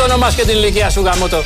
το 0.00 0.06
όνομά 0.06 0.32
και 0.36 0.42
την 0.42 0.56
ηλικία 0.56 0.90
σου 0.90 1.00
γαμότο. 1.00 1.44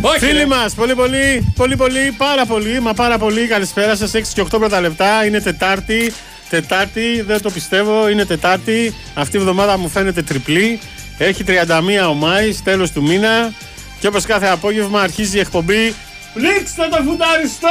Όχι, 0.00 0.18
Φίλοι 0.18 0.46
μας, 0.46 0.74
πολύ 0.74 0.94
πολύ, 0.94 1.52
πολύ 1.56 1.76
πολύ, 1.76 2.14
πάρα 2.16 2.46
πολύ, 2.46 2.80
μα 2.80 2.92
πάρα 2.92 3.18
πολύ. 3.18 3.46
Καλησπέρα 3.46 3.96
σας. 3.96 4.14
6 4.14 4.32
και 4.34 4.40
8 4.40 4.58
πρώτα 4.58 4.80
λεπτά. 4.80 5.24
Είναι 5.26 5.40
Τετάρτη. 5.40 6.12
Τετάρτη, 6.50 7.22
δεν 7.26 7.42
το 7.42 7.50
πιστεύω, 7.50 8.08
είναι 8.08 8.24
Τετάρτη. 8.24 8.94
Αυτή 9.14 9.36
η 9.36 9.40
εβδομάδα 9.40 9.78
μου 9.78 9.88
φαίνεται 9.88 10.22
τριπλή. 10.22 10.80
Έχει 11.18 11.44
31 11.46 12.08
ο 12.08 12.14
Μάης, 12.14 12.62
τέλος 12.62 12.90
του 12.90 13.02
μήνα. 13.02 13.52
Και 14.00 14.06
όπως 14.06 14.24
κάθε 14.24 14.46
απόγευμα 14.46 15.00
αρχίζει 15.00 15.36
η 15.36 15.40
εκπομπή. 15.40 15.94
Πλήξτε 16.34 16.88
το 16.90 16.96
φουταριστό! 17.06 17.68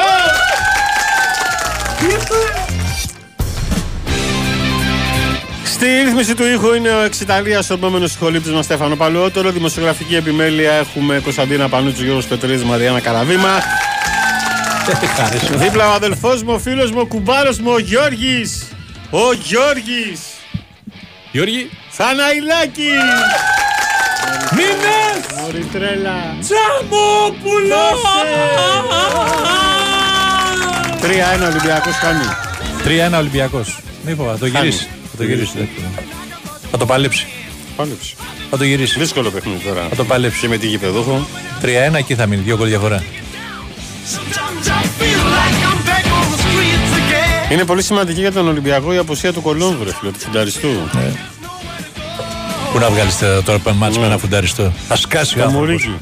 Στη 5.79 6.01
ρύθμιση 6.03 6.35
του 6.35 6.45
ήχου 6.45 6.73
είναι 6.73 6.89
ο 6.89 6.99
Εξιταλία, 7.01 7.63
ο 7.71 7.73
επόμενος 7.73 8.11
σχολήπτη 8.11 8.49
μας 8.49 8.65
Στέφανο 8.65 8.95
Παλαιότερο. 8.95 9.51
Δημοσιογραφική 9.51 10.15
επιμέλεια 10.15 10.73
έχουμε 10.73 11.19
Κωνσταντίνα 11.19 11.69
Πανούτσου, 11.69 12.03
Γιώργος 12.03 12.25
Πετρίδης, 12.25 12.63
Μαριάννα 12.63 12.99
Καραβήμα. 12.99 13.49
Δίπλα 15.55 15.89
ο 15.89 15.93
αδελφός 15.93 16.43
μου, 16.43 16.53
ο 16.53 16.59
φίλος 16.59 16.91
μου, 16.91 16.99
ο 17.01 17.05
κουμπάρος 17.05 17.59
μου, 17.59 17.71
ο 17.71 17.79
Γιώργης. 17.79 18.67
Ο 19.09 19.33
Γιώργης. 19.43 20.19
Γιώργη. 21.31 21.69
Θαναϊλάκης. 21.89 22.85
Μήνες! 24.51 25.41
Μωρή 25.41 25.63
τρέλα. 25.71 26.35
Τζαμόπουλο! 26.39 27.85
3-1 31.01 31.47
Ολυμπιακός 31.47 31.97
κάνει. 31.97 32.23
3-1 32.83 33.17
Ολυμπιακός. 33.17 33.79
Μη 34.05 34.15
φοβά, 34.15 34.37
το 34.37 34.45
γυρίσει. 34.45 34.87
Θα 35.19 35.25
το 35.25 35.31
γυρίσει. 35.31 35.69
Θα 36.71 36.77
το 36.77 36.85
παλέψει. 36.85 37.27
Πάλεψε. 37.75 38.15
Θα 38.49 38.57
το 38.57 38.63
γυρίσει. 38.63 38.99
Δύσκολο 38.99 39.29
παιχνίδι 39.29 39.63
τώρα. 39.63 39.87
Θα 39.89 39.95
το 39.95 40.05
παλέψει. 40.05 40.39
Και 40.39 40.47
με 40.47 40.57
τη 40.57 40.67
γηπεδούχο. 40.67 41.27
3-1 41.61 41.67
εκεί 41.93 42.15
θα 42.15 42.25
μείνει. 42.25 42.41
Δύο 42.41 42.57
γκολ 42.57 42.67
διαφορά. 42.67 43.03
Είναι 47.51 47.65
πολύ 47.65 47.83
σημαντική 47.83 48.19
για 48.19 48.31
τον 48.31 48.47
Ολυμπιακό 48.47 48.93
η 48.93 48.97
αποσία 48.97 49.33
του 49.33 49.41
Κολόμβου, 49.41 49.83
ρε 49.83 49.93
φίλε, 49.99 50.11
του 50.11 50.19
φουνταριστού. 50.19 50.67
Ναι. 50.67 51.11
Πού 52.71 52.79
να 52.79 52.89
βγάλεις 52.89 53.17
τώρα 53.45 53.73
μάτς 53.73 53.97
με 53.97 54.05
ένα 54.05 54.17
φουνταριστό; 54.17 54.73
Θα 54.87 54.95
σκάσει 54.95 55.39
ο 55.39 55.41
Το 55.41 55.47
άνθρωπος. 55.47 55.69
μουρίκι. 55.69 55.97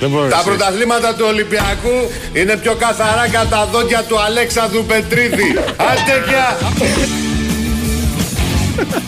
Δεν 0.00 0.10
μπορείς. 0.10 0.32
Τα 0.34 0.42
πρωταθλήματα 0.44 1.14
του 1.14 1.24
Ολυμπιακού 1.28 2.10
είναι 2.32 2.56
πιο 2.56 2.74
καθαρά 2.74 3.28
κατά 3.28 3.46
τα 3.48 3.68
δόντια 3.72 4.02
του 4.02 4.20
Αλέξανδρου 4.20 4.84
Πετρίδη. 4.84 5.58
Άντε 5.76 6.24
γεια! 6.28 6.58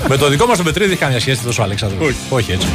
Με 0.09 0.17
το 0.17 0.29
δικό 0.29 0.47
μας 0.47 0.57
τον 0.57 0.67
Πετρίδη 0.67 0.91
έχει 0.91 1.01
καμία 1.01 1.21
σχέση 1.21 1.43
τόσο 1.43 1.63
ο 1.63 1.65
Αλέξανδρος. 1.65 2.09
Όχι. 2.09 2.17
Όχι 2.29 2.53
έτσι. 2.53 2.69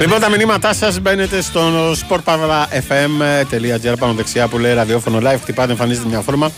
Λοιπόν, 0.00 0.20
τα 0.20 0.28
μηνύματά 0.28 0.74
σας 0.74 1.00
μπαίνετε 1.00 1.40
στο 1.40 1.92
sportpavlafm.gr 1.92 3.94
πάνω 3.98 4.12
δεξιά 4.12 4.48
που 4.48 4.58
λέει 4.58 4.74
ραδιόφωνο 4.74 5.18
live. 5.22 5.38
Χτυπάτε, 5.42 5.70
εμφανίζεται 5.70 6.08
μια 6.08 6.20
φόρμα. 6.20 6.50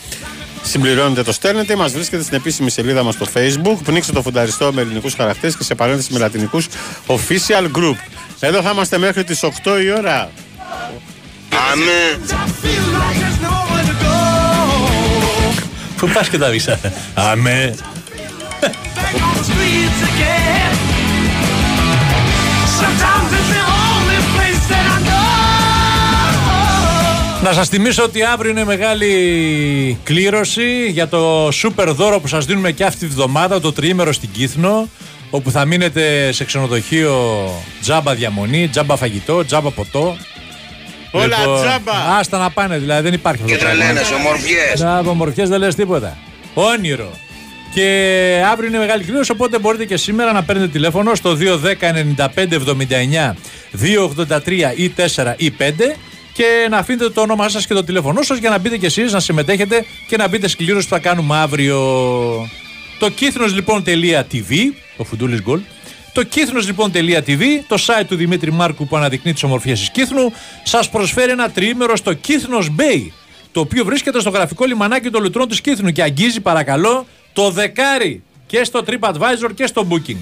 Συμπληρώνετε, 0.63 1.23
το 1.23 1.33
στέλνετε. 1.33 1.77
Μας 1.77 1.93
βρίσκεται 1.93 2.23
στην 2.23 2.37
επίσημη 2.37 2.71
σελίδα 2.71 3.03
μας 3.03 3.15
στο 3.15 3.27
Facebook. 3.35 3.77
Πνίξτε 3.85 4.13
το 4.13 4.23
φουνταριστό 4.23 4.73
με 4.73 4.81
ελληνικούς 4.81 5.15
χαρακτήρες 5.15 5.57
και 5.57 5.65
σε 5.65 5.75
παρένθεση 5.75 6.13
με 6.13 6.19
λατινικούς 6.19 6.67
official 7.07 7.79
group. 7.79 7.97
Εδώ 8.41 8.63
θα 8.63 8.71
είμαστε 8.71 8.99
μέχρι 8.99 9.25
τις 9.25 9.43
8 9.43 9.49
η 9.83 9.93
ώρα. 9.99 10.31
Πού 15.97 16.09
πας 16.09 16.29
και 16.29 16.39
τα 16.39 16.51
βίσα. 16.51 16.81
Αμέ. 17.15 17.75
Να 27.43 27.53
σας 27.53 27.69
θυμίσω 27.69 28.03
ότι 28.03 28.23
αύριο 28.23 28.51
είναι 28.51 28.65
μεγάλη 28.65 29.99
κλήρωση 30.03 30.87
για 30.91 31.09
το 31.09 31.49
σούπερ 31.53 31.93
δώρο 31.93 32.21
που 32.21 32.27
σας 32.27 32.45
δίνουμε 32.45 32.71
και 32.71 32.85
αυτή 32.85 32.99
τη 32.99 33.07
βδομάδα, 33.07 33.61
το 33.61 33.73
τριήμερο 33.73 34.13
στην 34.13 34.29
Κύθνο, 34.33 34.89
όπου 35.31 35.51
θα 35.51 35.65
μείνετε 35.65 36.33
σε 36.33 36.45
ξενοδοχείο 36.45 37.49
τζάμπα 37.81 38.15
διαμονή, 38.15 38.69
τζάμπα 38.69 38.97
φαγητό, 38.97 39.45
τζάμπα 39.45 39.71
ποτό. 39.71 40.17
Όλα 41.11 41.37
τζάμπα. 41.37 42.17
Άστα 42.19 42.39
να 42.39 42.51
πάνε, 42.51 42.79
δηλαδή 42.79 43.03
δεν 43.03 43.13
υπάρχει 43.13 43.43
αυτό. 43.43 43.57
το 43.57 43.65
πράγμα. 43.65 43.85
ομορφιές. 44.19 44.81
Να 44.81 44.99
από 44.99 45.15
μορφιές 45.15 45.49
δεν 45.49 45.59
λες 45.59 45.75
τίποτα. 45.75 46.17
Όνειρο. 46.55 47.11
Και 47.75 48.43
αύριο 48.51 48.69
είναι 48.69 48.79
μεγάλη 48.79 49.05
κλήρωση, 49.05 49.31
οπότε 49.31 49.59
μπορείτε 49.59 49.85
και 49.85 49.97
σήμερα 49.97 50.33
να 50.33 50.43
παίρνετε 50.43 50.69
τηλέφωνο 50.69 51.15
στο 51.15 51.37
210 51.41 51.45
95 52.17 52.27
79 52.37 53.35
283 54.27 54.73
ή 54.77 54.93
4 55.15 55.35
ή 55.37 55.53
5 55.59 55.73
και 56.33 56.67
να 56.71 56.79
αφήνετε 56.79 57.11
το 57.11 57.21
όνομά 57.21 57.49
σας 57.49 57.67
και 57.67 57.75
το 57.75 57.85
τηλέφωνό 57.85 58.23
σας 58.23 58.39
για 58.39 58.51
να 58.51 58.59
μπείτε 58.59 58.77
κι 58.77 58.85
εσείς 58.85 59.13
να 59.13 59.21
συμμετέχετε 59.21 59.85
και 60.09 60.17
να 60.17 60.29
μπείτε 60.29 60.49
στην 60.49 60.65
κλήρωση 60.67 60.89
που 60.89 60.95
θα 60.95 61.01
κάνουμε 61.01 61.37
αύριο. 61.37 61.79
Το 62.99 63.09
κύθνος 63.11 63.55
λοιπόν.tv, 63.55 64.55
ο 64.97 65.05
Φουντούλης 65.05 65.43
Γκολ, 65.43 65.61
το 66.13 66.23
κύθνος 66.23 66.67
λοιπόν.tv, 66.67 67.43
το 67.69 67.77
site 67.87 68.05
του 68.09 68.17
Δημήτρη 68.17 68.53
Μάρκου 68.53 68.87
που 68.87 68.97
αναδεικνύει 68.97 69.33
τις 69.33 69.43
ομορφιές 69.43 69.79
της 69.79 69.91
Κύθνου, 69.91 70.33
σας 70.63 70.89
προσφέρει 70.89 71.31
ένα 71.31 71.51
τριήμερο 71.51 71.97
στο 71.97 72.13
Κύθνος 72.13 72.71
Bay, 72.79 73.07
το 73.53 73.61
οποίο 73.61 73.85
βρίσκεται 73.85 74.21
στο 74.21 74.31
γραφικό 74.31 74.65
λιμανάκι 74.65 75.11
των 75.11 75.23
λουτρών 75.23 75.49
της 75.49 75.61
Κύθνου 75.61 75.91
και 75.91 76.03
αγγίζει 76.03 76.41
παρακαλώ 76.41 77.07
το 77.33 77.51
δεκάρι 77.51 78.23
και 78.47 78.65
στο 78.65 78.85
TripAdvisor 78.87 79.51
και 79.55 79.67
στο 79.67 79.87
Booking. 79.91 80.17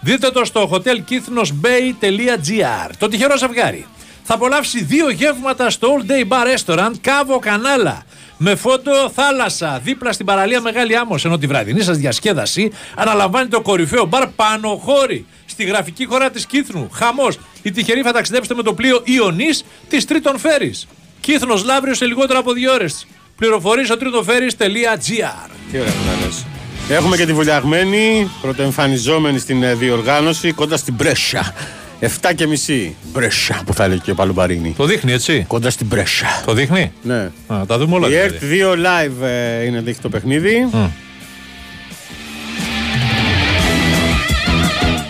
Δείτε 0.00 0.30
το 0.30 0.44
στο 0.44 0.70
hotelkithnosbay.gr. 0.72 2.90
Το 2.98 3.08
τυχερό 3.08 3.36
ζευγάρι. 3.36 3.86
Θα 4.22 4.34
απολαύσει 4.34 4.84
δύο 4.84 5.10
γεύματα 5.10 5.70
στο 5.70 5.96
All 5.96 6.00
Day 6.10 6.28
Bar 6.28 6.46
Restaurant 6.56 6.92
Κάβο 7.00 7.38
Κανάλα. 7.38 8.02
Με 8.36 8.54
φώτο 8.54 9.10
θάλασσα 9.14 9.80
δίπλα 9.84 10.12
στην 10.12 10.26
παραλία 10.26 10.60
Μεγάλη 10.60 10.96
Άμμος 10.96 11.24
ενώ 11.24 11.38
τη 11.38 11.46
βραδινή 11.46 11.82
σας 11.82 11.96
διασκέδαση 11.96 12.72
αναλαμβάνει 12.94 13.48
το 13.48 13.60
κορυφαίο 13.60 14.04
μπαρ 14.04 14.26
Πανοχώρη 14.26 15.26
στη 15.46 15.64
γραφική 15.64 16.04
χώρα 16.04 16.30
της 16.30 16.46
Κύθνου. 16.46 16.90
Χαμός. 16.92 17.38
Οι 17.62 17.70
τυχεροί 17.70 18.02
θα 18.02 18.12
ταξιδέψετε 18.12 18.54
με 18.54 18.62
το 18.62 18.74
πλοίο 18.74 19.00
Ιωνής 19.04 19.64
της 19.88 20.04
Τρίτον 20.04 20.38
Φέρης. 20.38 20.86
Κύθνος 21.20 21.64
Λαύριος 21.64 21.96
σε 21.96 22.06
λιγότερο 22.06 22.38
από 22.38 22.52
δύο 22.52 22.72
ώρες. 22.72 23.06
Πληροφορίες 23.42 23.86
στο 23.86 23.96
τρίτοφέρης.gr 23.96 25.50
Τι 25.72 25.78
ωραία 25.78 25.92
που 25.92 25.98
τα 26.06 26.24
λες. 26.26 26.44
Έχουμε 26.88 27.16
και 27.16 27.26
τη 27.26 27.32
βουλιαγμένη, 27.32 28.30
πρωτοεμφανιζόμενη 28.42 29.38
στην 29.38 29.62
ε, 29.62 29.74
διοργάνωση 29.74 30.52
κοντά 30.52 30.76
στην 30.76 30.94
Μπρέσσα. 30.94 31.54
7 32.00 32.06
και 32.34 32.46
μισή. 32.46 32.96
Μπρέσσα 33.12 33.62
που 33.66 33.74
θα 33.74 33.88
λέει 33.88 33.98
και 33.98 34.10
ο 34.10 34.14
Παλουμπαρίνη. 34.14 34.74
Το 34.76 34.84
δείχνει 34.84 35.12
έτσι; 35.12 35.44
Κοντά 35.48 35.70
στην 35.70 35.86
Μπρέσσα. 35.86 36.42
Το 36.46 36.52
δείχνει; 36.52 36.92
Ναι. 37.02 37.30
Α, 37.46 37.66
τα 37.66 37.78
δούμε 37.78 37.94
όλα. 37.94 38.08
Η 38.08 38.10
δηλαδή. 38.10 38.34
ΕΡΤ 38.34 38.42
2 38.42 38.86
live 38.86 39.26
ε, 39.26 39.64
είναι 39.64 39.80
δείχνει 39.80 40.02
το 40.02 40.08
παιχνίδι. 40.08 40.68
Μμ. 40.72 40.86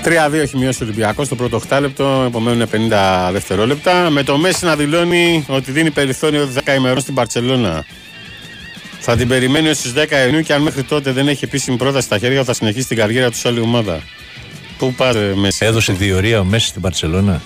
3-2 0.04 0.32
έχει 0.32 0.56
μειώσει 0.56 0.82
ο 0.82 0.87
Ολυμπιακός 0.87 1.26
στο 1.26 1.34
πρώτο 1.34 1.60
8 1.69 1.78
λεπτό, 1.81 2.25
επομένουν 2.26 2.69
50 2.72 3.31
δευτερόλεπτα. 3.32 4.10
Με 4.10 4.22
το 4.22 4.37
Μέση 4.37 4.65
να 4.65 4.76
δηλώνει 4.76 5.44
ότι 5.48 5.72
δίνει 5.72 5.91
περιθώριο 5.91 6.48
10 6.65 6.75
ημερών 6.76 7.00
στην 7.00 7.15
Παρσελώνα. 7.15 7.84
Θα 9.05 9.17
την 9.17 9.29
περιμένει 9.29 9.69
ως 9.69 9.79
τις 9.79 9.93
10 9.97 10.05
Ιουνίου 10.27 10.41
και 10.43 10.53
αν 10.53 10.63
μέχρι 10.63 10.83
τότε 10.83 11.13
δεν 11.13 11.29
έχει 11.29 11.45
επίσημη 11.45 11.77
πρόταση 11.77 12.07
στα 12.07 12.19
χέρια, 12.19 12.45
θα 12.45 12.55
συνεχίσει 12.55 12.87
την 12.89 12.97
καριέρα 12.97 13.31
του 13.31 13.37
σε 13.37 13.49
άλλη 13.49 13.61
ομάδα. 13.61 14.01
Πού 14.79 14.95
πάρε 14.95 15.35
Μέση; 15.35 15.65
Έδωσε 15.65 15.93
διορία 15.93 16.41
ο 16.41 16.45
Μέση 16.45 16.67
στην 16.67 16.81
Παρσελώνα. 16.81 17.43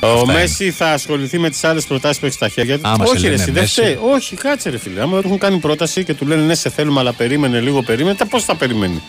Ο 0.00 0.06
Αυτά 0.06 0.32
Μέση 0.32 0.70
θα 0.70 0.92
ασχοληθεί 0.92 1.38
με 1.38 1.50
τις 1.50 1.64
άλλες 1.64 1.84
προτάσεις 1.84 2.18
που 2.18 2.26
έχει 2.26 2.34
στα 2.34 2.48
χέρια 2.48 2.78
του. 2.78 2.88
Άμα 2.88 3.06
σε 3.06 3.12
Όχι, 3.12 3.22
ρε, 3.22 3.28
λένε 3.30 3.42
εσύ, 3.42 3.50
δεν 3.50 3.62
Μέση. 3.62 3.80
φταίει. 3.80 3.98
Όχι, 4.14 4.36
κάτσε 4.36 4.70
ρε 4.70 4.78
φίλε. 4.78 5.00
Άμα 5.00 5.20
του 5.20 5.26
έχουν 5.26 5.38
κάνει 5.38 5.58
πρόταση 5.58 6.04
και 6.04 6.14
του 6.14 6.26
λένε 6.26 6.42
ναι, 6.42 6.54
σε 6.54 6.70
θέλουμε, 6.70 7.00
αλλά 7.00 7.12
περίμενε 7.12 7.60
λίγο, 7.60 7.82
περίμενε, 7.82 8.16
πώς 8.30 8.44
θα 8.44 8.56
περιμένει; 8.56 9.02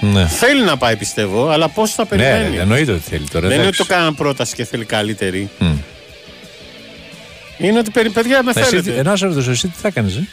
Ναι. 0.00 0.26
Θέλει 0.26 0.62
να 0.64 0.76
πάει, 0.76 0.96
πιστεύω, 0.96 1.48
αλλά 1.48 1.68
πώς 1.68 1.92
θα 1.94 2.02
Ναι, 2.02 2.08
περιμένει; 2.08 2.56
ρε, 2.56 2.62
εννοείται 2.62 2.92
ότι 2.92 3.02
θέλει 3.08 3.24
τώρα. 3.32 3.48
Δεν 3.48 3.58
είναι 3.58 3.66
ότι 3.66 3.76
εντάξει. 3.76 3.88
το 3.88 3.94
κάναν 3.94 4.14
πρόταση 4.14 4.54
και 4.54 4.64
θέλει 4.64 4.84
καλύτερη. 4.84 5.50
Μμ. 5.58 5.66
Είναι 7.58 7.78
ότι 7.78 7.90
περι- 7.90 8.10
παιδιά 8.12 8.42
με 8.42 8.52
Εσύ, 8.54 8.68
θέλετε. 8.68 8.94
ενώ 8.98 9.16
σε 9.16 9.26
ρωτήσω, 9.26 9.50
εσύ 9.50 9.68
τι 9.68 9.78
θα 9.80 9.88
έκανε. 9.88 10.28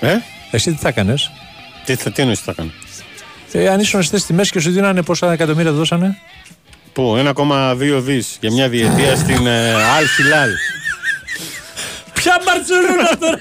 Ε; 0.00 0.16
Εσύ 0.50 0.70
τι 0.72 0.78
θα 0.80 0.88
έκανε. 0.88 1.14
Τι, 1.84 1.94
θα- 1.94 2.10
τι 2.12 2.20
εννοείς 2.20 2.38
τι 2.38 2.44
θα 2.44 2.52
κάνω; 2.52 2.70
Ε, 3.52 3.68
αν 3.68 3.80
ήσουν 3.80 4.02
στη 4.02 4.32
μέση 4.32 4.50
και 4.50 4.60
σου 4.60 4.70
δίνανε 4.70 5.02
πόσα 5.02 5.32
εκατομμύρια 5.32 5.72
δώσανε; 5.72 6.18
Πού, 6.92 7.14
1,2 7.16 8.00
δις 8.00 8.36
για 8.40 8.52
μια 8.52 8.68
διετία 8.68 9.16
στην 9.16 9.46
ε, 9.46 9.74
Αλ 9.74 10.06
Χιλάλ. 10.16 10.50
Ποια 12.12 12.40
Μπαρσελόνα 12.44 13.18
τώρα; 13.20 13.38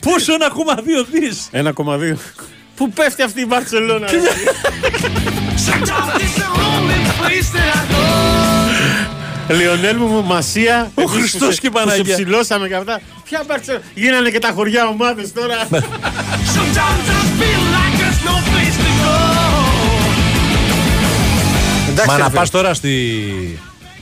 Πόσο 0.00 0.32
ένα 0.34 0.46
ακόμα 0.46 0.74
δύο 0.74 1.04
δις; 1.04 1.48
1,2. 1.52 2.16
Πού 2.76 2.90
πέφτει 2.90 3.22
αυτή 3.22 3.40
η 3.40 3.44
Μπαρσελόνα. 3.48 4.06
Ρε. 9.50 9.56
Λιονέλ 9.56 9.96
μου, 9.96 10.24
Μασία. 10.24 10.90
Ο 10.94 11.00
εμείς 11.00 11.12
που 11.12 11.18
Χριστός 11.20 11.54
σε- 11.54 11.60
και 11.60 11.66
η 11.66 11.70
που 11.70 11.78
σε 11.78 11.84
Παναγία. 11.84 12.14
ψηλώσαμε 12.14 12.68
και 12.68 12.74
αυτά. 12.74 13.00
Ποια 13.24 13.42
Μπαρσελόνα. 13.46 13.84
Γίνανε 13.94 14.30
και 14.30 14.38
τα 14.38 14.50
χωριά 14.54 14.86
ομάδες 14.86 15.32
τώρα. 15.32 15.56
Μα 22.06 22.16
ρε 22.16 22.18
να 22.18 22.24
φίλε. 22.28 22.38
πα 22.38 22.46
τώρα 22.50 22.74
στη, 22.74 22.98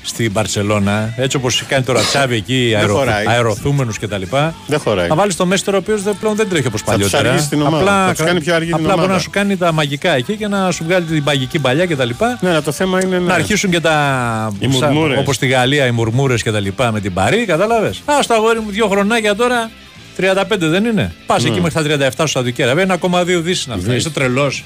στη 0.03 0.31
Μπαρσελόνα, 0.31 1.15
έτσι 1.17 1.37
όπως 1.37 1.65
κάνει 1.69 1.85
τώρα 1.85 2.01
Τσάβη 2.01 2.35
εκεί, 2.37 2.75
αερο, 2.77 2.95
χωράει. 2.95 3.27
αεροθούμενου 3.27 3.93
κτλ. 4.01 4.23
Δεν 4.67 4.79
χωράει. 4.79 5.09
Να 5.09 5.15
βάλεις 5.15 5.37
το 5.37 5.47
Μέστερ 5.47 5.75
ο 5.75 5.77
οποίος 5.77 6.03
πλέον 6.21 6.37
δεν 6.37 6.49
τρέχει 6.49 6.67
όπως 6.67 6.83
τους 6.83 6.91
παλιότερα. 6.91 7.29
αργήσει 7.31 7.49
την 7.49 7.63
ομάδα, 7.63 8.07
θα 8.07 8.13
τους 8.15 8.25
κάνει 8.27 8.41
πιο 8.41 8.55
αργή 8.55 8.67
την 8.67 8.75
απλά 8.75 8.87
μπορεί 8.89 8.99
ομάδα. 8.99 9.13
να 9.15 9.19
σου 9.19 9.31
κάνει 9.31 9.57
τα 9.57 9.73
μαγικά 9.73 10.15
εκεί 10.17 10.37
και 10.37 10.47
να 10.49 10.71
σου 10.71 10.85
βγάλει 10.85 11.05
την 11.05 11.23
μαγική 11.27 11.59
παλιά 11.59 11.87
κτλ. 11.87 12.09
Ναι, 12.41 12.49
αλλά 12.51 12.63
το 12.63 12.73
θέμα 12.73 13.01
είναι. 13.05 13.19
Να 13.19 13.25
Ναι. 13.25 13.33
αρχίσουν 13.33 13.71
και 13.71 13.81
τα. 13.81 14.53
Οι 14.59 14.67
μουρμούρες. 14.67 15.19
Όπως 15.19 15.35
στη 15.37 15.47
Γαλλία 15.47 15.87
οι 15.87 15.91
μουρμούρες 15.91 16.43
και 16.43 16.51
τα 16.51 16.61
λοιπά 16.61 16.93
με 16.93 17.01
την 17.01 17.13
Παρή, 17.15 17.45
κατάλαβες. 17.45 18.03
Α, 18.05 18.23
στο 18.23 18.35
αγόρι 18.35 18.61
μου 18.61 18.71
δύο 18.71 18.89
χρονάκια 18.89 19.35
τώρα 19.35 19.71
35 20.17 20.69
δεν 20.69 20.85
είναι. 20.85 21.13
Πας 21.27 21.43
Ναι. 21.43 21.49
εκεί 21.49 21.61
μέχρι 21.61 21.75
τα 21.75 21.83
37 22.11 22.11
σου 22.27 22.27
Σαουδική 22.33 22.63
Αραβία, 22.63 22.83
1,2 22.83 23.41
δις 23.41 23.65
είναι 23.65 23.75
αυτά. 23.75 23.95
Είσαι 23.95 24.11
τρελός. 24.11 24.65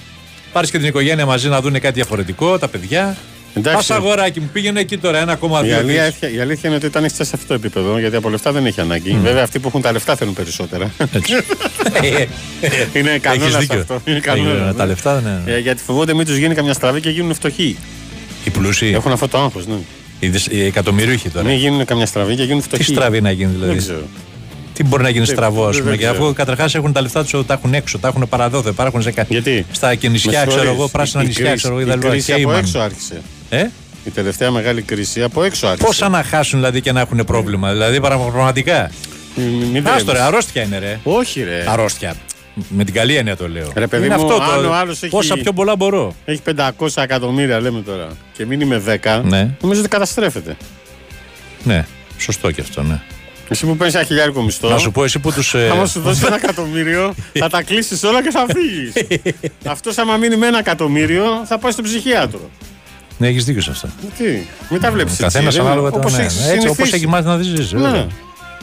Πάρεις 0.52 0.70
και 0.70 0.79
την 0.79 0.87
οικογένεια 0.87 1.26
μαζί 1.26 1.49
να 1.49 1.61
δουν 1.61 1.73
κάτι 1.73 1.93
διαφορετικό, 1.93 2.58
τα 2.58 2.69
παιδιά. 2.69 3.17
Εντάξει. 3.55 3.87
Πα 3.89 3.95
αγοράκι 3.95 4.41
μου, 4.41 4.51
πήγαινε 4.53 4.81
εκεί 4.81 4.99
τώρα 4.99 5.39
1,2 5.41 5.65
Η 5.65 5.67
δι. 5.67 5.73
αλήθεια, 5.99 6.31
η 6.31 6.41
αλήθεια 6.41 6.69
είναι 6.69 6.77
ότι 6.77 6.87
όταν 6.87 7.05
είσαι 7.05 7.25
σε 7.25 7.31
αυτό 7.35 7.47
το 7.47 7.55
επίπεδο, 7.55 7.99
γιατί 7.99 8.17
από 8.17 8.29
λεφτά 8.31 8.53
δεν 8.53 8.67
έχει 8.67 8.81
ανάγκη. 8.81 9.19
Βέβαια, 9.23 9.43
αυτοί 9.43 9.59
που 9.59 9.69
έχουν 9.69 9.81
τα 9.81 9.93
λεφτά 9.93 10.17
θέλουν 10.17 10.35
περισσότερα. 10.35 10.91
είναι 12.95 13.19
κανόνας 13.19 13.47
Έχεις 13.55 13.59
δίκιο. 13.59 13.81
αυτό. 13.81 14.01
Είναι 14.05 14.17
Ε, 14.17 14.21
κανόνας. 14.21 14.77
Τα 14.77 14.87
λεφτά 14.87 15.15
δεν 15.21 15.33
είναι. 15.45 15.57
Ε, 15.57 15.59
γιατί 15.59 15.83
φοβόνται 15.83 16.15
μην 16.15 16.27
τους 16.27 16.37
γίνει 16.37 16.55
καμιά 16.55 16.73
στραβή 16.73 17.01
και 17.01 17.11
γίνουν 17.11 17.35
φτωχοί. 17.35 17.77
Οι 18.45 18.51
πλούσιοι. 18.51 18.91
Έχουν 18.95 19.13
αυτό 19.13 19.29
το 19.29 19.39
άγχος, 19.39 19.67
ναι. 19.67 19.75
Οι, 20.21 20.29
δυσ- 20.29 20.53
οι 20.53 20.65
εκατομμυρίουχοι 20.65 21.29
τώρα. 21.29 21.47
Μην 21.47 21.57
γίνουν 21.57 21.85
καμιά 21.85 22.07
στραβή 22.07 22.35
και 22.37 22.43
γίνουν 22.43 22.63
φτωχοί. 22.63 22.85
Τι 22.85 22.91
στραβή 22.93 23.21
να 23.21 23.31
γίνει 23.31 23.51
δηλαδή; 23.53 23.71
Δεν 23.73 23.81
ξέρω. 23.81 24.03
Τι 24.75 24.85
μπορεί 24.85 25.03
να 25.03 25.09
γίνει 25.09 25.25
Δεν- 25.25 25.35
στραβός, 25.35 25.69
ας 25.69 25.75
δεν 25.75 25.85
πούμε. 25.85 25.97
Και 25.97 26.03
ξέρω. 26.05 26.25
αφού 26.25 26.33
καταρχάς 26.35 26.75
έχουν 26.75 26.93
τα 26.93 27.01
λεφτά 27.01 27.23
τους, 27.25 27.47
τα 27.47 27.55
έχουν 27.55 27.75
έξω, 27.75 27.99
τα 27.99 28.09
έχουν 28.09 28.27
παραδόθε, 28.29 28.69
υπάρχουν 28.69 29.03
σε 29.03 29.11
κα... 29.11 29.27
Γιατί; 29.29 29.67
στα 29.73 29.95
και 29.95 30.07
Με 30.07 30.13
νησιά, 30.13 30.31
ξέρω 30.31 30.51
συγχωρείς, 30.51 30.71
εγώ, 30.79 30.89
πράσινα 30.89 31.23
η 31.23 31.27
νησιά, 31.27 31.43
κρίση- 31.45 31.57
ξέρω 31.63 31.79
εγώ, 31.79 31.91
Η 31.93 31.97
κτλ. 31.99 32.09
κρίση 32.09 32.31
από 32.33 32.41
Κέιμαν. 32.41 32.59
έξω 32.59 32.79
άρχισε. 32.79 33.21
Ε; 33.55 33.67
Η 34.05 34.11
τελευταία 34.11 34.51
μεγάλη 34.51 34.83
κρίση 34.83 35.23
από 35.23 35.43
έξω 35.43 35.67
άρχισε. 35.67 35.87
Πόσα 35.87 36.09
να 36.09 36.23
χάσουν 36.23 36.59
δηλαδή 36.59 36.81
και 36.81 36.93
να 36.93 37.01
έχουν 37.01 37.25
πρόβλημα, 37.25 37.73
δηλαδή 37.73 38.01
πραγματικά; 38.01 38.91
Μην- 39.35 39.47
μην 39.47 39.87
Άστο 39.87 39.97
ρε, 39.99 40.03
τρέμεις. 40.05 40.21
αρρώστια 40.21 40.63
είναι 40.63 40.79
ρε. 40.79 40.99
Όχι, 41.03 41.43
ρε. 41.43 41.65
Αρρώστια. 41.69 42.15
Με 42.69 42.85
την 42.85 42.95
καλή 42.95 43.17
έννοια 43.17 43.37
το 43.37 43.49
λέω. 43.49 43.73
Ρε, 43.75 43.87
παιδί 43.87 44.07
είναι 44.07 44.17
μου, 44.17 44.23
αυτό 44.23 44.43
αν 44.43 44.63
το. 44.63 44.69
ο 44.69 44.73
άλλος 44.75 45.03
έχει- 45.03 45.17
Όσα 45.17 45.37
πιο 45.37 45.53
πολλά 45.53 45.77
μπορώ. 45.77 46.15
Έχει 46.25 46.41
500 46.43 47.03
εκατομμύρια, 47.03 47.61
λέμε 47.61 47.81
τώρα. 47.81 48.09
Και 48.33 48.47
μείνει 48.47 48.65
με 48.65 48.79
10. 48.79 49.23
Ναι. 49.25 49.49
Νομίζω 49.63 49.81
ότι 49.81 49.89
καταστρέφεται. 49.89 50.57
Ναι, 51.63 51.85
σωστό 52.19 52.51
και 52.51 52.61
αυτό, 52.61 52.83
ναι. 52.83 53.01
Εσύ 53.49 53.67
που 53.67 53.77
παίρνεις 53.77 53.95
ένα 53.95 54.05
χιλιάρικο 54.05 54.43
μισθό. 54.43 54.69
Να 54.69 54.79
σου 54.79 54.91
πω 54.91 55.05
εσύ 55.05 55.19
που 55.19 55.33
τους. 55.33 55.55
Ε... 55.55 55.69
Άμα 55.73 55.87
σου 55.87 56.01
δώσεις 56.01 56.23
ένα 56.27 56.35
εκατομμύριο, 56.43 57.15
θα 57.39 57.49
τα 57.49 57.63
κλείσεις 57.63 58.03
όλα 58.03 58.23
και 58.23 58.31
θα 58.31 58.47
φύγεις. 58.49 58.93
Αυτός, 59.75 59.99
άμα 59.99 60.17
μείνει 60.17 60.37
με 60.37 60.47
ένα 60.47 60.59
εκατομμύριο, 60.59 61.25
θα 61.47 61.59
πάει 61.59 61.73
στον 61.73 61.85
ψυχίατρο. 61.85 62.51
Ναι, 63.23 63.29
έχεις 63.29 63.45
δίκιο 63.45 63.63
σε 63.63 63.71
αυτά. 63.71 63.89
Τι, 64.19 64.25
μην 64.71 64.81
τα 64.81 64.91
βλέπεις. 64.91 65.17
Καθένας 65.17 65.59
ανάλογα 65.59 65.91
το. 65.91 66.09
Ναι, 66.09 66.27
έτσι 66.53 66.69
όπως 66.69 66.93
έχει 66.93 67.07
μάθει 67.09 67.27
να 67.27 67.43
ζήσει. 67.43 67.75
Ναι. 67.75 67.81
βέβαια. 67.83 68.07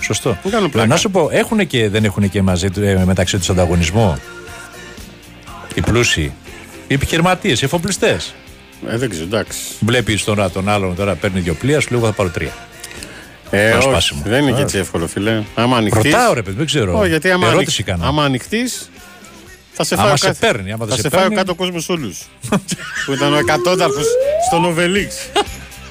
Σωστό. 0.01 0.37
Δεν 0.43 0.51
κάνω 0.51 0.65
Ε, 0.65 0.69
πλάκα. 0.69 0.87
Να 0.87 0.95
σου 0.97 1.11
πω, 1.11 1.29
έχουν 1.31 1.67
και, 1.67 1.89
δεν 1.89 2.03
έχουν 2.03 2.29
και 2.29 2.41
μαζί, 2.41 2.69
του- 2.69 2.83
ε, 2.83 3.03
μεταξύ 3.05 3.37
τους 3.37 3.49
ανταγωνισμό; 3.49 4.17
Οι 5.73 5.81
πλούσιοι. 5.81 6.33
Οι 6.87 6.93
επιχειρηματίες, 6.93 7.61
οι 7.61 7.65
εφοπλιστές. 7.65 8.33
Ε, 8.89 8.97
δεν 8.97 9.09
ξέρω, 9.09 9.25
εντάξει. 9.25 9.57
Βλέπεις 9.79 10.23
τον, 10.23 10.51
τον 10.53 10.69
άλλον 10.69 10.95
τώρα 10.95 11.15
παίρνει 11.15 11.39
δύο 11.39 11.53
πλοία, 11.53 11.79
σου 11.79 11.87
λέει: 11.91 11.99
Εγώ 11.99 12.09
θα 12.09 12.15
πάρω 12.15 12.29
τρία. 12.29 12.51
Ε, 13.49 13.67
Ένα 13.67 13.77
όχι, 13.77 13.87
σπάσιμο. 13.89 14.21
δεν 14.25 14.41
είναι 14.41 14.51
και 14.51 14.61
έτσι 14.61 14.77
εύκολο, 14.77 15.07
φίλε. 15.07 15.41
Άμα 15.55 15.77
ανοιχτεί. 15.77 16.09
Ρωτάω 16.09 16.33
ρε 16.33 16.41
παιδί, 16.41 16.57
δεν 16.57 16.65
ξέρω. 16.65 16.99
Όχι, 16.99 17.09
γιατί 17.09 17.31
άμα, 17.31 17.47
Ερώτηση 17.47 17.83
ανοιχ- 17.87 17.97
κάνω. 17.99 18.09
άμα 18.11 18.23
ανοιχτεί, 18.23 18.59
θα 19.83 19.87
σε 19.87 19.93
Άμα 19.93 20.03
φάει 20.03 20.13
ο 20.13 20.17
σε 20.17 20.25
κάθε- 20.27 20.47
παίρνει, 20.51 20.71
άμα 20.71 20.85
δεν 20.85 20.95
θα 20.95 21.01
σε 21.01 21.01
σε 21.01 21.09
φάει 21.09 21.19
ο 21.19 21.23
παίρνει. 21.23 21.35
κάτω 21.43 21.55
κόσμος 21.55 21.89
όλους. 21.89 22.17
που 23.05 23.13
ήταν 23.13 23.33
ο 23.33 23.37
εκατόνταρχος 23.37 24.05
στον 24.47 24.65
Οβελίξ. 24.65 25.15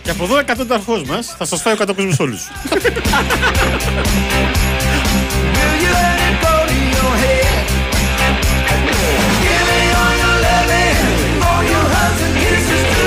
Και 0.03 0.11
από 0.11 0.25
εδώ 0.25 0.35
ο 0.35 0.39
εκατόνταρχός 0.39 1.03
μας 1.03 1.35
θα 1.39 1.45
σας 1.45 1.61
φάει 1.63 1.75
ο 1.75 1.77
κάτω 1.77 1.95
κόσμος 1.95 2.19
όλους. 2.19 2.41
Will 5.57 5.77
you 5.85 5.93
let 6.05 6.19
it 6.29 6.37
go 6.45 6.55
to 6.71 6.77
your 6.97 7.15
head? 7.25 7.65
Give 9.45 9.65
me 9.71 9.81
all 10.01 10.15
your 10.23 10.37
loving, 10.47 10.99
all 11.49 11.63
your 11.73 11.87
hugs 11.95 12.21
and 12.27 12.35
kisses 12.43 12.85
too. 12.95 13.07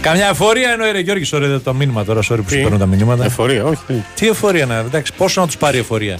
Καμιά 0.00 0.26
εφορία 0.28 0.70
εννοεί 0.70 0.92
ρε 0.92 0.98
Γιώργη, 0.98 1.28
sorry 1.32 1.60
το 1.64 1.74
μήνυμα 1.74 2.04
τώρα, 2.04 2.20
sorry 2.20 2.36
που 2.44 2.48
σου 2.50 2.60
παίρνω 2.62 2.78
τα 2.78 2.86
μηνύματα. 2.86 3.24
Εφορία, 3.24 3.64
όχι. 3.64 3.82
τι. 3.86 3.94
Τι 4.14 4.28
εφορία 4.28 4.66
να, 4.66 4.74
εντάξει, 4.76 5.12
πόσο 5.16 5.40
να 5.40 5.46
τους 5.46 5.56
πάρει 5.56 5.76
η 5.76 5.80
εφορία; 5.80 6.18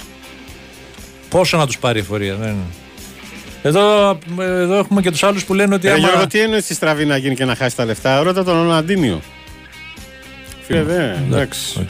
Πόσο 1.29 1.57
να 1.57 1.67
τους 1.67 1.79
πάρει 1.79 1.99
η 1.99 2.01
εφορία, 2.01 2.35
ναι, 2.35 2.47
ναι. 2.47 2.55
Εδώ, 3.63 4.19
εδώ 4.39 4.79
έχουμε 4.79 5.01
και 5.01 5.11
τους 5.11 5.23
άλλους 5.23 5.45
που 5.45 5.55
λένε 5.55 5.75
ότι 5.75 5.87
Ρε 5.87 5.93
άμα... 5.93 6.07
Γιώργο, 6.09 6.27
τι 6.27 6.41
εννοείς 6.41 6.67
τη 6.67 6.75
στραβή 6.75 7.05
να 7.05 7.17
γίνει 7.17 7.35
και 7.35 7.45
να 7.45 7.55
χάσει 7.55 7.77
τα 7.77 7.85
λεφτά; 7.85 8.23
Ρώτα 8.23 8.45
τον 8.45 8.57
Ροναλντίνιο. 8.57 9.21
Φίλε, 10.67 10.83
δε, 10.83 11.11
εντάξει. 11.13 11.79
Οκ. 11.81 11.89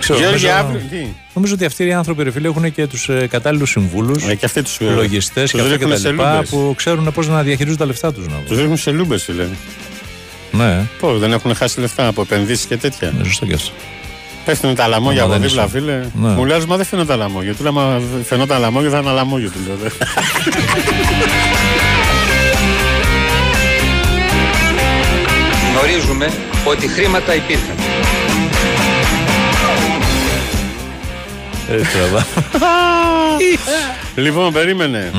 Ξέρω, 0.00 0.18
Γιώργη, 0.18 0.44
νομίζω, 0.46 0.60
αύριο. 0.66 0.80
Τι; 0.90 1.06
νομίζω 1.34 1.54
ότι 1.54 1.64
αυτοί 1.64 1.84
οι 1.86 1.92
άνθρωποι 1.92 2.22
ρε 2.22 2.30
φίλε 2.30 2.48
έχουν 2.48 2.72
και 2.72 2.86
τους 2.86 3.08
ε, 3.08 3.26
κατάλληλους 3.30 3.70
συμβούλους, 3.70 4.24
Ε, 4.28 4.34
Και 4.34 4.44
αυτοί 4.44 4.62
τους 4.62 4.80
λογιστές 4.80 5.50
και 5.50 5.60
αυτά 5.60 5.76
και 5.76 5.86
τα 5.86 6.10
λοιπά 6.10 6.44
που 6.50 6.72
ξέρουν 6.76 7.12
πώς 7.12 7.28
να 7.28 7.42
διαχειρίζουν 7.42 7.78
τα 7.78 7.86
λεφτά 7.86 8.12
τους. 8.12 8.24
Τους 8.46 8.58
ρίχνουν 8.58 8.76
σε 8.76 8.90
λούμπες, 8.90 9.22
φίλε. 9.24 9.46
Ναι, 10.52 10.86
Πώς, 11.00 11.18
δεν 11.18 11.32
έχουν 11.32 11.54
χάσει 11.54 11.80
λεφτά 11.80 12.06
από 12.06 12.22
επενδύσεις 12.22 12.66
και 12.66 12.76
τέτοια. 12.76 13.08
είναι 13.14 13.24
σωστό 13.24 13.46
και 13.46 13.54
αυτό. 13.54 13.70
Πέφτουν 14.44 14.74
τα 14.74 14.86
λαμόγια 14.88 15.22
Άμα 15.22 15.34
από 15.34 15.40
δεν 15.40 15.48
δίπλα, 15.50 15.64
είσαι. 15.64 15.78
φίλε. 15.78 16.00
Ναι. 16.14 16.28
Μου 16.34 16.44
λέει, 16.44 16.64
μα 16.68 16.76
δεν 16.76 16.86
φαίνονται 16.86 17.08
τα 17.08 17.16
λαμόγια. 17.16 17.54
Του 17.54 17.62
λέω, 17.62 17.72
μα 17.72 18.00
φαινόταν 18.24 18.60
λαμόγια, 18.60 18.90
θα 18.90 18.98
είναι 18.98 19.10
λαμόγια. 19.10 19.48
Του 19.50 19.58
λέω. 19.66 19.76
δε. 19.76 19.88
Γνωρίζουμε 25.70 26.30
ότι 26.64 26.88
χρήματα 26.88 27.34
υπήρχαν. 27.34 27.74
Έτσι, 31.70 31.96
τραβά. 31.96 32.26
Λοιπόν, 34.14 34.52
περίμενε. 34.52 35.10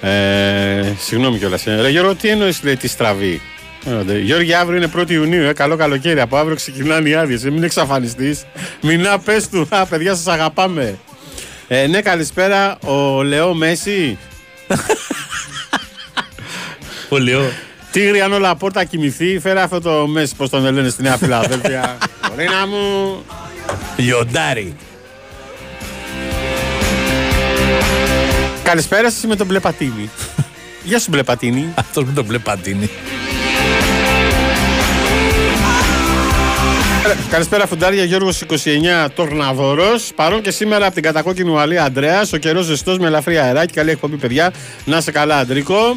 Ε, 0.00 0.92
συγγνώμη 0.98 1.38
κιόλας. 1.38 1.64
Ρε 1.64 1.88
Γιώργο, 1.88 2.14
τι 2.14 2.28
εννοείς 2.28 2.60
λέει 2.62 2.76
τη 2.76 2.88
στραβή; 2.88 3.40
Ε, 3.84 4.02
δε, 4.02 4.18
Γιώργη, 4.18 4.54
αύριο 4.54 4.76
είναι 4.76 4.90
1η 4.96 5.10
Ιουνίου. 5.10 5.42
Ε, 5.42 5.52
καλό 5.52 5.76
καλοκαίρι. 5.76 6.20
Από 6.20 6.36
αύριο 6.36 6.56
ξεκινάνε 6.56 7.08
οι 7.08 7.14
άδειες. 7.14 7.44
Ε, 7.44 7.50
μην 7.50 7.62
εξαφανιστείς. 7.62 8.44
Μηνά, 8.80 9.18
πες 9.18 9.48
του. 9.48 9.66
Α, 9.70 9.86
παιδιά, 9.86 10.14
σας 10.14 10.26
αγαπάμε. 10.26 10.98
Ε, 11.68 11.86
ναι, 11.86 12.00
καλησπέρα. 12.00 12.78
Ο 12.84 13.22
Λεό 13.22 13.54
Μέση. 13.54 14.18
Πολύ 17.08 17.34
ωραίο. 17.34 17.50
Τίγρη, 17.90 18.20
αν 18.20 18.32
όλα 18.32 18.56
πόρτα 18.56 18.84
κοιμηθεί, 18.84 19.38
φέρε 19.38 19.60
αυτό 19.60 19.80
το 19.80 20.06
Μέση, 20.06 20.36
πώς 20.36 20.50
τον 20.50 20.62
λένε 20.62 20.88
στη 20.88 21.02
Νέα 21.02 21.16
Φιλαδέλφια. 21.16 21.98
Ρίνα 22.36 22.66
μου. 22.66 23.22
Λιοντάρι. 23.96 24.76
Καλησπέρα 28.62 29.10
σας 29.10 29.24
με 29.24 29.36
τον 29.36 29.46
μπλε 29.46 29.60
πατίνι. 29.60 30.10
Γεια 30.84 30.98
σου, 30.98 31.06
μπλε 31.10 31.22
πατίνι. 31.22 31.72
Αυτός 31.74 32.04
με 32.04 32.12
τον 32.12 32.24
μπλε 32.24 32.38
Καλησπέρα, 37.30 37.66
φουντάρια. 37.66 38.04
Γιώργος 38.04 38.40
29 38.40 39.08
Τορναδόρος. 39.14 40.12
Παρόν 40.14 40.42
και 40.42 40.50
σήμερα 40.50 40.84
από 40.84 40.94
την 40.94 41.02
κατακόκκινη 41.02 41.50
Ουαλή 41.50 41.78
Αντρέας. 41.78 42.32
Ο 42.32 42.36
καιρός 42.36 42.64
ζεστός 42.64 42.98
με 42.98 43.06
ελαφρύ 43.06 43.38
αεράκι. 43.38 43.72
Καλή 43.72 43.90
εκπομπή, 43.90 44.16
παιδιά. 44.16 44.52
Να 44.84 44.96
είσαι 44.96 45.10
καλά, 45.10 45.36
Αντρίκο. 45.36 45.96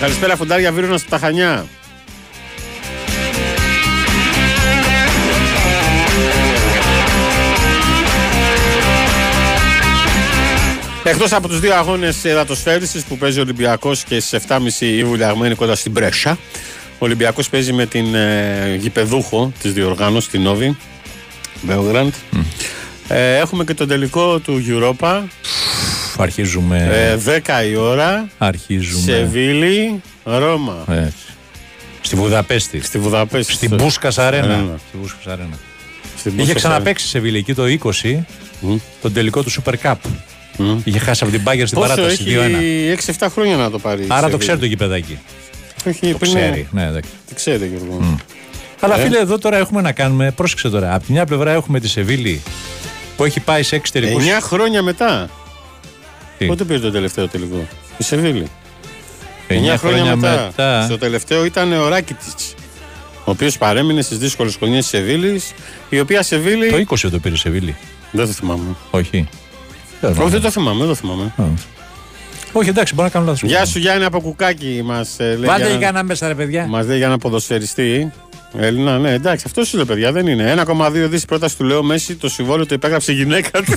Καλησπέρα, 0.00 0.36
φουντάρια. 0.36 0.72
Βίρονας 0.72 1.00
από 1.00 1.10
τα 1.10 1.18
Χανιά. 1.18 1.66
Εκτός 11.02 11.32
από 11.32 11.48
τους 11.48 11.60
δύο 11.60 11.74
αγώνες 11.74 12.24
εδατοσφαίριση 12.24 13.04
που 13.08 13.16
παίζει 13.16 13.38
ο 13.38 13.42
Ολυμπιακός 13.42 14.04
και 14.04 14.20
στις 14.20 14.40
7.30 14.48 14.86
η 14.86 15.04
βουλιαγμένη 15.04 15.54
κοντά 15.54 15.74
στην 15.74 15.92
Πρέσα, 15.92 16.30
ο 16.30 16.38
Ολυμπιακός 16.98 17.48
παίζει 17.48 17.72
με 17.72 17.86
την 17.86 18.14
ε, 18.14 18.76
γηπεδούχο 18.80 19.52
της 19.62 19.72
διοργάνωσης, 19.72 20.30
την 20.30 20.42
Νόβη, 20.42 20.76
Μπέογραντ. 21.62 22.12
Ε, 23.08 23.36
έχουμε 23.36 23.64
και 23.64 23.74
τον 23.74 23.88
τελικό 23.88 24.38
του 24.38 24.64
Europa, 24.68 25.22
Αρχίζουμε. 26.18 26.88
ε, 27.26 27.40
10 27.64 27.64
η 27.70 27.74
ώρα, 27.76 28.28
Αρχίζουμε. 28.38 29.00
Σεβίλη, 29.12 30.02
Ρώμα. 30.24 30.84
Έτσι. 30.88 31.12
Στη 32.00 32.16
Βουδαπέστη. 32.16 32.80
Στη 32.82 32.98
Βουδαπέστη. 32.98 33.52
Στην 33.52 33.74
Μπούσκας 33.74 34.18
Αρένα. 34.18 34.44
Αρένα. 34.54 34.78
Στη 34.88 34.96
Μπούσκας 34.98 35.26
Αρένα. 35.26 35.58
Στην 36.18 36.30
Είχε 36.32 36.40
Μπούσκας 36.42 36.62
ξαναπέξει 36.62 37.06
σε 37.06 37.18
Βίλη 37.18 37.38
εκεί 37.38 37.54
το 37.54 37.64
20 37.64 38.24
τον 39.02 39.12
τελικό 39.12 39.42
του 39.42 39.50
Super 39.52 39.74
Cup. 39.82 39.94
Είχε 40.84 40.98
χάσει 40.98 41.22
από 41.24 41.32
την 41.32 41.42
Μπάγκερ 41.42 41.66
στην 41.66 41.78
Πόσο 41.78 41.94
παράταση 41.94 42.22
έχει 42.28 42.96
2-1. 43.18 43.24
6-7 43.26 43.26
χρόνια 43.32 43.56
να 43.56 43.70
το 43.70 43.78
πάρει. 43.78 44.02
η 44.02 44.06
Άρα 44.08 44.20
το 44.20 44.24
Σεβίλη. 44.26 44.38
ξέρει 44.42 44.58
το 44.58 44.66
γηπεδάκι. 44.66 45.18
Όχι, 45.88 46.12
Το 46.12 46.18
πριν- 46.18 46.34
ξέρει. 46.34 46.68
Ναι, 46.70 46.86
εντάξει. 46.86 47.10
Το 47.28 47.34
ξέρετε, 47.34 47.66
Γιώργο. 47.66 48.16
Αλλά 48.80 48.98
Ε. 48.98 49.02
φίλε, 49.02 49.18
εδώ 49.18 49.38
τώρα 49.38 49.56
έχουμε 49.56 49.80
να 49.80 49.92
κάνουμε. 49.92 50.30
Πρόσεξε 50.30 50.68
τώρα. 50.70 50.94
Από 50.94 51.04
τη 51.06 51.12
μια 51.12 51.24
πλευρά 51.26 51.52
έχουμε 51.52 51.80
τη 51.80 51.88
Σεβίλη 51.88 52.42
που 53.16 53.24
έχει 53.24 53.40
πάει 53.40 53.62
σε 53.62 53.76
εξωτερικού. 53.76 54.18
9 54.20 54.40
χρόνια 54.40 54.82
μετά. 54.82 55.28
Τι; 56.38 56.46
Πότε 56.46 56.64
πήρε 56.64 56.78
το 56.78 56.90
τελευταίο 56.90 57.28
τελικό; 57.28 57.66
Η 57.98 58.02
Σεβίλη. 58.02 58.46
9 59.48 59.76
χρόνια, 59.78 60.16
μετά. 60.16 60.82
Στο 60.84 60.98
τελευταίο 60.98 61.44
ήταν 61.44 61.72
ο 61.72 61.88
Ράκιτιτ. 61.88 62.40
Ο 63.24 63.30
οποίος 63.30 63.58
παρέμεινε 63.58 64.02
στις 64.02 64.18
δύσκολες 64.18 64.56
χρονιές 64.56 64.80
της 64.80 64.88
Σεβίλης. 65.00 65.52
Η 65.88 66.00
οποία 66.00 66.22
Σεβίλη. 66.22 66.70
Το 66.70 66.76
20 66.76 67.10
το 67.10 67.18
πήρε 67.18 67.36
σε 67.36 67.50
Βίλη. 67.50 67.76
Δεν 68.10 68.26
το 68.26 68.32
θυμάμαι. 68.32 68.76
Όχι. 68.90 69.28
Όχι, 70.02 70.28
δεν 70.30 70.40
το 70.40 70.50
θυμάμαι, 70.50 70.78
δεν 70.78 70.88
το 70.88 70.94
θυμάμαι. 70.94 71.32
Όχι, 72.52 72.68
εντάξει, 72.68 72.94
μπορεί 72.94 73.06
να 73.06 73.12
κάνω 73.12 73.24
λάθος. 73.24 73.48
Γεια 73.48 73.64
σου 73.64 73.78
Γιάννη 73.78 74.04
από 74.04 74.20
κουκάκι 74.20 74.82
μας 74.84 75.16
λέει. 75.18 75.34
Βάλτε 75.36 75.56
για 75.62 75.66
και 75.66 75.72
να- 75.74 75.80
κανένα 75.84 76.02
μέσα, 76.04 76.28
ρε 76.28 76.34
παιδιά. 76.34 76.66
Μας 76.66 76.86
λέει 76.86 76.96
για 76.96 77.06
ένα 77.06 77.18
ποδοσφαιριστή. 77.18 78.12
Έλληνα, 78.58 78.98
ναι, 78.98 79.12
εντάξει, 79.12 79.44
αυτός 79.46 79.68
σου 79.68 79.76
λέει, 79.76 79.84
παιδιά, 79.84 80.12
δεν 80.12 80.26
είναι. 80.26 80.50
1,2 80.50 81.08
δις 81.08 81.24
πρόταση 81.24 81.56
του 81.56 81.64
Λέο 81.64 81.82
Μέσι, 81.82 82.14
το 82.16 82.28
συμβόλαιο 82.28 82.66
το 82.66 82.74
υπέγραψε 82.74 83.12
η 83.12 83.14
γυναίκα 83.14 83.62
του. 83.62 83.72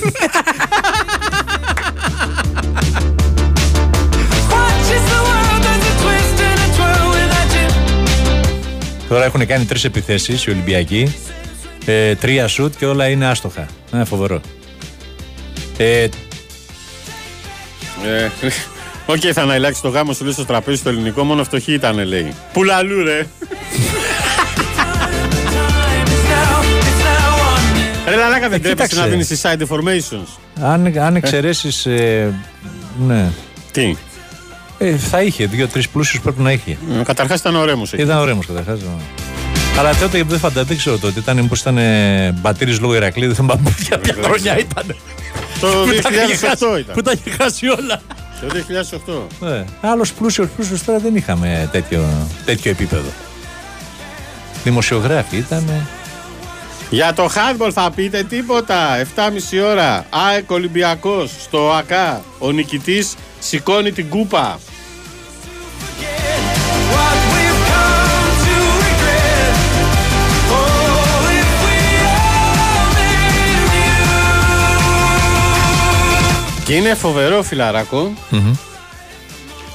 Watches 4.52 5.04
the 5.12 5.20
world 5.28 5.64
as 5.72 5.82
it 5.90 5.96
twists 6.02 6.40
and 6.48 6.60
it 6.66 6.72
twirl 6.76 7.06
without 7.14 7.50
you. 7.56 7.68
Τώρα 9.08 9.24
έχουν 9.24 9.46
κάνει 9.46 9.64
τρεις 9.64 9.84
επιθέσεις 9.84 10.44
οι 10.44 10.50
Ολυμπιακοί. 10.50 11.14
Ε, 11.84 12.14
τρία 12.14 12.48
σουτ 12.48 12.74
και 12.78 12.86
όλα 12.86 13.08
είναι 13.08 13.26
άστοχα. 13.26 13.66
Είναι 13.94 14.04
φοβερό. 14.04 14.40
Ε, 15.76 16.06
Ε, 18.06 18.28
Οκ, 19.12 19.20
θα 19.32 19.42
αναλλάξει 19.42 19.82
το 19.82 19.88
γάμο 19.88 20.12
σου 20.12 20.24
λέει 20.24 20.32
στο 20.32 20.44
τραπέζι 20.44 20.76
στο 20.76 20.88
ελληνικό, 20.88 21.24
μόνο 21.24 21.44
φτωχή 21.44 21.72
ήταν, 21.72 22.04
λέει. 22.06 22.32
Πουλαλού, 22.52 23.02
ρε. 23.04 23.26
It's 26.04 26.24
now, 26.32 26.62
it's 26.62 27.02
now 27.04 27.30
on. 28.06 28.08
Ρε 28.08 28.16
Λαλάκα, 28.16 28.48
δεν 28.48 28.58
Ε, 28.58 28.62
τρέπεσαι 28.62 28.88
κοίταξε. 28.88 28.96
να 29.00 29.06
δίνει 29.06 29.22
οι 29.30 29.38
side 29.42 29.62
informations. 29.66 30.26
αν 30.62 30.98
αν 30.98 31.16
εξαιρέσεις. 31.16 31.86
Ε, 31.86 32.34
ναι. 33.06 33.30
Τι; 33.72 33.96
Ε, 34.78 34.96
θα 34.96 35.22
είχε. 35.22 35.46
Δύο-τρεις 35.46 35.88
πλούσιους 35.88 36.22
πρέπει 36.22 36.40
να 36.40 36.52
είχε. 36.52 36.76
Καταρχάς 37.04 37.40
ήταν 37.40 37.56
ωραίο 37.56 37.76
μου 37.76 37.84
εκεί. 37.92 38.02
Ήταν 38.02 38.18
ωραίο 38.18 38.38
καταρχάς. 38.46 38.80
Αλλά 39.78 39.94
τότε 39.94 40.22
δεν 40.22 40.38
φαντάζομαι, 40.38 40.64
δεν 40.68 40.76
ξέρω 40.76 40.98
τότε. 40.98 41.18
Ήταν, 41.20 41.36
μήπως 41.40 41.60
ήταν 41.60 41.78
ε, 41.78 42.32
μπατήρης 42.40 42.80
λόγω 42.80 42.94
Ηρακλή, 42.94 43.26
δεν 43.26 43.34
θυμάμαι 43.34 43.74
ποια 43.78 43.98
ποια 43.98 44.14
χρονιά 44.22 44.58
ήταν. 44.58 44.96
Το 45.62 45.68
Που 45.68 46.00
τα 46.02 46.08
είχε 46.10 46.36
2008 46.36 46.48
χάσει- 46.48 46.62
ήταν. 46.80 46.94
Που 46.94 47.02
τα 47.02 47.12
είχε 47.12 47.30
χάσει 47.40 47.68
όλα. 47.68 48.00
Το 48.40 48.46
2008. 48.48 49.26
Ναι. 49.40 49.64
Άλλος 49.80 50.12
πλούσιος 50.12 50.48
πλούσιος 50.56 50.84
τώρα 50.84 50.98
δεν 50.98 51.16
είχαμε 51.16 51.68
τέτοιο, 51.72 52.04
τέτοιο 52.44 52.70
επίπεδο. 52.70 53.08
Δημοσιογράφοι 54.64 55.36
ήταν. 55.36 55.86
Για 56.90 57.12
το 57.12 57.24
handball 57.24 57.70
θα 57.72 57.90
πείτε 57.94 58.22
τίποτα. 58.22 58.96
7,5 58.96 59.60
ώρα. 59.60 60.06
ΑΕΚ 60.10 60.50
Ολυμπιακός 60.50 61.30
στο 61.42 61.70
ΑΚΑ. 61.72 62.22
Ο 62.38 62.50
νικητής 62.52 63.14
σηκώνει 63.38 63.92
την 63.92 64.08
κούπα. 64.08 64.58
Και 76.64 76.74
είναι 76.74 76.94
φοβερό 76.94 77.42
φιλαράκο. 77.42 78.12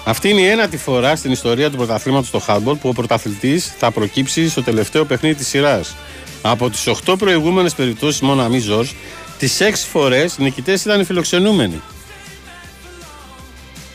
Αυτή 0.05 0.29
είναι 0.29 0.41
η 0.41 0.45
ένατη 0.47 0.77
φορά 0.77 1.15
στην 1.15 1.31
ιστορία 1.31 1.69
του 1.69 1.77
πρωταθλήματος 1.77 2.27
στο 2.27 2.41
handball 2.47 2.77
που 2.81 2.89
ο 2.89 2.91
πρωταθλητής 2.91 3.73
θα 3.77 3.91
προκύψει 3.91 4.49
στο 4.49 4.63
τελευταίο 4.63 5.05
παιχνίδι 5.05 5.35
της 5.35 5.47
σειράς. 5.47 5.95
Από 6.41 6.69
τις 6.69 6.87
8 6.87 7.15
προηγούμενες 7.17 7.73
περιπτώσεις 7.73 8.21
μόνο 8.21 8.43
αμή 8.43 8.59
Ζορς, 8.59 8.95
τις 9.37 9.61
6 9.61 9.87
φορές 9.91 10.35
οι 10.37 10.43
νικητές 10.43 10.85
ήταν 10.85 10.99
οι 10.99 11.03
φιλοξενούμενοι 11.03 11.81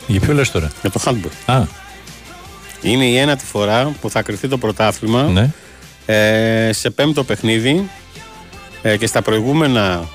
Για 0.07 0.19
ποιο 0.19 0.33
λες 0.33 0.51
τώρα; 0.51 0.71
για 0.81 0.89
το 0.89 0.99
handball. 1.05 1.53
Α, 1.53 1.61
Είναι 2.81 3.05
η 3.05 3.17
ένατη 3.17 3.45
φορά 3.45 3.95
που 4.01 4.09
θα 4.09 4.21
κρυθεί 4.21 4.47
το 4.47 4.57
πρωτάθλημα 4.57 5.23
ναι. 5.23 5.49
ε, 6.05 6.73
σε 6.73 6.89
πέμπτο 6.89 7.23
παιχνίδι 7.23 7.89
ε, 8.81 8.97
και 8.97 9.07
στα 9.07 9.21
προηγούμενα 9.21 10.07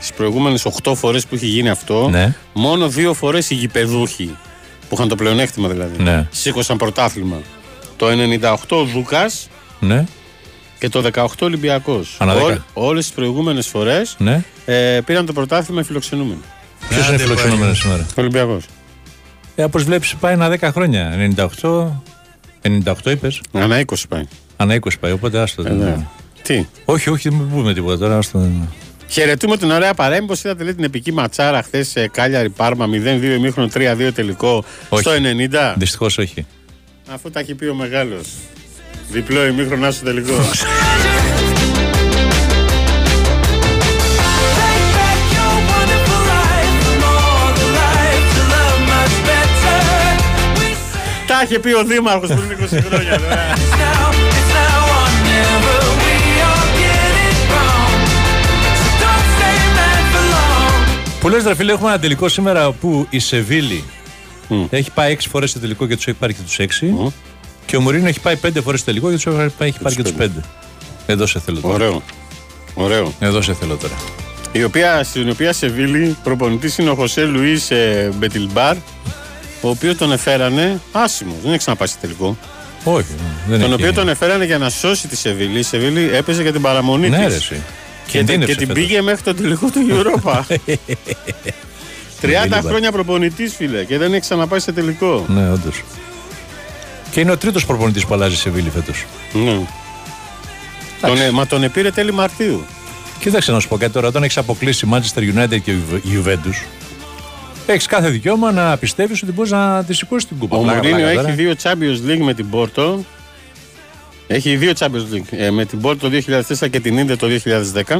στις 0.00 0.12
προηγούμενες 0.16 0.64
8 0.82 0.94
φορές 0.94 1.26
που 1.26 1.34
έχει 1.34 1.46
γίνει 1.46 1.68
αυτό 1.68 2.08
Ναι. 2.10 2.34
μόνο 2.52 2.88
δύο 2.88 3.14
φορές 3.14 3.50
οι 3.50 3.54
γηπεδούχοι 3.54 4.36
που 4.88 4.94
είχαν 4.94 5.08
το 5.08 5.14
πλεονέκτημα 5.16 5.68
δηλαδή 5.68 6.02
Ναι. 6.02 6.26
σήκωσαν 6.30 6.76
πρωτάθλημα 6.76 7.36
το 7.96 8.06
98 8.08 8.76
ο 8.76 8.84
Δούκας 8.84 9.48
Ναι. 9.80 10.04
και 10.78 10.88
το 10.88 11.00
18 11.00 11.24
Ολυμπιακός 11.40 12.16
Ανά 12.18 12.34
δέκα. 12.34 12.64
όλες 12.72 13.04
τις 13.04 13.14
προηγούμενες 13.14 13.66
φορές 13.66 14.14
ναι. 14.18 14.42
ε, 14.64 15.00
πήραν 15.04 15.26
το 15.26 15.32
πρωτάθλημα 15.32 15.80
οι 15.80 15.84
φιλοξενούμενοι 15.84 16.40
Ποιος 16.88 17.08
είναι 17.08 17.16
φιλοξενούμενος 17.18 17.78
σήμερα; 17.78 18.02
ο 18.10 18.20
Ολυμπιακός 18.20 18.64
Ε, 19.54 19.64
Όπως 19.64 19.84
βλέπεις, 19.84 20.14
πάει 20.20 20.32
ένα 20.32 20.48
10 20.48 20.70
χρόνια. 20.72 21.12
98. 21.60 22.02
98 22.62 23.10
είπες. 23.10 23.40
ανά 23.52 23.78
20 23.78 23.94
πάει 24.08 24.22
Ανά 24.56 24.74
20 24.74 24.78
πάει, 25.00 25.12
οπότε 25.12 25.38
άστο. 25.38 25.62
ε, 25.66 25.70
ναι. 25.70 26.06
τι; 26.42 26.66
Όχι, 26.84 27.10
όχι, 27.10 27.28
δεν 27.28 27.38
μην 27.38 27.50
πούμε 27.50 27.74
τίποτα 27.74 27.98
τώρα. 27.98 28.16
Άστο. 28.18 28.48
Χαιρετούμε 29.10 29.56
την 29.56 29.70
ωραία 29.70 29.94
παρέα. 29.94 30.20
Μήπω 30.20 30.34
είδατε 30.44 30.64
λέει, 30.64 30.74
την 30.74 30.84
επική 30.84 31.12
ματσάρα 31.12 31.62
χθες 31.62 31.88
σε 31.88 32.08
Κάλιαρη 32.08 32.48
Πάρμα 32.50 32.86
0-2 32.86 32.88
ημίχρονο 33.22 33.68
3-2 33.74 34.10
τελικό 34.14 34.64
Όχι. 34.88 35.02
στο 35.02 35.12
90. 35.12 35.74
Δυστυχώς 35.76 36.18
όχι. 36.18 36.46
Αφού 37.08 37.30
τα 37.30 37.40
έχει 37.40 37.54
πει 37.54 37.66
ο 37.66 37.74
μεγάλος. 37.74 38.26
Διπλό 39.10 39.46
ημίχρονο 39.46 39.90
στο 39.90 40.04
τελικό. 40.04 40.34
Take 44.60 44.86
back 44.96 45.20
your 45.36 45.54
wonderful 45.72 46.22
life 46.34 46.74
from 46.84 47.00
all 47.12 47.48
the 47.60 47.68
life 47.80 48.26
to 48.36 48.42
love 48.54 48.78
much 48.92 49.14
better. 49.28 49.78
We 50.58 50.68
say 50.92 51.26
τα 51.26 51.42
είχε 51.44 51.58
πει 51.58 51.72
ο 51.72 51.84
Δήμαρχος 51.84 52.28
πριν 52.28 52.58
20 52.60 52.82
χρόνια. 52.88 53.20
Που 61.20 61.28
λες 61.28 61.44
ρε 61.44 61.54
φίλε, 61.54 61.72
έχουμε 61.72 61.88
ένα 61.88 61.98
τελικό 61.98 62.28
σήμερα 62.28 62.72
που 62.72 63.06
η 63.10 63.18
Σεβίλη 63.18 63.84
έχει 64.70 64.90
πάει 64.90 65.16
6 65.20 65.24
φορές 65.30 65.50
στο 65.50 65.58
τελικό 65.58 65.86
και 65.86 65.96
τους 65.96 66.06
έχει 66.06 66.16
πάρει 66.16 66.34
και 66.34 66.40
τους 66.42 66.56
6. 66.58 67.12
Και 67.66 67.76
ο 67.76 67.80
Μουρίνο 67.80 68.08
έχει 68.08 68.20
πάει 68.20 68.36
5 68.42 68.48
φορές 68.62 68.80
στο 68.80 68.88
τελικό 68.90 69.08
και 69.10 69.14
τους 69.14 69.26
έχει 69.26 69.36
πάρει, 69.36 69.70
έχει 69.70 69.78
πάρει 69.82 69.94
και 69.94 70.02
τους 70.02 70.12
5. 70.18 70.28
Εδώ 71.06 71.26
σε 71.26 71.40
θέλω 71.40 71.60
τώρα. 71.60 71.74
Ωραίο. 71.74 72.02
Ωραίο. 72.74 73.12
Εδώ 73.18 73.42
σε 73.42 73.54
θέλω 73.54 73.76
τώρα. 73.76 73.94
Η 74.52 74.64
οποία, 74.64 75.04
στην 75.04 75.30
οποία 75.30 75.52
Σεβίλη 75.52 76.16
προπονητής 76.22 76.78
είναι 76.78 76.90
ο 76.90 76.94
Χοσέ 76.94 77.24
Λουίς 77.24 77.68
Μεντιλίμπαρ, 78.14 78.76
ο 79.60 79.68
οποίος 79.68 79.96
τον 79.96 80.12
εφέρανε 80.12 80.80
άσημος. 80.92 81.36
Δεν 81.42 81.48
έχει 81.50 81.58
ξαναπάει 81.58 81.88
στο 81.88 81.98
τελικό. 82.00 82.36
Όχι, 82.84 83.06
δεν 83.48 83.60
Τον 83.60 83.72
έχει. 83.72 83.80
οποίο 83.80 83.92
τον 83.92 84.08
εφέρανε 84.08 84.44
για 84.44 84.58
να 84.58 84.70
σώσει 84.70 85.08
τη 85.08 85.16
Σεβίλη. 85.16 85.58
Η 85.58 85.62
Σεβίλη 85.62 86.10
έπαιζε 86.12 86.42
για 86.42 86.52
την 86.52 86.60
παραμονή 86.62 87.08
Ναι, 87.08 87.26
της. 87.26 87.52
Ρε, 88.12 88.18
εσύ. 88.18 88.26
Και, 88.26 88.34
την- 88.34 88.46
και 88.46 88.46
Κινδύνευσε 88.46 88.56
την 88.56 88.66
φέτος. 88.66 88.82
πήγε 88.84 89.02
μέχρι 89.02 89.22
το 89.22 89.34
τελικό 89.34 89.70
του 89.70 89.86
Europa. 89.90 90.40
30 92.22 92.26
Μεντιλίμπαρ. 92.26 92.62
χρόνια 92.62 92.92
προπονητής, 92.92 93.54
φίλε, 93.54 93.84
και 93.84 93.98
δεν 93.98 94.12
έχει 94.12 94.20
ξαναπάει 94.20 94.60
σε 94.60 94.72
τελικό. 94.72 95.24
Ναι, 95.28 95.50
όντως. 95.50 95.82
Και 97.10 97.20
είναι 97.20 97.30
ο 97.30 97.36
τρίτος 97.36 97.66
προπονητής 97.66 98.06
που 98.06 98.14
αλλάζει 98.14 98.34
η 98.34 98.36
Σεβίλη 98.36 98.70
φέτος. 98.70 99.04
Ναι. 99.32 99.60
Τον, 101.00 101.20
ε, 101.20 101.30
μα 101.30 101.46
τον 101.46 101.62
επήρε 101.62 101.90
τέλη 101.90 102.12
Μαρτίου. 102.12 102.64
Κοίταξε 103.20 103.52
να 103.52 103.60
σου 103.60 103.68
πω 103.68 103.76
κάτι 103.76 103.92
τώρα. 103.92 104.08
Όταν 104.08 104.22
έχεις 104.22 104.36
αποκλείσει 104.36 104.88
Manchester 104.92 105.20
United 105.38 105.60
και 105.64 105.72
Juventus, 106.14 106.64
έχεις 107.66 107.86
κάθε 107.86 108.08
δικαίωμα 108.08 108.52
να 108.52 108.76
πιστεύεις 108.76 109.22
ότι 109.22 109.32
μπορείς 109.32 109.50
να 109.50 109.84
τη 109.84 109.94
σηκώσεις 109.94 110.28
την 110.28 110.38
κούπα. 110.38 110.56
Ο 110.56 110.60
Πλάκα, 110.60 110.76
Μουρίνιο 110.78 110.96
πλάκα 110.98 111.10
έχει 111.10 111.20
τώρα. 111.22 111.34
δύο 111.34 111.54
Champions 111.62 112.10
League 112.10 112.24
με 112.24 112.34
την 112.34 112.50
Πόρτο. 112.50 113.04
Έχει 114.32 114.56
δύο 114.56 114.72
Champions 114.78 115.14
League. 115.14 115.24
ε, 115.30 115.50
με 115.50 115.64
την 115.64 115.80
Πόρτο 115.80 116.10
το 116.10 116.20
2004 116.58 116.70
και 116.70 116.80
την 116.80 116.98
Ίντερ 116.98 117.16
το 117.16 117.26
2010. 117.84 117.96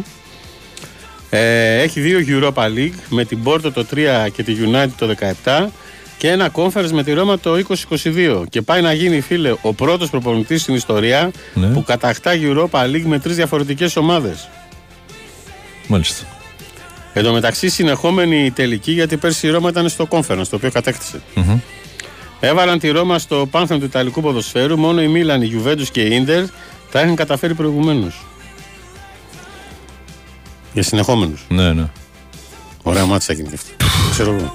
Ε, 1.30 1.80
έχει 1.80 2.00
δύο 2.00 2.18
Europa 2.54 2.64
League 2.64 2.92
με 3.08 3.24
την 3.24 3.42
Πόρτο 3.42 3.72
το 3.72 3.86
3 3.94 4.28
και 4.32 4.42
τη 4.42 4.56
United 4.72 4.88
το 4.98 5.14
17 5.44 5.66
και 6.18 6.28
ένα 6.30 6.50
conference 6.52 6.90
με 6.92 7.02
τη 7.02 7.12
Ρώμα 7.12 7.38
το 7.38 7.62
2022. 8.04 8.42
Και 8.48 8.62
πάει 8.62 8.80
να 8.82 8.92
γίνει, 8.92 9.20
φίλε, 9.20 9.54
ο 9.62 9.72
πρώτος 9.74 10.10
προπονητής 10.10 10.62
στην 10.62 10.74
ιστορία 10.74 11.30
Ναι. 11.54 11.66
που 11.66 11.82
κατακτά 11.84 12.32
Europa 12.34 12.84
League 12.84 13.02
με 13.04 13.18
τρεις 13.18 13.36
διαφορετικές 13.36 13.96
ομάδες. 13.96 14.48
Μάλιστα. 15.86 16.24
Εν 17.12 17.22
τω 17.24 17.32
μεταξύ, 17.32 17.68
συνεχόμενη 17.68 18.50
τελική 18.50 18.92
γιατί 18.92 19.16
πέρσι 19.16 19.46
η 19.46 19.50
Ρώμα 19.50 19.68
ήταν 19.68 19.88
στο 19.88 20.06
conference 20.10 20.46
το 20.50 20.56
οποίο 20.56 20.70
κατέκτησε. 20.70 21.20
Έβαλαν 22.40 22.78
τη 22.78 22.88
Ρώμα 22.90 23.18
στο 23.18 23.48
πάνθεν 23.50 23.78
του 23.78 23.84
Ιταλικού 23.84 24.20
ποδοσφαίρου. 24.22 24.78
Μόνο 24.78 25.02
η 25.02 25.08
Μίλαν, 25.08 25.42
η 25.42 25.50
Juventus 25.64 25.86
και 25.92 26.00
η 26.02 26.14
Ίντερ 26.14 26.44
τα 26.90 27.00
είχαν 27.00 27.14
καταφέρει 27.14 27.54
προηγουμένως. 27.54 28.24
Για 30.72 30.82
συνεχόμενους. 30.82 31.44
Ναι, 31.48 31.72
ναι. 31.72 31.88
Ωραία 32.82 33.04
μάτσα 33.04 33.32
έγινε 33.32 33.48
και 33.48 33.54
αυτή. 33.54 33.72
Ξέρω 34.10 34.32
εγώ. 34.34 34.54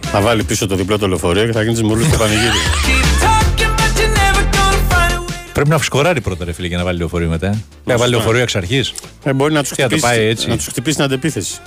Θα 0.00 0.20
βάλει 0.20 0.44
πίσω 0.44 0.66
το 0.66 0.74
διπλό 0.74 0.98
το 0.98 1.08
λεωφορείο 1.08 1.46
και 1.46 1.52
θα 1.52 1.62
γίνει 1.62 1.74
τη 1.74 1.84
μουρλή 1.84 2.04
στο 2.04 2.16
πανηγύρι. 2.16 2.42
Keep 2.48 3.24
talking, 3.24 3.76
but 3.76 4.00
you're 4.00 4.16
never 4.16 4.44
gonna 4.56 4.92
find 4.92 5.16
a 5.16 5.30
way. 5.30 5.50
Πρέπει 5.52 5.68
να 5.68 5.78
σκοράρει 5.78 6.20
πρώτα, 6.20 6.44
ρε 6.44 6.52
φίλε, 6.52 6.66
για 6.66 6.76
να 6.76 6.84
βάλει 6.84 6.98
λεωφορείο 6.98 7.28
μετά. 7.28 7.46
ε. 7.46 7.58
Να 7.84 7.96
βάλει 7.96 8.10
λεωφορείο 8.10 8.42
εξ 8.42 8.56
αρχής. 8.56 8.92
ε, 9.24 9.32
μπορεί 9.32 9.52
να 9.52 9.60
τους 9.62 9.70
Τι, 9.70 9.82
να 9.82 9.88
το 9.88 9.94
χτυπήσει, 9.96 10.16
πάει 10.16 10.26
έτσι; 10.26 10.48
να 10.48 10.56
τους 10.56 10.66
χτυπήσει 10.66 10.96
την 10.96 11.04
αντεπίθεση. 11.04 11.58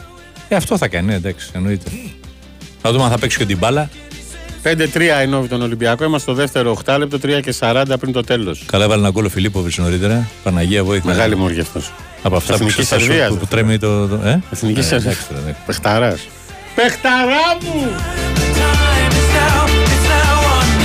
Ε, 0.47 0.55
αυτό 0.55 0.77
θα 0.77 0.88
κάνει, 0.88 1.05
ναι, 1.07 1.13
εντάξει, 1.13 1.50
εννοείται. 1.53 1.91
Να 2.83 2.91
δούμε 2.91 3.03
αν 3.03 3.09
θα 3.09 3.17
παίξει 3.19 3.38
και 3.38 3.45
την 3.45 3.57
μπάλα. 3.57 3.89
5-3 4.63 5.24
η 5.24 5.27
Νόβη 5.27 5.48
τον 5.48 5.62
Ολυμπιακό. 5.62 6.03
Είμαστε 6.03 6.32
στο 6.32 6.41
δεύτερο 6.41 6.77
8 6.86 6.96
λεπτό, 7.00 7.17
3 7.24 7.39
και 7.41 7.53
40 7.60 7.84
πριν 8.00 8.13
το 8.13 8.22
τέλος. 8.22 8.63
Καλά, 8.65 8.84
έβαλε 8.84 9.01
ένα 9.01 9.10
γκολ 9.10 9.25
ο 9.25 9.29
Φιλίπποβιτς 9.29 9.77
νωρίτερα. 9.77 10.27
Παναγία 10.43 10.84
βοήθεια. 10.84 11.12
Μεγάλη 11.13 11.36
μόρια 11.36 11.62
αυτός. 11.62 11.91
Από 12.24 12.36
αυτά 12.36 12.48
που, 12.48 12.53
Εθνικής 12.63 12.75
ξεφτάσουν, 12.75 13.05
Σερβίας, 13.08 13.27
που, 13.27 13.34
ρε. 13.34 13.39
που 13.39 13.46
τρέμει 13.48 13.77
το. 13.77 14.08
το 14.08 14.20
ε; 14.24 14.41
Εθνικής 14.51 14.86
Ε, 14.86 14.88
Σερβίας. 14.88 15.13
εντάξει 15.13 15.27
τώρα, 15.29 15.41
ναι. 15.46 15.55
Πεχταράς. 15.65 16.27
Πεχταρά 16.75 17.58
μου! 17.62 17.91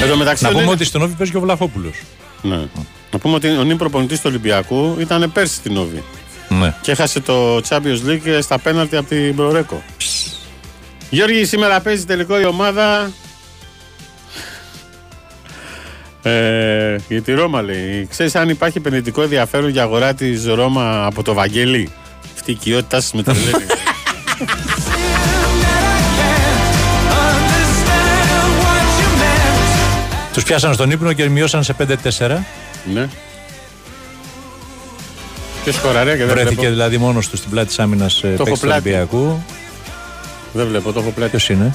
Εν 0.02 0.08
τω 0.08 0.16
μεταξύ, 0.16 0.42
Να 0.42 0.48
ο 0.48 0.52
πούμε 0.52 0.64
νυν- 0.64 0.74
ότι 0.74 0.84
στον 0.84 1.02
Όβι 1.02 1.14
παίζει 1.14 1.32
και 1.32 1.38
ο 1.38 1.40
Βλαχόπουλος. 1.40 2.02
Ναι. 2.42 2.56
Να 3.12 3.18
πούμε 3.18 3.34
ότι 3.34 3.48
ο 3.48 3.62
νυν 3.64 3.76
προπονητής 3.76 4.16
του 4.20 4.24
Ολυμπιακού 4.28 4.96
ήταν 5.00 5.30
πέρσι 5.32 5.54
στην 5.54 5.72
Νόβη. 5.72 6.02
Ναι. 6.48 6.74
Και 6.80 6.90
έχασε 6.90 7.20
το 7.20 7.56
Champions 7.68 8.08
League 8.08 8.38
στα 8.40 8.58
πέναλτι 8.58 8.96
από 8.96 9.08
την 9.08 9.34
Προρέκο. 9.36 9.82
Γιώργη, 11.10 11.44
σήμερα 11.44 11.80
παίζει 11.80 12.04
τελικό 12.04 12.40
η 12.40 12.44
ομάδα. 12.44 13.10
Ε, 16.22 16.96
για 17.08 17.22
τη 17.22 17.32
Ρώμα 17.32 17.62
λέει. 17.62 18.06
Ξέρεις 18.10 18.34
αν 18.34 18.48
υπάρχει 18.48 18.78
επενδυτικό 18.78 19.22
ενδιαφέρον 19.22 19.70
για 19.70 19.82
αγορά 19.82 20.14
της 20.14 20.46
Ρώμα 20.46 21.04
από 21.06 21.22
το 21.22 21.34
Βαγγέλη; 21.34 21.88
Αυτή 22.34 22.50
η 22.50 22.54
οικειότητά 22.54 23.00
σας 23.00 23.12
με 23.12 23.22
τρελαίνει. 23.22 23.64
Τους 30.32 30.42
πιάσαν 30.42 30.74
στον 30.74 30.90
ύπνο 30.90 31.12
και 31.12 31.28
μειώσαν 31.28 31.62
σε 31.62 31.74
5-4. 31.78 32.44
ναι. 32.94 33.08
Και 35.64 35.72
σκοραρέ 35.72 36.10
και 36.10 36.16
δεν 36.24 36.28
Βρέθηκε 36.28 36.54
βλέπω. 36.54 36.70
δηλαδή 36.72 36.98
μόνος 36.98 37.28
του 37.28 37.36
στην 37.36 37.50
πλάτη 37.50 37.66
της 37.68 37.78
άμυνας 37.78 38.14
παίκτη 38.20 38.36
του 38.36 38.42
έχω 38.46 38.56
πλάτη. 38.56 38.88
Ολυμπιακού. 38.88 39.42
Δεν 40.52 40.66
βλέπω, 40.66 40.92
το 40.92 41.00
έχω 41.00 41.10
πλάτη. 41.10 41.30
Ποιος 41.30 41.48
είναι, 41.48 41.74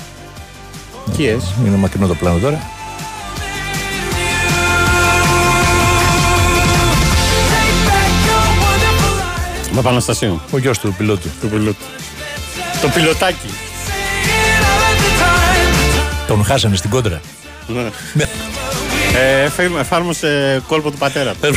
Ποιες; 1.18 1.54
είναι 1.66 1.76
μακρινό 1.78 2.08
το 2.08 2.16
πλάνο 2.16 2.38
τώρα. 2.38 2.70
Παπαναστασίου. 9.76 10.42
Ο 10.52 10.58
γιος 10.58 10.80
του 10.80 10.94
πιλότου. 10.98 11.30
Του 11.42 11.48
πιλότου. 11.50 11.84
Το 12.82 12.88
πιλωτάκι. 12.90 13.50
Τον 16.28 16.46
χάσανε 16.46 16.76
στην 16.76 16.90
κόντρα. 16.90 17.22
Ναι. 17.68 18.24
Ε, 19.16 19.42
εφέ- 19.44 19.78
εφάρμοσε 19.80 20.62
κόλπο 20.68 20.92
του 20.92 20.98
πατέρα 20.98 21.34
του. 21.34 21.56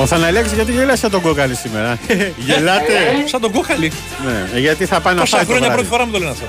Ο 0.00 0.06
Θαναλέξης 0.06 0.52
γιατί 0.52 0.72
γελάς 0.72 0.98
σαν 0.98 1.10
τον 1.10 1.20
κόκαλη 1.20 1.54
σήμερα. 1.54 1.98
Γελάτε. 2.36 2.92
Σαν 3.24 3.40
τον 3.40 3.52
κόκαλη. 3.52 3.92
ναι, 4.26 4.48
ε, 4.54 4.58
γιατί 4.58 4.86
θα 4.86 5.00
πάει 5.00 5.14
να 5.14 5.20
Πόσα 5.20 5.36
φάει 5.36 5.44
το 5.46 5.50
χρόνια 5.52 5.68
βράδυ. 5.68 5.82
πρώτη 5.88 5.94
φορά 5.96 6.06
μου 6.06 6.12
το 6.12 6.18
λένε 6.18 6.30
αυτό. 6.30 6.46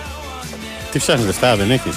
Τι 0.91 0.99
ψάχνεις 0.99 1.25
λεφτά, 1.25 1.55
δεν 1.55 1.71
έχεις. 1.71 1.95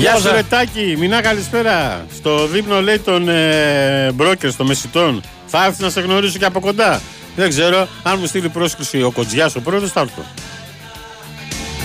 Γεια 0.00 0.16
σου 0.16 0.30
Ρετάκη, 0.32 0.96
Μινά 0.98 1.20
καλησπέρα. 1.20 2.06
Στο 2.14 2.46
δείπνο 2.46 2.80
λέει 2.80 2.98
των 2.98 3.28
ε, 3.28 4.12
μπρόκερ 4.14 4.54
των 4.54 4.66
μεσητών. 4.66 5.22
Θα 5.46 5.64
έρθει 5.64 5.82
να 5.82 5.90
σε 5.90 6.00
γνωρίσω 6.00 6.38
και 6.38 6.44
από 6.44 6.60
κοντά. 6.60 7.00
Δεν 7.36 7.48
ξέρω, 7.48 7.88
αν 8.02 8.16
μου 8.20 8.26
στείλει 8.26 8.48
πρόσκληση 8.48 9.02
ο 9.02 9.10
Κοτζιάς 9.10 9.54
ο 9.56 9.60
πρώτος 9.60 9.90
θα 9.92 10.00
έρθω. 10.00 10.22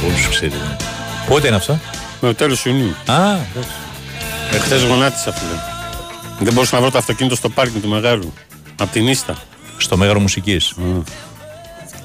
Όλους 0.05 0.27
ξέρει. 0.29 0.51
Πότε 1.27 1.47
είναι 1.47 1.55
αυτό. 1.55 1.79
Με 2.21 2.27
το 2.27 2.35
τέλος 2.35 2.65
Ιουνίου. 2.65 2.95
Α, 3.05 3.35
Εχθές 4.51 4.83
γονάτισα 4.83 5.31
φίλε. 5.31 5.59
Δεν 6.39 6.53
μπορούσα 6.53 6.75
να 6.75 6.81
βρω 6.81 6.91
το 6.91 6.97
αυτοκίνητο 6.97 7.35
στο 7.35 7.49
πάρκινγκ 7.49 7.81
του 7.81 7.89
μεγάλου. 7.89 8.33
Απ' 8.77 8.91
την 8.91 9.07
Ίστα. 9.07 9.35
στο 9.77 9.97
μέγαρο 9.97 10.19
μουσικής. 10.19 10.73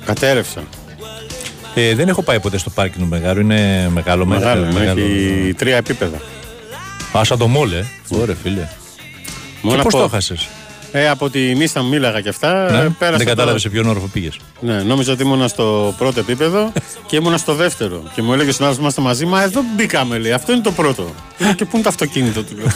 Κατέρευσα. 0.04 0.62
Ε, 1.74 1.94
δεν 1.94 2.08
έχω 2.08 2.22
πάει 2.22 2.40
ποτέ 2.40 2.58
στο 2.58 2.70
πάρκινγκ 2.70 3.02
του 3.04 3.08
Μεγάρου. 3.10 3.40
Είναι 3.40 3.88
μεγάλο 3.92 4.26
Μεγάλο, 4.26 4.66
μεγάλο. 4.72 5.00
έχει 5.00 5.54
τρία 5.56 5.76
επίπεδα. 5.76 6.16
Α, 7.18 7.24
σαν 7.24 7.38
το 7.38 7.46
μόλε. 7.48 7.84
Ωραία, 8.08 8.36
φίλε. 8.42 8.68
Μόνο 9.62 9.76
και 9.76 9.82
πώς 9.82 9.94
από, 9.94 10.02
το 10.02 10.08
χάσες; 10.08 10.48
ε, 10.92 11.08
από 11.08 11.30
την 11.30 11.60
Ίστα 11.60 11.82
μίλαγα 11.82 12.20
και 12.20 12.28
αυτά. 12.28 12.68
ε, 12.68 12.72
Ναι, 12.82 12.88
πέρασα 12.88 13.16
δεν 13.16 13.18
το- 13.18 13.24
κατάλαβες 13.24 13.60
σε 13.62 13.68
ποιον 13.68 13.86
όροφο 13.86 14.06
πήγες. 14.06 14.36
Ναι, 14.60 14.82
νόμιζα 14.82 15.12
ότι 15.12 15.22
ήμουνα 15.22 15.48
στο 15.48 15.94
πρώτο 15.98 16.20
επίπεδο 16.20 16.72
και 17.06 17.16
ήμουνα 17.16 17.36
στο 17.36 17.54
δεύτερο. 17.54 18.02
Και 18.14 18.22
μου 18.22 18.32
έλεγε 18.32 18.48
ο 18.48 18.52
συνάδελφος 18.52 18.82
είμαστε 18.82 19.00
μαζί, 19.00 19.26
μα 19.26 19.42
εδώ 19.42 19.60
μπήκαμε, 19.76 20.18
λέει. 20.18 20.32
Αυτό 20.32 20.52
είναι 20.52 20.62
το 20.62 20.72
πρώτο. 20.72 21.14
Λέω, 21.38 21.52
και 21.52 21.64
πού 21.64 21.70
είναι 21.74 21.82
το 21.82 21.88
αυτοκίνητο 21.88 22.42
του, 22.42 22.56
λέω. 22.56 22.66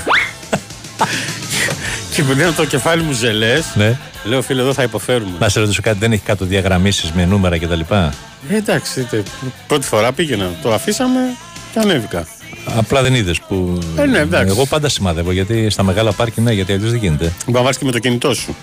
και 2.14 2.22
μου 2.22 2.32
δίνω 2.32 2.52
το 2.52 2.64
κεφάλι 2.64 3.02
μου 3.02 3.12
ζελές. 3.12 3.64
Ναι. 3.74 3.98
Λέω, 4.24 4.42
φίλε, 4.42 4.60
εδώ 4.60 4.72
θα 4.72 4.82
υποφέρουμε. 4.82 5.30
Να 5.38 5.48
σε 5.48 5.60
ρωτήσω 5.60 5.80
κάτι, 5.82 5.98
δεν 5.98 6.12
έχει 6.12 6.22
κάτω 6.22 6.44
διαγραμμίσεις 6.44 7.12
με 7.12 7.24
νούμερα 7.24 7.58
κτλ. 7.58 7.80
Ε, 8.48 8.56
εντάξει, 8.56 9.00
είτε, 9.00 9.22
πρώτη 9.66 9.86
φορά 9.86 10.12
πήγαινα. 10.12 10.50
Το 10.62 10.72
αφήσαμε 10.72 11.20
και 11.72 11.78
ανέβηκα. 11.78 12.26
Απλά 12.76 13.02
δεν 13.02 13.14
είδες 13.14 13.40
που. 13.40 13.78
Ε, 13.96 14.04
ναι, 14.06 14.18
εντάξει. 14.18 14.54
Εγώ 14.54 14.66
πάντα 14.66 14.88
σημαδεύω 14.88 15.32
γιατί 15.32 15.70
στα 15.70 15.82
μεγάλα 15.82 16.12
πάρκι 16.12 16.40
ναι, 16.40 16.52
γιατί 16.52 16.72
αλλιώς 16.72 16.90
δεν 16.90 16.98
γίνεται. 17.00 17.32
Μπα 17.46 17.62
βάλει 17.62 17.76
και 17.76 17.84
με 17.84 17.90
το 17.90 17.98
κινητό 17.98 18.34
σου. 18.34 18.56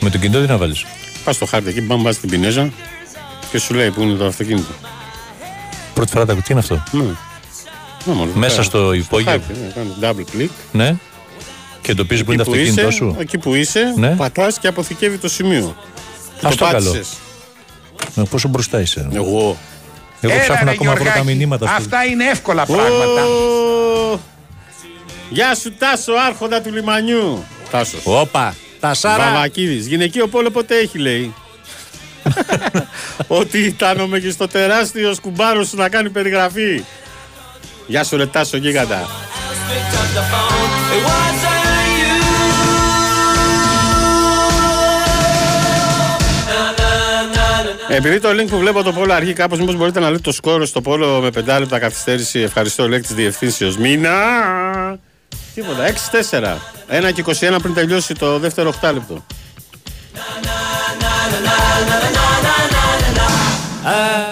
Με 0.00 0.10
το 0.10 0.18
κινητό 0.18 0.40
τι 0.40 0.46
να 0.46 0.56
βάλεις; 0.56 0.84
Πας 1.24 1.34
στο 1.34 1.46
χάρτη 1.46 1.68
εκεί, 1.68 1.80
μπα 1.80 1.96
βάζει 1.96 2.18
την 2.18 2.30
πινέζα 2.30 2.70
και 3.50 3.58
σου 3.58 3.74
λέει 3.74 3.90
που 3.90 4.02
είναι 4.02 4.14
το 4.14 4.26
αυτοκίνητο. 4.26 4.72
Πρώτη 5.94 6.10
φορά 6.10 6.26
τα 6.26 6.34
τι 6.34 6.40
είναι 6.48 6.60
αυτό; 6.60 6.82
Ναι. 6.92 7.02
Ναι, 8.04 8.14
μόνο, 8.14 8.30
εδώ 8.30 8.38
Μέσα 8.38 8.50
πέρα. 8.54 8.62
στο 8.62 8.92
υπόγειο. 8.92 9.30
χάρτη, 9.30 9.52
ναι, 9.52 9.72
κάνεις 9.74 9.92
double 10.00 10.36
click. 10.40 10.48
Ναι. 10.72 10.96
Και 11.80 11.90
εντοπίζει 11.90 12.24
που 12.24 12.32
είναι 12.32 12.42
το 12.42 12.50
Εκεί 12.52 12.60
αυτοκίνητό 12.60 12.88
είσαι, 12.88 12.96
σου. 12.98 13.16
Εκεί 13.20 13.38
που 13.38 13.54
είσαι, 13.54 13.94
Ναι. 13.96 14.08
πατάς 14.08 14.58
και 14.58 14.66
αποθηκεύει 14.68 15.18
το 15.18 15.28
σημείο. 15.28 15.76
Που 16.40 16.48
Ας 16.48 16.56
το 16.56 16.64
καλό. 16.64 16.90
πάτησες. 16.90 17.08
Ε, 18.16 18.22
Πόσο 18.30 18.48
μπροστά 18.48 18.80
είσαι; 18.80 19.08
Εγώ. 19.12 19.56
Εγώ 20.20 20.38
ψάχνω 20.42 20.70
ακόμα 20.70 20.92
να 20.92 21.00
βρω 21.00 21.10
τα 21.14 21.22
μηνύματα 21.22 21.66
σου. 21.66 21.74
Αυτά 21.74 22.04
είναι 22.04 22.24
εύκολα 22.24 22.66
πράγματα. 22.66 23.24
Ω, 23.24 24.18
Γεια 25.30 25.54
σου 25.54 25.74
Τάσο, 25.74 26.12
άρχοντα 26.12 26.60
του 26.60 26.72
λιμανιού. 26.72 27.44
Τάσος. 27.70 28.00
Όπα! 28.04 28.54
Τα 28.80 28.94
σάρα! 28.94 29.24
Βαμακίδης. 29.24 29.86
Γυναικείο 29.86 30.26
πόλο 30.26 30.50
ποτέ 30.50 30.78
έχει 30.78 30.98
λέει. 30.98 31.34
Ότι 33.26 33.58
ήταν 33.58 34.20
και 34.20 34.30
στο 34.30 34.46
τεράστιο 34.48 35.14
σκουμπάρο 35.14 35.64
σου 35.64 35.76
να 35.76 35.88
κάνει 35.88 36.10
περιγραφή. 36.10 36.84
Γεια 37.86 38.04
σου 38.04 38.16
ρε 38.16 38.26
Τάσο 38.26 38.56
γίγαντα. 38.56 39.08
Επειδή 47.96 48.20
το 48.20 48.28
link 48.28 48.46
που 48.48 48.58
βλέπω 48.58 48.82
το 48.82 48.92
πόλο 48.92 49.12
αργεί 49.12 49.32
κάπως 49.32 49.58
μήπως 49.58 49.76
μπορείτε 49.76 50.00
να 50.00 50.10
λέτε 50.10 50.22
το 50.22 50.32
σκόρο 50.32 50.66
στο 50.66 50.80
πόλο 50.80 51.20
με 51.20 51.28
5 51.28 51.58
λεπτά 51.58 51.78
καθυστέρηση. 51.78 52.40
Ευχαριστώ 52.40 52.88
λέξη 52.88 53.06
της 53.06 53.16
διευθύνσεως. 53.16 53.76
Μήνα! 53.76 54.12
Τίποτα, 55.54 55.84
6-4. 56.30 57.08
1 57.08 57.12
και 57.12 57.24
21 57.26 57.56
πριν 57.62 57.74
τελειώσει 57.74 58.14
το 58.14 58.38
δεύτερο 58.38 58.72
8 58.80 58.92
λεπτό. 58.92 59.24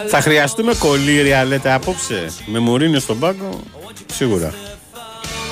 Θα 0.07 0.21
χρειαστούμε 0.21 0.75
κολλήρια 0.75 1.45
λέτε 1.45 1.73
απόψε. 1.73 2.27
Με 2.47 2.59
Μουρίνιο 2.59 3.01
στον 3.01 3.19
πάγκο, 3.19 3.61
σίγουρα. 4.13 4.55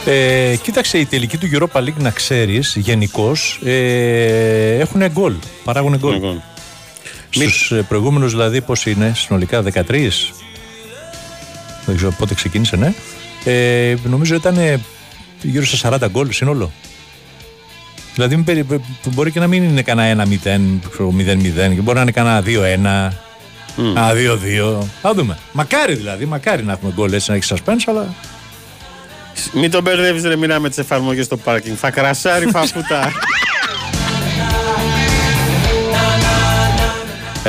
Ε, 0.05 0.57
κοίταξε, 0.63 0.99
η 0.99 1.07
τελική 1.07 1.37
του 1.37 1.49
Europa 1.53 1.79
League 1.81 1.99
να 1.99 2.11
ξέρεις 2.11 2.77
γενικώς 2.77 3.61
ε, 3.65 4.79
έχουν 4.79 5.11
γκολ. 5.11 5.35
Παράγουν 5.65 5.97
γκολ. 5.99 6.21
Λοιπόν. 7.35 7.51
Στους 7.53 7.73
προηγούμενους 7.89 8.31
δηλαδή 8.31 8.61
πώς 8.61 8.87
είναι, 8.87 9.13
συνολικά 9.17 9.63
13. 9.63 9.83
Δεν 11.87 11.97
ξέρω 11.97 12.13
πότε 12.19 12.35
ξεκίνησε, 12.35 12.77
ναι. 12.77 12.93
Ε, 13.45 13.95
νομίζω 14.05 14.35
ήταν 14.35 14.57
ε, 14.59 14.81
γύρω 15.43 15.65
στα 15.65 15.99
40 16.01 16.07
γκολ 16.11 16.31
σύνολο. 16.33 16.73
Δηλαδή 18.15 18.35
μην 18.37 18.45
περι- 18.45 18.67
μπορεί 19.07 19.31
και 19.31 19.41
να 19.41 19.47
μην 19.47 19.63
είναι 19.63 19.83
κανένα 19.83 20.27
1-0, 20.27 20.29
0-0, 20.99 21.75
και 21.75 21.81
μπορεί 21.81 21.97
να 21.97 22.01
είναι 22.03 22.11
κανένα 22.11 22.43
2-1. 22.47 23.13
Α, 23.99 24.13
2-2. 24.13 24.79
Θα 25.03 25.15
δούμε. 25.15 25.39
Μακάρι 25.53 25.95
δηλαδή, 25.95 26.25
μακάρι 26.25 26.63
να 26.65 26.73
έχουμε 26.73 26.93
γκολ 26.95 27.13
έτσι 27.13 27.31
να 27.31 27.37
έχει 27.37 27.55
suspense, 27.55 27.83
αλλά 27.87 28.15
Μην 29.53 29.71
τον 29.71 29.83
μπερδεύεις, 29.83 30.23
ρε 30.25 30.37
μοίρα 30.37 30.61
με 30.61 30.69
τις 30.69 30.79
εφαρμογές 30.79 31.25
στο 31.25 31.37
πάρκινγκ. 31.37 31.77
Θα 31.81 31.91
κρασάρει 31.91 32.47
φαφούτα. 32.47 33.11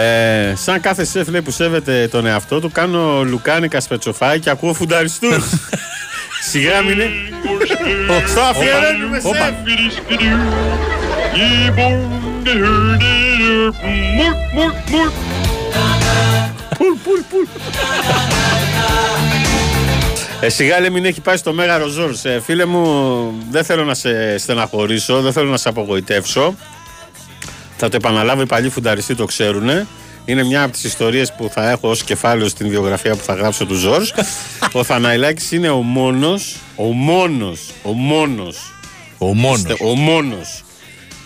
Ε, 0.02 0.56
σαν 0.56 0.82
κάθε 0.82 1.06
σεφ 1.06 1.28
λέει, 1.28 1.42
που 1.42 1.52
σέβεται 1.52 2.08
τον 2.12 2.26
εαυτό 2.26 2.60
του, 2.60 2.72
κάνω 2.72 3.24
λουκάνικα 3.24 3.80
σπετσοφάι 3.80 4.40
και 4.40 4.50
ακούω 4.50 4.74
φουνταριστούς. 4.74 5.44
Σιγά 6.50 6.82
μην 6.82 6.92
είναι. 6.92 7.10
Στο 8.28 8.42
αφιερώνουμε 8.42 9.22
Όπα. 9.24 9.38
σεφ. 9.38 9.56
Πουλ, 16.78 16.94
πουλ, 17.04 17.20
πουλ. 17.30 17.46
Ε, 20.40 20.50
σιγά 20.50 20.80
λέει 20.80 20.90
μην 20.90 21.06
έχει 21.06 21.22
πάει 21.22 21.38
στο 21.38 21.54
Μέγαρο 21.54 21.88
Ζόρς. 21.88 22.26
Ε, 22.26 22.42
φίλε 22.46 22.66
μου, 22.66 23.34
δεν 23.50 23.64
θέλω 23.64 23.84
να 23.84 23.94
σε 23.94 24.38
στεναχωρήσω, 24.38 25.22
δεν 25.22 25.34
θέλω 25.34 25.50
να 25.50 25.58
σε 25.58 25.70
απογοητεύσω. 25.70 26.56
Θα 27.84 27.90
το 27.90 27.96
επαναλάβω, 27.96 28.42
οι 28.42 28.46
παλιοί 28.46 28.70
φουνταριστοί 28.70 29.16
το 29.16 29.26
ξέρουν. 29.26 29.70
Είναι 30.26 30.44
μια 30.44 30.64
από 30.64 30.72
τις 30.72 30.84
ιστορίες 30.84 31.34
που 31.34 31.50
θα 31.54 31.70
έχω 31.70 31.90
ως 31.90 32.04
κεφάλαιο 32.04 32.48
στην 32.50 32.70
βιογραφία 32.70 33.16
που 33.16 33.24
θα 33.24 33.34
γράψω 33.34 33.66
του 33.66 33.74
Ζόρς. 33.76 34.14
ο 34.72 34.84
Θαναϊλάκης 34.84 35.52
είναι 35.52 35.70
ο 35.70 35.78
μόνος, 35.82 36.56
ο 36.76 36.84
μόνος, 36.84 37.60
ο 37.84 37.92
μόνος, 37.92 38.58
Ο 39.18 39.34
μόνος. 39.34 39.60
στε- 39.60 39.82
ο 39.82 39.96
μόνος 39.96 40.64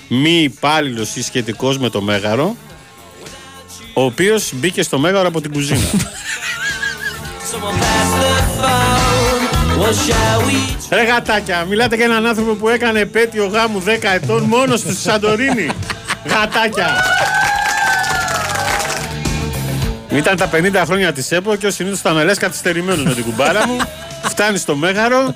μη 0.08 0.30
υπάλληλος 0.44 1.16
ή 1.16 1.24
σχετικός 1.24 1.78
με 1.78 1.90
το 1.90 2.02
Μέγαρο, 2.02 2.56
ο 3.94 4.02
οποίος 4.04 4.52
μπήκε 4.54 4.82
στο 4.84 5.00
Μέγαρο 5.00 5.28
από 5.28 5.42
την 5.42 5.52
κουζίνα. 5.52 5.88
Ρε 10.92 11.04
γατάκια, 11.04 11.66
μιλάτε 11.70 11.96
για 11.96 12.06
έναν 12.06 12.26
άνθρωπο 12.26 12.54
που 12.54 12.70
έκανε 12.70 13.00
επέτειο 13.00 13.46
γάμου 13.46 13.82
10 13.86 14.14
ετών 14.14 14.44
μόνος 14.44 14.82
του 14.82 14.92
στη 14.94 15.02
Σαντορίνη. 15.02 15.70
Γατάκια. 16.26 16.96
Ήταν 20.10 20.36
τα 20.38 20.50
50 20.54 20.82
χρόνια 20.86 21.14
της 21.14 21.32
ΕΠΟ 21.32 21.56
και 21.56 21.68
ο 21.68 21.72
συνήθως 21.72 22.00
ήταν 22.00 22.24
λες 22.26 22.38
καθυστερημένος 22.38 23.04
με 23.06 23.14
την 23.14 23.24
κουμπάρα 23.24 23.68
μου. 23.68 23.78
Φτάνει 24.24 24.58
στο 24.58 24.76
Μέγαρο, 24.76 25.36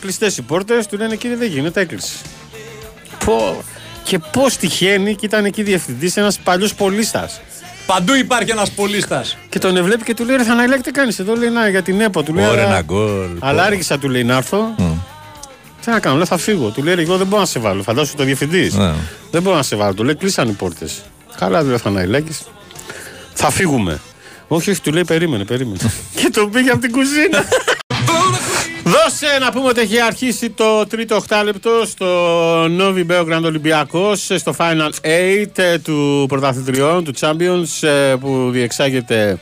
κλειστές 0.00 0.36
οι 0.36 0.42
πόρτες, 0.42 0.86
του 0.86 0.96
λένε 0.96 1.16
κύριε 1.16 1.36
δεν 1.36 1.48
γίνεται, 1.48 1.80
έκλεισε. 1.80 2.12
Πω. 3.24 3.62
Και 4.04 4.18
πώς 4.18 4.56
τυχαίνει 4.56 5.14
και 5.14 5.26
ήταν 5.26 5.44
εκεί 5.44 5.62
διευθυντής 5.62 6.16
ένας 6.16 6.38
παλιός 6.38 6.74
πολίστας. 6.74 7.40
Παντού 7.86 8.14
υπάρχει 8.14 8.50
ένας 8.50 8.70
πολίστας. 8.70 9.36
Και 9.48 9.58
τον 9.58 9.76
ευλέπει 9.76 10.04
και 10.04 10.14
του 10.14 10.24
λέει: 10.24 10.36
Ρε 10.36 10.44
Θαναϊλάκη, 10.44 10.82
τι 10.82 10.90
κάνεις 10.90 11.18
εδώ, 11.18 11.34
λέει 11.34 11.48
να 11.48 11.68
για 11.68 11.82
την 11.82 12.00
ΕΠΟ. 12.00 12.22
Του 12.22 12.34
λέει: 12.34 12.46
Ωραία, 12.46 12.64
«Αλλά- 12.64 12.72
ένα 12.72 12.82
γκολ. 12.82 13.28
Αλλά 13.40 13.62
άργησα, 13.62 13.98
του 13.98 14.08
λέει 14.08 14.24
να 14.24 14.36
έρθω. 14.36 14.74
Τι 15.84 15.90
να 15.90 16.00
κάνω, 16.00 16.16
λέει 16.16 16.24
θα 16.24 16.36
φύγω. 16.36 16.70
Του 16.70 16.82
λέει: 16.82 16.94
Εγώ 16.98 17.16
δεν 17.16 17.26
μπορώ 17.26 17.40
να 17.40 17.46
σε 17.46 17.58
βάλω. 17.58 17.82
Φαντάσου 17.82 18.16
το 18.16 18.24
διευθυντής. 18.24 18.74
Ναι. 18.74 18.92
Δεν 19.30 19.42
μπορώ 19.42 19.56
να 19.56 19.62
σε 19.62 19.76
βάλω. 19.76 19.94
Του 19.94 20.04
λέει: 20.04 20.14
Κλείσαν 20.14 20.48
οι 20.48 20.52
πόρτες. 20.52 21.02
Καλά, 21.38 21.60
του 21.60 21.66
λέει 21.66 21.74
ο 21.74 21.78
Θαναϊλάκη. 21.78 22.36
Θα 23.34 23.50
φύγουμε. 23.50 24.00
Όχι, 24.48 24.70
όχι, 24.70 24.80
του 24.80 24.92
λέει: 24.92 25.04
Περίμενε, 25.04 25.44
περίμενε. 25.44 25.78
και 26.20 26.30
τον 26.32 26.50
πήγε 26.50 26.70
από 26.70 26.80
την 26.80 26.92
κουζίνα. 26.92 27.44
Δώσε 28.84 29.38
να 29.40 29.52
πούμε 29.52 29.68
ότι 29.68 29.80
έχει 29.80 30.00
αρχίσει 30.00 30.50
το 30.50 30.86
τρίτο 30.86 31.16
οχτάλεπτο 31.16 31.82
στο 31.86 32.06
Novi 32.64 33.06
Beograd 33.10 33.44
Olympiacos 33.44 34.14
στο 34.14 34.54
Final 34.58 34.90
8 35.02 35.46
ε, 35.54 35.78
του 35.78 36.26
πρωταθλητριών, 36.28 37.04
του 37.04 37.12
Champions 37.20 37.88
ε, 37.88 38.14
που 38.20 38.48
διεξάγεται 38.52 39.38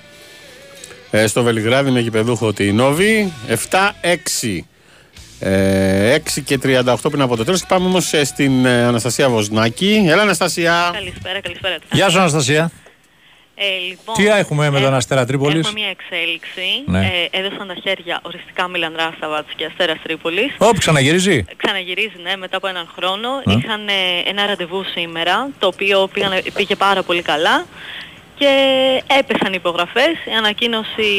ε, 1.11 1.27
στο 1.27 1.43
Βελιγράδι 1.43 1.91
με 1.91 2.01
γηπεδούχο 2.01 2.53
τη 2.53 2.73
Νόβη 2.73 3.33
7-6 3.71 4.59
ε, 5.41 6.17
6 6.37 6.43
και 6.45 6.59
38 6.63 6.95
πριν 7.11 7.21
από 7.23 7.37
το 7.37 7.45
τέλος 7.45 7.61
και 7.61 7.67
πάμε 7.69 7.87
όμως 7.87 8.13
ε, 8.13 8.25
στην 8.25 8.65
ε, 8.67 8.83
Αναστασία 8.85 9.29
Βοσνάκη 9.29 10.05
Έλα 10.09 10.23
Αναστασία 10.23 10.91
Καλησπέρα, 10.93 11.41
καλησπέρα. 11.41 11.77
Γεια 11.93 12.09
σου, 12.09 12.19
Αναστασία. 12.19 12.71
Ε, 13.55 13.65
λοιπόν, 13.89 14.15
Τι 14.15 14.27
έχουμε 14.27 14.71
με 14.71 14.81
τον 14.81 14.95
Αστέρα 14.95 15.25
Τρίπολης; 15.25 15.67
Έχουμε 15.67 15.81
μια 15.81 15.89
εξέλιξη. 15.89 16.69
Ναι. 16.87 16.99
Ε, 17.31 17.39
έδωσαν 17.39 17.67
τα 17.69 17.75
χέρια 17.83 18.21
οριστικά 18.23 18.69
Μίλαν 18.69 18.95
Ράσταβατς 18.97 19.53
και 19.57 19.65
Αστέρας 19.65 19.97
Τρίπολης. 20.03 20.55
Όπ, 20.59 20.79
ξαναγυρίζει. 20.79 21.45
Ξαναγυρίζει, 21.57 22.17
ναι, 22.23 22.37
μετά 22.37 22.57
από 22.57 22.67
έναν 22.67 22.89
χρόνο. 22.97 23.29
Ναι. 23.45 23.53
Είχαν 23.55 23.89
ε, 23.89 23.93
ένα 24.31 24.47
ραντεβού 24.47 24.85
σήμερα, 24.85 25.49
το 25.59 25.67
οποίο 25.67 26.09
πήγανε- 26.13 26.53
πήγε 26.53 26.75
πάρα 26.77 27.03
πολύ 27.03 27.23
καλά 27.23 27.67
και 28.39 28.49
έπεσαν 29.19 29.53
οι 29.53 29.57
υπογραφές. 29.57 30.13
Η 30.33 30.35
ανακοίνωση 30.39 31.11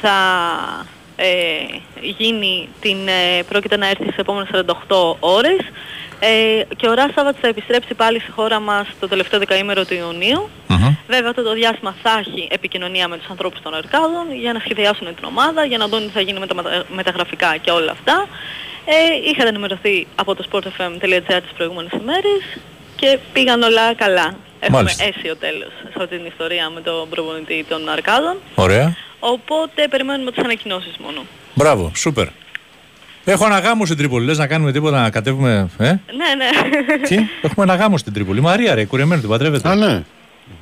θα 0.00 0.16
ε, 1.16 1.26
γίνει, 2.00 2.68
την, 2.80 3.08
ε, 3.08 3.42
πρόκειται 3.48 3.76
να 3.76 3.88
έρθει 3.88 4.02
στις 4.04 4.16
επόμενες 4.16 4.48
48 4.52 5.16
ώρες 5.20 5.58
ε, 6.20 6.62
και 6.76 6.88
ο 6.88 6.94
Ράσταβατς 6.94 7.38
θα 7.40 7.48
επιστρέψει 7.48 7.94
πάλι 7.94 8.20
στη 8.20 8.30
χώρα 8.30 8.60
μας 8.60 8.86
το 9.00 9.08
τελευταίο 9.08 9.38
δεκαήμερο 9.38 9.84
του 9.84 9.94
Ιουνίου. 9.94 10.48
Βέβαια 11.08 11.30
αυτό 11.30 11.42
το 11.42 11.52
διάστημα 11.52 11.94
θα 12.02 12.18
έχει 12.18 12.48
επικοινωνία 12.50 13.08
με 13.08 13.16
τους 13.18 13.26
ανθρώπους 13.30 13.60
των 13.62 13.74
Ερκάδων 13.74 14.32
για 14.40 14.52
να 14.52 14.58
σχεδιάσουν 14.58 15.06
την 15.14 15.24
ομάδα, 15.24 15.64
για 15.64 15.78
να 15.78 15.88
δουν 15.88 16.00
τι 16.06 16.08
θα 16.12 16.20
γίνει 16.20 16.38
με 16.38 16.46
τα 16.46 16.54
μετα- 16.54 16.84
μεταγραφικά 16.88 17.56
και 17.56 17.70
όλα 17.70 17.90
αυτά. 17.92 18.26
Ε, 18.84 19.28
είχατε 19.30 19.48
ενημερωθεί 19.48 20.06
από 20.14 20.34
το 20.34 20.44
sportfm.gr 20.50 21.40
τις 21.42 21.52
προηγούμενες 21.56 21.92
ημέρες 22.00 22.40
και 22.96 23.18
πήγαν 23.32 23.62
όλα 23.62 23.94
καλά. 23.94 24.34
Έχουμε 24.60 24.76
Μάλιστα. 24.82 25.04
αίσιο 25.04 25.36
τέλος 25.36 25.72
σε 25.92 26.02
αυτή 26.02 26.16
την 26.16 26.26
ιστορία 26.26 26.70
με 26.74 26.80
τον 26.80 27.08
προπονητή 27.08 27.64
των 27.68 27.88
Αρκάδων. 27.88 28.36
Ωραία. 28.54 28.94
Οπότε 29.18 29.88
περιμένουμε 29.90 30.30
τις 30.30 30.44
ανακοινώσεις 30.44 30.94
μόνο. 31.04 31.20
Μπράβο, 31.54 31.92
σούπερ. 31.94 32.26
Έχω 33.24 33.46
ένα 33.46 33.58
γάμο 33.58 33.84
στην 33.84 33.96
Τρίπολη. 33.98 34.24
Λες 34.26 34.38
να 34.38 34.46
κάνουμε 34.46 34.72
τίποτα 34.72 35.00
να 35.02 35.10
κατέβουμε. 35.10 35.68
Ε; 35.78 35.84
Ναι, 35.86 35.94
ναι. 36.36 36.98
Τι; 37.08 37.14
Έχουμε 37.42 37.64
ένα 37.64 37.74
γάμο 37.74 37.98
στην 37.98 38.12
Τρίπολη. 38.12 38.40
Μαρία, 38.40 38.74
ρε, 38.74 38.84
κουρεμένη, 38.84 39.20
την 39.20 39.30
παντρεύεται. 39.30 39.68
Α 39.68 39.74
ναι 39.74 40.02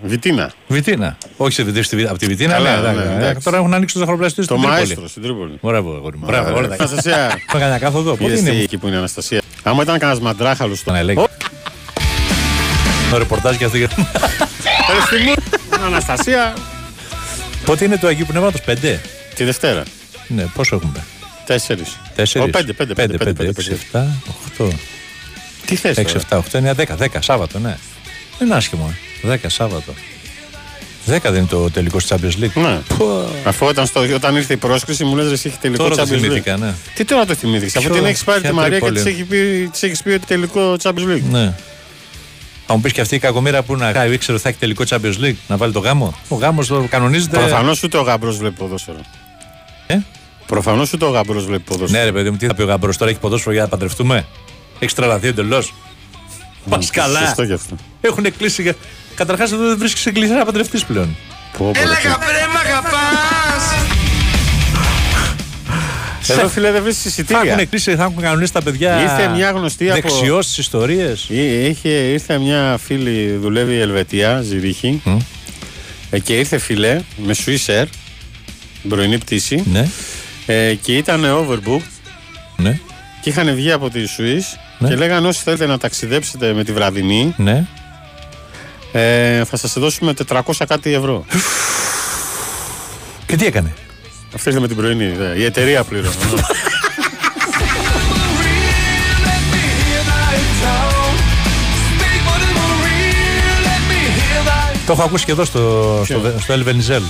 Βιτίνα 0.03 0.53
Βιτίνα. 0.68 1.16
Όχι 1.37 1.53
σε 1.53 1.62
Βιτίνα, 1.62 1.83
στη 1.85 1.97
Βι- 1.97 2.09
από 2.09 2.18
τη 2.18 2.27
Βιτίνα. 2.27 2.53
Καλά, 2.53 2.77
ναι, 2.77 2.83
ναι, 2.87 2.88
εντάξει. 2.90 3.12
εντάξει. 3.16 3.37
Ε, 3.38 3.40
Τώρα 3.44 3.57
έχουν 3.57 3.75
ανοίξει 3.75 3.94
το 3.94 4.01
ζαχαροπλαστήριο 4.01 4.49
Το 4.49 4.57
στην 4.57 4.68
Τρίπολη. 4.68 4.87
μαέστρο 4.87 5.09
στην 5.09 5.23
Τρίπολη 5.23 5.59
Μπράβο, 5.62 5.94
αγόρι 5.94 6.16
μου. 6.18 6.25
Μπράβο, 6.27 6.57
όλα 6.57 6.68
τα 6.68 6.75
Αναστασία 6.75 7.16
Έχουμε 7.16 7.61
κανένα 7.62 7.79
κάθοδο. 7.79 8.11
Πότε 8.11 8.25
Πήγες 8.25 8.40
είναι; 8.40 8.51
εκεί 8.62 8.77
που 8.79 8.87
είναι 8.87 8.94
η 8.97 8.99
Αναστασία 8.99 9.40
Άμα 9.62 9.83
ήταν 9.83 9.99
κανένας 9.99 10.20
μαντράχαλος 10.23 10.83
το 10.83 10.92
να 10.92 11.03
στο 11.03 11.27
ελέγχει. 13.14 13.29
Το 13.31 13.37
ρεπορτάζ 13.37 13.57
και 13.57 13.64
αυτό. 13.64 13.77
για- 13.77 13.90
Αναστασία 15.85 16.55
Πότε 17.64 17.85
είναι 17.85 17.96
το 17.96 18.07
Αγίου 18.07 18.27
Πνεύματος, 18.29 18.61
5. 18.61 18.98
Τη 19.35 19.44
Δευτέρα 19.44 19.83
Ναι, 20.27 20.42
πόσο 20.55 20.77
έχουμε; 20.77 21.05
Τέσσερις 21.46 21.98
Τέσσερις. 22.14 22.48
Ω, 22.48 22.50
πέντε, 22.50 22.72
πέντε, 22.72 22.94
πέντε, 22.94 23.16
πέντε, 23.16 23.33
πέντε, 23.33 23.48
έξι, 23.48 23.68
πέντε. 23.68 23.81
εφτά, 23.83 24.16
οχτώ. 24.44 24.77
Τι 25.66 25.77
θες 25.77 25.96
6, 25.98 26.05
τώρα; 26.05 26.18
7, 26.18 26.37
8, 26.37 26.59
9, 26.59 26.74
10. 26.74 26.96
10 26.96 27.20
Σάββατο, 27.22 27.59
ναι. 27.59 27.77
Δεν 28.38 28.46
είναι 28.46 28.57
άσχημο. 28.57 28.94
ε. 29.22 29.29
10 29.29 29.48
Σάββατο. 29.48 29.94
10 31.07 31.18
δεν 31.22 31.35
είναι 31.35 31.46
το 31.50 31.70
τελικό 31.70 31.96
της 31.98 32.07
Champions 32.12 32.44
League. 32.44 32.50
Ναι. 32.55 32.79
Αφού 33.44 33.66
όταν, 33.66 33.87
στο, 33.87 34.00
όταν 34.14 34.37
ήρθε 34.37 34.53
η 34.53 34.57
πρόσκληση 34.57 35.05
μου 35.05 35.16
λες 35.16 35.27
ρε 35.27 35.33
εσύ 35.33 35.48
έχει 35.48 35.59
τελικό 35.61 35.83
Τώρα 35.83 35.96
το 35.96 36.03
Champions 36.03 36.14
League. 36.14 36.20
θυμήθηκα, 36.20 36.57
ναι. 36.57 36.74
Τι 36.94 37.05
τώρα 37.05 37.27
το 37.27 37.35
θυμήθηκες, 37.35 37.77
αφού 37.77 37.87
Ποιο- 37.87 37.96
την 37.96 38.05
έχεις 38.07 38.24
πάρει 38.24 38.40
τη 38.40 38.44
ποια 38.46 38.55
Μαρία 38.55 38.79
και 38.79 38.85
Τρίπολη; 38.85 39.05
της, 39.05 39.12
έχει 39.12 39.24
πει, 39.24 39.68
της 39.72 39.83
έχεις 39.83 40.03
πει 40.03 40.11
ότι 40.11 40.27
τελικό 40.27 40.77
Champions 40.83 41.09
League. 41.14 41.22
Ναι. 41.31 41.53
Θα 42.66 42.74
μου 42.74 42.81
πεις 42.81 42.92
και 42.92 43.00
αυτή 43.00 43.14
η 43.14 43.18
κακομήρα 43.18 43.62
που 43.62 43.77
να 43.77 43.92
κάνει, 43.92 44.12
ήξερε 44.12 44.33
ότι 44.33 44.42
θα 44.42 44.48
έχει 44.48 44.59
τελικό 44.59 44.85
Champions 44.88 45.24
League, 45.24 45.35
να 45.48 45.57
βάλει 45.57 45.72
το 45.72 45.79
γάμο. 45.79 46.14
Ο 46.29 46.35
γάμος 46.37 46.66
το 46.66 46.87
κανονίζεται. 46.90 47.38
Προφανώς 47.38 47.83
ούτε 47.83 47.96
ο 47.96 48.03
γαμπρός 48.03 48.37
βλέπει 48.37 48.55
ποδόσφαιρο. 48.55 48.98
Ε; 49.87 49.96
Προφανώς 50.46 50.92
ούτε 50.92 51.05
ο 51.05 51.09
γαμπρός 51.11 51.44
βλέπει 51.46 51.62
ποδόσφαιρο. 51.62 51.98
Ναι, 52.00 52.05
ρε 52.07 52.12
παιδί 52.12 52.31
μου, 52.31 52.37
τι 52.37 52.46
θα 52.46 52.55
πει 52.55 52.62
ο 52.62 52.66
γάμπρος 52.66 52.96
τώρα, 52.96 53.11
έχει 53.11 53.20
ποδόσφαιρο 53.20 53.53
για 53.53 53.62
να 53.62 53.68
παντρευτούμε; 53.68 54.27
Έχει 54.79 54.94
τρελαθεί 54.94 55.27
εντελώς. 55.27 55.74
Πας 56.68 56.90
καλά. 56.90 57.18
Σωστό 57.18 57.46
κι 57.46 57.53
αυτό. 57.53 57.77
Έχουν 58.00 58.37
κλείσει. 58.37 58.62
για- 58.62 58.74
Καταρχάς 59.14 59.53
εδώ 59.53 59.66
δεν 59.68 59.79
βρίσκει 59.79 60.09
εκκλησία 60.09 60.37
να 60.37 60.44
παντρευτείς 60.44 60.85
πλέον. 60.85 61.16
Πω, 61.59 61.64
πω, 61.64 61.81
ρε, 61.81 61.94
φίλε. 61.94 62.14
Βρε 66.26 66.34
μ' 66.37 66.38
αγαπάς 66.38 66.38
Εδώ 66.38 66.48
φίλε 66.48 66.70
δεν 66.70 66.82
βρίσκεις 66.82 67.02
Θα 67.02 67.08
εισιτήρια. 67.08 67.52
έχουν 67.52 67.68
κλείσει, 67.68 67.96
θα 67.96 68.02
έχουν 68.02 68.22
κανονίσει 68.22 68.52
τα 68.52 68.62
παιδιά. 68.62 69.02
Ήρθε 69.02 69.28
μια 69.28 69.50
γνωστή 69.50 69.90
από- 69.90 70.00
Δεξιώσει 70.00 70.60
ιστορίες. 70.60 71.26
Εί- 71.28 71.68
Είχε, 71.68 71.88
ήρθε 71.88 72.38
μια 72.38 72.78
φίλη, 72.84 73.37
δουλεύει 73.40 73.74
η 73.74 73.80
Ελβετία, 73.80 74.40
Ζηρίχη. 74.40 75.02
Ε, 76.10 76.18
και 76.18 76.37
ήρθε 76.38 76.58
φιλέ 76.58 77.00
με 77.16 77.34
Swiss 77.44 77.66
Air, 77.82 77.84
πρωινή 78.88 79.18
πτήση. 79.18 79.62
Ναι, 79.72 79.88
Ε, 80.46 80.74
και 80.74 80.96
ήταν 80.96 81.24
overbook 81.24 81.80
ναι, 82.56 82.78
και 83.20 83.30
είχαν 83.30 83.54
βγει 83.54 83.72
από 83.72 83.90
τη 83.90 84.00
Swiss 84.18 84.58
Ναι. 84.78 84.88
και 84.88 84.94
λέγανε 84.96 85.28
όσοι 85.28 85.42
θέλετε 85.42 85.66
να 85.66 85.78
ταξιδέψετε 85.78 86.52
με 86.52 86.64
τη 86.64 86.72
βραδινή 86.72 87.34
ναι. 87.37 87.64
ε, 88.92 89.44
θα 89.44 89.56
σας 89.56 89.72
δώσουμε 89.72 90.14
400 90.28 90.40
κάτι 90.68 90.92
ευρώ. 90.94 91.24
Και 93.26 93.37
τι 93.37 93.46
έκανε; 93.46 93.72
Αυτή 94.35 94.49
ήρθε 94.49 94.61
με 94.61 94.66
την 94.68 94.77
πρωινή. 94.77 95.09
δε. 95.09 95.38
Η 95.38 95.44
εταιρεία 95.44 95.85
πλήρωνε. 95.85 96.14
Το 104.87 104.92
έχω 104.92 105.03
ακούσει 105.03 105.25
και 105.25 105.31
εδώ 105.33 105.44
στο, 105.44 106.03
στο, 106.05 106.20
στο 106.40 106.55
El 106.55 106.68
Venizel. 106.68 107.03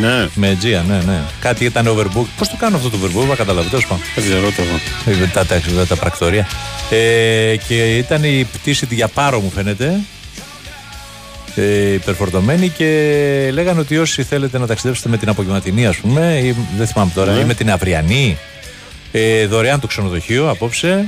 ναι, 0.00 0.28
Με 0.34 0.58
Gia, 0.62 0.82
ναι, 0.88 1.00
ναι. 1.06 1.22
Κάτι 1.40 1.64
ήταν 1.64 1.86
overbook. 1.88 2.24
Πώς 2.38 2.48
το 2.48 2.56
κάνω 2.58 2.76
αυτό 2.76 2.90
το 2.90 2.98
overbook, 3.02 3.26
δεν 3.26 3.36
καταλαβαίνω. 3.36 3.68
Τέλος 3.70 3.86
πάντων. 3.86 4.04
δεν 4.14 4.24
ξέρω 4.24 4.40
το 4.50 4.62
εγώ. 4.62 5.20
Ε, 5.22 5.26
Τα, 5.26 5.46
τα, 5.46 5.60
τα, 5.76 5.86
τα 5.86 5.96
πρακτορία. 5.96 6.48
Ε, 6.90 7.56
και 7.68 7.96
ήταν 7.96 8.24
η 8.24 8.46
πτήση 8.52 8.86
για 8.90 9.08
πάρο, 9.08 9.40
μου 9.40 9.50
φαίνεται. 9.54 10.00
Ε, 11.56 11.92
υπερφορτωμένοι 11.92 12.68
και 12.68 13.50
λέγανε 13.52 13.80
ότι 13.80 13.98
όσοι 13.98 14.22
θέλετε 14.22 14.58
να 14.58 14.66
ταξιδέψετε 14.66 15.08
με 15.08 15.16
την 15.16 15.28
απογευματινή, 15.28 15.86
ας 15.86 15.96
πούμε, 15.96 16.40
ή 16.44 16.54
δεν 16.76 16.86
θυμάμαι 16.86 17.10
τώρα, 17.14 17.32
Ναι. 17.32 17.40
ή 17.40 17.44
με 17.44 17.54
την 17.54 17.70
αυριανή, 17.70 18.38
ε, 19.12 19.46
δωρεάν 19.46 19.80
το 19.80 19.86
ξενοδοχείο 19.86 20.50
απόψε, 20.50 21.04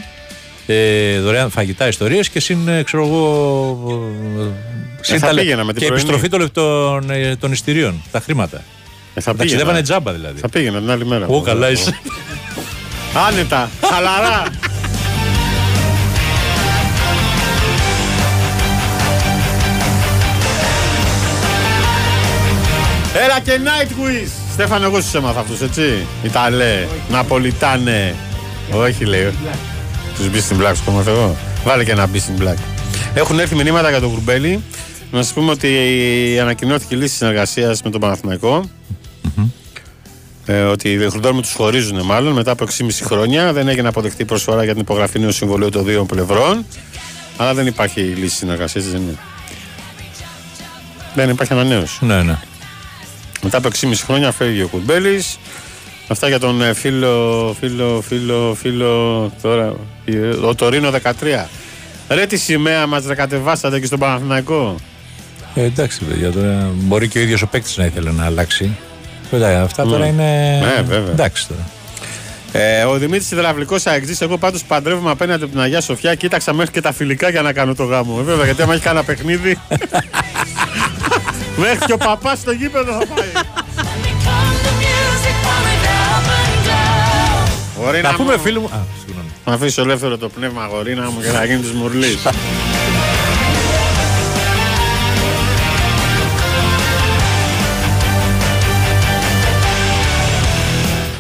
ε, 0.67 1.19
δωρεάν 1.21 1.51
φαγητά 1.51 1.89
ιστορίες 1.89 2.29
και 2.29 2.41
συν, 2.41 2.69
ε, 2.69 2.83
ξέρω 2.83 3.07
εγώ. 3.07 4.01
ε, 4.41 4.45
συν 5.01 5.19
θα 5.19 5.27
τα 5.27 5.33
λε- 5.33 5.43
πήγαινα 5.43 5.65
με 5.65 5.73
την 5.73 5.81
και 5.83 5.87
πρωινή. 5.87 6.09
επιστροφή 6.11 6.29
των, 6.29 6.53
των, 6.53 7.11
ε, 7.11 7.37
των 7.37 7.53
ειστηρίων, 7.53 8.03
τα 8.11 8.21
χρήματα. 8.21 8.63
Ε, 9.15 9.21
θα 9.21 9.35
Ταξιδεύανε 9.35 9.81
πήγαινα. 9.81 9.83
τζάμπα 10.01 10.13
δηλαδή. 10.13 10.41
Θα 10.41 10.49
πήγαινα 10.49 10.79
την 10.79 10.91
άλλη 10.91 11.07
μέρα. 11.07 11.27
Ω, 11.27 11.41
καλά 11.41 11.71
είσαι. 11.71 11.99
Άνετα, 13.29 13.71
χαλαρά. 13.91 14.43
και 23.49 23.61
Nightwish. 23.65 24.31
Στέφανε, 24.53 24.85
εγώ 24.85 25.01
σου 25.01 25.17
έμαθα 25.17 25.41
αυτούς, 25.41 25.61
έτσι. 25.61 26.07
Ιταλέ, 26.23 26.87
Ναπολιτάνε. 27.11 28.15
Όχι, 28.73 29.05
λέει. 29.05 29.35
Τους 30.17 30.31
μπει 30.31 30.41
στην 30.41 30.57
Black, 30.61 30.73
σου 30.77 30.85
πω 30.85 31.05
εγώ. 31.11 31.37
Βάλε 31.65 31.85
και 31.85 31.91
ένα 31.91 32.07
μπει 32.07 32.19
στην 32.19 32.35
Black. 32.41 32.57
Έχουν 33.15 33.39
έρθει 33.39 33.55
μηνύματα 33.55 33.91
για 33.91 34.01
τον 34.01 34.11
Κουρμπέλη. 34.11 34.63
Να 35.11 35.23
σας 35.23 35.33
πούμε 35.33 35.51
ότι 35.51 35.69
ανακοινώθηκε 36.41 36.95
η 36.95 36.99
λύση 36.99 37.15
συνεργασίας 37.15 37.83
με 37.83 37.91
τον 37.91 38.01
Παναθηναϊκό. 38.01 38.71
Ε, 40.47 40.61
ότι 40.61 40.93
οι 40.93 41.11
Χρυντόρμοι 41.11 41.41
τους 41.41 41.53
χωρίζουν 41.53 42.01
μάλλον 42.05 42.33
μετά 42.33 42.51
από 42.51 42.65
6,5 42.65 43.05
χρόνια. 43.05 43.53
Δεν 43.53 43.69
έγινε 43.69 43.89
αποδεκτή 43.89 44.25
προσφορά 44.25 44.65
για 44.65 44.73
την 44.73 44.83
υπογραφή 44.83 45.19
νέου 45.19 45.33
συμβολίου 45.33 45.69
των 45.69 45.85
δύο 45.85 46.05
πλευρών. 46.05 46.67
Αλλά 47.37 47.55
δεν 47.55 47.67
υπάρχει 47.67 48.01
λύση 48.01 48.37
συνεργασίας, 48.37 48.85
δεν 48.85 49.01
είναι. 49.01 49.17
Δεν 51.15 51.31
υπάρχει 51.31 51.53
ανανέωση. 51.53 52.05
ναι, 52.05 52.23
ναι. 52.23 52.39
Μετά 53.43 53.57
από 53.59 53.69
6,5 53.81 53.93
χρόνια 54.05 54.33
φεύγει 54.33 54.63
ο 54.63 54.69
Κουρμπέλη. 54.69 55.23
Αυτά 56.09 56.29
για 56.29 56.39
τον 56.39 56.63
ε, 56.63 56.75
φίλο, 56.75 57.57
φίλο, 57.61 58.03
φίλο, 58.09 58.57
φίλο. 58.61 59.33
Τώρα. 59.43 59.75
ε, 60.05 60.19
Ο 60.47 60.55
Τωρίνο 60.55 60.91
13. 60.91 61.45
Ρε 62.09 62.27
τη 62.27 62.37
σημαία 62.37 62.87
μας 62.87 63.05
ρε 63.07 63.15
κατεβάσατε 63.15 63.81
και 63.81 63.87
στον 63.87 63.99
Παναθηναϊκό; 63.99 64.75
Ε, 65.55 65.63
εντάξει, 65.63 66.05
παιδιά, 66.05 66.31
τώρα 66.33 66.71
μπορεί 66.75 67.09
και 67.09 67.19
ο 67.19 67.23
ίδιος 67.23 67.43
ο 67.43 67.47
παίκτης 67.47 67.77
να 67.77 67.85
ήθελε 67.85 68.11
να 68.11 68.25
αλλάξει. 68.25 68.77
Βέβαια, 69.31 69.63
αυτά 69.63 69.87
τώρα 69.87 70.07
είναι. 70.07 70.59
Ναι, 70.63 70.83
βέβαια. 70.83 71.11
Εντάξει 71.13 71.49
τώρα. 71.49 71.69
Ε, 72.53 72.83
ο 72.85 72.95
Δημήτρης 72.99 73.31
Ιδραυλικό 73.31 73.77
Αεξή, 73.85 74.17
εγώ 74.21 74.39
πάντως 74.39 74.65
παντρεύομαι 74.65 75.11
απέναντι 75.11 75.43
από 75.43 75.53
την 75.53 75.61
Αγία 75.61 75.81
Σοφιά. 75.81 76.15
Κοίταξα 76.15 76.53
μέχρι 76.53 76.73
και 76.73 76.81
τα 76.81 76.93
φιλικά 76.93 77.31
για 77.31 77.43
να 77.43 77.53
κάνω 77.53 77.75
το 77.75 77.85
γάμο. 77.85 78.17
Ε, 78.21 78.23
βέβαια, 78.23 78.45
γιατί 78.45 78.63
άμα 78.63 78.75
έχει 78.75 78.83
κανένα 78.83 79.05
παιχνίδι. 79.05 79.59
μέχρι 81.59 81.87
και 81.87 81.93
ο 81.93 81.97
παπάς 81.97 82.39
στο 82.39 82.53
γήπεδο 82.53 82.93
θα 82.93 83.07
πάει. 83.07 83.33
Γορίνα 87.83 88.11
Να 88.11 88.17
πούμε 88.17 88.37
μου, 88.37 88.43
φίλο 88.43 88.61
μου. 88.61 88.67
Α, 88.67 88.81
συγγνώμη. 88.99 89.29
Να 89.45 89.53
αφήσω 89.55 89.83
ελεύθερο 89.83 90.19
το 90.19 90.29
πνεύμα, 90.29 90.67
γορίνα 90.67 91.11
μου, 91.11 91.21
και 91.21 91.31
να 91.31 91.45
γίνει 91.45 91.61
της 91.61 91.73
μουρλής. 91.73 92.19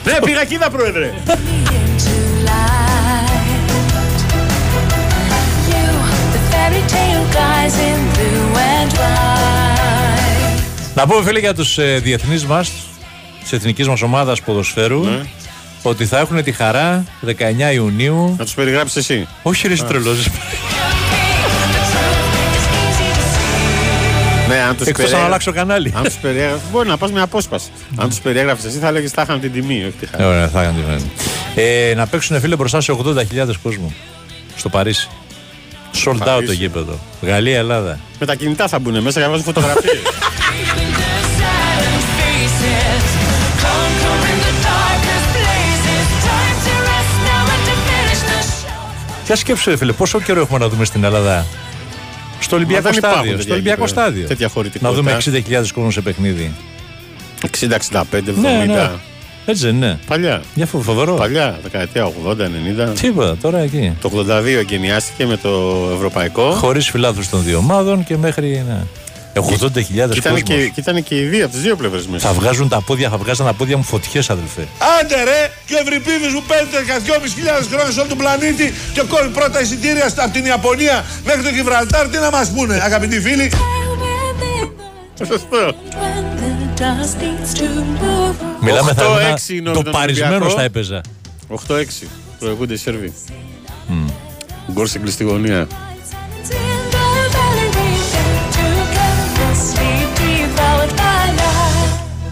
ναι, 0.04 0.18
πήγα 0.24 0.40
εκεί, 0.40 0.54
είδα, 0.54 0.70
πρόεδρε. 0.70 1.12
Να 10.98 11.06
πούμε 11.06 11.22
φίλοι 11.24 11.38
για 11.38 11.54
τους 11.54 11.78
ε, 11.78 11.98
διεθνείς 12.02 12.44
μας, 12.44 12.72
της 13.42 13.52
εθνικής 13.52 13.88
μας 13.88 14.02
ομάδας 14.02 14.40
ποδοσφαίρου, 14.42 15.04
Ναι. 15.04 15.20
ότι 15.82 16.06
θα 16.06 16.18
έχουν 16.18 16.42
τη 16.42 16.52
χαρά 16.52 17.04
19 17.26 17.72
Ιουνίου. 17.72 18.34
Να 18.38 18.44
τους 18.44 18.54
περιγράψεις 18.54 18.96
εσύ. 18.96 19.26
Όχι, 19.42 19.68
ρε 19.68 19.74
τρελός. 19.74 20.28
Ναι, 24.48 24.56
αν 24.56 24.76
τους 24.76 24.86
Εκτός 24.86 25.12
αν 25.12 25.24
αλλάξω 25.24 25.52
κανάλι. 25.52 25.92
Αν 25.96 26.02
τους 26.02 26.14
περιέγραφε, 26.14 26.60
μπορεί 26.72 26.88
να 26.88 26.96
πας 26.96 27.12
με 27.12 27.20
απόσπαση. 27.20 27.68
Αν 27.96 28.08
τους 28.08 28.20
περιέγραφε 28.20 28.68
εσύ, 28.68 28.78
θα 28.78 28.90
λέγει 28.92 29.06
θα 29.06 29.22
είχαν 29.22 29.40
την 29.40 29.52
τιμή, 29.52 29.84
όχι 29.84 29.96
τη 30.00 30.04
Ε, 30.04 30.08
χαρά. 30.10 30.28
Ωραία, 30.28 30.48
θα 30.48 30.62
έκανε 30.62 31.00
τη 31.54 31.62
ε, 31.62 31.94
Να 31.94 32.06
παίξουν 32.06 32.40
φίλε 32.40 32.56
μπροστά 32.56 32.80
σε 32.80 32.96
80.000 33.04 33.52
κόσμο. 33.62 33.92
Στο 34.56 34.68
Παρίσι. 34.68 35.08
Sold 36.04 36.12
out 36.12 36.18
το 36.18 36.24
Παρίσι. 36.24 36.54
γήπεδο. 36.54 36.98
Γαλλία-Ελλάδα. 37.22 37.98
Με 38.18 38.26
τα 38.26 38.34
κινητά 38.34 38.68
θα 38.68 38.78
μπουν 38.78 38.92
μέσα 39.02 39.18
για 39.18 39.28
να 39.28 39.28
βάζουν 39.28 39.44
φωτογραφίες. 39.44 40.02
Ποια 49.28 49.36
σκέψου, 49.36 49.70
ρε 49.70 49.76
φίλε, 49.76 49.92
πόσο 49.92 50.20
καιρό 50.20 50.40
έχουμε 50.40 50.58
να 50.58 50.68
δούμε 50.68 50.84
στην 50.84 51.04
Ελλάδα; 51.04 51.46
Στο 52.40 52.56
Ολυμπιακό 52.56 52.82
δεν 52.82 52.92
υπάρχουν 52.96 53.12
στάδιο. 53.14 53.30
τέτοια 53.30 53.42
Στο 53.44 53.52
Ολυμπιακό 53.52 53.84
γήπεδα. 53.84 54.00
στάδιο. 54.02 54.26
Τέτοια 54.26 54.46
Να 54.46 54.52
χωρητικότητα. 54.52 55.00
δούμε 55.00 55.12
60.000 55.12 55.72
κόσμος 55.72 55.94
σε 55.94 56.00
παιχνίδι. 56.00 56.52
60, 57.50 57.74
65, 57.74 58.28
70. 58.30 58.40
Ναι, 58.40 58.64
ναι. 58.74 58.90
Έτσι 59.46 59.64
δεν 59.64 59.74
είναι. 59.74 59.98
Παλιά. 60.06 60.42
Για 60.54 60.66
φο- 60.66 60.78
φοβερό. 60.80 61.14
Παλιά, 61.14 61.58
δεκαετία 61.62 62.04
80, 62.26 62.48
90. 62.48 62.92
Τίποτα, 63.00 63.36
τώρα 63.36 63.58
εκεί. 63.58 63.92
Το 64.00 64.08
82 64.08 64.58
εγκαινιάστηκε 64.58 65.26
με 65.26 65.36
το 65.36 65.50
ευρωπαϊκό. 65.94 66.50
Χωρίς 66.50 66.90
φιλάθλου 66.90 67.22
των 67.30 67.42
δύο 67.42 67.58
ομάδων 67.58 68.04
και 68.04 68.16
μέχρι. 68.16 68.64
Ναι. 68.68 68.80
80.000 69.40 69.82
Και 69.84 70.18
ήταν, 70.18 70.32
κόσμος. 70.32 70.42
και, 70.42 70.54
και 70.68 70.80
ήταν 70.80 71.02
και 71.02 71.14
οι 71.20 71.22
δύο 71.24 71.44
από 71.44 71.52
τις 71.54 71.62
δύο 71.62 71.76
πλευρές 71.76 72.06
μέσα. 72.06 72.28
Θα 72.28 72.34
βγάζουν 72.34 72.68
τα 72.68 72.80
πόδια, 72.80 73.08
θα 73.10 73.16
βγάζαν 73.16 73.46
τα 73.46 73.52
πόδια 73.52 73.76
μου 73.76 73.82
φωτιές, 73.82 74.30
αδελφέ. 74.30 74.66
Άντε 75.00 75.22
ρε, 75.24 75.50
και 75.66 75.74
ο 75.74 75.78
Ευρυπίδης 75.78 76.32
που 76.34 76.42
παίρνει 76.46 76.68
για 76.84 76.98
2.500 76.98 77.66
χρόνια 77.72 77.92
σε 77.92 78.00
όλο 78.00 78.08
τον 78.08 78.18
πλανήτη 78.18 78.74
και 78.92 79.02
κόβει 79.08 79.28
πρώτα 79.28 79.60
εισιτήρια 79.60 80.08
στα- 80.08 80.24
από 80.24 80.32
την 80.32 80.44
Ιαπωνία 80.44 81.04
μέχρι 81.24 81.42
το 81.42 81.48
Γιβραλτάρ, 81.48 82.08
τι 82.08 82.18
να 82.18 82.30
μας 82.30 82.48
πούνε, 82.50 82.74
αγαπητοί 82.82 83.20
φίλοι; 83.20 83.50
Σωστό. 85.18 85.74
Μιλάμε 88.60 88.92
θα 88.94 89.04
8-6 89.06 89.48
ήμουν 89.48 89.60
είναι 89.60 89.70
ο 89.70 89.72
το 89.72 89.82
τον 89.82 89.92
παρισμένος 89.92 90.32
Ολυμπιακό. 90.34 90.56
θα 90.56 90.62
έπαιζα. 90.62 91.00
8-6. 91.48 92.06
Προηγούνται 92.38 92.74
οι 92.74 92.76
Σέρβοι. 92.76 93.12
Γκολ 94.72 94.86
στην 94.86 95.02
κλειστή 95.02 95.24
γωνία. 95.24 95.66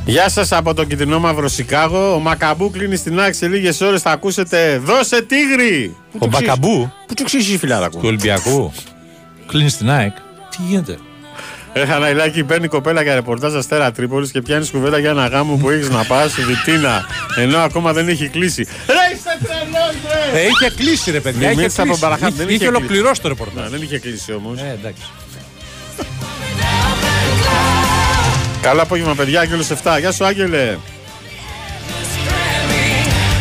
Γεια 0.09 0.29
σας 0.29 0.53
από 0.53 0.75
το 0.75 0.85
κυτρινό 0.85 1.19
μαύρο 1.19 1.49
Σικάγο. 1.49 2.15
Ο 2.15 2.19
Μακαμπού 2.19 2.71
κλείνει 2.71 2.97
στην 2.97 3.21
άκρη 3.21 3.35
σε 3.35 3.47
λίγες 3.49 3.81
ώρες. 3.81 4.03
Θα 4.03 4.11
ακούσετε 4.11 4.79
Δώσε 4.85 5.23
τίγρη! 5.23 5.97
Πού 6.13 6.19
Ο 6.19 6.19
το 6.19 6.29
ξέρεις- 6.29 6.47
Μπακαμπού 6.49 6.93
Πού 7.07 7.15
το 7.15 7.25
ξέρει, 7.25 7.43
φιλάρα 7.43 7.89
του 7.91 8.01
Ολυμπιακού. 8.03 8.73
Κλείνει 9.47 9.69
στην 9.69 9.91
ΑΕΚ. 9.91 10.15
Τι 10.51 10.57
γίνεται; 10.69 10.99
Έχα 11.73 11.97
ένα 11.97 12.11
ηλάκι, 12.11 12.45
παίρνει 12.45 12.69
κοπέλα 12.69 13.03
για 13.03 13.15
ρεπορτάζ 13.15 13.55
Αστέρα 13.55 13.93
Τρίπολης 13.93 14.31
και 14.31 14.41
πιάνεις 14.43 14.71
κουβέντα 14.71 14.99
για 14.99 15.11
ένα 15.11 15.27
γάμο 15.27 15.57
που 15.57 15.71
έχεις 15.71 15.89
να 15.91 16.05
πας 16.05 16.31
στη 16.31 16.43
Βιτίνα. 16.43 17.05
Ενώ 17.39 17.59
ακόμα 17.59 17.93
δεν 17.93 18.09
έχει 18.09 18.29
κλείσει. 18.29 18.63
Ρε 18.87 19.15
είστε 19.17 19.31
τρελός, 19.43 19.95
ρε! 20.33 20.41
Ε, 20.41 20.43
είχε 20.43 20.71
κλείσει 20.77 21.11
ρε 21.11 21.21
παιδιά. 21.21 21.47
Είχε, 21.47 21.55
Μιμήτης 21.57 21.79
από 21.79 21.87
κλείσει. 21.89 22.01
Μπαραχάτ, 22.01 22.29
είχε, 22.29 22.37
δεν 22.39 22.47
είχε 22.47 22.57
είχε 22.57 22.67
ολοκληρώσει 22.67 23.21
το 23.21 23.29
Να, 23.29 23.35
ρεπορτάζ. 23.35 23.71
δεν 23.71 23.83
είχε 23.83 23.99
κλείσει 23.99 24.33
όμως. 24.33 24.59
Ε, 24.61 24.77
εντάξει. 24.81 25.03
Καλό 28.67 28.83
απόγευμα, 28.83 29.15
παιδιά. 29.15 29.41
Άγγελο 29.41 29.65
7. 29.83 29.99
Γεια 29.99 30.13
σου, 30.13 30.25
Άγγελε. 30.25 30.77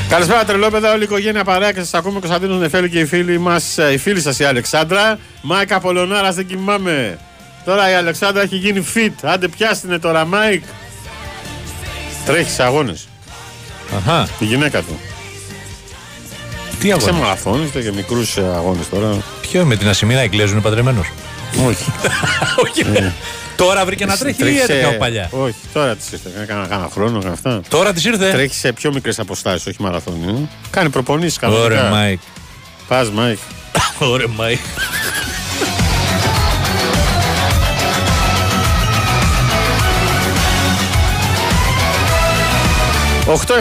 Καλησπέρα, 0.09 0.45
τρελόπαιδα. 0.45 0.91
Όλη 0.91 1.01
η 1.01 1.03
οικογένεια 1.03 1.43
παρέα 1.43 1.71
και 1.71 1.79
σας 1.79 1.93
ακούμε. 1.93 2.19
Κωνσταντίνο 2.19 2.55
Νεφέλη 2.55 2.89
και 2.89 2.99
οι 2.99 3.05
φίλοι 3.05 3.37
μας, 3.39 3.77
η 3.93 3.97
φίλη 3.97 4.21
σας 4.21 4.39
η 4.39 4.43
Αλεξάνδρα. 4.43 5.19
Μάικ 5.41 5.71
Απολωνάρα, 5.73 6.31
δεν 6.31 6.45
κοιμάμαι. 6.47 7.17
Τώρα 7.65 7.91
η 7.91 7.93
Αλεξάνδρα 7.93 8.41
έχει 8.41 8.55
γίνει 8.55 8.85
fit. 8.95 9.11
Άντε, 9.23 9.47
πιάσ' 9.47 9.76
τηνε 9.76 9.99
τώρα, 9.99 10.25
Μάικ. 10.25 10.63
Τρέχεις 12.25 12.53
σε 12.53 12.63
αγώνες. 12.63 13.07
Αχα. 13.97 14.27
Η 14.39 14.45
γυναίκα 14.45 14.79
του. 14.79 14.99
Τι 16.79 16.87
Σε 16.87 16.93
αγώνα. 16.93 17.11
μαραθώνιο 17.13 17.65
και 17.65 17.91
μικρούς 17.91 18.37
αγώνες 18.37 18.89
τώρα. 18.89 19.17
Ποιο 19.41 19.65
με 19.65 19.75
την 19.75 19.87
Ασημίνα 19.89 20.19
Εγκλέζου 20.19 20.51
είναι 20.51 20.61
παντρεμένος; 20.61 21.11
Όχι. 21.67 21.91
Όχι. 22.65 23.13
Τώρα 23.55 23.85
βρήκε 23.85 24.05
να 24.05 24.17
τρέχει 24.17 24.41
ή 24.41 24.43
Τρέχει 24.43 24.57
σε- 24.57 24.63
έτρεχε 24.63 24.91
παλιά; 24.97 25.29
Όχι, 25.31 25.55
τώρα 25.73 25.95
της 25.95 26.11
ήρθε. 26.11 26.29
Κάνα, 26.47 26.67
κάνα 26.67 26.89
χρόνο, 26.91 27.19
κάνα 27.19 27.33
αυτά. 27.33 27.61
Τώρα 27.69 27.93
της 27.93 28.05
ήρθε; 28.05 28.31
Τρέχει 28.31 28.55
σε 28.55 28.73
πιο 28.73 28.93
μικρές 28.93 29.19
αποστάσεις, 29.19 29.67
όχι 29.67 29.81
μαραθώνιο. 29.81 30.49
Κάνει 30.69 30.89
προπονήσεις 30.89 31.37
κανονικά. 31.37 31.65
Ωραία, 31.65 31.89
Μάικ. 31.89 32.19
Πας, 32.87 33.09
Μάικ. 33.09 33.37
Ωραία, 34.11 34.27
Μάικ. 34.27 34.59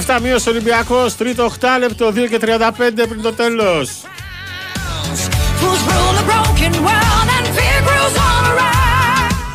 «8-7 0.07 0.19
μείωσε 0.23 0.49
ο 0.49 0.53
Ολυμπιακός, 0.53 1.17
τρίτο 1.17 1.45
8 1.61 1.67
λεπτό, 1.79 2.09
2 2.09 2.29
και 2.31 2.39
35 2.41 3.07
πριν 3.09 3.23
το 3.23 3.33
τέλος. 3.33 3.91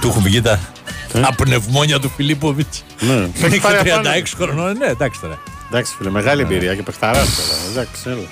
Του 0.02 0.08
έχουν 0.08 0.22
βγει 0.24 0.42
τα, 0.42 0.60
τα 1.12 1.34
πνευμόνια 1.38 2.00
του 2.00 2.12
Φιλίπποβιτς. 2.16 2.84
Ναι. 3.00 3.14
Μέχρι 3.42 3.60
Πάρε 3.60 3.80
36 3.84 3.88
απάνω. 3.90 4.24
χρονών. 4.36 4.78
Ναι, 4.78 4.86
εντάξει 4.86 5.20
τώρα. 5.20 5.38
Εντάξει, 5.72 5.94
φίλε, 5.98 6.10
μεγάλη 6.10 6.42
εμπειρία 6.42 6.76
και 6.76 6.84
παιχταράς 6.84 7.28
τώρα. 7.36 7.60
Εντάξει, 7.72 8.02
έλα. 8.06 8.28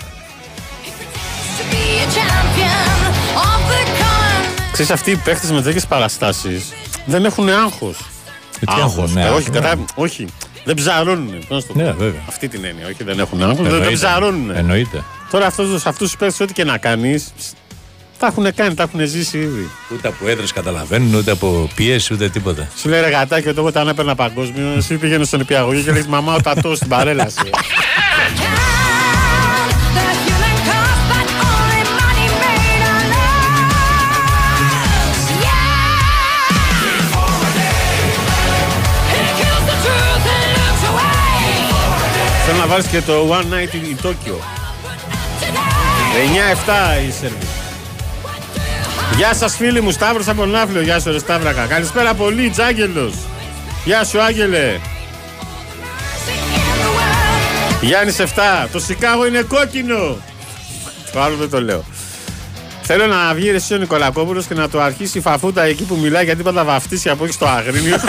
Ξέρεις, 4.71 4.91
αυτοί 4.91 5.11
οι 5.11 5.15
παίχτες 5.15 5.51
με 5.51 5.61
τέτοιες 5.61 5.85
παραστάσεις 5.85 6.73
δεν 7.05 7.25
έχουν 7.25 7.49
άγχος. 7.49 7.97
Ε, 8.59 8.65
τι 8.65 8.73
άγχος, 8.81 9.13
ναι, 9.13 9.25
Ε, 9.25 9.29
όχι, 9.29 9.49
ναι. 9.49 9.59
κατά, 9.59 9.85
όχι, 9.95 10.25
δεν 10.63 10.75
ψαρώνουν. 10.75 11.45
Πώς 11.47 11.61
να 11.61 11.67
το 11.67 11.73
πω. 11.73 11.79
Ναι, 11.79 11.91
βέβαια. 11.91 12.21
Αυτή 12.27 12.47
την 12.47 12.65
έννοια, 12.65 12.85
όχι, 12.87 13.03
δεν 13.03 13.19
έχουν 13.19 13.41
άγχος, 13.43 13.55
δεν, 13.57 13.65
δεν 13.65 13.73
Εννοείται. 13.75 13.95
ψαρώνουν. 14.05 14.49
Εννοείται. 14.55 15.03
Τώρα 15.31 15.45
αυτούς, 15.45 15.85
αυτούς 15.85 16.07
τους 16.07 16.17
παίχτες, 16.17 16.39
ό,τι 16.39 16.53
και 16.53 16.63
να 16.63 16.77
κάνεις, 16.77 17.27
τα 18.19 18.27
έχουν 18.27 18.53
κάνει, 18.55 18.73
τα 18.73 18.83
έχουν 18.83 19.07
ζήσει 19.07 19.37
ήδη. 19.37 19.69
Ούτε 19.93 20.07
από 20.07 20.27
έδρες 20.27 20.53
καταλαβαίνουν, 20.53 21.13
ούτε 21.13 21.31
από 21.31 21.69
πίεση, 21.75 22.13
ούτε 22.13 22.29
τίποτα. 22.29 22.67
Σου 22.77 22.89
λέει 22.89 23.01
ρε 23.01 23.09
γατάκι, 23.09 23.47
εγώ 23.47 23.65
όταν 23.65 23.87
έπαιρνα 23.87 24.15
παγκόσμιο, 24.15 24.67
εσύ 24.77 24.95
πήγαινε 24.95 25.25
στον 25.25 25.39
Υπηαγωγή 25.39 25.83
και 25.83 25.91
λέει 25.91 26.05
Μαμά, 26.07 26.33
ο 26.33 26.41
τατός 26.41 26.77
στην 26.77 26.89
παρέλαση. 26.89 27.49
Θέλω 42.49 42.59
να 42.59 42.67
βάλεις 42.67 42.87
και 42.87 43.01
το 43.01 43.13
One 43.29 43.53
Night 43.53 43.73
in 43.75 44.07
Tokyo. 44.07 44.35
9-7 47.03 47.07
η 47.07 47.11
Σέρβη. 47.11 47.46
Γεια 49.17 49.33
σας 49.33 49.55
φίλοι 49.55 49.81
μου, 49.81 49.91
Σταύρος 49.91 50.27
από 50.27 50.45
Ναύλιο. 50.45 50.81
Γεια 50.81 50.99
σου 50.99 51.11
ρε 51.11 51.19
Σταύρακα. 51.19 51.65
Καλησπέρα 51.65 52.13
πολύ, 52.13 52.49
Τζάγγελος. 52.49 53.13
Γεια 53.85 54.03
σου 54.03 54.21
Άγγελε. 54.21 54.79
Γιάννης 57.81 58.19
7. 58.19 58.25
Το 58.71 58.79
Σικάγο 58.79 59.25
είναι 59.25 59.41
κόκκινο. 59.41 60.17
Το 61.11 61.21
άλλο 61.21 61.35
δεν 61.35 61.49
το 61.49 61.61
λέω. 61.61 61.83
Θέλω 62.81 63.05
να 63.05 63.33
βγει 63.33 63.49
ρε 63.49 63.55
εσύ 63.55 63.73
ο 63.73 63.77
Νικολακόπουλος 63.77 64.45
και 64.45 64.53
να 64.53 64.69
το 64.69 64.81
αρχίσει 64.81 65.17
η 65.17 65.21
φαφούτα 65.21 65.63
εκεί 65.63 65.83
που 65.83 65.95
μιλάει 65.95 66.23
γιατί 66.25 66.43
πάντα 66.43 66.63
βαφτίσια 66.63 67.15
που 67.15 67.23
έχει 67.23 67.33
στο 67.33 67.45
αγρίνιο. 67.45 67.97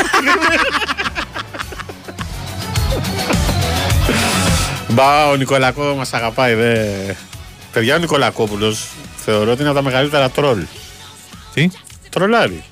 Μπα, 4.89 5.29
ο 5.29 5.37
Νικολακό 5.37 5.95
μας 5.97 6.13
αγαπάει, 6.13 6.55
δε. 6.55 6.85
Παιδιά, 7.73 7.95
ο 7.95 7.99
Νικολακόπουλος 7.99 8.87
θεωρώ 9.25 9.51
ότι 9.51 9.61
είναι 9.61 9.71
από 9.71 9.79
τα 9.79 9.85
μεγαλύτερα 9.85 10.31
τρόλ. 10.31 10.59
Τι; 11.55 11.69
Τρολάρι. 12.11 12.65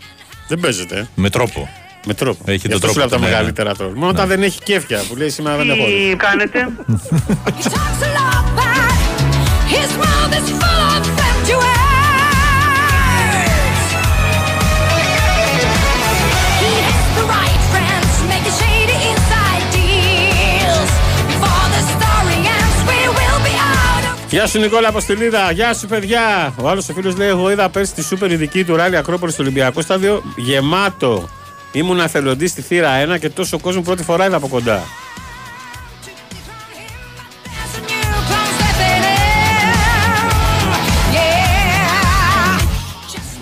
Δεν 0.49 0.61
παίζεται. 0.61 1.09
Με 1.15 1.31
τρόπο. 1.31 1.69
Με 2.07 2.15
τρόπο. 2.15 2.45
Έχει 2.47 2.57
Γι' 2.57 2.69
τον 2.69 2.77
αυτό 2.77 2.89
σου 2.89 2.99
λέω 2.99 3.07
τρόπο 3.07 3.07
από 3.07 3.11
τα 3.11 3.17
του, 3.17 3.23
ναι, 3.23 3.29
μεγαλύτερα 3.29 3.75
τρόλ. 3.75 3.93
Μόνο 3.95 4.11
όταν 4.11 4.29
δεν 4.29 4.43
έχει 4.43 4.63
κέφια 4.63 5.03
που 5.09 5.17
λέει 5.17 5.29
σήμερα 5.29 5.57
δεν 5.57 5.71
έχω. 5.71 5.85
Τι 5.85 6.17
κάνετε; 6.17 6.69
Γεια 24.37 24.47
σου 24.47 24.59
Νικόλα 24.59 24.89
Αποστολίδα, 24.89 25.51
γεια 25.51 25.75
σου 25.75 25.87
παιδιά. 25.87 26.55
Ο 26.61 26.69
άλλος 26.69 26.89
ο 26.89 26.93
φίλος 26.93 27.17
λέει: 27.17 27.29
Εγώ 27.29 27.51
είδα 27.51 27.69
πέρσι 27.69 27.95
τη 27.95 28.03
σούπερ 28.03 28.31
ειδική 28.31 28.65
του 28.65 28.77
ράλι 28.77 28.97
Ακρόπολης 28.97 29.35
στο 29.35 29.43
Ολυμπιακό 29.43 29.81
στάδιο 29.81 30.23
γεμάτο. 30.37 31.29
Ήμουν 31.73 32.01
εθελοντής 32.01 32.51
στη 32.51 32.63
θύρα 32.63 33.15
1 33.15 33.19
και 33.19 33.29
τόσο 33.29 33.59
κόσμο 33.59 33.83
πρώτη 33.83 34.03
φορά 34.03 34.27
είδα 34.27 34.37
από 34.37 34.49
κοντά. 34.49 34.83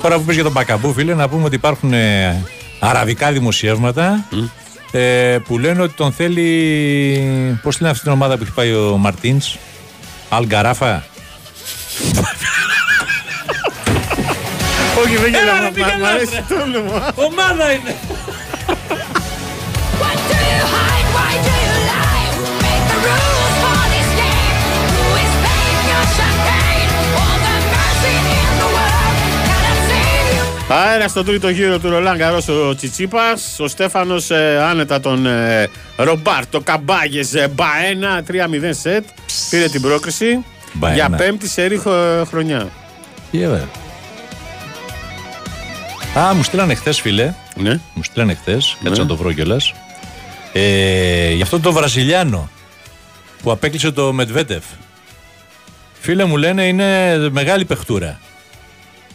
Τώρα 0.02 0.16
που 0.16 0.24
πες 0.24 0.34
για 0.34 0.44
τον 0.44 0.52
Μπακαμπού, 0.52 0.92
φίλε, 0.92 1.14
να 1.14 1.28
πούμε 1.28 1.44
ότι 1.44 1.54
υπάρχουν 1.54 1.92
ε, 1.92 2.42
αραβικά 2.80 3.32
δημοσιεύματα 3.32 4.24
ε, 4.90 5.38
που 5.44 5.58
λένε 5.58 5.82
ότι 5.82 5.94
τον 5.94 6.12
θέλει. 6.12 7.58
Πώς 7.62 7.80
λένε 7.80 7.90
αυτή 7.92 8.02
την 8.02 8.12
ομάδα 8.12 8.36
που 8.36 8.42
έχει 8.42 8.52
πάει 8.52 8.74
ο 8.74 8.96
Μαρτίνς, 8.96 9.56
Αλγκαράφα. 10.36 11.04
Όχι, 15.04 15.16
δεν 15.16 15.34
Έλα, 15.34 15.42
γελάω. 15.42 15.56
ρε, 15.56 15.62
μα- 15.62 15.70
τι 15.70 15.80
Μ' 15.80 15.84
γελάς, 15.88 16.10
αρέσει 16.14 16.32
ρε. 16.34 16.54
το 16.54 16.62
όνομα. 16.62 17.12
Ομάδα 17.14 17.72
είναι! 17.72 17.94
Αέρας 30.68 31.10
στον 31.10 31.24
τρίτο 31.24 31.48
γύρο 31.48 31.78
του 31.78 31.88
Ρολάν 31.90 32.18
Καρός 32.18 32.48
ο 32.48 32.74
Τσιτσίπας 32.74 33.56
Ο 33.60 33.68
Στέφανος 33.68 34.30
ε, 34.30 34.58
άνετα 34.70 35.00
τον 35.00 35.26
ε, 35.26 35.70
Ρομπάρτο 35.96 36.60
Καμπάγες 36.60 37.34
ε, 37.34 37.48
Μπαένα 37.54 38.22
3-0 38.28 38.32
σετ. 38.70 39.04
Πήρε 39.50 39.68
την 39.68 39.80
πρόκριση 39.80 40.44
Μπαένα. 40.72 40.94
για 40.96 41.10
πέμπτη 41.10 41.48
σερή 41.48 41.76
χο- 41.76 42.24
χρονιά. 42.28 42.68
Τι 43.30 43.42
έβαλε. 43.42 43.62
Α, 46.18 46.34
μου 46.34 46.42
στείλανε 46.42 46.74
χθες, 46.74 47.00
φίλε. 47.00 47.34
Ναι. 47.56 47.80
Μου 47.94 48.02
στείλανε 48.02 48.34
χθες. 48.34 48.76
Κάτσε 48.84 49.00
να 49.00 49.06
το 49.06 49.16
βρω 49.16 49.32
κιόλας. 49.32 49.72
Ε, 50.52 51.32
γι' 51.32 51.42
αυτό 51.42 51.60
το 51.60 51.72
Βραζιλιάνο 51.72 52.48
που 53.42 53.50
απέκλεισε 53.50 53.90
το 53.90 54.12
Μετβέτεφ. 54.12 54.64
Φίλε 56.00 56.24
μου 56.24 56.36
λένε 56.36 56.62
είναι 56.66 57.16
μεγάλη 57.30 57.64
παιχτούρα. 57.64 58.20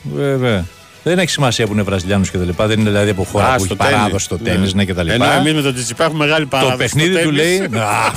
Βέβαια. 0.03 0.65
Δεν 1.03 1.19
έχει 1.19 1.29
σημασία 1.29 1.65
που 1.67 1.73
είναι 1.73 1.81
Βραζιλιάνος 1.81 2.29
και 2.29 2.38
τα 2.38 2.43
λοιπά. 2.43 2.67
Δεν 2.67 2.79
είναι 2.79 2.89
δηλαδή 2.89 3.09
από 3.09 3.23
χώρα 3.23 3.47
Α, 3.53 3.55
που 3.55 3.63
έχει 3.63 3.75
παράδοση 3.75 4.25
στο 4.25 4.38
τέννη 4.38 4.71
ναι. 4.73 4.85
και 4.85 4.93
τα 4.93 5.03
λοιπά. 5.03 5.13
Ενώ 5.33 5.39
εμείς 5.39 5.53
με 5.53 5.62
τον 5.62 5.73
Τσιτσίπα 5.73 6.03
έχουμε 6.03 6.25
μεγάλη 6.25 6.45
παράδοση. 6.45 6.77
το 6.77 6.88
στο 6.88 6.97
παιχνίδι 6.97 7.23
του 7.23 7.35
τέννις. 7.35 7.69
λέει. 7.69 7.79
«Α, 7.81 8.12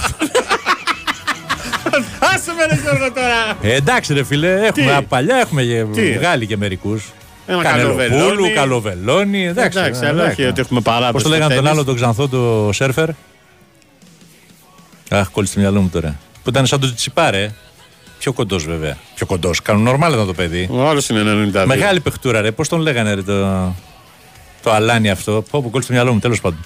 Άσε 2.35 2.53
με 2.57 2.65
ρε 2.75 2.81
Γιώργο 2.83 3.13
τώρα. 3.13 3.57
ε, 3.63 3.75
εντάξει, 3.75 4.15
ρε 4.15 4.25
φίλε, 4.25 4.53
έχουμε 4.53 4.71
Τι; 4.87 4.91
από 4.91 5.07
παλιά 5.09 5.37
έχουμε 5.37 5.63
Τι; 5.95 6.13
βγάλει 6.19 6.47
και 6.47 6.57
μερικούς. 6.57 7.05
Ένα 7.47 7.63
Κανελοπούλου, 7.63 8.07
καλοβελόνι. 8.09 8.53
καλοβελόνι. 8.53 9.47
Εντάξει, 9.47 9.79
Εντάξει, 9.79 10.05
αλλά 10.05 10.25
όχι 10.27 10.45
ότι 10.45 10.61
έχουμε 10.61 10.81
παράδοση. 10.81 11.13
Πώς 11.13 11.23
το 11.23 11.29
στο 11.29 11.37
λέγανε 11.39 11.55
τον 11.55 11.65
τέννις. 11.65 11.71
άλλο 11.79 11.85
τον 11.85 11.95
ξανθό 11.95 12.29
το 12.29 12.71
σερφερ; 12.73 13.09
Αχ, 15.11 15.29
κόλλησε 15.31 15.55
το 15.55 15.61
μυαλό 15.61 15.81
μου 15.81 15.89
τώρα. 15.93 16.17
Που 16.43 16.49
ήταν 16.51 16.67
σαν 16.67 16.81
το 16.81 16.95
τσιπάρε. 16.95 17.51
Πιο 18.23 18.33
κοντός 18.33 18.65
βέβαια. 18.65 18.97
Πιο 19.15 19.27
κοντός. 19.27 19.63
Κάνουν 19.63 19.83
νορμάλ 19.83 20.13
ήταν 20.13 20.27
το 20.27 20.35
παιδί. 20.35 20.69
Ο 20.73 20.89
άλλος 20.89 21.09
είναι 21.09 21.51
92. 21.55 21.65
Μεγάλη 21.67 22.01
παιχτούρα, 22.01 22.41
ρε. 22.41 22.51
Πώς 22.51 22.69
τον 22.69 22.81
λέγανε, 22.81 23.15
ρε, 23.15 23.23
το. 23.23 23.75
Το 24.63 24.73
αλάνι 24.73 25.11
αυτό. 25.11 25.45
Πω 25.51 25.63
που 25.63 25.71
κόλλησε 25.71 25.89
το 25.89 25.95
μυαλό 25.95 26.13
μου, 26.13 26.19
τέλος 26.19 26.41
πάντων. 26.41 26.59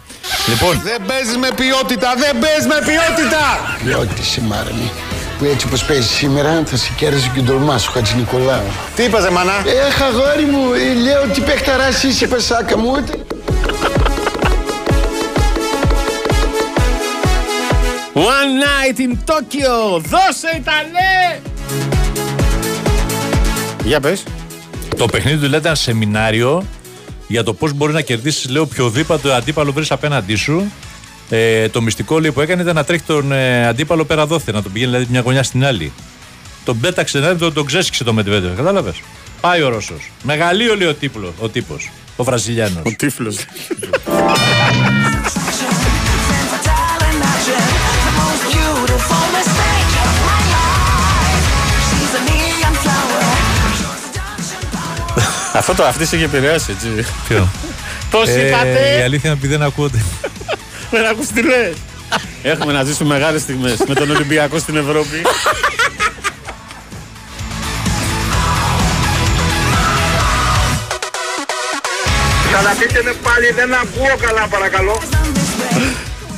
Λοιπόν, 0.48 0.80
Δεν 0.84 1.02
παίζεις 1.06 1.36
με 1.36 1.48
ποιότητα, 1.56 2.14
δεν 2.16 2.38
παίζεις 2.38 2.66
με 2.66 2.74
ποιότητα! 2.74 3.44
Ποιότητα 3.84 4.40
Μάρμη. 4.46 4.90
Που 5.38 5.44
έτσι 5.44 5.66
όπως 5.66 5.84
παίζεις 5.84 6.10
σήμερα 6.10 6.62
θα 6.66 6.76
σε 6.76 6.90
κέρδισε 6.96 7.30
και 7.34 7.40
ο 7.40 7.42
ντολμάς 7.42 7.88
ο 7.88 7.90
Χατζη 7.90 8.16
Νικολάου. 8.16 8.66
Τι 8.96 9.02
είπατε, 9.02 9.30
μάνα; 9.30 9.52
Έχ, 9.86 10.02
αγόρι 10.02 10.44
μου, 10.44 10.72
ε, 10.72 10.94
λέω 11.00 11.22
τι 11.32 11.40
παιχταράς 11.40 12.02
είσαι 12.02 12.26
πασάκα 12.26 12.78
μου. 12.78 12.92
One 18.16 18.60
night 18.66 18.98
in 18.98 19.12
Tokyo. 19.24 20.00
Δώσε 20.00 20.56
Ιταλέ. 20.56 21.40
Για 23.84 24.00
πες. 24.00 24.22
το 24.96 25.06
παιχνίδι 25.06 25.38
του 25.38 25.48
λέει 25.48 25.58
ήταν 25.58 25.76
σεμινάριο 25.76 26.64
για 27.26 27.42
το 27.42 27.54
πώς 27.54 27.72
μπορεί 27.72 27.92
να 27.92 28.00
κερδίσεις, 28.00 28.50
λέω, 28.50 28.62
οποιοδήποτε 28.62 29.34
αντίπαλο 29.34 29.72
βρεις 29.72 29.90
απέναντί 29.90 30.34
σου. 30.34 30.72
Ε, 31.30 31.68
το 31.68 31.80
μυστικό 31.80 32.20
λέει, 32.20 32.32
που 32.32 32.40
έκανε 32.40 32.62
ήταν 32.62 32.74
να 32.74 32.84
τρέχει 32.84 33.02
τον 33.02 33.32
ε, 33.32 33.66
αντίπαλο 33.66 34.04
πέρα 34.04 34.26
δόθε, 34.26 34.52
να 34.52 34.62
τον 34.62 34.72
πηγαίνει 34.72 34.90
δηλαδή 34.90 35.10
μια 35.10 35.20
γωνιά 35.20 35.42
στην 35.42 35.64
άλλη. 35.64 35.92
Τον 36.64 36.80
πέταξε, 36.80 37.18
δηλαδή 37.18 37.38
τον, 37.38 37.52
τον 37.52 37.66
ξέσυξε 37.66 38.04
το 38.04 38.12
Μετβέντεφ. 38.12 38.56
Κατάλαβες; 38.56 39.00
Πάει 39.40 39.62
ο 39.62 39.68
Ρώσος. 39.68 40.10
Μεγαλείο 40.22 40.76
λέει 40.76 40.88
ο 40.88 40.94
τύπλο, 40.94 41.34
ο 41.40 41.48
τύπος. 41.48 41.90
Ο 42.16 42.24
Βραζιλιάνος. 42.24 42.82
Ο 42.84 42.90
τύφλος. 42.98 43.36
Αυτό 55.56 55.74
το 55.74 55.84
αυτή 55.84 56.06
σε 56.06 56.16
είχε 56.16 56.24
επηρεάσει, 56.24 56.70
έτσι. 56.70 57.12
Ποιο; 57.28 57.48
Πώς 58.10 58.28
Ε, 58.28 58.40
η 58.42 58.46
είπατε, 58.46 59.02
αλήθεια 59.04 59.30
είναι 59.30 59.38
ότι 59.38 59.46
δεν 59.46 59.62
ακούγονται. 59.62 60.02
δεν 60.90 61.06
ακούς 61.10 61.26
τι 61.26 61.42
λες. 61.42 61.74
Έχουμε 62.42 62.72
να 62.72 62.84
ζήσουμε 62.84 63.14
μεγάλες 63.14 63.40
στιγμές 63.42 63.76
με 63.88 63.94
τον 63.94 64.10
Ολυμπιακό 64.10 64.58
στην 64.58 64.76
Ευρώπη. 64.76 65.22
Ξαναπείτε 72.52 73.02
με 73.02 73.12
πάλι, 73.22 73.50
δεν 73.54 73.74
ακούω 73.74 74.16
καλά 74.26 74.46
παρακαλώ. 74.50 75.02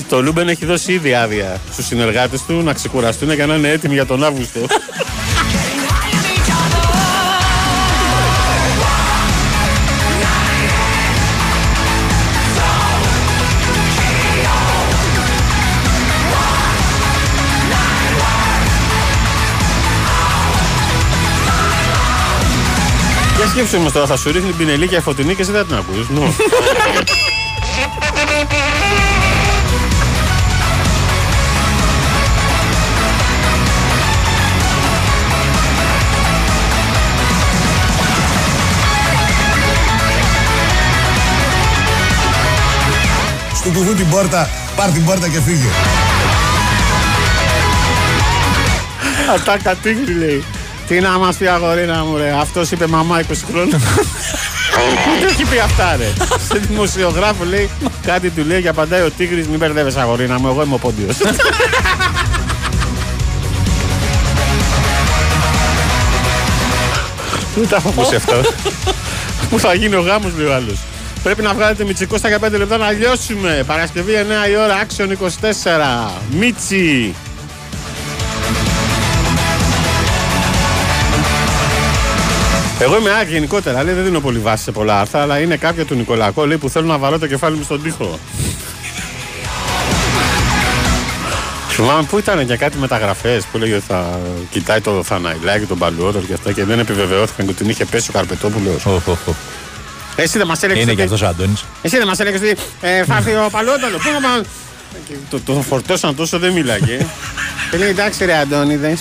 Το 0.09 0.23
Λούμπεν 0.23 0.49
έχει 0.49 0.65
δώσει 0.67 0.93
ήδη 0.93 1.15
άδεια 1.15 1.61
στους 1.73 1.87
συνεργάτες 1.87 2.43
του 2.47 2.63
να 2.63 2.73
ξεκουραστούν 2.73 3.33
για 3.33 3.47
να 3.47 3.55
είναι 3.55 3.69
έτοιμοι 3.69 3.95
για 3.95 4.07
τον 4.07 4.25
Αύγουστο. 4.25 4.61
Σκέψου 23.49 23.77
όμως 23.79 23.93
τώρα, 23.93 24.07
θα 24.07 24.17
σου 24.17 24.33
ρίχνει 24.33 24.53
πινελί 24.53 24.89
και 24.89 25.01
φωτεινή 25.01 25.35
και 25.35 25.43
εσύ 25.43 25.51
δεν 25.51 25.67
την 25.67 25.77
ακούς. 25.77 26.09
Νου. 26.09 26.35
Στο 43.55 43.69
κουβού 43.69 43.95
την 43.95 44.09
πόρτα, 44.09 44.51
πάρ 44.77 44.91
την 44.91 45.05
πόρτα 45.05 45.29
και 45.29 45.41
φύγε. 45.41 45.69
Ατάκα 49.35 49.75
τίγρη 49.75 50.15
λέει. 50.15 50.45
Τι 50.89 51.01
να 51.01 51.19
μας 51.19 51.37
πει 51.37 51.47
αγορίνα 51.47 52.05
μου 52.05 52.17
ρε, 52.17 52.35
αυτός 52.41 52.71
είπε 52.71 52.87
μαμά 52.87 53.21
20 53.21 53.33
χρόνων. 53.51 53.81
Δεν 55.21 55.29
έχει 55.29 55.45
πει 55.45 55.59
αυτά 55.59 55.97
ρε; 55.97 56.13
Σε 56.49 56.59
δημοσιογράφο 56.59 57.45
λέει, 57.45 57.71
κάτι 58.03 58.31
του 58.31 58.45
λέει 58.47 58.63
και 58.63 58.69
απαντάει 58.69 59.01
ο 59.01 59.11
Τίγρης, 59.11 59.49
μην 59.49 59.59
μπερδεύεσαι 59.59 60.01
αγορίνα 60.01 60.39
μου, 60.39 60.49
εγώ 60.49 60.63
είμαι 60.63 60.75
ο 60.75 60.79
Πόντιος. 60.79 61.17
Δεν 67.55 67.69
τα 67.69 67.77
έχω 67.77 67.89
ακούσει 67.89 68.15
αυτό. 68.15 68.35
Πού 69.51 69.59
θα 69.59 69.75
γίνει 69.75 69.95
ο 69.95 70.01
γάμος 70.01 70.33
λέει 70.37 70.47
ο 70.47 70.55
άλλος. 70.55 70.79
Πρέπει 71.23 71.43
να 71.43 71.55
βγάλετε 71.55 71.85
Μητσικό 71.85 72.17
στα 72.17 72.29
15 72.29 72.51
λεπτά 72.51 72.77
να 72.77 72.91
λιώσουμε. 72.91 73.63
Παρασκευή 73.67 74.13
9 74.47 74.51
η 74.51 74.57
ώρα, 74.57 74.87
Action 74.87 75.09
24. 75.09 76.11
Μίτσι. 76.31 77.15
Εγώ 82.81 82.99
είμαι 82.99 83.11
άκρη 83.21 83.33
γενικότερα, 83.33 83.83
λέει, 83.83 83.95
δεν 83.95 84.05
δίνω 84.05 84.21
πολύ 84.21 84.39
βάση 84.39 84.63
σε 84.65 84.73
πολλά 84.73 85.01
άρθρα, 85.01 85.23
αλλά 85.23 85.39
είναι 85.39 85.57
κάποια 85.57 85.85
του 85.85 85.95
Νικολακό 85.95 86.47
λέει, 86.47 86.57
που 86.57 86.69
θέλουν 86.69 86.89
να 86.89 86.99
βαρώ 86.99 87.19
το 87.19 87.27
κεφάλι 87.27 87.57
μου 87.57 87.63
στον 87.63 87.83
τοίχο. 87.83 88.19
Θυμάμαι 91.71 92.03
πού 92.03 92.19
ήταν 92.19 92.41
για 92.41 92.57
κάτι 92.57 92.79
μεταγραφές 92.79 93.45
που 93.53 93.59
λέγε 93.59 93.75
ότι 93.75 93.85
θα 93.89 94.19
κοιτάει 94.51 94.81
το 94.81 95.03
Θαναϊλάκι, 95.05 95.65
τον 95.65 95.79
Παλαιότερο 95.79 96.25
και 96.25 96.33
αυτά 96.33 96.53
και 96.53 96.65
δεν 96.65 96.79
επιβεβαιώθηκαν 96.79 97.47
και 97.47 97.53
την 97.53 97.69
είχε 97.69 97.85
πέσει 97.85 98.11
ο 98.11 98.13
Καρπετόπουλος. 98.13 98.87
Εσύ 100.17 100.39
δεν 100.39 100.47
μας 100.47 100.63
έλεγες. 100.63 100.83
Είναι 100.83 100.95
και 100.95 101.03
αυτός 101.03 101.23
ο 101.23 101.27
Αντώνης. 101.27 101.65
Εσύ 101.83 101.97
δεν 101.99 102.07
μας 102.07 102.19
έλεγες 102.21 102.41
ότι 102.41 102.57
ε, 102.81 103.05
θα 103.05 103.17
έρθει 103.17 103.31
ο 103.31 103.49
Παλαιότερο. 103.51 103.97
Πού 103.97 104.11
να 104.21 104.29
πάμε. 104.29 104.45
Και 105.09 105.15
Το, 105.31 105.41
το 105.41 105.63
φορτώσαν 105.69 106.15
τόσο 106.17 106.39
δεν 106.39 106.53
μίλαγε. 106.53 107.07
και 107.71 107.77
λέει 107.77 107.89
εντάξει 107.89 108.25
ρε 108.25 108.37
Αντώνη, 108.37 108.77
δεν- 108.77 108.99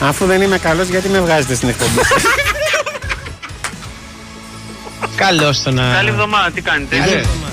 αφού 0.00 0.26
δεν 0.26 0.42
είμαι 0.42 0.58
καλός, 0.58 0.88
γιατί 0.88 1.08
με 1.08 1.20
βγάζετε 1.20 1.54
στην 1.54 1.68
εκπομπή. 1.68 2.00
σας;» 5.22 5.36
Καλώ 5.36 5.54
το 5.64 5.70
να. 5.70 5.94
Καλή 5.94 6.08
εβδομάδα, 6.08 6.50
τι 6.50 6.60
κάνετε; 6.60 6.96
Καλή 6.96 7.12
Ε, 7.12 7.16
εβδομάδα. 7.16 7.52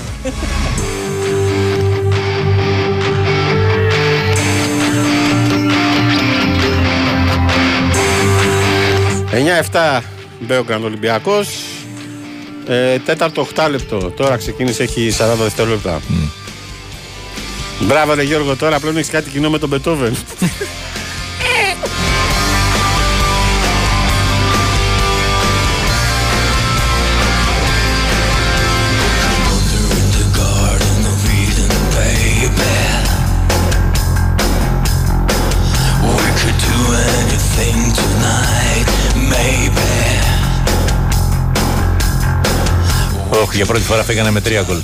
«9-7 9.32 10.00
Μπέογκραντ 10.40 10.84
Ολυμπιακός 10.84 11.48
ε, 12.66 12.98
Τέταρτο 12.98 13.46
8 13.56 13.68
λεπτό 13.70 14.10
Τώρα 14.10 14.36
ξεκίνησε 14.36 14.82
έχει 14.82 15.12
40 15.18 15.22
δευτερόλεπτα 15.42 16.00
Μπράβο 17.80 18.14
ρε 18.14 18.22
Γιώργο 18.22 18.56
τώρα 18.56 18.80
πλέον 18.80 18.96
έχεις 18.96 19.10
κάτι 19.10 19.30
κοινό 19.30 19.50
με 19.50 19.58
τον 19.58 19.68
Μπετόβεν 19.68 20.16
Όχι, 43.42 43.56
για 43.56 43.66
πρώτη 43.66 43.82
φορά 43.84 44.04
φύγανε 44.04 44.30
με 44.30 44.40
τρία 44.40 44.62
γκολ. 44.62 44.76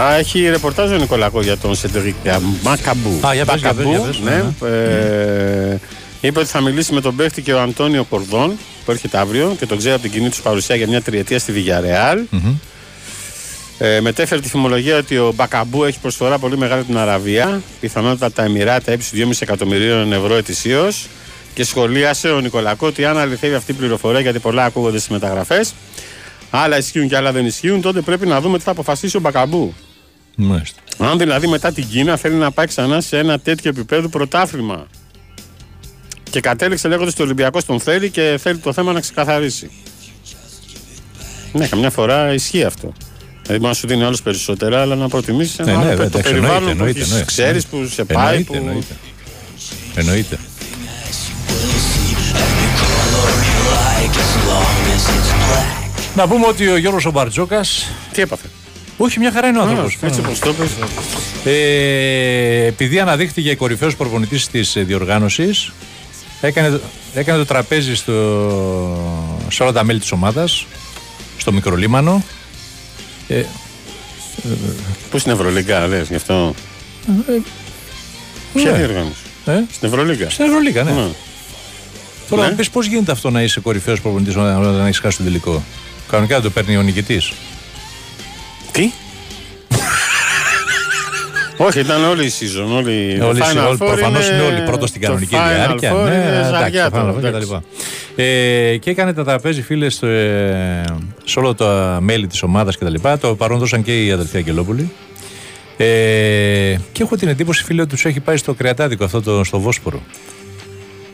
Α, 0.00 0.16
έχει 0.16 0.48
ρεπορτάζ 0.48 0.90
ο 0.90 0.96
Νικολακό 0.96 1.40
για 1.40 1.56
τον 1.56 1.74
Σεντρικ 1.74 2.14
Μακαμπού. 2.62 3.20
Α, 3.26 3.34
για 3.34 3.44
πες, 3.44 3.60
για 3.60 3.74
πες, 3.74 3.84
Μακαμπού, 3.84 3.90
για 3.90 4.00
πες, 4.00 4.18
ναι. 4.18 4.68
Ε, 4.68 5.78
είπε 6.20 6.38
ότι 6.38 6.48
θα 6.48 6.60
μιλήσει 6.60 6.92
με 6.92 7.00
τον 7.00 7.16
παίχτη 7.16 7.42
και 7.42 7.52
ο 7.52 7.60
Αντώνιο 7.60 8.04
Κορδόν 8.04 8.52
που 8.84 8.90
έρχεται 8.90 9.18
αύριο 9.18 9.56
και 9.58 9.66
τον 9.66 9.78
ξέρει 9.78 9.94
από 9.94 10.02
την 10.02 10.10
κοινή 10.10 10.28
τους 10.28 10.40
παρουσία 10.40 10.76
για 10.76 10.86
μια 10.86 11.02
τριετία 11.02 11.38
στη 11.38 11.52
Βιγιαρεάλ. 11.52 12.18
Ε, 13.78 14.00
μετέφερε 14.00 14.40
τη 14.40 14.48
φημολογία 14.48 14.96
ότι 14.96 15.18
ο 15.18 15.32
Μπακαμπού 15.34 15.84
έχει 15.84 15.98
προσφορά 16.00 16.38
πολύ 16.38 16.58
μεγάλη 16.58 16.80
από 16.80 16.88
την 16.88 16.98
Αραβία. 16.98 17.62
Πιθανότατα 17.80 18.32
τα 18.32 18.42
Εμμυράτα 18.42 18.92
ύψη 18.92 19.26
2,5 19.28 19.30
εκατομμυρίων 19.38 20.12
ευρώ 20.12 20.34
ετησίως. 20.34 21.08
Και 21.54 21.64
σχολίασε 21.64 22.30
ο 22.30 22.40
Νικολακό 22.40 22.86
ότι 22.86 23.04
αν 23.04 23.18
αληθεύει 23.18 23.54
αυτή 23.54 23.70
η 23.70 23.74
πληροφορία, 23.74 24.20
γιατί 24.20 24.38
πολλά 24.38 24.64
ακούγονται 24.64 24.98
στις 24.98 25.10
μεταγραφές, 25.10 25.74
άλλα 26.50 26.78
ισχύουν 26.78 27.08
και 27.08 27.16
άλλα 27.16 27.32
δεν 27.32 27.46
ισχύουν, 27.46 27.80
τότε 27.80 28.00
πρέπει 28.00 28.26
να 28.26 28.40
δούμε 28.40 28.58
τι 28.58 28.64
θα 28.64 28.70
αποφασίσει 28.70 29.16
ο 29.16 29.20
Μπακαμπού. 29.20 29.74
Μάλιστα. 30.36 30.80
Αν 30.98 31.18
δηλαδή 31.18 31.46
μετά 31.46 31.72
την 31.72 31.86
Κίνα 31.88 32.16
θέλει 32.16 32.34
να 32.34 32.50
πάει 32.50 32.66
ξανά 32.66 33.00
σε 33.00 33.18
ένα 33.18 33.38
τέτοιο 33.38 33.70
επίπεδο 33.70 34.08
πρωτάθλημα. 34.08 34.86
Και 36.30 36.40
κατέληξε 36.40 36.88
λέγοντας 36.88 37.12
ότι 37.12 37.22
ο 37.22 37.24
Ολυμπιακός 37.24 37.64
τον 37.64 37.80
θέλει 37.80 38.10
και 38.10 38.38
θέλει 38.42 38.58
το 38.58 38.72
θέμα 38.72 38.92
να 38.92 39.00
ξεκαθαρίσει. 39.00 39.70
Ναι, 41.52 41.66
καμιά 41.66 41.90
φορά 41.90 42.32
ισχύει 42.32 42.64
αυτό. 42.64 42.92
Δηλαδή 43.46 43.58
μπορεί 43.64 43.72
να 43.72 43.74
σου 43.74 43.86
δίνει 43.86 44.04
άλλο 44.04 44.18
περισσότερα, 44.24 44.80
αλλά 44.80 44.94
να 44.94 45.08
προτιμήσεις 45.08 45.58
ένα 45.58 45.70
Ναι, 45.70 45.76
άλλο 45.76 45.84
ναι, 45.84 45.88
πέ- 45.96 45.98
το 45.98 46.02
εντάξει, 46.04 46.30
περιβάλλον 46.30 46.68
εννοείται, 46.68 46.74
που 46.74 46.78
εννοείται, 46.78 46.98
έχεις, 46.98 47.10
εννοείται. 47.10 47.32
ξέρεις, 47.32 47.66
που 47.66 47.86
σε 47.94 48.04
πάει. 48.04 48.26
Εννοείται, 48.36 48.44
Που... 48.52 48.54
εννοείται. 48.54 48.96
Εννοείται. 49.94 50.38
Να 56.14 56.28
πούμε 56.28 56.46
ότι 56.46 56.68
ο 56.68 56.76
Γιώργος 56.76 57.04
ο 57.06 57.10
Μπαρτζόκας 57.10 57.86
Τι 58.12 58.22
έπαθε; 58.22 58.46
Όχι, 58.96 59.18
μια 59.18 59.32
χαρά 59.32 59.48
είναι 59.48 59.58
ο 59.58 59.62
άνθρωπος. 59.62 59.98
έτσι 60.02 60.20
όπως 60.20 60.38
το 60.38 60.52
πες. 60.52 60.68
Ε, 61.44 62.66
επειδή 62.66 63.00
αναδείχθηκε 63.00 63.54
κορυφαίος 63.54 63.96
προπονητής 63.96 64.46
της 64.48 64.76
ε, 64.76 64.82
διοργάνωσης, 64.82 65.72
έκανε, 66.40 66.80
έκανε 67.14 67.38
το 67.38 67.44
τραπέζι 67.44 67.94
στο, 67.94 68.12
σε 69.48 69.62
όλα 69.62 69.72
τα 69.72 69.84
μέλη 69.84 69.98
της 70.00 70.12
ομάδας, 70.12 70.66
στο 71.38 71.52
μικρολίμανο. 71.52 72.24
Ε, 73.28 73.42
Πού 75.10 75.18
στην 75.18 75.32
Ευρωλίγκα, 75.32 75.86
λες, 75.86 76.08
γι' 76.08 76.14
αυτό. 76.14 76.54
Ποια 78.54 78.70
ναι. 78.70 78.76
διοργάνωση; 78.78 79.20
ε, 79.46 79.52
Στην 79.72 79.88
Ευρωλίγκα. 79.88 80.30
στην 80.30 80.44
Ευρωλίγα, 80.44 80.82
ναι. 80.82 80.90
Ναι. 80.90 81.06
Τώρα 82.28 82.42
Ναι. 82.42 82.48
να 82.48 82.54
πεις 82.54 82.70
πώς 82.70 82.86
γίνεται 82.86 83.12
αυτό 83.12 83.30
να 83.30 83.42
είσαι 83.42 83.60
κορυφαίος 83.60 84.00
προπονητής 84.00 84.36
όταν, 84.36 84.60
όταν 84.62 84.86
έχεις 84.86 84.98
χάσει 84.98 85.16
τον 85.16 85.26
τελικό; 85.26 85.62
Κανονικά 86.10 86.34
δεν 86.34 86.44
το 86.44 86.50
παίρνει 86.50 86.76
ο 86.76 86.82
νικητής. 86.82 87.32
Τι; 88.72 88.90
Όχι, 91.56 91.80
ήταν 91.80 92.04
όλη 92.04 92.24
η 92.24 92.32
season. 92.40 92.76
Όλη, 92.76 93.20
Όλοι, 93.20 93.38
το 93.38 93.46
Final 93.46 93.66
όλοι, 93.68 93.78
Four 93.80 93.86
προφανώς 93.86 94.28
είναι 94.28 94.40
όλοι 94.40 94.60
πρώτος 94.60 94.88
στην 94.88 95.00
το 95.00 95.06
κανονική 95.06 95.34
Final 95.34 95.54
διάρκεια. 95.54 95.92
Four 95.92 96.04
Ναι, 96.04 96.14
είναι 96.14 96.26
εντάξει, 96.26 96.50
ζαριά 96.50 96.90
το 96.90 96.96
Final 96.96 97.00
τώρα, 97.00 97.12
Four 97.12 97.14
και 97.14 97.20
τα 97.20 97.28
εντάξει. 97.28 97.46
λοιπά. 97.46 97.62
Ε, 98.16 98.76
και 98.76 98.90
έκανε 98.90 99.12
τα 99.12 99.24
τραπέζι, 99.24 99.62
φίλες, 99.62 99.94
στο, 99.94 100.06
ε, 100.06 100.84
σε 101.24 101.38
όλα 101.38 101.54
τα 101.54 101.98
μέλη 102.02 102.26
της 102.26 102.42
ομάδας 102.42 102.76
κτλ. 102.76 102.94
Το 103.20 103.34
παρόν 103.34 103.58
δώσαν 103.58 103.82
και 103.82 104.04
η 104.04 104.10
αδελφή 104.12 104.36
Αγγελόπουλη. 104.36 104.90
Ε, 105.76 105.84
και 106.92 107.02
έχω 107.02 107.16
την 107.16 107.28
εντύπωση, 107.28 107.64
φίλε, 107.64 107.80
ότι 107.80 107.90
τους 107.90 108.04
έχει 108.04 108.20
πάει 108.20 108.36
στο 108.36 108.54
κρεατάδικο 108.54 109.04
αυτό 109.04 109.22
το, 109.22 109.44
στο 109.44 109.60
Βόσπορο. 109.60 110.02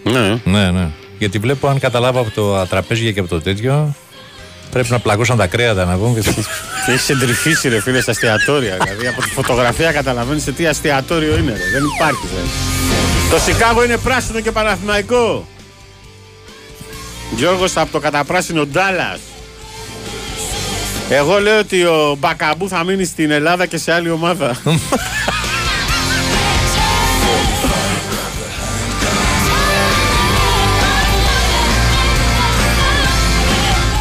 Ναι. 0.04 0.40
Ναι, 0.44 0.70
ναι. 0.70 0.88
Γιατί 1.18 1.38
βλέπω, 1.38 1.68
αν 1.68 1.78
καταλάβω 1.78 2.20
από 2.20 2.30
το 2.30 2.66
τραπέζια 2.66 3.10
και 3.12 3.20
από 3.20 3.28
το 3.28 3.40
τέτοιο, 3.40 3.94
πρέπει 4.72 4.90
να 4.90 4.98
πλακώσαν 4.98 5.36
τα 5.36 5.46
κρέατα 5.46 5.84
να 5.84 5.96
βγουν. 5.96 6.14
Και... 6.14 6.30
Και 6.86 6.92
έχει 6.92 7.12
εντρυφήσει 7.12 7.68
ρε 7.68 7.80
φίλε 7.80 8.00
στα 8.00 8.10
εστιατόρια. 8.10 8.76
Δηλαδή 8.82 9.06
από 9.06 9.22
τη 9.22 9.28
φωτογραφία 9.28 9.92
καταλαβαίνεις 9.92 10.42
σε 10.42 10.52
τι 10.52 10.66
εστιατόριο 10.66 11.36
είναι. 11.36 11.50
Ρε. 11.50 11.70
Δεν 11.72 11.82
υπάρχει. 11.94 12.26
Ρε. 12.34 12.40
Το 13.30 13.38
Σικάγο 13.38 13.84
είναι 13.84 13.96
πράσινο 13.96 14.40
και 14.40 14.50
παραθυμαϊκό. 14.50 15.46
Γιώργος 17.36 17.76
από 17.76 17.92
το 17.92 17.98
καταπράσινο 17.98 18.66
Ντάλλας. 18.66 19.20
Εγώ 21.08 21.40
λέω 21.40 21.58
ότι 21.58 21.84
ο 21.84 22.16
Μπακαμπού 22.18 22.68
θα 22.68 22.84
μείνει 22.84 23.04
στην 23.04 23.30
Ελλάδα 23.30 23.66
και 23.66 23.78
σε 23.78 23.92
άλλη 23.92 24.10
ομάδα. 24.10 24.56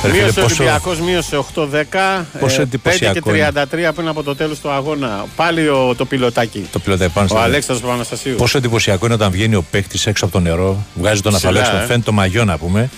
Μείωσε 0.10 0.39
ο 0.39 0.43
πόσο- 0.43 0.56
Ολυμπιακός, 0.64 0.99
μείωσε 0.99 1.36
8-10. 1.38 2.26
Πόσο 2.39 2.60
ε, 2.62 2.64
εντυπωσιακό 2.64 3.20
5 3.32 3.34
και 3.36 3.52
33 3.89 3.91
πριν 3.95 4.08
από 4.08 4.24
το 4.24 4.36
τέλος 4.36 4.60
του 4.60 4.70
αγώνα. 4.70 5.26
Πάλι 5.36 5.68
ο, 5.68 5.95
το 5.97 6.06
πιλωτάκι. 6.06 6.68
Το 6.72 6.80
πιλωτάει 6.80 7.10
πάνω 7.10 7.26
Ο 7.26 7.30
στο 7.30 7.38
Αλέξανδρος 7.39 7.89
Παναστασίου. 7.89 8.36
Πόσο 8.36 8.58
εντυπωσιακό 8.58 9.06
είναι 9.06 9.14
όταν 9.14 9.32
βγαίνει 9.32 9.56
ο 9.56 9.62
παίκτης 9.72 10.06
έξω 10.06 10.26
από 10.26 10.34
το 10.34 10.39
νερό, 10.39 10.86
βγάζει 10.93 11.22
τον 11.22 11.34
Ψηλά, 11.34 11.49
αφαλέξο, 11.49 11.76
ε. 11.84 11.86
φαίνεται 11.86 12.06
το 12.06 12.12
μαγιό 12.12 12.45
να 12.45 12.58
πούμε 12.58 12.89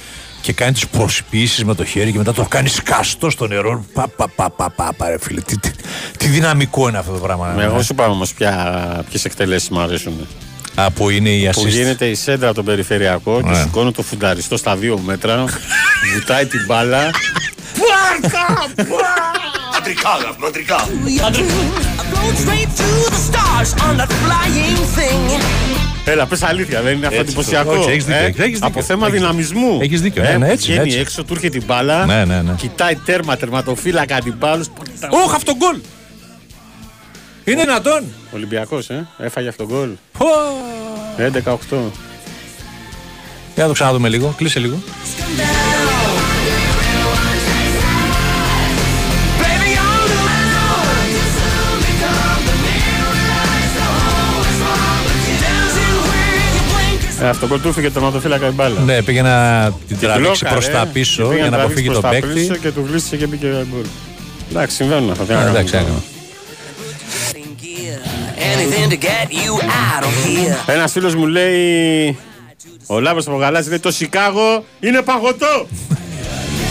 και 0.41 0.54
κάνει 0.54 0.72
τις 0.72 0.88
προσποιήσεις 0.88 1.64
με 1.64 1.76
το 1.76 1.86
χέρι 1.86 2.12
και 2.12 2.18
μετά 2.18 2.34
το 2.34 2.45
κάνει 2.49 2.68
σκαστό 2.68 3.30
στο 3.30 3.47
νερό. 3.47 3.86
Πα, 3.93 4.08
πα, 4.08 4.28
πα, 4.36 4.49
πα, 4.49 4.70
πα, 4.70 4.93
πα, 4.97 5.10
ρε 5.10 5.18
φίλε. 5.22 5.41
Τι, 5.41 5.58
τι, 5.58 5.72
τι 6.18 6.28
δυναμικό 6.28 6.88
είναι 6.88 6.97
αυτό 6.97 7.12
το 7.12 7.20
πράγμα. 7.20 7.54
Με 7.56 7.62
ε. 7.64 7.66
εγώ 7.66 7.82
σου 7.82 7.88
είπα 7.91 8.08
όμως 8.08 8.34
ποιες 9.10 9.26
εκτελέσεις 9.26 9.70
μου 9.70 9.80
αρέσουν. 9.80 10.28
Α, 10.76 10.91
που 10.91 11.09
είναι 11.09 11.30
η 11.30 11.49
Που 11.53 11.61
assist. 11.61 11.67
γίνεται 11.67 12.05
η 12.05 12.15
σέντρα 12.15 12.45
από 12.47 12.55
τον 12.55 12.65
περιφερειακό 12.65 13.41
και 13.41 13.49
Ναι. 13.49 13.55
σηκώνει 13.55 13.91
το 13.91 14.01
φουνταριστό 14.01 14.57
στα 14.57 14.76
δύο 14.76 14.97
μέτρα, 15.05 15.43
βουτάει 16.13 16.45
την 16.45 16.59
μπάλα. 16.67 17.09
Αντρικά, 19.78 20.09
αντρικά. 20.47 20.88
straight 22.43 22.71
to 22.80 22.88
the 23.11 23.19
stars 23.28 23.71
on 23.86 23.97
that 23.99 24.09
flying 24.24 24.78
thing. 24.97 25.41
Έλα, 26.05 26.26
πες 26.26 26.43
αλήθεια, 26.43 26.82
δεν 26.82 26.93
είναι 26.95 27.05
αυτό 27.07 27.19
Έτσι, 27.19 27.34
εντυπωσιακό. 27.34 27.71
όχι, 27.76 27.89
έχεις 27.89 28.05
δίκιο, 28.05 28.21
ε; 28.21 28.26
έχεις 28.26 28.38
δίκιο. 28.43 28.57
Από 28.67 28.82
θέμα 28.82 29.07
Έχεις 29.07 29.19
δυναμισμού. 29.19 29.78
Έχεις 29.82 30.01
δίκιο, 30.01 30.24
Ε, 30.24 30.32
ναι, 30.32 30.38
ναι, 30.38 30.49
έτσι, 30.51 30.71
Βγαίνει 30.71 30.88
έτσι. 30.88 30.99
έξω, 30.99 31.24
του 31.24 31.34
έρχεται 31.34 31.57
την 31.57 31.67
μπάλα. 31.67 32.05
Ναι, 32.05 32.26
ναι, 32.26 32.41
ναι. 32.41 32.51
Κοιτάει 32.57 32.95
τέρμα, 32.95 33.38
τερματοφύλακα 33.38 34.15
αντιπάλους. 34.15 34.67
Όχ, 35.26 35.34
αυτό 35.34 35.55
γκολ! 35.55 35.78
Είναι 37.46 37.62
δυνατόν! 37.62 38.04
Ολυμπιακός, 38.34 38.89
ε. 38.89 39.08
Έφαγε 39.18 39.48
αυτό 39.48 39.66
γκολ. 39.66 39.89
Πω. 40.18 40.26
11-8. 41.18 41.91
Για 43.54 43.64
να 43.64 43.68
το 43.68 43.74
ξαναδούμε 43.74 44.10
λίγο, 44.10 44.34
κλείσε 44.38 44.60
λίγο. 44.60 44.78
Ε, 57.22 57.28
αυτό 57.30 57.48
γκολ 57.48 57.62
του 57.62 57.68
έφυγε 57.68 57.88
το 57.88 57.94
τερματοφύλακα 57.94 58.48
η 58.48 58.52
μπάλα. 58.52 58.80
Ναι, 58.80 59.02
πήγε 59.02 59.22
να 59.22 59.66
την 59.88 59.98
Και 59.98 60.06
τραβήξει 60.06 60.30
μπλόκαρε, 60.44 60.52
προς 60.52 60.70
τα 60.80 60.84
και 60.86 60.89
πίσω 60.94 61.24
πήγε 61.28 61.41
για 61.41 61.50
να 61.50 61.58
τραβήξει 61.58 61.66
αποφύγει 61.66 61.88
προς 61.88 62.00
τον 62.00 62.10
τα 62.10 62.10
παίκτη. 62.10 62.34
πίσω 62.39 62.56
Και 62.56 62.72
του 62.72 62.86
γλίστρησε 62.89 63.18
και 63.18 63.26
μπήκε 63.28 63.48
γκολ. 63.72 63.86
Εντάξει, 64.50 64.76
συμβαίνουν 64.76 65.12
αυτά. 65.12 65.24
τι 65.24 65.32
να 65.32 65.36
Ε, 65.39 65.41
κάνουμε 65.41 65.58
Εντάξει, 65.60 65.74
τώρα. 65.74 65.84
έκανα. 65.86 66.04
Ένας 70.66 70.91
φίλος 70.91 71.16
μου 71.16 71.26
λέει. 71.26 72.18
Ο 72.88 73.00
Λάμπρο 73.00 73.24
από 73.28 73.38
Γαλάζη 73.38 73.70
λέει: 73.70 73.80
Το 73.80 73.91
Σικάγο 73.91 74.66
είναι 74.80 75.02
παγωτό. 75.02 75.68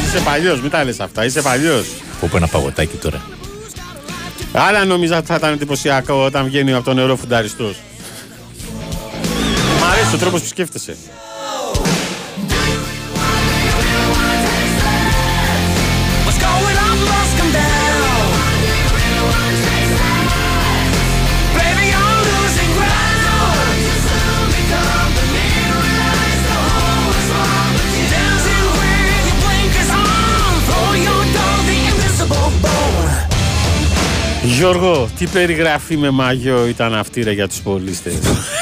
είσαι 0.07 0.21
παλιός, 0.25 0.61
μην 0.61 0.71
τα 0.71 0.85
λες 0.85 1.01
αυτά, 1.01 1.25
είσαι 1.25 1.43
παλιός. 1.43 1.87
Πω 2.21 2.29
πω 2.31 2.37
ένα 2.37 2.47
παγωτάκι 2.47 2.97
τώρα; 2.97 3.21
Άλλα 4.53 4.85
νόμιζα 4.85 5.17
ότι 5.17 5.27
θα 5.27 5.35
ήταν 5.35 5.53
εντυπωσιακό 5.53 6.25
όταν 6.25 6.45
βγαίνει 6.45 6.75
από 6.75 6.85
το 6.85 6.95
νερό 6.95 7.17
φουνταριστός. 7.17 7.77
Μ' 9.81 9.85
αρέσει 9.93 10.15
ο 10.15 10.19
τρόπος 10.19 10.41
που 10.41 10.47
σκέφτεσαι. 10.47 10.97
Γιώργο, 34.63 35.09
τι 35.19 35.27
περιγραφή 35.27 35.97
με 35.97 36.11
μαγιό 36.11 36.67
ήταν 36.67 36.95
αυτή 36.95 37.23
ρε 37.23 37.33
για 37.33 37.49
τους 37.49 37.61
πολίστες; 37.61 38.15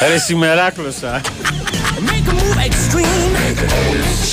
ρε 0.09 0.18
σημεράκλωσα. 0.18 1.20
Make 1.20 2.28
a 2.28 2.34
move 2.40 2.61
extreme. 2.68 3.32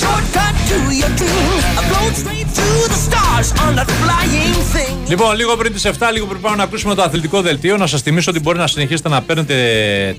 Shortcut 0.00 0.54
to 0.70 0.78
your 1.00 1.12
dream. 1.20 1.58
I 1.78 1.82
float 1.90 2.14
straight 2.22 2.48
to 2.60 2.68
the 2.92 2.98
stars 3.06 3.48
on 3.64 3.72
that 3.78 3.90
flying 4.00 4.54
thing. 4.74 5.08
Λοιπόν, 5.08 5.36
λίγο 5.36 5.56
πριν 5.56 5.72
τις 5.72 5.86
7, 5.86 5.90
λίγο 6.12 6.26
πριν 6.26 6.40
πάμε 6.40 6.56
να 6.56 6.62
ακούσουμε 6.62 6.94
το 6.94 7.02
αθλητικό 7.02 7.40
δελτίο, 7.40 7.76
να 7.76 7.86
σας 7.86 8.02
θυμίσω 8.02 8.30
ότι 8.30 8.40
μπορεί 8.40 8.58
να 8.58 8.66
συνεχίσετε 8.66 9.08
να 9.08 9.22
παίρνετε 9.22 9.54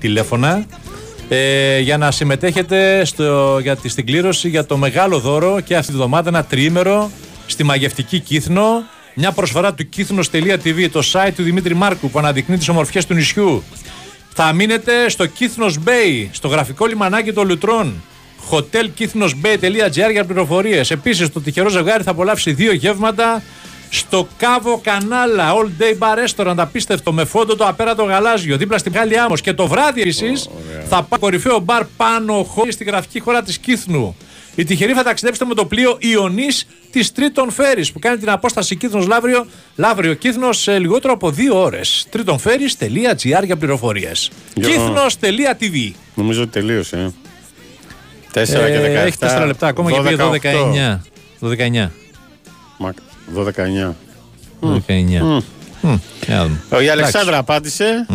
τηλέφωνα 0.00 0.64
ε, 1.28 1.78
για 1.78 1.98
να 1.98 2.10
συμμετέχετε 2.10 3.04
στο, 3.04 3.58
για 3.62 3.76
τη, 3.76 3.88
στην 3.88 4.06
κλήρωση 4.06 4.48
για 4.48 4.66
το 4.66 4.76
μεγάλο 4.76 5.18
δώρο 5.18 5.60
και 5.60 5.76
αυτή 5.76 5.90
τη 5.90 5.96
βδομάδα 5.96 6.28
ένα 6.28 6.44
τριήμερο 6.44 7.10
στη 7.46 7.64
μαγευτική 7.64 8.20
Κύθνο. 8.20 8.82
Μια 9.14 9.32
προσφορά 9.32 9.74
του 9.74 9.88
κύθνος.tv, 9.88 10.88
το 10.92 11.02
site 11.12 11.32
του 11.36 11.42
Δημήτρη 11.42 11.74
Μάρκου 11.74 12.10
που 12.10 12.18
αναδεικνύει 12.18 12.56
τις 12.56 12.68
ομορφιές 12.68 13.06
του 13.06 13.14
νησιού. 13.14 13.62
Θα 14.34 14.52
μείνετε 14.52 15.08
στο 15.08 15.26
Κύθνος 15.26 15.78
Bay, 15.84 16.28
στο 16.30 16.48
γραφικό 16.48 16.86
λιμανάκι 16.86 17.32
των 17.32 17.46
Λουτρών. 17.46 18.02
hotelkithnosbay.gr 18.50 20.10
για 20.12 20.24
πληροφορίες. 20.24 20.90
Επίσης, 20.90 21.32
το 21.32 21.40
τυχερό 21.40 21.68
ζευγάρι 21.68 22.02
θα 22.02 22.10
απολαύσει 22.10 22.52
δύο 22.52 22.72
γεύματα 22.72 23.42
στο 23.90 24.28
Κάβο 24.38 24.80
Κανάλα 24.82 25.52
All 25.54 25.82
Day 25.82 25.98
Bar 25.98 26.16
Restaurant. 26.26 26.54
Απίστευτο 26.56 27.12
με 27.12 27.24
φόντο 27.24 27.56
το 27.56 27.66
απέρατο 27.66 28.02
γαλάζιο 28.02 28.56
δίπλα 28.56 28.78
στην 28.78 28.92
Μεγάλη 28.92 29.18
Άμμο. 29.18 29.36
Και 29.36 29.52
το 29.52 29.66
βράδυ 29.66 30.00
επίσης 30.00 30.48
θα 30.88 31.02
πάει 31.02 31.20
κορυφαίο 31.20 31.58
μπαρ 31.58 31.84
πάνω 31.96 32.42
χώρη 32.42 32.72
στη 32.72 32.84
γραφική 32.84 33.20
χώρα 33.20 33.42
της 33.42 33.58
Κύθνου. 33.58 34.16
Οι 34.60 34.64
τυχεροί 34.64 34.92
θα 34.92 35.02
ταξιδέψετε 35.02 35.46
με 35.46 35.54
το 35.54 35.64
πλοίο 35.64 35.96
Ιωνής 35.98 36.66
της 36.90 37.12
Τρίτον 37.12 37.50
Φέρης 37.50 37.92
που 37.92 37.98
κάνει 37.98 38.16
την 38.16 38.30
απόσταση 38.30 38.76
Κύθνο 38.76 39.04
Λαύριο, 39.06 39.46
Λαύριο 39.76 40.14
Κύθνο 40.14 40.52
σε 40.52 40.78
λιγότερο 40.78 41.12
από 41.12 41.30
δύο 41.30 41.62
ώρες. 41.62 42.06
Triton 42.10 42.60
Ferries.gr 42.60 43.44
για 43.44 43.56
πληροφορίες. 43.56 44.30
Γιώργο. 44.54 44.94
Κύθνο.tv. 45.08 45.92
Νομίζω 46.14 46.42
ότι 46.42 46.50
τελείωσε. 46.50 47.12
Ε. 48.34 48.42
4 48.42 48.44
και 48.46 48.52
17. 48.52 48.56
Ε, 48.56 49.02
έχει 49.02 49.16
4 49.20 49.44
λεπτά 49.46 49.66
ακόμα 49.66 49.92
και 49.92 50.00
πήγε 50.00 50.16
12-19. 50.18 51.00
12-19. 51.40 51.90
12-19. 52.80 53.94
12-19. 54.64 55.42
Μμ, 55.82 55.96
για 56.26 56.36
να 56.36 56.42
δούμε. 56.42 56.84
Η 56.84 56.88
Αλεξάνδρα 56.88 57.38
απάντησε. 57.38 58.06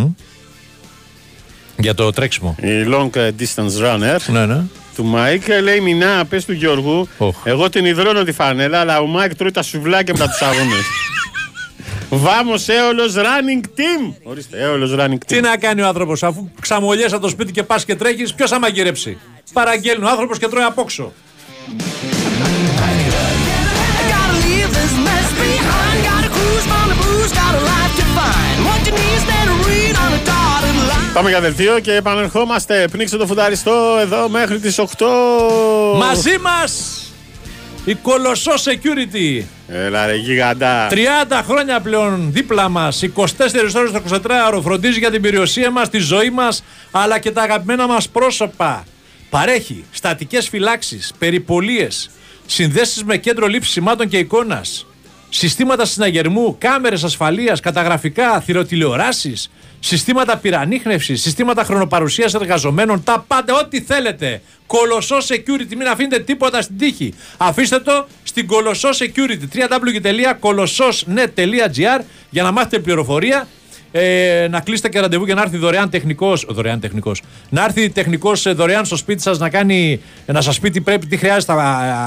Για 1.78 1.94
το 1.94 2.12
τρέξιμο. 2.12 2.56
Η 2.60 2.68
long 2.88 3.10
distance 3.14 3.82
runner 3.82 4.18
Ναι, 4.28 4.46
ναι. 4.46 4.64
Του 4.96 5.06
Μάικ 5.06 5.44
λέει 5.62 5.80
Μινά, 5.80 6.26
πες 6.26 6.46
του 6.46 6.54
Γιώργου. 6.54 7.08
Εγώ 7.44 7.70
την 7.70 7.86
ιδρώνω 7.86 8.24
τη 8.24 8.32
φανέλα, 8.32 8.80
αλλά 8.80 9.00
ο 9.00 9.06
Μάικ 9.06 9.36
τρώει 9.36 9.52
τα 9.52 9.62
σουβλάκια 9.62 10.14
μετά 10.18 10.36
τους 10.40 10.46
αγώνες. 10.46 10.76
Vamos 12.24 12.68
Αίολος 12.68 13.14
running 13.16 13.66
team. 13.66 14.14
Ορίστε, 14.24 14.60
Αίολος 14.62 14.96
running 15.00 15.14
team. 15.14 15.26
Τι 15.26 15.40
να 15.40 15.58
κάνει 15.58 15.82
ο 15.82 15.88
άνθρωπος, 15.88 16.24
αφού 16.24 16.50
ξαμολιέσαι 16.62 17.16
από 17.16 17.24
το 17.24 17.30
σπίτι 17.30 17.52
και 17.52 17.64
πας 17.64 17.86
και 17.86 17.96
τρέχεις, 17.96 18.34
ποιος 18.34 18.50
θα 18.50 18.60
μαγειρέψει. 18.60 19.18
Παραγγέλνει 19.54 20.06
ο 20.06 20.10
άνθρωπος 20.10 20.38
και 20.38 20.48
τρώει 20.48 20.64
απόξω. 20.64 21.14
Gotta 24.14 24.36
leave 24.48 24.70
this 24.80 24.94
mess 25.08 25.28
behind. 25.44 25.98
Gotta 26.10 26.30
cruise 26.38 26.68
on 26.80 26.88
the 26.92 26.98
booze. 27.04 27.32
Got 27.42 27.54
a 27.60 27.62
life 27.74 27.94
to 28.00 28.06
find. 28.18 28.58
What 28.68 28.80
you 28.86 28.94
need 29.00 29.14
is 29.20 29.26
that 29.32 29.46
read 29.68 29.96
on 30.04 30.12
a 30.14 30.18
dotted 30.18 30.30
line. 30.30 30.35
Πάμε 31.16 31.30
για 31.30 31.42
δελτίο 31.42 31.80
και 31.80 31.94
επανερχόμαστε. 31.94 32.88
Πνίξτε 32.92 33.18
το 33.18 33.26
φουνταριστό 33.26 33.98
εδώ 34.02 34.30
μέχρι 34.30 34.60
τις 34.60 34.80
8. 34.80 34.86
Μαζί 35.98 36.38
μας 36.38 37.02
η 37.86 37.96
Κολοσσό 37.96 38.52
Security. 38.52 39.44
Έλα 39.68 40.06
ρε 40.06 40.16
γιγαντά. 40.16 40.88
30 40.90 40.96
χρόνια 41.48 41.80
πλέον 41.80 42.32
δίπλα 42.32 42.70
μας, 42.70 43.02
24 43.02 43.76
ώρες 43.76 43.92
το 43.92 44.02
24ωρο, 44.12 44.62
φροντίζει 44.64 45.00
για 45.00 45.12
την 45.12 45.22
περιουσία 45.22 45.72
μας, 45.72 45.90
τη 45.90 45.98
ζωή 45.98 46.30
μας, 46.30 46.64
αλλά 46.92 47.20
και 47.20 47.32
τα 47.32 47.42
αγαπημένα 47.42 47.88
μας 47.88 48.10
πρόσωπα. 48.10 48.84
Παρέχει 49.30 49.86
στατικές 49.92 50.50
φυλάξεις, 50.50 51.14
περιπολίες, 51.18 52.10
συνδέσεις 52.46 53.04
με 53.04 53.18
κέντρο 53.18 53.48
λήψης 53.48 53.74
σημάτων 53.74 54.08
και 54.08 54.18
εικόνας, 54.18 54.86
συστήματα 55.30 55.86
συναγερμού, 55.86 56.56
κάμερες 56.60 57.04
ασφαλείας, 57.04 57.60
καταγραφικά, 57.60 58.42
θηροτηλεοράσεις, 58.42 59.50
συστήματα 59.86 60.38
πυρανίχνευση, 60.38 61.16
συστήματα 61.16 61.64
χρονοπαρουσίας 61.64 62.34
εργαζομένων, 62.34 63.04
τα 63.04 63.26
πάντα, 63.28 63.54
ό,τι 63.54 63.82
θέλετε. 63.82 64.42
Κολοσσό 64.68 65.18
security, 65.18 65.76
μην 65.78 65.88
αφήνετε 65.88 66.20
τίποτα 66.20 66.62
στην 66.62 66.78
τύχη. 66.78 67.14
Αφήστε 67.38 67.80
το 67.80 68.08
στη 68.24 68.24
στην 68.24 68.48
Κολοσσό 68.48 68.90
Security. 68.90 69.48
www.kolossosnet.gr 69.54 72.02
για 72.30 72.44
να 72.44 72.52
μάθετε 72.52 72.80
πληροφορία. 72.80 73.48
Ε, 73.92 74.48
να 74.50 74.60
κλείσετε 74.60 74.90
και 74.90 75.00
ραντεβού 75.00 75.26
για 75.26 75.36
να 75.36 75.42
έρθει 75.42 75.58
δωρεάν 75.58 75.90
τεχνικός. 75.90 76.46
Δωρεάν 76.50 76.80
τεχνικός. 76.80 77.22
Να 77.50 77.64
έρθει 77.64 77.90
τεχνικός 77.90 78.54
δωρεάν 78.54 78.86
στο 78.86 78.96
σπίτι 78.96 79.22
σας 79.22 79.40
να, 79.40 79.50
κάνει, 79.50 80.02
να 80.26 80.42
σας 80.42 80.60
πει 80.60 80.70
τι 80.70 80.82
πρέπει, 80.82 81.06
τι 81.06 81.18
χρειάζεται 81.18 81.54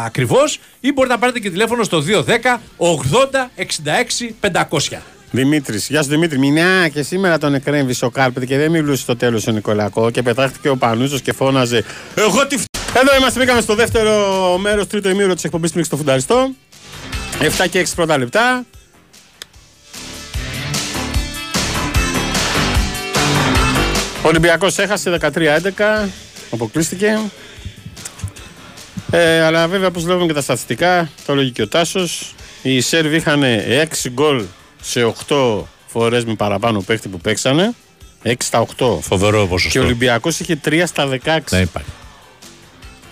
ακριβώς. 0.05 0.61
Ή 0.81 0.93
μπορείτε 0.93 1.15
να 1.15 1.21
πάρετε 1.21 1.39
και 1.39 1.51
τηλέφωνο 1.51 1.83
στο 1.83 1.99
210 1.99 2.61
80 2.77 3.51
66 3.57 4.35
500. 4.41 5.18
Δημήτρης, 5.31 5.89
γεια 5.89 6.03
σου 6.03 6.09
Δημήτρη. 6.09 6.39
Μηνιά 6.39 6.89
και 6.89 7.03
σήμερα 7.03 7.39
τον 7.39 7.55
εκρέμβησε 7.55 8.05
ο 8.05 8.11
Κάρπετ 8.11 8.45
και 8.45 8.57
δεν 8.57 8.71
μιλούσε 8.71 9.03
στο 9.03 9.17
τέλος 9.17 9.47
ο 9.47 9.51
Νικολακό 9.51 10.11
και 10.11 10.23
πετάχτηκε 10.23 10.69
ο 10.69 10.77
Πανούζος 10.77 11.21
και 11.21 11.33
φώναζε 11.33 11.85
Εγώ 12.15 12.47
τι 12.47 12.57
φ... 12.57 12.65
Εδώ 12.95 13.17
είμαστε, 13.19 13.41
μπήκαμε 13.41 13.61
στο 13.61 13.75
δεύτερο 13.75 14.59
μέρος, 14.59 14.87
τρίτο 14.87 15.09
ημίρο 15.09 15.35
της 15.35 15.45
εκπομπής 15.45 15.71
Πνίξη 15.71 15.89
στο 15.91 15.99
Φουνταριστό. 15.99 16.51
7 17.41 17.69
και 17.71 17.81
6 17.81 17.93
πρώτα 17.95 18.19
λεπτά. 18.19 18.65
Ο 24.23 24.29
Ολυμπιακός 24.29 24.79
έχασε 24.79 25.19
13-11, 25.21 26.09
αποκλείστηκε. 26.51 27.19
Ε, 29.11 29.43
αλλά 29.43 29.69
βέβαια, 29.69 29.89
όπως 29.89 30.05
βλέπουμε 30.05 30.27
και 30.27 30.33
τα 30.33 30.41
στατιστικά, 30.41 31.11
το 31.27 31.33
έλεγε 31.33 31.51
και 31.51 31.63
ο 31.63 31.69
Τάσος, 31.69 32.35
οι 32.63 32.81
Σέρβοι 32.81 33.17
είχαν 33.17 33.43
6 34.05 34.09
γκολ 34.11 34.45
σε 34.81 35.15
8 35.29 35.63
φορές 35.87 36.25
με 36.25 36.35
παραπάνω 36.35 36.81
παίχτη 36.81 37.09
που 37.09 37.19
παίξανε. 37.19 37.75
6 38.25 38.33
στα 38.39 38.67
8. 38.79 38.99
Φοβερό 39.01 39.47
ποσοστό. 39.47 39.69
Και 39.69 39.79
ο 39.79 39.83
Ολυμπιακός 39.83 40.41
είχε 40.41 40.61
3 40.65 40.83
στα 40.87 41.07
16. 41.07 41.17
Δεν 41.49 41.63
υπάρχει. 41.63 41.89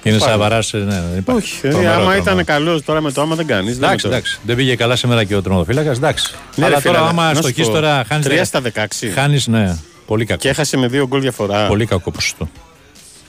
Είναι 0.02 0.18
σαν 0.18 0.38
βαρά. 0.38 0.58
Ναι, 0.72 0.84
δεν 0.84 1.18
υπάρχει. 1.18 1.40
Όχι, 1.56 1.66
ε, 1.66 1.70
Τρομερό, 1.70 1.90
άμα 1.92 2.00
τρομερό. 2.00 2.22
ήταν 2.22 2.44
καλός 2.44 2.82
τώρα 2.84 3.00
με 3.00 3.12
το 3.12 3.20
άμα 3.20 3.34
δεν 3.34 3.46
κάνεις. 3.46 3.76
Εντάξει, 3.76 4.06
εντάξει. 4.06 4.38
Δεν 4.42 4.56
πήγε 4.56 4.74
καλά 4.74 4.96
σήμερα 4.96 5.24
και 5.24 5.36
ο 5.36 5.42
τροματοφύλακας. 5.42 5.96
Εντάξει. 5.96 6.34
Ναι, 6.54 6.64
Αλλά 6.64 6.74
ρε 6.74 6.80
φίλε, 6.80 6.92
τώρα, 6.92 7.02
αλλά 7.04 7.10
άμα 7.20 7.28
να 7.28 7.34
σου 7.34 7.40
στοχείς 7.42 7.66
πω, 7.66 7.72
τώρα, 7.72 8.04
χάνεις. 8.08 8.26
τρία 8.26 8.44
στα 8.44 8.60
16. 8.60 9.10
Χάνεις, 9.14 9.46
ναι. 9.46 9.76
Πολύ 10.06 10.24
κακό. 10.24 10.40
Και 10.40 10.48
έχασε 10.48 10.76
με 10.76 10.86
2 10.92 11.06
γκολ 11.06 11.20
διαφορά. 11.20 11.66
Πολύ 11.66 11.86
κακό 11.86 12.10
ποσοστό. 12.10 12.48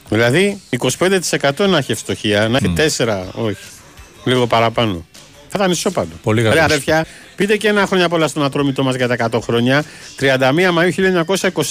Δηλαδή 0.08 0.60
25% 0.78 1.68
να 1.68 1.78
έχει 1.78 1.92
ευστοχία, 1.92 2.48
να 2.48 2.56
έχει 2.56 2.72
4, 2.98 3.24
όχι. 3.32 3.56
Λίγο 4.24 4.46
παραπάνω. 4.46 5.06
Θα 5.48 5.58
ήταν 5.58 5.70
ισόπαντο. 5.70 6.12
Πολύ 6.22 6.42
Ρε 6.42 6.48
κακός. 6.48 6.84
Αδερφιά, 7.38 7.56
πείτε 7.56 7.56
και 7.56 7.68
ένα 7.68 7.86
χρόνια 7.86 8.08
πολλά 8.08 8.28
στον 8.28 8.44
ατρόμητό 8.44 8.82
μας 8.82 8.94
για 8.94 9.08
τα 9.08 9.16
100 9.32 9.40
χρόνια. 9.42 9.84
31 10.20 10.72
Μαΐου 10.74 10.92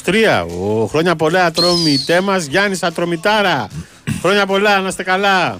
1923. 0.05 0.45
Ο, 0.59 0.85
χρόνια 0.85 1.15
πολλά 1.15 1.45
ατρόμητέ 1.45 2.21
μας 2.21 2.45
Γιάννης 2.45 2.83
Ατρομητάρα. 2.83 3.67
χρόνια 4.21 4.45
πολλά, 4.45 4.79
να 4.79 4.87
είστε 4.87 5.03
καλά. 5.03 5.59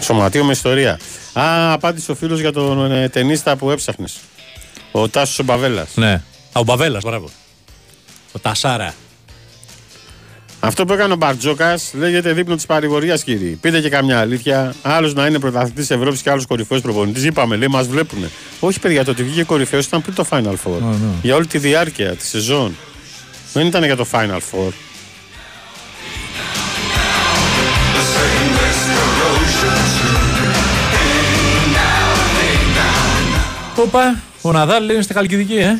Σωματείο 0.00 0.44
με 0.44 0.52
ιστορία. 0.52 0.98
Α, 1.32 1.72
απάντησε 1.72 2.10
ο 2.10 2.14
φίλος 2.14 2.40
για 2.40 2.52
τον 2.52 2.92
ε, 2.92 3.08
ταινίστα 3.08 3.56
που 3.56 3.70
έψαχνες. 3.70 4.16
Ο 4.92 5.08
Τάσος 5.08 5.38
ο 5.38 5.42
Μπαβέλας. 5.42 5.88
Ναι. 5.94 6.12
Α, 6.52 6.60
ο 6.60 6.62
Μπαβέλας, 6.62 7.02
μπράβο. 7.02 7.28
Ο 8.32 8.38
Τασάρα. 8.38 8.94
Αυτό 10.64 10.84
που 10.84 10.92
έκανε 10.92 11.12
ο 11.12 11.16
Μπαρτζόκας 11.16 11.90
λέγεται 11.94 12.32
δείπνο 12.32 12.54
της 12.54 12.66
παρηγορίας, 12.66 13.24
κύριε. 13.24 13.56
Πείτε 13.60 13.80
και 13.80 13.88
καμιά 13.88 14.20
αλήθεια. 14.20 14.74
Άλλος 14.82 15.14
να 15.14 15.26
είναι 15.26 15.38
πρωταθλητής 15.38 15.90
Ευρώπης 15.90 16.22
και 16.22 16.30
άλλος 16.30 16.46
κορυφαίος 16.46 16.80
προπονητής. 16.80 17.24
Είπαμε, 17.24 17.56
λέει, 17.56 17.68
μας 17.68 17.86
βλέπουνε. 17.86 18.30
Όχι, 18.60 18.80
παιδιά, 18.80 19.04
το 19.04 19.10
ότι 19.10 19.22
βγήκε 19.22 19.42
κορυφαίος 19.42 19.86
ήταν 19.86 20.02
πριν 20.02 20.14
το 20.14 20.26
Final 20.30 20.52
Four. 20.52 20.80
ναι. 20.80 20.96
Για 21.22 21.34
όλη 21.34 21.46
τη 21.46 21.58
διάρκεια 21.58 22.14
της 22.16 22.28
σεζόν. 22.28 22.76
Δεν 23.52 23.66
ήταν 23.66 23.84
για 23.84 23.96
το 23.96 24.06
Final 24.12 24.38
Four. 24.38 24.72
Όπα, 33.76 34.20
ο 34.42 34.52
Ναδάλ 34.52 34.84
λέει 34.84 34.94
είναι 34.94 35.04
στη 35.04 35.12
Χαλκιδική, 35.12 35.56
ε. 35.56 35.78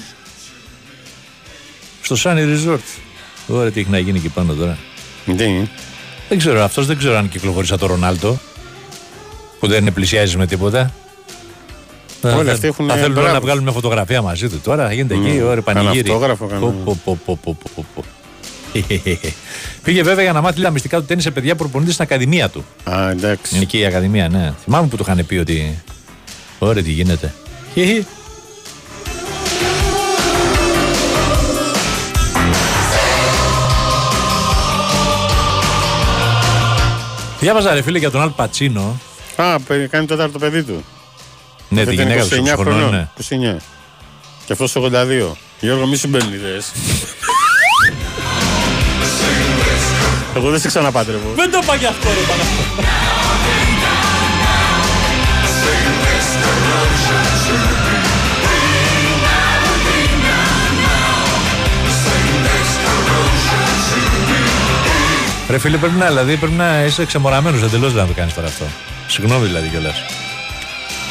Στο 2.02 2.16
Sunny 2.24 2.56
Resort. 2.56 3.11
Ωραία, 3.46 3.70
τι 3.70 3.80
έχει 3.80 3.90
να 3.90 3.98
γίνει 3.98 4.18
εκεί 4.18 4.28
πάνω 4.28 4.52
τώρα. 4.52 4.78
Ναι. 5.24 5.66
Δεν 6.28 6.38
ξέρω, 6.38 6.62
αυτός 6.64 6.86
δεν 6.86 6.98
ξέρω 6.98 7.16
αν 7.16 7.28
κυκλοφορεί 7.28 7.66
σαν 7.66 7.78
το 7.78 7.86
Ρονάλτο. 7.86 8.38
Που 9.60 9.66
δεν 9.66 9.92
πλησιάζει 9.92 10.36
με 10.36 10.46
τίποτα. 10.46 10.92
Όλοι 12.22 12.44
Θα- 12.46 12.52
αυτοί 12.52 12.66
έχουν, 12.66 12.86
Θα 12.88 12.94
ε, 12.94 12.98
θέλουν 13.00 13.12
μπράβο. 13.12 13.32
να 13.32 13.40
βγάλουν 13.40 13.62
μια 13.62 13.72
φωτογραφία 13.72 14.22
μαζί 14.22 14.48
του. 14.48 14.60
Τώρα 14.64 14.86
θα 14.86 14.92
γίνεται 14.92 15.14
εκεί, 15.14 15.22
Μμμ. 15.28 15.46
ωραία, 15.46 15.62
Κάνα 15.62 15.62
πανηγύρι. 15.62 15.98
αυτόγραφο, 16.10 16.46
κάνα- 16.46 16.60
Πω, 16.60 16.74
πω, 16.84 16.98
πω, 17.04 17.18
πω, 17.24 17.38
πω, 17.42 17.56
πω, 17.74 17.84
πω. 17.94 18.04
Πήγε 19.82 20.02
βέβαια 20.02 20.22
για 20.22 20.32
να 20.32 20.40
μάθει 20.40 20.60
τα 20.60 20.70
μυστικά 20.70 20.98
του 20.98 21.04
τέννη 21.04 21.22
σε 21.22 21.30
παιδιά 21.30 21.52
που 21.52 21.58
προπονείται 21.58 21.92
στην 21.92 22.04
Ακαδημία 22.04 22.48
του. 22.48 22.64
Α, 22.90 23.10
εντάξει. 23.10 23.54
Είναι 23.54 23.62
εκεί 23.64 23.78
η 23.78 23.84
Ακαδημία, 23.84 24.28
ναι. 24.28 24.52
Θυμάμαι 24.64 24.86
που 24.88 24.96
του 24.96 25.02
είχαν 25.08 25.26
πει 25.26 25.36
ότι. 25.36 25.82
Ωραία, 26.58 26.82
τι 26.82 26.90
γίνεται. 26.90 27.34
Διάβαζα 37.42 37.74
ρε 37.74 37.82
φίλε 37.82 37.98
για 37.98 38.10
τον 38.10 38.20
Αλ 38.20 38.30
Πατσίνο. 38.30 39.00
Α, 39.36 39.60
παι- 39.60 39.88
κάνει 39.90 40.06
το 40.06 40.14
τέταρτο 40.14 40.38
παιδί 40.38 40.62
του. 40.62 40.84
Ναι, 41.68 41.80
Αυτό 41.80 41.90
τη 41.90 41.96
ήταν 42.02 42.08
γυναίκα 42.08 42.28
του 42.28 42.42
29 42.42 42.46
χρονών, 42.54 42.74
χρονών. 42.80 42.90
ναι. 42.90 43.08
29. 43.56 43.60
Και 44.44 44.52
αυτός 44.52 44.76
82. 44.76 45.36
Γιώργο, 45.60 45.86
μη 45.86 45.96
συμπαίνει 45.96 46.34
ιδέες. 46.34 46.72
Εγώ 50.36 50.50
δεν 50.50 50.60
σε 50.60 50.68
ξαναπάτρευω. 50.68 51.32
Δεν 51.34 51.50
το 51.50 51.58
είπα 51.62 51.74
γι' 51.74 51.86
αυτό, 51.86 52.08
ρε 52.08 52.20
Ρε 65.52 65.58
φίλε, 65.58 65.76
πρέπει 65.76 65.96
να, 65.96 66.06
δηλαδή, 66.06 66.36
πρέπει 66.36 66.54
να 66.54 66.84
είσαι 66.84 67.04
ξεμοραμένος 67.04 67.62
εντελώς 67.62 67.94
να 67.94 68.06
το 68.06 68.12
κάνεις 68.12 68.34
τώρα 68.34 68.46
αυτό. 68.46 68.64
Συγγνώμη 69.06 69.46
δηλαδή 69.46 69.68
κιόλας. 69.68 70.02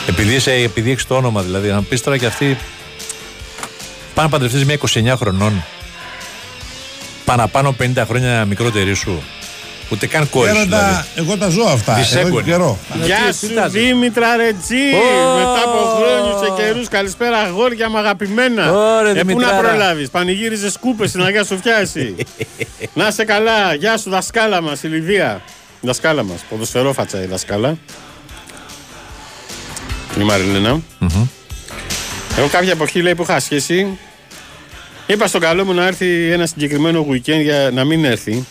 Επειδή, 0.08 0.34
είσαι, 0.34 0.52
επειδή 0.52 0.92
έχεις 0.92 1.08
το 1.08 1.16
όνομα 1.16 1.42
δηλαδή, 1.42 1.70
να 1.70 1.82
πεις 1.82 2.02
τώρα 2.02 2.18
κι 2.18 2.26
αυτή. 2.26 2.58
Πάνε 4.14 4.28
να 4.28 4.30
παντρευτείς 4.30 4.66
μια 4.66 4.78
29 5.14 5.18
χρονών. 5.18 5.64
Παραπάνω 7.26 7.76
50 7.80 8.04
χρόνια 8.08 8.46
μικρότερη 8.46 8.94
σου. 8.94 9.24
Ούτε 9.92 10.08
καν 10.08 10.30
κόρη 10.30 10.50
σου. 10.50 10.54
Γέροντα, 10.56 10.78
Δηλαδή. 10.78 11.08
εγώ 11.16 11.38
τα 11.38 11.50
ζω 11.50 11.64
αυτά. 11.64 11.92
Εδώ 11.92 12.02
και 12.02 12.08
Δυσέγγωνη. 12.08 12.44
καιρό. 12.44 12.78
Γεια 13.04 13.18
τι 13.30 13.48
σου 13.48 13.54
τάζει. 13.54 13.80
Δήμητρα 13.80 14.36
Ρετζή! 14.36 14.76
Ω! 14.94 15.36
Μετά 15.38 15.62
από 15.66 15.78
χρόνιου 15.96 16.56
και 16.56 16.62
καιρούς, 16.64 16.88
καλησπέρα 16.88 17.38
αγόρια 17.38 17.90
μου 17.90 17.98
αγαπημένα. 17.98 18.72
Ωρε, 18.72 19.10
ε, 19.10 19.12
πού 19.12 19.18
να 19.18 19.24
Δημητράρα. 19.24 19.68
προλάβεις, 19.68 20.10
πανηγύριζε 20.10 20.72
κούπε 20.80 21.08
στην 21.08 21.24
Αγία 21.24 21.44
Σοφιά 21.44 21.76
εσύ. 21.78 22.16
να 22.94 23.08
είσαι 23.08 23.24
καλά, 23.26 23.74
γεια 23.74 23.98
σου 23.98 24.10
δασκάλα 24.10 24.62
μας, 24.62 24.84
η 24.84 24.88
Λιδία. 24.88 25.42
Δασκάλα 25.82 26.24
μας, 26.24 26.40
ποδοσφαιρόφατσα 26.50 27.22
η 27.22 27.26
δασκάλα. 27.26 27.78
Η 30.20 30.24
μαριλενα 30.24 30.80
Εγώ 32.38 32.48
κάποια 32.52 32.72
εποχή 32.72 33.02
λέει 33.02 33.16
που 33.16 33.22
είχα 33.22 33.40
σχέση, 33.40 33.98
είπα 35.06 35.28
στον 35.28 35.42
καλό 35.42 35.66
μου 35.66 35.74
να 35.74 35.86
έρθει 35.88 36.32
ένα 36.32 36.46
συγκεκριμένο 36.46 37.06
weekend 37.12 37.42
για 37.42 37.70
να 37.74 37.84
μην 37.84 38.06
έρθει. 38.06 38.46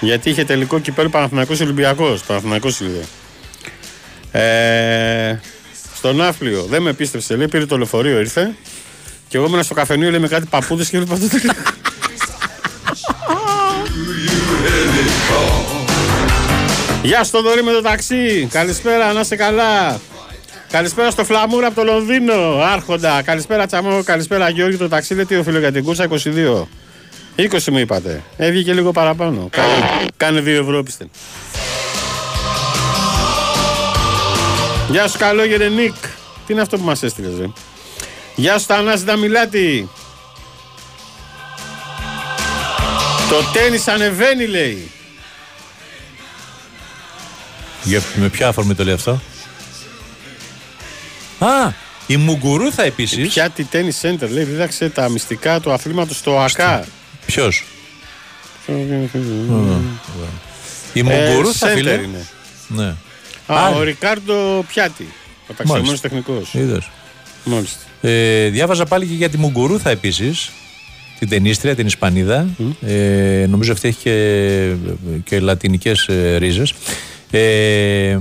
Γιατί 0.00 0.30
είχε 0.30 0.44
τελικό 0.44 0.78
κυπέλο 0.78 1.08
Παναθηναϊκός 1.08 1.60
Ολυμπιακός. 1.60 2.22
Παναθηναϊκός 2.22 2.80
λέει. 2.80 3.04
Ε, 4.32 5.38
στο 5.94 6.12
Ναύπλιο 6.12 6.62
δεν 6.62 6.82
με 6.82 6.92
πίστεψε, 6.92 7.36
λέει, 7.36 7.48
πήρε 7.48 7.66
το 7.66 7.76
λεωφορείο, 7.76 8.18
ήρθε. 8.18 8.54
Και 9.28 9.36
εγώ 9.36 9.46
ήμουν 9.46 9.62
στο 9.62 9.74
καφενείο, 9.74 10.10
λέει, 10.10 10.20
με 10.20 10.28
κάτι 10.28 10.46
παππούδες 10.46 10.88
και 10.88 10.96
έβλεπα 10.96 11.18
το 11.20 11.28
τελικό. 11.28 11.52
Γεια 17.02 17.24
στο 17.24 17.42
δωρή 17.42 17.62
με 17.62 17.72
το 17.72 17.80
ταξί. 17.80 18.48
Καλησπέρα, 18.50 19.12
να 19.12 19.20
είσαι 19.20 19.36
καλά. 19.36 20.00
Καλησπέρα 20.70 21.10
στο 21.10 21.24
Φλαμούρα 21.24 21.66
από 21.66 21.76
το 21.76 21.84
Λονδίνο. 21.84 22.60
Άρχοντα. 22.62 23.22
Καλησπέρα 23.22 23.66
Τσαμό. 23.66 24.02
Καλησπέρα 24.02 24.48
Γιώργη. 24.48 24.76
Το 24.76 24.88
ταξί 24.88 25.14
λέει 25.14 25.24
τι 25.24 25.36
οφείλω 25.36 25.58
για 25.58 25.72
την 25.72 25.84
κούρσα 25.84 26.08
22. 26.08 26.66
20 27.36 27.64
μου 27.70 27.78
είπατε. 27.78 28.22
Έβγηκε 28.36 28.72
λίγο 28.72 28.92
παραπάνω. 28.92 29.48
Κάνε, 29.50 30.06
κάνε 30.16 30.40
2 30.40 30.46
ευρώ 30.46 30.82
πιστε. 30.82 31.06
Γεια 34.90 35.08
σου 35.08 35.18
καλόγερε 35.18 35.68
Νίκ. 35.68 35.94
Τι 36.46 36.52
είναι 36.52 36.60
αυτό 36.60 36.76
που 36.78 36.84
μας 36.84 37.02
έστειλες 37.02 37.38
ρε; 37.38 37.46
Γεια 38.34 38.58
σου 38.58 38.66
Θανάση 38.66 39.04
Νταμιλάτη. 39.04 39.88
Το 43.28 43.42
τένις 43.52 43.88
ανεβαίνει 43.88 44.46
λέει. 44.46 44.90
Για, 47.82 48.02
με 48.14 48.28
ποια 48.28 48.48
αφορμή 48.48 48.74
το 48.74 48.84
λέει 48.84 48.94
αυτό; 48.94 49.20
Α, 51.38 51.72
η 52.06 52.16
Μουγκουρούθα 52.16 52.82
επίσης. 52.82 53.28
Ποια 53.28 53.50
τη 53.50 53.64
τένις 53.64 54.00
center 54.02 54.28
λέει 54.28 54.44
δίδαξε 54.44 54.88
τα 54.88 55.08
μυστικά 55.08 55.60
του 55.60 55.72
αθλήματος 55.72 56.16
στο 56.16 56.38
ΑΚΑ. 56.38 56.86
Ποιος; 57.30 57.64
Η 60.92 61.02
Μουγκουρού 61.02 61.54
θα 61.54 61.68
center 61.68 61.74
φίλε. 61.74 61.92
είναι. 61.92 62.26
Ναι. 62.68 62.94
Α, 63.46 63.66
Α, 63.66 63.68
ο 63.68 63.82
Ρικάρντο 63.82 64.64
Πιάτη. 64.68 65.06
Ο 65.48 65.52
ταξιωμένος 65.56 66.00
τεχνικός. 66.00 66.54
Είδες. 66.54 66.90
Μάλιστα. 67.44 67.78
Ε, 68.00 68.48
διάβαζα 68.48 68.84
πάλι 68.84 69.06
και 69.06 69.14
για 69.14 69.28
τη 69.28 69.38
Μουγκουρούθα 69.38 69.90
επίσης. 69.90 70.50
Την 71.18 71.28
ταινίστρια, 71.28 71.74
την 71.74 71.86
Ισπανίδα. 71.86 72.48
Ε, 72.86 73.46
νομίζω 73.48 73.72
αυτή 73.72 73.88
έχει 73.88 73.98
και, 74.02 74.72
και 75.24 75.40
λατινικές 75.40 76.08
ε, 76.08 76.36
ρίζες. 76.36 76.74
Ε, 77.30 78.18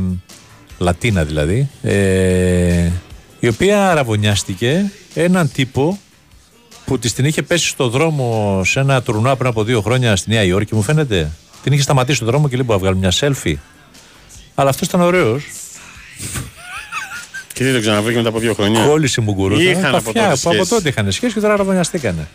Λατίνα 0.78 1.24
δηλαδή. 1.24 1.70
Ε, 1.82 2.90
η 3.40 3.48
οποία 3.48 3.90
αραβωνιάστηκε 3.92 4.92
έναν 5.14 5.52
τύπο 5.52 6.00
που 6.90 7.00
τη 7.00 7.12
την 7.12 7.26
είχε 7.26 7.42
πέσει 7.42 7.68
στο 7.68 7.90
δρόμο 7.90 8.62
σε 8.66 8.80
ένα 8.80 9.02
τουρνουά 9.02 9.36
πριν 9.36 9.50
από 9.50 9.64
δύο 9.64 9.82
χρόνια 9.82 10.16
στη 10.16 10.30
Νέα 10.30 10.44
Υόρκη, 10.44 10.76
μου 10.76 10.82
φαίνεται. 10.82 11.32
Την 11.64 11.74
είχε 11.74 11.82
σταματήσει 11.82 12.18
στο 12.18 12.26
δρόμο 12.26 12.50
και 12.50 12.56
λέει: 12.56 12.66
Μπορώ 12.68 12.80
να 12.80 12.86
βγάλω 12.86 12.98
μια 12.98 13.12
selfie. 13.20 13.56
Αλλά 14.56 14.70
αυτός 14.70 14.88
ήταν 14.88 15.02
ωραίος. 15.02 15.44
Και 17.54 17.64
δεν 17.64 17.74
το 17.74 17.80
ξαναβρήκε 17.80 18.18
μετά 18.18 18.30
από 18.30 18.40
δύο 18.40 18.54
χρόνια; 18.54 18.86
Κόλλησε 18.86 19.22
μου 19.22 19.34
γκουρού. 19.34 19.60
Είχαν 19.60 19.96
από 19.96 20.04
τότε 20.04 20.26
από 20.26 20.36
σχέση. 20.36 20.70
τότε 20.70 20.90
είχαν 20.90 21.12
σχέση 21.12 21.34
και 21.34 21.40
τώρα 21.40 21.54
αραβωνιαστήκανε. 21.54 22.28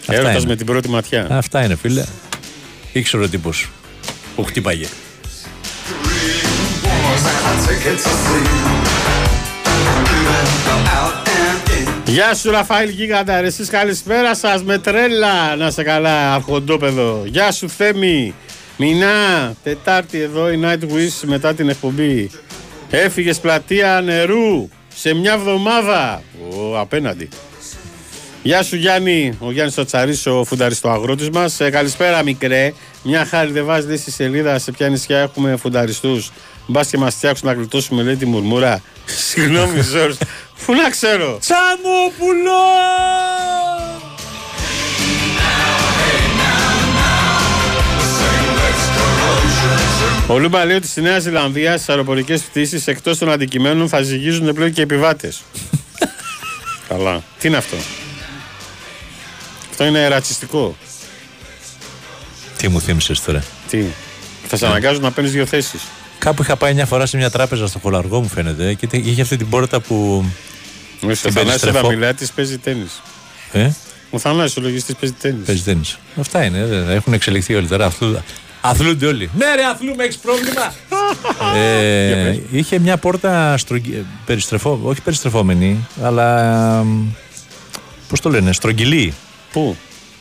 Αυτά 0.00 0.14
Έρωτας 0.14 0.36
είναι. 0.36 0.46
με 0.46 0.56
την 0.56 0.66
πρώτη 0.66 0.88
ματιά. 0.88 1.26
Αυτά 1.30 1.64
είναι, 1.64 1.76
φίλε. 1.76 2.04
Ήξερε 2.92 3.22
ο 3.22 3.28
τύπος 3.28 3.68
που 4.36 4.44
χτύπαγε. 4.44 4.86
Γεια 12.14 12.34
σου 12.34 12.50
Ραφαήλ 12.50 12.88
Γίγαντα, 12.88 13.40
ρε, 13.40 13.46
εσείς 13.46 13.68
καλησπέρα 13.68 14.34
σας 14.34 14.62
με 14.62 14.78
τρέλα 14.78 15.56
να 15.56 15.70
σε 15.70 15.82
καλά 15.82 16.34
αρχοντόπεδο. 16.34 17.22
Γεια 17.26 17.52
σου 17.52 17.68
Θέμη, 17.68 18.34
Μινά, 18.76 19.54
Τετάρτη 19.62 20.20
εδώ 20.20 20.50
η 20.50 20.60
Night 20.64 20.82
Wish 20.82 21.26
μετά 21.26 21.54
την 21.54 21.68
εκπομπή. 21.68 22.30
Έφυγες 22.90 23.40
πλατεία 23.40 24.00
νερού 24.04 24.68
σε 24.94 25.14
μια 25.14 25.32
εβδομάδα. 25.32 26.22
Ο, 26.50 26.78
απέναντι. 26.78 27.28
Γεια 28.42 28.62
σου 28.62 28.76
Γιάννη, 28.76 29.36
ο 29.40 29.52
Γιάννης 29.52 29.78
ο 29.78 29.84
Τσαρίς, 29.84 30.26
ο 30.26 30.44
φουνταριστό 30.44 30.88
αγρότης 30.88 31.30
μας. 31.30 31.60
Ε, 31.60 31.70
καλησπέρα 31.70 32.22
μικρέ. 32.22 32.72
Μια 33.02 33.24
χάρη 33.24 33.52
δεν 33.52 33.64
βάζετε 33.64 33.96
στη 33.96 34.10
σελίδα 34.10 34.58
σε 34.58 34.72
ποια 34.72 34.88
νησιά 34.88 35.18
έχουμε 35.18 35.56
φουνταριστούς. 35.56 36.32
Μπας 36.66 36.88
και 36.88 36.98
μας 36.98 37.14
φτιάξουν 37.14 37.48
να 37.48 37.54
γλιτώσουμε 37.54 38.02
λέει 38.02 38.16
τη 38.16 38.26
μουρμούρα. 38.26 38.82
Συγγνώμη 39.28 39.80
Ζόρς, 39.80 40.16
πού 40.66 40.74
να 40.74 40.90
ξέρω. 40.90 41.38
Τσαμόπουλο! 41.40 42.52
Ο 50.26 50.38
Λούμπα 50.38 50.64
λέει 50.64 50.76
ότι 50.76 50.86
στη 50.86 51.00
Νέα 51.00 51.18
Ζηλανδία 51.18 51.76
στις 51.76 51.88
αεροπορικές 51.88 52.42
πτήσεις 52.42 52.86
εκτός 52.86 53.18
των 53.18 53.30
αντικειμένων 53.30 53.88
θα 53.88 54.02
ζυγίζουν 54.02 54.54
πλέον 54.54 54.72
και 54.72 54.82
επιβάτες. 54.82 55.42
Καλά. 56.88 57.22
Τι 57.38 57.48
είναι 57.48 57.56
αυτό; 57.56 57.76
Αυτό 59.70 59.84
είναι 59.84 60.08
ρατσιστικό. 60.08 60.76
Τι 62.56 62.68
μου 62.68 62.80
θύμισες 62.80 63.22
τώρα; 63.22 63.44
Τι; 63.70 63.84
Θα 64.48 64.56
σε 64.56 64.66
αναγκάζουν 64.66 65.02
να 65.02 65.10
παίρνεις 65.10 65.32
δύο 65.32 65.46
θέσεις. 65.46 65.80
Κάπου 66.18 66.42
είχα 66.42 66.56
πάει 66.56 66.74
μια 66.74 66.86
φορά 66.86 67.06
σε 67.06 67.16
μια 67.16 67.30
τράπεζα 67.30 67.66
στο 67.66 67.78
Χολαργό 67.78 68.20
μου 68.20 68.28
φαίνεται 68.28 68.74
και 68.74 68.88
είχε 68.92 69.22
αυτή 69.22 69.36
την 69.36 69.48
πόρτα 69.48 69.80
που. 69.80 70.24
Ο 71.02 71.06
την 71.06 71.16
Θανάσης 71.16 71.32
περιστρεφώ. 71.44 71.80
Δαμιλάτης 71.80 72.32
παίζει 72.32 72.58
τένις. 72.58 72.86
Ε, 73.52 73.70
Ο 74.10 74.18
Θανάσης 74.18 74.56
ο 74.56 74.60
λογιστής 74.60 74.94
παίζει 75.00 75.14
τένις. 75.20 75.44
παίζει 75.44 75.62
τένις. 75.62 75.98
Αυτά 76.20 76.44
είναι. 76.44 76.64
δεν- 76.66 76.90
Έχουν 76.90 77.12
εξελιχθεί 77.12 77.54
όλοι 77.54 77.66
τώρα. 77.66 77.86
Αθλού, 77.86 78.22
αθλούνται 78.60 79.06
όλοι. 79.06 79.30
Ναι, 79.36 79.44
ρε, 79.54 79.64
αθλούμε, 79.64 80.04
έχεις 80.04 80.16
πρόβλημα. 80.18 80.74
ε, 81.60 82.38
είχε 82.50 82.78
μια 82.78 82.96
πόρτα 82.96 83.56
στρογγυ... 83.56 84.04
περιστρεφό... 84.26 84.80
όχι 84.82 85.00
περιστρεφόμενη, 85.00 85.86
αλλά. 86.02 86.86
Πώς 88.08 88.20
το 88.20 88.30
λένε, 88.30 88.52
στρογγυλή. 88.52 89.14
Πού; 89.52 89.76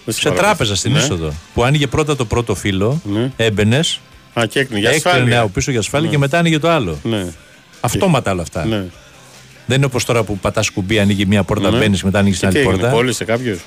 Σε 0.08 0.32
τράπεζα 0.32 0.76
στην 0.76 0.92
Ναι. 0.92 1.00
είσοδο. 1.00 1.34
Που 1.54 1.64
άνοιγε 1.64 1.88
πρώτα 1.88 2.16
το 2.16 2.26
πρώτο 2.26 2.56
φύλλο, 2.56 3.02
Ναι. 3.04 3.32
έμπαινες, 3.36 4.00
Α, 4.34 4.46
και 4.46 4.60
έκρινε. 4.60 4.80
Για 4.80 4.90
έκλαινε 4.90 5.16
ασφάλεια. 5.18 5.40
από 5.40 5.50
πίσω 5.50 5.72
για 5.72 5.80
ασφάλεια 5.80 6.08
Ναι. 6.08 6.14
και 6.14 6.20
μετά 6.20 6.38
άνοιγε 6.38 6.60
το 6.60 6.70
άλλο. 6.70 7.00
Ναι. 7.04 7.26
Αυτόματα 7.80 8.32
όλα 8.32 8.42
αυτά. 8.42 8.66
Ναι. 8.66 8.84
Δεν 9.66 9.78
είναι 9.78 9.86
όπως 9.86 10.06
τώρα 10.06 10.24
που 10.24 10.38
πατάς 10.38 10.70
κουμπί, 10.70 11.00
ανοίγει 11.00 11.26
μία 11.26 11.44
πόρτα, 11.44 11.70
Ναι. 11.72 11.78
μπαίνεις 11.78 12.04
μετά 12.04 12.20
ανοίγεις 12.20 12.40
Και 12.40 12.46
την 12.46 12.54
τι 12.54 12.60
άλλη 12.60 12.68
έγινε, 12.68 12.82
πόρτα. 12.84 12.98
κόλλησε 12.98 13.24
κάποιος; 13.26 13.60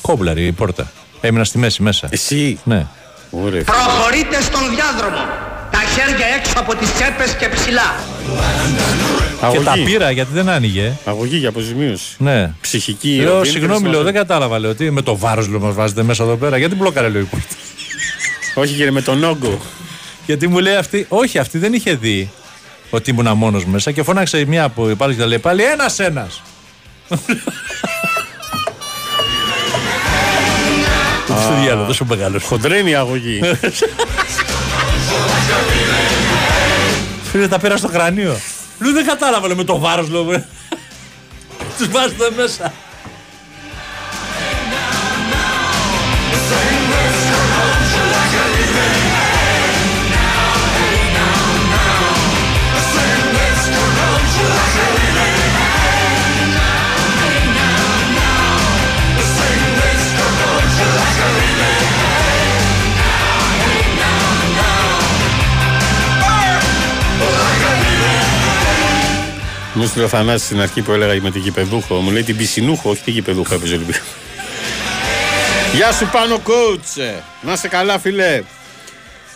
Κόμπλαρη 0.00 0.46
η 0.46 0.52
πόρτα. 0.52 0.90
Έμεινα 1.20 1.44
στη 1.44 1.58
μέση 1.58 1.82
μέσα. 1.82 2.08
Εσύ; 2.10 2.58
Ναι. 2.64 2.86
Ωραία. 3.30 3.62
Προχωρείτε 3.64 4.42
στον 4.42 4.60
διάδρομο. 4.74 5.22
Τα 5.70 5.78
χέρια 5.94 6.26
έξω 6.38 6.52
από 6.56 6.74
τις 6.76 6.92
τσέπες 6.94 7.34
και 7.34 7.48
ψηλά. 7.48 7.94
Και 9.52 9.60
τα 9.60 9.70
Αγωγή. 9.70 9.84
πήρα 9.84 10.10
γιατί 10.10 10.32
δεν 10.32 10.48
άνοιγε. 10.48 10.92
Αγωγή 11.04 11.36
για 11.36 11.48
αποζημίωση. 11.48 12.14
Ναι. 12.18 12.50
Ψυχική. 12.60 13.08
Λέω, 13.16 13.32
οδύνη, 13.38 13.46
συγγνώμη, 13.46 13.70
λέω, 13.70 13.80
χρησιμοποιεί. 13.80 14.04
δεν 14.12 14.14
κατάλαβα. 14.14 14.58
Λέω, 14.58 14.74
τι 14.74 14.90
με 14.90 15.02
το 15.02 15.16
βάρος 15.16 15.48
λέω, 15.48 15.60
μας 15.60 15.74
βάζετε 15.74 16.02
μέσα 16.02 16.22
εδώ 16.22 16.36
πέρα. 16.36 16.56
Γιατί 16.58 16.74
μπλόκαρε, 16.74 17.08
λέω 17.08 17.20
η 17.20 17.24
πόρτα. 17.24 17.46
Όχι 18.54 18.74
κύριε, 18.74 18.90
με 18.90 19.02
τον 19.02 19.24
όγκο. 19.24 19.60
Γιατί 20.26 20.48
μου 20.48 20.58
λέει 20.58 20.76
αυτή, 20.76 21.06
όχι, 21.08 21.38
αυτή 21.38 21.58
δεν 21.58 21.72
είχε 21.72 21.94
δει 21.94 22.30
ότι 22.90 23.10
ήμουν 23.10 23.36
μόνος 23.36 23.64
μέσα 23.64 23.92
και 23.92 24.02
φώναξε 24.02 24.44
μία 24.44 24.64
από 24.64 24.90
υπάλληλου 24.90 25.16
και 25.16 25.22
τα 25.22 25.28
λέει 25.28 25.38
πάλι 25.38 25.62
ένα-ένα. 25.62 26.28
Τι 31.26 31.32
στο 31.42 31.54
διάλογο, 31.60 31.86
τόσο 31.86 32.04
μεγάλος. 32.04 32.44
Χοντρένει 32.44 32.90
η 32.90 32.94
αγωγή. 32.94 33.40
Φίλε, 37.30 37.48
τα 37.48 37.58
πήρα 37.58 37.76
στο 37.76 37.88
κρανίο. 37.88 38.36
Λέω, 38.78 38.92
δεν 38.92 39.06
κατάλαβα, 39.06 39.46
λέω, 39.46 39.56
με 39.56 39.64
το 39.64 39.78
βάρος, 39.78 40.08
λέω. 40.08 40.44
Τους 41.78 41.88
βάζετε 41.88 42.30
μέσα. 42.36 42.72
Μου 69.74 69.82
έστειλε 69.82 70.04
ο 70.04 70.08
Θανάσης 70.08 70.46
στην 70.46 70.60
αρχή 70.60 70.82
που 70.82 70.92
έλεγα 70.92 71.22
με 71.22 71.30
την 71.30 71.40
γηπεδούχο. 71.40 71.94
Μου 71.94 72.10
λέει 72.10 72.22
την 72.22 72.36
πισινούχο, 72.36 72.90
όχι 72.90 73.02
την 73.02 73.12
γηπεδούχο 73.12 73.54
έπαιζε 73.54 73.74
Ολυμπιακό. 73.74 74.04
Γεια 75.74 75.92
σου 75.92 76.08
πάνω 76.12 76.40
coach. 76.46 77.20
Να 77.42 77.52
είσαι 77.52 77.68
καλά 77.68 77.98
φίλε. 77.98 78.42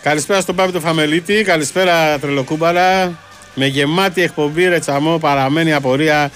Καλησπέρα 0.03 0.41
στον 0.41 0.55
Πάπη 0.55 0.73
το 0.73 0.81
Φαμελίτη. 0.81 1.43
Καλησπέρα 1.43 2.19
τρελοκούμπαρα. 2.19 3.19
Με 3.55 3.67
γεμάτη 3.67 4.23
εκπομπή 4.23 4.69
ρε 4.69 4.79
τσαμό 4.79 5.19
παραμένει 5.19 5.73
απορία. 5.73 6.31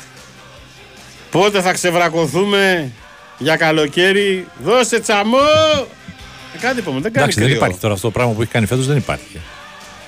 Πότε 1.31 1.61
θα 1.61 1.73
ξεβρακωθούμε 1.73 2.91
για 3.39 3.57
καλοκαίρι; 3.57 4.47
Δώσε 4.65 5.01
τσαμό. 5.01 5.39
Ε, 6.55 6.59
Κάτι 6.61 6.79
είπαμε, 6.79 7.01
δεν 7.01 7.13
κάνει 7.13 7.17
Εντάξει, 7.17 7.39
δεν 7.39 7.47
κρύο. 7.49 7.57
υπάρχει 7.57 7.79
τώρα 7.79 7.95
αυτό 7.95 8.07
το 8.07 8.13
πράγμα 8.13 8.33
που 8.33 8.43
έχει 8.43 8.51
κάνει 8.51 8.67
φέτος, 8.67 8.87
δεν 8.87 8.97
υπάρχει. 8.97 9.41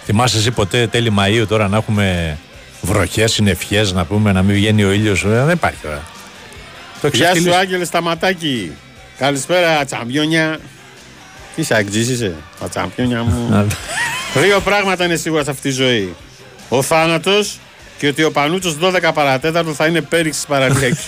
Θυμάσαι 0.04 0.38
εσύ 0.38 0.50
ποτέ 0.50 0.86
τέλη 0.86 1.14
Μαΐου 1.18 1.44
τώρα 1.48 1.68
να 1.68 1.76
έχουμε 1.76 2.38
βροχές, 2.84 3.32
συννεφιές, 3.32 3.92
να 3.92 4.04
πούμε 4.04 4.32
να 4.32 4.42
μην 4.42 4.54
βγαίνει 4.54 4.84
ο 4.84 4.92
ήλιος. 4.92 5.24
Δεν 5.26 5.50
υπάρχει 5.50 5.78
τώρα. 5.82 6.02
Το 7.00 7.08
Γεια 7.08 7.16
σου 7.16 7.22
εξαφτυλίσει. 7.22 7.58
Άγγελε 7.58 7.84
Σταματάκη. 7.84 8.72
Καλησπέρα 9.18 9.84
τσαμπιόνια. 9.84 10.58
Τι 11.56 11.62
σε 11.62 11.74
αγγζής 11.74 12.08
είσαι, 12.08 12.34
τα 12.60 12.68
τσαμπιόνια 12.68 13.22
μου. 13.22 13.66
Δύο 14.34 14.60
πράγματα 14.60 15.04
είναι 15.04 15.16
σίγουρα 15.16 15.44
σε 15.44 15.50
αυτή 15.50 15.62
τη 15.62 15.74
ζωή. 15.74 16.14
Ο 16.68 16.82
θάνατος 16.82 17.58
και 17.98 18.06
ότι 18.06 18.22
ο 18.22 18.30
Πανούτσος 18.30 18.76
12 18.82 19.10
παρατέταρτο 19.14 19.72
θα 19.72 19.86
είναι 19.86 20.00
πέριξης 20.00 20.36
της 20.36 20.46
παραλιακής. 20.46 21.06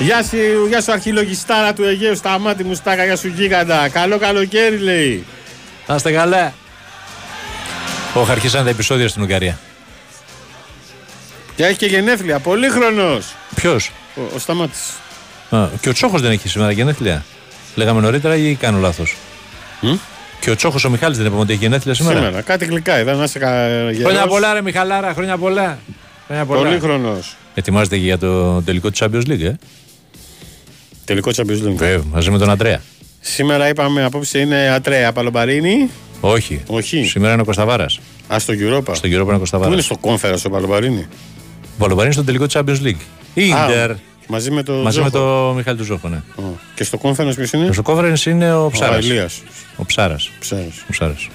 Γεια 0.00 0.22
σου, 0.22 0.66
γεια 0.68 0.80
σου 0.80 0.92
αρχιλογιστάρα 0.92 1.72
του 1.72 1.84
Αιγαίου, 1.84 2.16
σταμάτη 2.16 2.64
μου 2.64 2.74
στάκα, 2.74 3.04
γεια 3.04 3.16
σου 3.16 3.28
γίγαντα. 3.28 3.88
Καλό 3.88 4.18
καλοκαίρι 4.18 4.78
λέει. 4.78 5.24
Να 5.86 5.94
είστε 5.94 6.12
καλά. 6.12 6.54
Όχι, 8.20 8.30
αρχίσαν 8.30 8.64
τα 8.64 8.70
επεισόδια 8.70 9.08
στην 9.08 9.22
Ουγγαρία. 9.22 9.58
Και 11.56 11.64
έχει 11.64 11.76
και 11.76 11.86
γενέθλια, 11.86 12.38
πολύχρονος. 12.38 13.34
Ποιος; 13.54 13.90
Ο, 14.14 14.20
ο 14.34 14.38
Σταμάτης. 14.38 14.92
Και 15.80 15.88
ο 15.88 15.92
Τσόχος 15.92 16.20
δεν 16.20 16.30
έχει 16.30 16.48
σήμερα 16.48 16.70
γενέθλια. 16.70 17.24
Λέγαμε 17.74 18.00
νωρίτερα 18.00 18.36
ή 18.36 18.54
κάνω 18.54 18.78
λάθος; 18.78 19.16
Και 20.40 20.50
ο 20.50 20.56
Τσόχος 20.56 20.84
ο 20.84 20.90
Μιχάλης 20.90 21.16
δεν 21.16 21.26
είπαμε 21.26 21.40
ότι 21.40 21.52
έχει 21.52 21.62
γενέθλια 21.62 21.94
σήμερα; 21.94 22.16
Σήμερα, 22.16 22.40
κάτι 22.40 22.64
γλυκά 22.64 23.00
είδα 23.00 23.14
να 23.14 23.24
είσαι 23.24 23.38
κα... 23.38 23.48
Χρόνια 23.48 23.92
γερός. 23.92 24.26
πολλά, 24.28 24.52
ρε 24.52 24.62
Μιχαλάρα, 24.62 25.12
χρόνια 25.14 25.38
πολλά. 25.38 25.78
Χρόνια 26.26 26.44
πολλά. 26.44 26.62
Πολύχρονος. 26.62 27.36
Ετοιμάζεται 27.54 27.96
και 27.96 28.04
για 28.04 28.18
το 28.18 28.62
τελικό 28.62 28.90
της 28.90 29.02
Champions 29.02 29.26
League, 29.26 29.42
ε; 29.42 29.52
Τελικό 31.04 31.30
Champions 31.36 31.66
League. 31.66 31.74
Βέβαια, 31.74 32.02
μαζί 32.10 32.30
με 32.30 32.38
τον 32.38 32.50
Αντρέα. 32.50 32.80
Σήμερα 33.28 33.68
είπαμε 33.68 34.04
απόψε 34.04 34.38
είναι 34.38 34.68
Ατρέα 34.68 35.12
Παλομπαρίνη. 35.12 35.90
Όχι. 36.20 36.62
Όχι. 36.66 37.04
Σήμερα 37.04 37.32
είναι 37.32 37.42
ο 37.42 37.44
Κωνσταβάρας. 37.44 38.00
Α 38.34 38.38
στο 38.38 38.54
Europa. 38.56 38.94
Στο 38.94 39.08
Europa 39.08 39.10
είναι 39.10 39.20
ο 39.20 39.24
Πού 39.26 39.36
Κωνσταβάρα. 39.36 39.72
είναι 39.72 39.80
στο 39.80 39.96
Κόμφερας 39.96 40.44
ο 40.44 40.50
Παλομπαρίνη. 40.50 41.06
Ο 41.62 41.78
Παλομπαρίνη 41.78 42.12
στο 42.12 42.24
τελικό 42.24 42.44
Champions 42.52 42.82
League. 42.82 43.00
Η 43.34 43.44
Ιντερ. 43.48 43.90
Μαζί 44.28 44.50
με 44.50 44.62
το. 44.62 44.72
Μαζί 44.72 45.00
με 45.00 45.10
Ζόχο. 45.12 45.46
το 45.48 45.52
Μιχάλη 45.56 45.76
του 45.76 45.84
Ζόχο, 45.84 46.08
ναι. 46.08 46.22
Ω. 46.36 46.42
Και 46.74 46.84
στο 46.84 46.98
Κόμφερας 46.98 47.34
ποιος 47.34 47.52
είναι; 47.52 47.72
Στο 47.72 47.82
conference 47.86 48.24
είναι 48.26 48.54
ο 48.54 48.70
Ψάρας. 48.70 49.04
Ηλίας. 49.04 49.42
Ο 49.76 49.84
Ψάρας. 49.84 50.30
Ψάρας. 50.40 50.78
Ο 50.82 50.86
Ψάρας. 50.90 51.28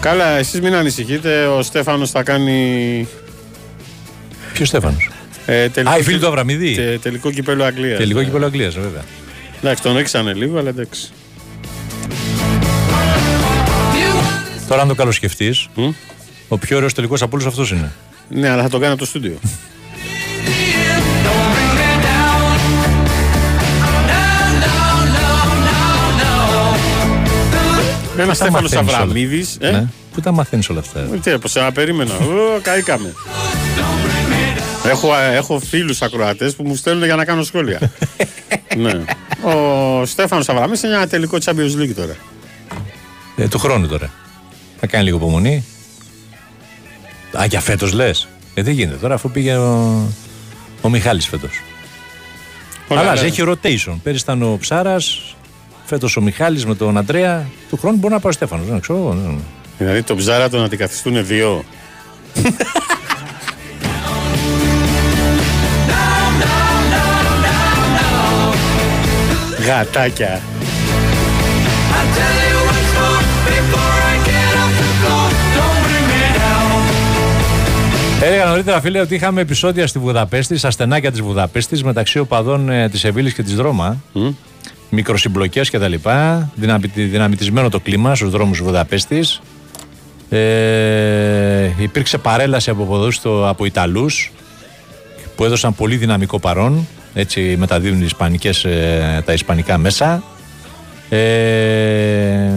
Καλά, 0.00 0.36
εσείς 0.38 0.60
μην 0.60 0.74
ανησυχείτε. 0.74 1.46
Ο 1.46 1.62
Στέφανος 1.62 2.10
θα 2.10 2.22
κάνει. 2.22 3.08
Ποιος 4.52 4.68
Στέφανος; 4.68 5.08
Ε, 5.50 5.68
τελικό, 5.68 5.92
Α, 5.94 5.98
η 5.98 6.02
φίλη 6.02 6.18
του 6.18 6.26
Αβραμίδη. 6.26 6.74
τε- 6.74 7.00
τελικό 7.00 7.30
κυπέλο 7.30 7.64
Αγγλίας. 7.64 7.98
Τελικό 7.98 8.22
κύπελο 8.22 8.44
Αγγλίας, 8.46 8.74
βέβαια. 8.74 9.02
Εντάξει, 9.62 9.82
τον 9.82 9.96
ρίξανε 9.96 10.32
λίγο, 10.32 10.58
αλλά 10.58 10.68
εντάξει. 10.68 11.10
Τώρα, 14.68 14.82
αν 14.82 14.88
το 14.88 14.94
καλοσκεφτείς, 14.94 15.68
ο 16.48 16.58
πιο 16.58 16.76
ωραίος 16.76 16.94
τελικός 16.94 17.22
από 17.22 17.36
όλους 17.36 17.46
αυτό 17.58 17.74
είναι. 17.74 17.92
Ναι, 18.28 18.48
αλλά 18.48 18.62
θα 18.62 18.68
το 18.68 18.78
κάνει 18.78 18.90
από 18.92 19.00
το 19.00 19.06
στούντιο. 19.06 19.38
Ένας 28.18 28.36
Στέφανο 28.36 28.60
μαθαίνεις 28.62 28.88
όλα. 28.88 28.98
Αβραμίδης. 28.98 29.56
Ε; 29.60 29.70
Ναι. 29.70 29.84
Πού 30.14 30.20
τα 30.20 30.32
μαθαίνεις 30.32 30.68
όλα 30.68 30.80
αυτά; 30.80 31.00
Τι, 31.00 31.38
πως 31.38 31.50
σε 31.50 31.70
περίμενα. 31.74 32.14
Ω, 32.14 32.60
καήκαμε. 32.62 33.14
Έχω, 34.88 35.16
ε, 35.16 35.36
έχω 35.36 35.58
φίλους 35.58 36.02
ακροατές 36.02 36.54
που 36.54 36.62
μου 36.66 36.74
στέλνουν 36.74 37.04
για 37.04 37.16
να 37.16 37.24
κάνω 37.24 37.42
σχόλια. 37.42 37.80
ναι. 38.76 39.04
Ο 39.42 40.06
Στέφανος 40.06 40.48
Αβραμίδη 40.48 40.86
είναι 40.86 40.96
ένα 40.96 41.06
τελικό 41.06 41.38
Champions 41.44 41.82
League 41.82 41.94
τώρα. 41.96 42.16
Ε, 43.36 43.48
του 43.48 43.58
χρόνου 43.58 43.86
τώρα. 43.86 44.10
Θα 44.80 44.86
κάνει 44.86 45.04
λίγο 45.04 45.16
υπομονή. 45.16 45.64
Α, 47.38 47.44
για 47.44 47.60
φέτος 47.60 47.92
λες. 47.92 48.28
Ε, 48.54 48.62
δεν 48.62 48.72
γίνεται 48.72 48.96
τώρα 48.96 49.14
αφού 49.14 49.30
πήγε 49.30 49.56
ο, 49.56 50.02
ο 50.80 50.88
Μιχάλης 50.88 51.26
φέτος. 51.26 51.62
Ωραία, 52.88 53.02
Αλλάζει, 53.02 53.22
ναι. 53.22 53.28
έχει 53.28 53.42
rotation. 53.46 53.96
Πέρυσι 54.02 54.22
ήταν 54.22 54.42
ο 54.42 54.56
Ψάρας, 54.60 55.36
φέτος 55.84 56.16
ο 56.16 56.20
Μιχάλης 56.20 56.66
με 56.66 56.74
τον 56.74 56.98
Αντρέα. 56.98 57.46
Του 57.68 57.76
χρόνου 57.76 57.96
μπορεί 57.96 58.12
να 58.14 58.20
πάει 58.20 58.32
ο 58.32 58.34
Στέφανος. 58.34 58.66
Δεν 58.66 58.80
ξέρω. 58.80 58.98
εγώ, 58.98 59.14
ναι. 59.14 59.34
Δηλαδή 59.78 60.02
τον 60.02 60.16
ψάρα 60.16 60.48
τον 60.48 60.62
αντικαθιστούν 60.64 61.26
δύο. 61.26 61.64
Γατάκια. 69.68 70.40
Έλεγα 78.22 78.44
νωρίτερα, 78.44 78.80
φίλε, 78.80 79.00
ότι 79.00 79.14
είχαμε 79.14 79.40
επεισόδια 79.40 79.86
στη 79.86 79.98
Βουδαπέστη, 79.98 80.56
στα 80.56 80.70
στενάκια 80.70 81.10
της 81.10 81.20
Βουδαπέστης, 81.20 81.84
μεταξύ 81.84 82.18
οπαδών 82.18 82.70
ε, 82.70 82.88
της 82.88 83.00
Σεβίλη 83.00 83.32
και 83.32 83.42
της 83.42 83.56
Ρώμα. 83.56 83.96
Mm. 84.14 84.34
Μικροσυμπλοκές 84.90 85.70
κτλ. 85.70 85.94
Δυναμητι, 86.54 87.02
δυναμητισμένο 87.02 87.68
το 87.68 87.80
κλίμα 87.80 88.14
στους 88.14 88.30
δρόμους 88.30 88.62
Βουδαπέστης. 88.62 89.40
Ε, 90.28 91.70
υπήρξε 91.78 92.18
παρέλαση 92.18 92.70
από 92.70 92.84
ποδόσφαιρο 92.84 93.48
από 93.48 93.64
Ιταλούς 93.64 94.32
που 95.36 95.44
έδωσαν 95.44 95.74
πολύ 95.74 95.96
δυναμικό 95.96 96.38
παρόν. 96.38 96.86
Έτσι 97.18 97.56
μεταδίδουν 97.58 98.00
οι 98.00 98.04
ισπανικές, 98.04 98.64
ε, 98.64 99.22
τα 99.24 99.32
ισπανικά 99.32 99.78
μέσα. 99.78 100.22
Ε, 101.08 102.50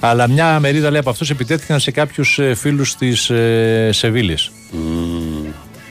αλλά 0.00 0.28
μια 0.28 0.60
μερίδα 0.60 0.90
λέει 0.90 1.00
από 1.00 1.10
αυτούς 1.10 1.30
επιτέθηκαν 1.30 1.80
σε 1.80 1.90
κάποιους 1.90 2.38
ε, 2.38 2.54
φίλους 2.54 2.96
της 2.96 3.30
ε, 3.30 3.88
Σεβίλης. 3.92 4.52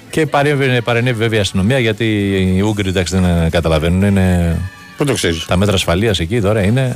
Και 0.09 0.25
παρέμβει, 0.25 0.81
παρενέβη 0.81 1.17
βέβαια 1.17 1.37
η 1.37 1.41
αστυνομία 1.41 1.79
γιατί 1.79 2.05
οι 2.55 2.61
Ούγγροι 2.61 2.89
εντάξει 2.89 3.15
δεν 3.15 3.23
ε, 3.23 3.49
καταλαβαίνουν. 3.49 4.01
Είναι 4.01 4.57
Πού 4.97 5.05
το 5.05 5.13
ξέρεις; 5.13 5.45
τα 5.45 5.57
μέτρα 5.57 5.75
ασφαλείας 5.75 6.19
εκεί 6.19 6.41
τώρα 6.41 6.63
είναι. 6.63 6.95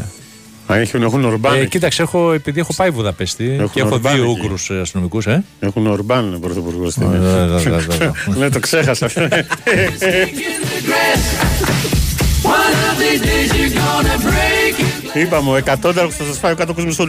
Α, 0.71 0.77
έχουν, 0.77 1.03
έχουν 1.03 1.23
ορμπάν. 1.23 1.53
Ε, 1.53 1.57
εκεί. 1.57 1.67
κοίταξε, 1.67 2.01
έχω, 2.01 2.33
επειδή 2.33 2.59
έχω 2.59 2.73
πάει 2.75 2.89
Βουδαπέστη 2.89 3.51
Έχουν 3.51 3.69
και 3.69 3.79
έχω 3.79 3.93
ορμπάν 3.93 4.13
δύο 4.13 4.23
εκεί. 4.23 4.31
Ούγγρους 4.31 4.69
ε, 4.69 4.79
αστυνομικούς, 4.79 5.25
ε. 5.25 5.43
Έχουν 5.59 5.87
ορμπάν 5.87 6.37
πρωθυπουργός 6.41 6.91
στην 6.91 7.13
Ε, 7.13 7.17
δε, 7.17 7.45
δε, 7.45 7.57
δε, 7.57 7.97
δε. 7.97 8.09
Ναι, 8.37 8.49
το 8.49 8.59
ξέχασα. 8.59 9.09
Είπαμε, 15.13 15.49
ο 15.49 15.55
εκατόνταρχος 15.55 16.15
θα 16.15 16.23
σας 16.23 16.37
φάει 16.37 16.51
ο 16.51 16.55
κάτω 16.55 16.73
κόσμος 16.73 16.99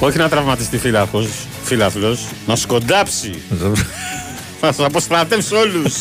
Όχι 0.00 0.18
να 0.18 0.28
τραυματιστεί 0.28 0.78
φύλακος, 0.78 1.28
φύλαφλος, 1.64 2.26
να 2.46 2.56
σκοντάψει. 2.56 3.42
Θα 4.60 4.72
σας 4.72 4.86
αποστρατεύσω 4.86 5.56
όλους. 5.58 5.94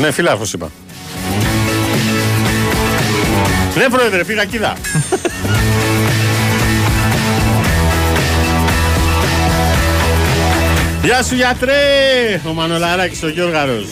ναι, 0.00 0.10
φύλακος 0.10 0.52
είπα. 0.52 0.70
Ναι, 3.76 3.88
πρόεδρε, 3.88 4.24
πήγα 4.24 4.44
κοίτα. 4.44 4.76
Γεια 11.02 11.22
σου 11.22 11.34
γιατρέ! 11.34 11.72
Ο 12.48 12.52
Μανολαράκης, 12.52 13.22
ο 13.22 13.28
Γιώργαρος. 13.28 13.86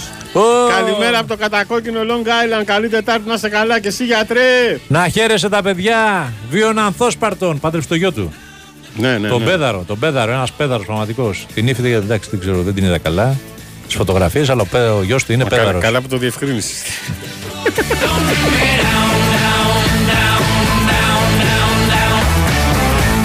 Καλημέρα 0.68 1.18
από 1.18 1.28
το 1.28 1.36
κατακόκκινο 1.36 2.00
Long 2.00 2.26
Island. 2.26 2.64
Καλή 2.64 2.88
Τετάρτη 2.88 3.28
να 3.28 3.34
είσαι 3.34 3.48
καλά 3.48 3.80
και 3.80 3.88
εσύ 3.88 4.04
γιατρέ. 4.04 4.78
Να 4.88 5.08
χαίρεσαι 5.08 5.48
τα 5.48 5.62
παιδιά. 5.62 6.32
Βίων 6.50 6.78
Ανθόσπαρτον. 6.78 7.60
Πάντρεψε 7.60 7.88
το 7.88 7.94
γιο 7.94 8.12
του. 8.12 8.32
Ναι, 8.96 9.18
ναι. 9.18 9.28
τον 9.28 9.42
ναι. 9.42 9.46
Πέδαρο. 9.50 9.84
Τον 9.86 9.98
Πέδαρο, 9.98 10.32
ένας 10.32 10.52
Πέδαρος 10.52 10.86
πραγματικός. 10.86 11.46
Την 11.54 11.68
ύφη, 11.68 11.82
δεν- 11.82 11.92
εντάξει, 11.92 12.28
δεν 12.30 12.40
ξέρω, 12.40 12.62
δεν 12.62 12.74
την 12.74 12.84
είδα 12.84 12.98
καλά. 12.98 13.36
Τις 13.86 13.94
φωτογραφίες, 13.94 14.48
αλλά 14.50 14.62
ο, 14.62 14.66
Πέ- 14.70 14.90
ο 14.90 15.02
γιος 15.02 15.24
του 15.24 15.32
είναι 15.32 15.42
Μα 15.42 15.48
καλά, 15.48 15.60
Πέδαρος. 15.62 15.82
καλά 15.82 16.00
που 16.00 16.08
το 16.08 16.16
διευκρίνησες. 16.16 16.82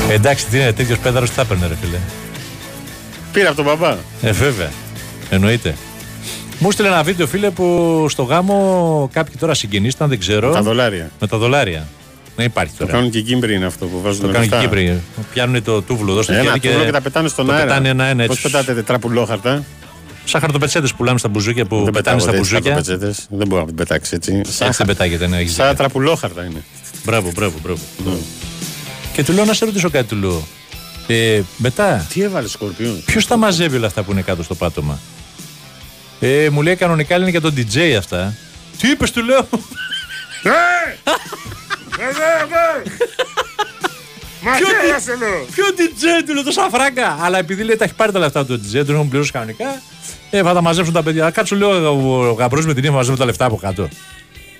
Εντάξει, 0.10 0.45
τι 0.45 0.58
είναι, 0.58 0.72
τέτοιος 0.74 0.97
Πέδαρος 0.97 1.30
τι 1.30 1.36
θα 1.36 1.41
έπαιρνε, 1.41 1.68
ρε 1.68 1.76
φίλε; 1.82 1.97
Πήρα 3.34 3.47
από 3.47 3.56
τον 3.56 3.66
μπαμπά. 3.66 3.95
Ε, 4.22 4.32
βέβαια. 4.32 4.70
Εννοείται. 5.30 5.76
Μου 6.60 6.72
στείλε 6.72 6.88
ένα 6.88 7.03
βίντεο, 7.03 7.28
φίλε, 7.28 7.49
που 7.49 8.06
στο 8.10 8.24
γάμο 8.24 9.10
κάποιοι 9.14 9.36
τώρα 9.39 9.53
συγγενείς 9.53 9.93
ήταν, 9.93 10.10
δεν 10.10 10.20
ξέρω. 10.20 10.51
Τα 10.51 10.62
δολάρια. 10.62 11.12
Με 11.20 11.28
τα 11.28 11.38
δολάρια. 11.38 11.88
Δεν 12.36 12.45
υπάρχει 12.45 12.74
Το 12.78 12.80
τώρα. 12.86 12.91
κάνουν 12.97 13.10
και 13.12 13.18
οι 13.18 13.22
Κίμπροι 13.22 13.53
είναι 13.56 13.66
αυτό 13.66 13.86
που 13.86 14.01
βάζουν 14.01 14.22
Το 14.22 14.28
κάνουν 14.32 14.49
και 14.49 14.56
οι 14.56 14.60
Κύπροι. 14.60 15.01
Πιάνουν 15.34 15.64
το 15.64 15.82
τούβλο 15.82 16.12
εδώ 16.12 16.22
στο 16.22 16.34
Ένα 16.34 16.41
χέρι 16.43 16.60
τούβλο 16.60 16.84
και 16.86 16.91
τα 16.91 17.01
πετάνε 17.01 17.28
στον 17.28 17.45
το 17.45 17.51
αέρα. 17.51 17.66
Πετάνε 17.66 17.89
ένα-ένα 17.89 18.26
Πώς 18.26 18.36
έτσι. 18.38 18.51
πετάτε 18.51 18.74
τετραπουλόχαρτα. 18.74 19.64
Σαν 20.26 20.41
χαρτοπετσέτες 20.41 20.91
που 20.91 20.97
πουλάμε 20.97 21.20
στα 21.20 21.28
μπουζούκια 21.30 21.66
που 21.66 21.84
Δεν 21.84 21.93
πετάνε 21.93 22.20
στα 22.20 22.32
πετάγονται 22.32 22.56
έτσι 22.58 22.74
μπουζούκια. 22.74 22.74
χαρτοπετσέτες. 22.74 23.26
Δεν 23.30 23.47
μπορεί 23.47 23.62
να 23.62 23.68
την 23.68 23.76
πετάξει 23.76 24.16
έτσι. 24.16 24.41
Έτσι 24.45 24.70
δεν 24.78 24.86
πετάγεται, 24.86 25.28
ναι, 25.28 25.38
έχεις 25.38 25.53
Σαν 25.53 25.66
δίκιο. 25.68 25.78
τραπουλόχαρτα 25.84 26.43
είναι. 26.43 26.64
Μπράβο, 27.06 27.32
μπράβο, 27.36 27.53
μπράβο. 27.64 27.80
Και 29.14 29.24
του 29.24 29.34
λέω 29.34 29.45
να 29.45 29.53
σε 29.53 29.66
ρωτήσω 29.66 29.89
κάτι, 29.89 30.08
του 30.08 30.16
λέω. 30.16 30.43
Ε, 31.08 31.41
μετά, 31.58 32.06
Τι 32.14 32.22
έβαλες 32.22 32.51
σκορπιόν; 32.51 33.01
ποιος 33.06 33.28
τα 33.28 33.38
μαζεύει 33.38 33.78
όλα 33.78 33.88
αυτά 33.88 34.03
που 34.03 34.12
είναι 34.12 34.22
κάτω 34.22 34.43
στο 34.43 34.56
πάτωμα; 34.56 34.99
Ε, 36.20 36.49
μου 36.49 36.61
λέει 36.61 36.76
κανονικά 36.76 37.16
είναι 37.16 37.30
για 37.30 37.41
τον 37.41 37.53
DJ 37.55 37.95
αυτά. 37.97 38.34
Τι 38.80 38.89
είπες, 38.89 39.11
του 39.11 39.24
λέω. 39.24 39.47
Ποιο 45.53 45.66
DJ 45.78 46.24
του 46.26 46.34
λέω 46.34 46.43
τόσα 46.43 46.70
φράγκα. 46.72 47.18
Αλλά 47.22 47.38
επειδή 47.38 47.63
λέει 47.63 47.76
τα 47.76 47.84
έχει 47.84 47.93
πάρει 47.93 48.11
τα 48.11 48.20
λεφτά 48.20 48.45
του 48.45 48.53
DJ, 48.53 48.86
τον 48.86 48.95
έχουν 48.95 49.09
πληρώσει 49.09 49.32
κανονικά. 49.32 49.82
Ε, 50.30 50.41
θα 50.43 50.53
τα 50.53 50.61
μαζέψουν 50.61 50.93
τα 50.93 51.03
παιδιά. 51.03 51.30
Κάτσου 51.30 51.55
λέω 51.55 52.30
ο 52.30 52.32
γαμπρός 52.32 52.66
με 52.66 52.74
την 52.74 52.84
ύφη 52.84 52.93
μαζεύουν 52.93 53.20
τα 53.20 53.26
λεφτά 53.26 53.45
από 53.45 53.55
κάτω. 53.55 53.88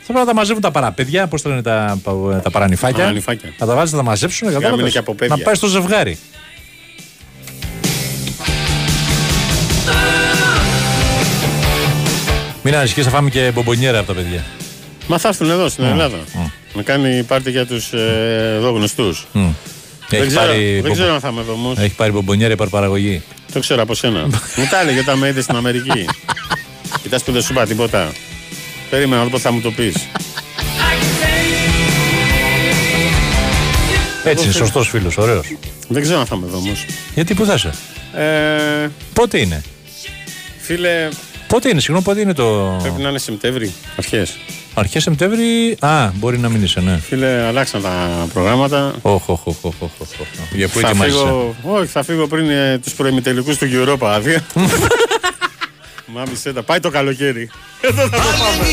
Θα 0.08 0.14
πρέπει 0.14 0.20
να 0.20 0.26
τα 0.26 0.34
μαζεύουν 0.34 0.62
τα 0.62 0.72
παραπέδια, 0.72 1.28
πώς 1.28 1.41
τα 1.41 1.49
λένε 1.49 1.62
τα, 1.62 1.99
τα 2.43 2.49
παρανυφάκια. 2.51 2.97
Παρανυφάκια. 2.97 3.53
Θα 3.58 3.66
τα 3.66 3.76
βάζεις, 3.76 3.91
θα 3.91 3.97
τα 3.97 4.03
μαζέψουν. 4.03 4.47
να 4.47 4.53
κατάλαβες. 4.53 4.82
είναι 4.82 4.89
και 4.89 4.97
από 4.97 5.14
παιδιά. 5.16 5.36
Να 5.36 5.43
πάει 5.43 5.56
στο 5.56 5.68
ζευγάρι. 5.68 6.18
Μην 12.68 12.76
ανησυχείς, 12.76 13.03
θα 13.03 13.09
φάμε 13.09 13.30
και 13.30 13.51
μπομπονιέρα 13.53 13.97
από 13.99 14.07
τα 14.07 14.13
παιδιά. 14.13 14.43
Μα 15.07 15.18
θα 15.18 15.28
έρθουν 15.28 15.49
εδώ 15.49 15.70
στην 15.70 15.84
Ελλάδα. 15.84 16.18
Να 16.74 16.82
κάνει 16.82 17.24
πάρτι 17.24 17.51
για 17.51 17.66
τους 17.66 17.93
ε, 17.93 18.53
εδώ 18.57 18.72
γνωστούς. 18.72 19.28
Μμ. 19.32 19.47
Δεν, 20.09 20.20
Έχει 20.20 20.28
ξέρω, 20.30 20.45
πάρει, 20.45 20.72
δεν 20.74 20.82
μπομπο- 20.82 20.93
ξέρω 20.93 21.13
αν 21.13 21.20
θα 21.20 21.30
είμαι 21.30 21.41
εδώ 21.41 21.51
όμως. 21.53 21.78
Έχει 21.78 21.95
πάρει 21.95 22.11
μπομπονιέρα 22.11 22.53
υπερπαραγωγή. 22.53 23.22
Το 23.53 23.59
ξέρω 23.59 23.82
από 23.82 23.93
σένα. 23.95 24.22
μου 24.57 24.68
τα 24.70 24.82
έλεγε 24.82 24.99
όταν 24.99 25.18
με 25.18 25.28
είδε 25.28 25.41
στην 25.41 25.55
Αμερική. 25.55 26.05
Κοιτάς 27.01 27.24
που 27.24 27.32
δεν 27.32 27.41
σου 27.41 27.51
είπα 27.53 27.66
τίποτα. 27.66 28.11
Περίμενα 28.89 29.18
να 29.18 29.24
δω 29.24 29.30
πώς 29.30 29.41
θα 29.41 29.51
μου 29.51 29.61
το 29.61 29.72
πεις. 29.72 29.95
Έτσι, 34.24 34.43
Εγώ 34.43 34.51
σωστός 34.57 34.88
φίλος, 34.89 35.18
ωραίος. 35.18 35.55
Δεν 35.88 36.01
ξέρω 36.01 36.20
αν 36.20 36.26
θα 36.26 36.36
είμαι 36.36 36.45
εδώ 36.47 36.57
όμως. 36.57 36.86
Γιατί 37.13 37.34
που 37.34 37.45
θα 37.45 37.53
είσαι; 37.53 37.70
Ε, 38.84 38.89
Πότε 39.13 39.39
είναι; 39.39 39.61
φίλε, 40.61 41.07
Πότε 41.56 41.70
είναι, 41.70 41.80
συγγνώμη, 41.80 42.03
πότε 42.03 42.22
είναι 42.22 42.34
το. 42.34 42.78
πρέπει 42.82 43.01
να 43.01 43.10
είναι 43.10 43.18
Σεπτέμβρη, 43.18 43.74
αρχές. 43.97 44.38
Αρχές 44.74 45.03
Σεπτέμβρη. 45.03 45.78
Α, 45.80 46.12
μπορεί 46.14 46.38
να 46.38 46.49
μην 46.49 46.64
είσαι, 46.64 46.80
ναι. 46.80 46.97
Φίλε, 46.97 47.45
αλλάξαν 47.45 47.82
τα 47.82 48.28
προγράμματα. 48.34 48.95
Όχι, 49.01 49.32
όχι, 49.32 49.41
όχι, 49.45 49.58
όχι, 49.64 49.78
όχι, 49.82 50.16
όχι. 50.22 50.58
Για 50.58 50.68
πού 50.68 50.80
θα 50.80 50.88
ετοιμάζεσαι; 50.88 51.18
φύγω, 51.18 51.56
όχι, 51.64 51.86
θα 51.86 52.03
φύγω 52.03 52.28
πριν 52.28 52.49
ε, 52.49 52.80
τους 52.84 52.93
προημιτελικούς 52.93 53.58
του 53.58 53.68
Europa. 53.72 54.08
άδεια. 54.08 54.45
Μάμισε 56.16 56.53
τα. 56.53 56.64
Πάει 56.64 56.80
το 56.80 56.89
καλοκαίρι. 56.89 57.49
Εδώ 57.82 58.01
θα 58.01 58.10
το 58.10 58.18
πάμε. 58.18 58.66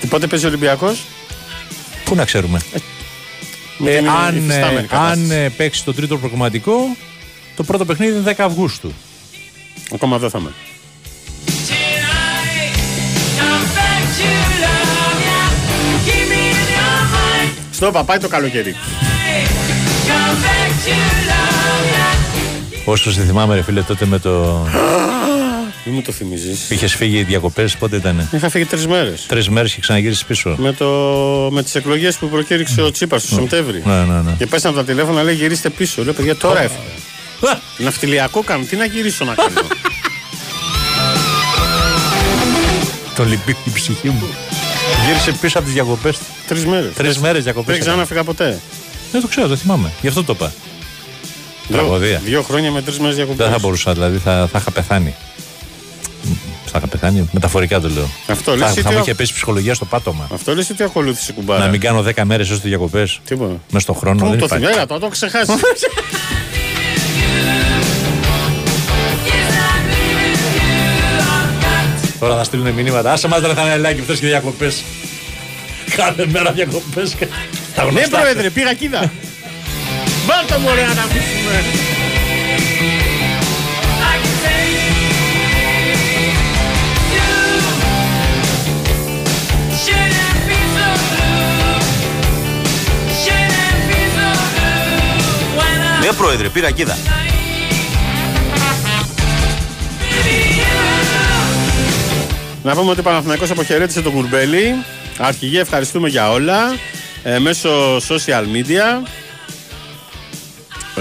Τι, 0.00 0.06
Πότε 0.06 0.26
παίζει 0.26 0.44
ο 0.44 0.48
Ολυμπιακός; 0.48 1.02
Πού 2.04 2.14
να 2.14 2.24
ξέρουμε; 2.24 2.60
Ε, 3.86 3.98
αν 3.98 4.50
ε, 4.50 4.86
αν 4.90 5.30
ε, 5.30 5.48
παίξει 5.48 5.84
το 5.84 5.94
τρίτο 5.94 6.18
προγραμματικό, 6.18 6.96
το 7.62 7.68
πρώτο 7.68 7.84
παιχνίδι 7.84 8.16
είναι 8.16 8.34
10 8.36 8.42
Αυγούστου. 8.44 8.92
Ακόμα 9.94 10.18
δεν 10.18 10.30
θα 10.30 10.38
είμαι. 10.38 10.50
Στο 17.72 17.86
είπα, 17.86 18.04
πάει 18.04 18.18
το 18.18 18.28
καλοκαίρι. 18.28 18.74
Όσο 22.84 23.12
σε 23.12 23.22
θυμάμαι, 23.22 23.54
ρε 23.54 23.62
φίλε, 23.62 23.82
τότε 23.82 24.06
με 24.06 24.18
το. 24.18 24.66
Μην 25.84 25.94
μου 25.94 26.02
το 26.02 26.12
θυμίζεις. 26.12 26.70
Είχες 26.70 26.94
φύγει 26.94 27.22
διακοπές, 27.22 27.76
πότε 27.76 27.96
ήταν. 27.96 28.28
Είχα 28.32 28.48
φύγει 28.48 28.64
τρεις 28.64 28.86
μέρες. 28.86 29.26
Τρεις 29.26 29.48
μέρες 29.48 29.74
και 29.74 29.80
ξαναγύρισε 29.80 30.24
πίσω. 30.24 30.54
Με, 30.58 30.72
το... 30.72 30.86
με 31.52 31.62
τις 31.62 31.74
εκλογές 31.74 32.16
που 32.16 32.28
προκήρυξε 32.28 32.82
ο 32.82 32.90
Τσίπρα 32.90 33.18
στο 33.18 33.34
Σεπτέμβρη. 33.34 33.82
Ναι, 33.84 34.04
ναι, 34.04 34.20
ναι. 34.20 34.34
Και 34.38 34.46
πέσανε 34.46 34.76
από 34.76 34.86
τα 34.86 34.92
τηλέφωνα, 34.92 35.22
λέει 35.22 35.34
γυρίστε 35.34 35.70
πίσω. 35.70 36.04
Λέω 36.04 36.12
παιδιά, 36.12 36.36
τώρα 36.36 36.62
έφυγα. 36.62 37.11
Ναυτιλιακό 37.78 38.42
κάνω, 38.42 38.64
τι 38.64 38.76
να 38.76 38.84
γυρίσω 38.84 39.24
να 39.24 39.34
κάνω. 39.34 39.66
Το 43.16 43.24
λυπεί 43.24 43.56
η 43.64 43.70
ψυχή 43.74 44.08
μου. 44.08 44.26
Γύρισε 45.06 45.32
πίσω 45.32 45.56
από 45.58 45.66
τις 45.66 45.74
διακοπές. 45.74 46.18
Τρεις 46.48 46.66
μέρες. 46.66 46.92
Τρεις 46.94 47.18
μέρες 47.18 47.42
διακοπές. 47.44 47.74
Δεν 47.76 47.84
ξαναφύγα 47.86 48.24
ποτέ. 48.24 48.60
Δεν 49.12 49.20
το 49.20 49.26
ξέρω, 49.26 49.48
δεν 49.48 49.56
θυμάμαι. 49.56 49.90
Γι' 50.00 50.08
αυτό 50.08 50.24
το 50.24 50.32
είπα. 50.36 50.52
Τραγωδία. 51.72 52.20
Δύο 52.24 52.42
χρόνια 52.42 52.70
με 52.70 52.82
τρεις 52.82 52.98
μέρες 52.98 53.16
διακοπές. 53.16 53.44
Δεν 53.46 53.50
θα 53.54 53.58
μπορούσα, 53.58 53.92
δηλαδή 53.92 54.18
θα, 54.18 54.48
θα 54.52 54.58
είχα 54.58 54.70
πεθάνει. 54.70 55.14
Θα 56.66 56.78
είχα 56.78 56.86
πεθάνει, 56.86 57.28
μεταφορικά 57.32 57.80
το 57.80 57.88
λέω. 57.88 58.08
Αυτό 58.26 58.50
θα, 58.50 58.56
λες 58.56 58.66
θα 58.66 58.80
ότι 58.80 58.88
μου 58.88 58.94
ο- 58.96 59.00
είχε 59.00 59.14
πέσει 59.14 59.32
ψυχολογία 59.32 59.74
στο 59.74 59.84
πάτωμα. 59.84 60.28
Αυτό 60.34 60.54
λες 60.54 60.70
ότι 60.70 60.82
ακολούθησε 60.82 61.32
κουμπάρα; 61.32 61.64
Να 61.64 61.70
μην 61.70 61.80
κάνω 61.80 62.02
10 62.02 62.22
μέρες 62.24 62.50
έω 62.50 62.56
διακοπές. 62.56 63.20
Τίποτα. 63.24 63.52
Μέσα 63.70 63.78
στον 63.84 63.94
χρόνο. 63.94 64.22
Πού 64.24 64.28
δεν 64.30 64.38
το 64.38 64.44
υπάρχει. 64.44 64.64
θυμέρα, 64.64 64.86
το 64.86 64.98
το 64.98 65.08
ξεχάσεις. 65.08 65.54
Τώρα 72.22 72.36
θα 72.36 72.44
στείλουν 72.44 72.68
μηνύματα. 72.70 73.12
Άσε 73.12 73.28
μας 73.28 73.40
δεν 73.40 73.54
θα 73.54 73.62
είναι 73.62 73.72
ελάκι 73.72 74.00
αυτέ 74.00 74.12
και 74.12 74.26
διακοπές. 74.26 74.84
Κάθε 75.96 76.26
μέρα 76.26 76.52
διακοπές. 76.52 77.16
Τα 77.74 77.84
ναι, 77.84 77.90
γνωστά. 77.90 78.18
πρόεδρε, 78.18 78.50
πήγα 78.50 78.74
κοίτα. 78.74 79.12
Βάλτε 80.26 80.58
μου 80.58 80.66
ωραία 80.70 80.86
να 80.86 80.94
τα 80.94 81.02
αφήσουμε. 81.02 81.62
Ναι, 96.00 96.12
πρόεδρε, 96.12 96.48
πήρα 96.48 96.70
κίδα. 96.70 97.21
Να 102.62 102.74
πούμε 102.74 102.90
ότι 102.90 103.00
ο 103.00 103.02
Παναθηναϊκός 103.02 103.50
αποχαιρέτησε 103.50 104.02
τον 104.02 104.12
Κουρμπέλη. 104.12 104.74
Αρχηγέ, 105.18 105.60
ευχαριστούμε 105.60 106.08
για 106.08 106.30
όλα. 106.30 106.76
Ε, 107.22 107.38
μέσω 107.38 107.96
social 107.96 108.44
media. 108.54 109.08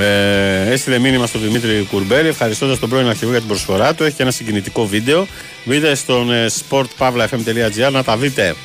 Ε, 0.01 0.71
έστειλε 0.71 0.97
μήνυμα 0.97 1.25
στον 1.25 1.41
Δημήτρη 1.41 1.87
Κουρμπέλη 1.91 2.27
ευχαριστώντας 2.27 2.79
τον 2.79 2.89
πρώην 2.89 3.07
αρχηγό 3.07 3.31
για 3.31 3.39
την 3.39 3.47
προσφορά 3.47 3.93
του. 3.93 4.03
Έχει 4.03 4.15
και 4.15 4.21
ένα 4.21 4.31
συγκινητικό 4.31 4.85
βίντεο. 4.85 5.27
Μπείτε 5.65 5.95
στον 5.95 6.31
ε, 6.31 6.45
sportpavlafm.gr 6.69 7.91
να 7.91 8.03
τα 8.03 8.17
δείτε. 8.17 8.55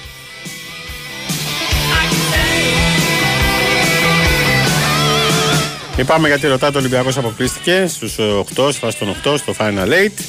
Είπαμε 5.99 6.29
γιατί 6.29 6.47
ρωτάτε 6.47 6.77
ο 6.77 6.81
Ολυμπιακός 6.81 7.17
αποκλείστηκε 7.17 7.87
στους 7.89 8.15
8, 8.19 8.69
στη 8.71 8.79
φάση 8.81 8.99
των 8.99 9.15
8, 9.25 9.35
στο 9.39 9.55
Final 9.59 9.89
8. 9.89 10.23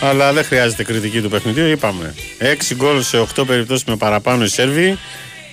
Αλλά 0.00 0.32
δεν 0.32 0.44
χρειάζεται 0.44 0.84
κριτική 0.84 1.20
του 1.20 1.28
παιχνιδιού. 1.28 1.66
Είπαμε 1.66 2.14
6 2.38 2.74
γκολ 2.74 3.02
σε 3.02 3.18
8 3.36 3.44
περιπτώσεις 3.46 3.84
με 3.84 3.96
παραπάνω 3.96 4.44
οι 4.44 4.48
Σέρβοι. 4.48 4.98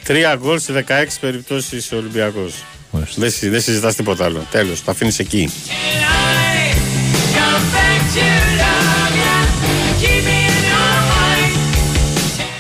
3 0.08 0.36
γκολ 0.38 0.60
σε 0.60 0.74
16 0.74 0.84
περιπτώσεις 1.20 1.91
ο 1.91 1.95
Ολυμπιακός. 1.95 2.54
Δεν, 3.16 3.32
συ- 3.32 3.50
δεν 3.50 3.62
συζητάς 3.62 3.95
τίποτα 3.95 4.26
άλλο. 4.26 4.45
Τέλος, 4.52 4.80
θα 4.82 4.91
αφήνεις 4.91 5.20
εκεί. 5.20 5.52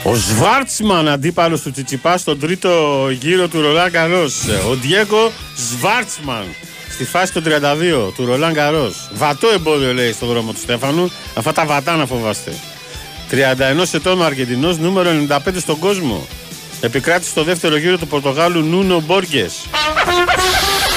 Ο 0.03 0.15
Σβάρτσμαν 0.15 1.07
αντίπαλος 1.07 1.61
του 1.61 1.71
Τσιτσιπά 1.71 2.17
στον 2.17 2.39
τρίτο 2.39 3.07
γύρο 3.21 3.47
του 3.47 3.61
Ρολάν 3.61 3.91
Καρό. 3.91 4.25
Ο 4.69 4.75
Ντιέγκο 4.75 5.31
Σβάρτσμαν 5.55 6.45
στη 6.99 7.07
φάση 7.07 7.33
των 7.33 7.43
32 7.45 8.13
του 8.15 8.25
Ρολάν 8.25 8.53
Καρό. 8.53 8.93
Βατό 9.13 9.47
εμπόδιο 9.47 9.93
λέει 9.93 10.11
στον 10.11 10.27
δρόμο 10.27 10.51
του 10.51 10.59
Στέφανου. 10.59 11.11
Αυτά 11.33 11.51
τα 11.51 11.65
βατά 11.65 11.95
να 11.95 12.05
φοβάστε. 12.05 12.53
31 13.31 13.35
ετών 13.91 14.21
ο 14.21 14.23
Αργεντινός, 14.25 14.77
νούμερο 14.77 15.09
95 15.29 15.37
στον 15.57 15.79
κόσμο. 15.79 16.27
Επικράτησε 16.81 17.29
στο 17.29 17.43
δεύτερο 17.43 17.77
γύρο 17.77 17.97
του 17.97 18.07
Πορτογάλου 18.07 18.61
Νούνο 18.61 18.99
Μπόργκε. 18.99 19.49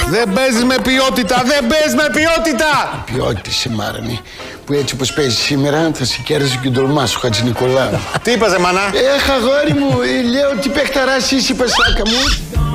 Δεν 0.09 0.33
παίζεις 0.33 0.63
με 0.63 0.75
ποιότητα, 0.83 1.43
δεν 1.45 1.67
παίζεις 1.67 1.95
με 1.95 2.09
ποιότητα! 2.11 3.03
Ποιότητα 3.05 3.49
η 3.65 3.69
Μάρνη, 3.69 4.19
που 4.65 4.73
έτσι 4.73 4.93
όπως 4.93 5.13
παίζεις 5.13 5.39
σήμερα 5.39 5.91
θα 5.93 6.05
σε 6.05 6.19
κέρδισε 6.23 6.59
και 6.61 6.67
ο 6.67 6.71
ντολμάς 6.71 7.15
ο 7.15 7.19
Χατζη 7.19 7.43
Νικολάου. 7.43 7.99
Τι 8.21 8.31
είπαζε, 8.31 8.59
μάνα. 8.59 8.81
Έχ, 9.15 9.29
αγόρι 9.29 9.73
μου, 9.73 10.01
ε, 10.01 10.21
λέω 10.21 10.55
τι 10.61 10.69
παιχταράς 10.69 11.31
είσαι, 11.31 11.53
πασάκα 11.53 12.03
μου. 12.05 12.72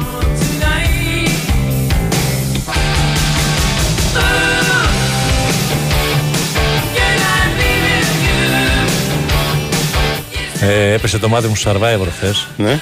Ε, 10.61 10.93
έπεσε 10.93 11.19
το 11.19 11.29
μάτι 11.29 11.47
μου 11.47 11.57
στο 11.57 11.71
Survivor 11.71 12.07
χθες. 12.17 12.47
Ναι. 12.57 12.81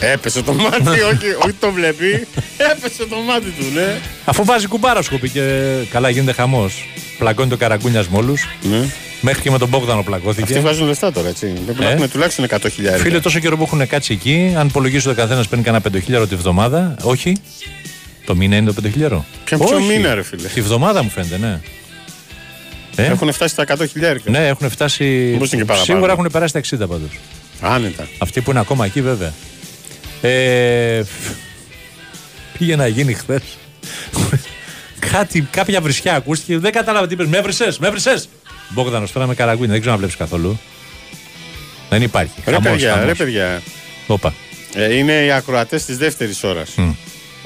Έπεσε 0.00 0.42
το 0.42 0.52
μάτι, 0.52 0.88
όχι, 1.12 1.26
όχι 1.42 1.52
το 1.60 1.70
βλέπει. 1.72 2.26
Έπεσε 2.56 3.06
το 3.10 3.16
μάτι 3.26 3.50
του, 3.58 3.64
ναι. 3.74 3.98
Αφού 4.24 4.44
βάζει 4.44 4.66
κουμπάρα 4.66 5.02
σκοπή 5.02 5.28
και 5.28 5.42
καλά 5.90 6.08
γίνεται 6.10 6.32
χαμός. 6.32 6.88
Πλακώνει 7.18 7.48
το 7.48 7.56
καραγκούνια 7.56 8.04
με 8.10 8.18
όλου. 8.18 8.34
Μέχρι 9.20 9.42
και 9.42 9.50
με 9.50 9.58
τον 9.58 9.68
Μπόγδανο 9.68 10.02
πλακώθηκε. 10.02 10.42
Αυτοί 10.42 10.60
βγάζουν 10.60 10.86
λεφτά 10.86 11.12
τώρα, 11.12 11.28
έτσι. 11.28 11.46
Πρέπει 11.46 11.80
να 11.80 11.88
Ε; 11.90 11.92
έχουν 11.92 12.10
τουλάχιστον 12.10 12.44
100 12.50 12.56
χιλιάρια. 12.72 13.02
Φίλε, 13.02 13.20
τόσο 13.20 13.38
καιρό 13.38 13.56
που 13.56 13.62
έχουν 13.62 13.86
κάτσει 13.86 14.12
εκεί, 14.12 14.54
αν 14.58 14.66
υπολογίσει 14.66 15.08
ότι 15.08 15.20
ο 15.20 15.22
καθένας 15.22 15.48
παίρνει 15.48 15.64
κανένα 15.64 15.82
πεντοχίλιαρο 15.82 16.26
τη 16.26 16.34
βδομάδα, 16.36 16.94
όχι. 17.02 17.36
Το 18.26 18.34
μήνα 18.34 18.56
είναι 18.56 18.66
το 18.66 18.72
πεντοχίλιαρο. 18.72 19.24
Ποιο- 19.44 19.58
ποιο 19.66 19.76
Όχι. 19.76 19.84
μήνα, 19.86 20.14
ρε 20.14 20.22
φίλε; 20.22 20.48
Τη 20.48 20.60
βδομάδα 20.60 21.02
μου 21.02 21.10
φαίνεται, 21.10 21.38
ναι. 21.38 21.60
Ε, 22.96 23.04
Έχουν 23.04 23.32
φτάσει 23.32 23.52
στα 23.52 23.64
100 23.78 23.84
χιλιάρια. 23.90 24.22
ναι, 24.26 24.46
έχουν 24.48 24.70
φτάσει. 24.70 25.04
Μήπως 25.32 25.52
είναι 25.52 25.60
και 25.62 25.66
παραπάνω. 25.66 25.92
Σίγουρα 25.94 26.12
έχουν 26.12 26.28
περάσει 26.32 26.52
τα 26.52 26.60
60 26.60 26.88
πάντως. 26.88 27.10
Άνετα. 27.60 28.08
Αυτοί 28.18 28.40
που 28.40 28.50
είναι 28.50 28.60
ακόμα 28.60 28.84
εκεί, 28.84 29.02
βέβαια. 29.02 29.32
Ε, 30.20 31.02
πήγε 32.58 32.76
να 32.76 32.86
γίνει 32.86 33.12
χθες. 33.14 33.42
Κάτι, 35.12 35.40
κάποια 35.50 35.80
βρισιά 35.80 36.14
ακούστηκε. 36.14 36.58
Δεν 36.58 36.72
κατάλαβα 36.72 37.06
τι 37.06 37.14
είπες. 37.14 37.26
Με 37.26 37.36
έβρισες, 37.36 37.78
με 37.78 37.86
έβρισες. 37.86 38.28
Μπόγδανο 38.68 39.06
τώρα 39.12 39.26
με 39.26 39.34
καραγκούνι, 39.34 39.66
δεν 39.68 39.76
ξέρω 39.78 39.92
να 39.92 39.98
βλέπεις 39.98 40.16
καθόλου. 40.16 40.58
Δεν 41.90 42.02
υπάρχει. 42.02 42.32
Ρε 42.46 42.52
Χαμός, 42.52 42.70
παιδιά, 42.70 42.90
χαμός. 42.92 43.06
ρε 43.06 43.14
παιδιά. 43.14 43.62
Όπα. 44.06 44.34
Ε, 44.74 44.94
είναι 44.96 45.12
οι 45.12 45.30
ακροατές 45.30 45.84
της 45.84 45.96
δεύτερης 45.98 46.42
ώρας. 46.44 46.74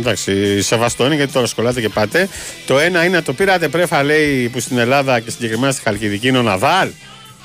Εντάξει, 0.01 0.63
σεβαστό 0.63 1.07
είναι 1.07 1.15
γιατί 1.15 1.33
τώρα 1.33 1.47
σκολάτε 1.47 1.81
και 1.81 1.89
πάτε. 1.89 2.29
Το 2.67 2.79
ένα 2.79 3.05
είναι 3.05 3.21
το 3.23 3.33
πήρατε 3.33 3.69
πρέφα, 3.69 4.03
λέει, 4.03 4.49
που 4.49 4.61
στην 4.61 4.79
Ελλάδα 4.79 5.21
και 5.21 5.31
συγκεκριμένα 5.31 5.73
στη 5.73 5.83
Χαλκιδική 5.83 6.29
είναι 6.29 6.39
ο 6.39 6.43
Ναβάλ. 6.43 6.89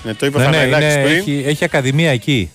Ναι, 0.03 0.13
το 0.13 0.25
είπε 0.25 0.37
ο 0.37 0.39
Ναι, 0.39 0.45
ναι, 0.47 0.57
Φανελάκης 0.57 0.93
είναι- 0.93 1.03
πριν. 1.03 1.15
έχει, 1.17 1.43
έχει 1.47 1.63
ακαδημία 1.63 2.11
εκεί. 2.11 2.49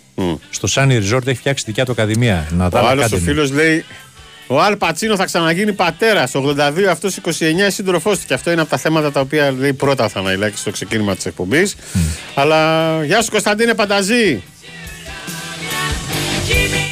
Στο 0.51 0.68
Sunny 0.74 0.92
Resort 1.03 1.26
έχει 1.26 1.38
φτιάξει 1.38 1.64
δικιά 1.66 1.84
του 1.84 1.92
ακαδημία. 1.92 2.46
Να 2.51 2.66
Ο 2.72 2.86
άλλος 2.86 3.12
ο 3.12 3.16
φίλος 3.16 3.51
λέει: 3.51 3.84
Ο 4.46 4.61
Αλ 4.61 4.76
Πατσίνο 4.76 5.16
θα 5.16 5.24
ξαναγίνει 5.24 5.72
πατέρας. 5.72 6.34
82, 6.34 6.90
αυτός 6.90 7.16
29 7.16 7.66
η 7.66 7.70
σύντροφός 7.70 8.18
του. 8.18 8.24
Και 8.26 8.34
αυτό 8.34 8.51
είναι 8.51 8.61
από 8.61 8.70
τα 8.70 8.76
θέματα 8.76 9.12
τα 9.12 9.20
οποία 9.20 9.55
λέει 9.59 9.72
πρώτα 9.72 10.09
θα 10.09 10.18
αναλύσει 10.18 10.53
στο 10.57 10.70
ξεκίνημα 10.70 11.14
της 11.16 11.26
εκπομπής. 11.26 11.76
Αλλά 12.34 12.90
γεια 13.05 13.22
σου 13.22 13.30
Κωνσταντίνε 13.30 13.74
Πανταζή. 13.74 14.42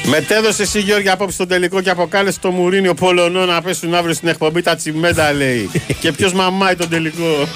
Μετέδωσε 0.09 0.61
εσύ 0.61 0.79
Γιώργη 0.79 1.09
απόψε 1.09 1.33
στον 1.35 1.47
τελικό 1.47 1.81
και 1.81 1.89
αποκάλεσε 1.89 2.39
το 2.39 2.51
Μουρίνιο 2.51 2.93
Πολωνό 2.93 3.45
να 3.45 3.61
πέσουν 3.61 3.93
αύριο 3.93 4.13
στην 4.13 4.27
εκπομπή 4.27 4.61
τα 4.61 4.75
τσιμέντα 4.75 5.33
λέει. 5.33 5.69
και 6.01 6.11
ποιος 6.11 6.33
μαμάει 6.33 6.75
τον 6.75 6.89
τελικό. 6.89 7.47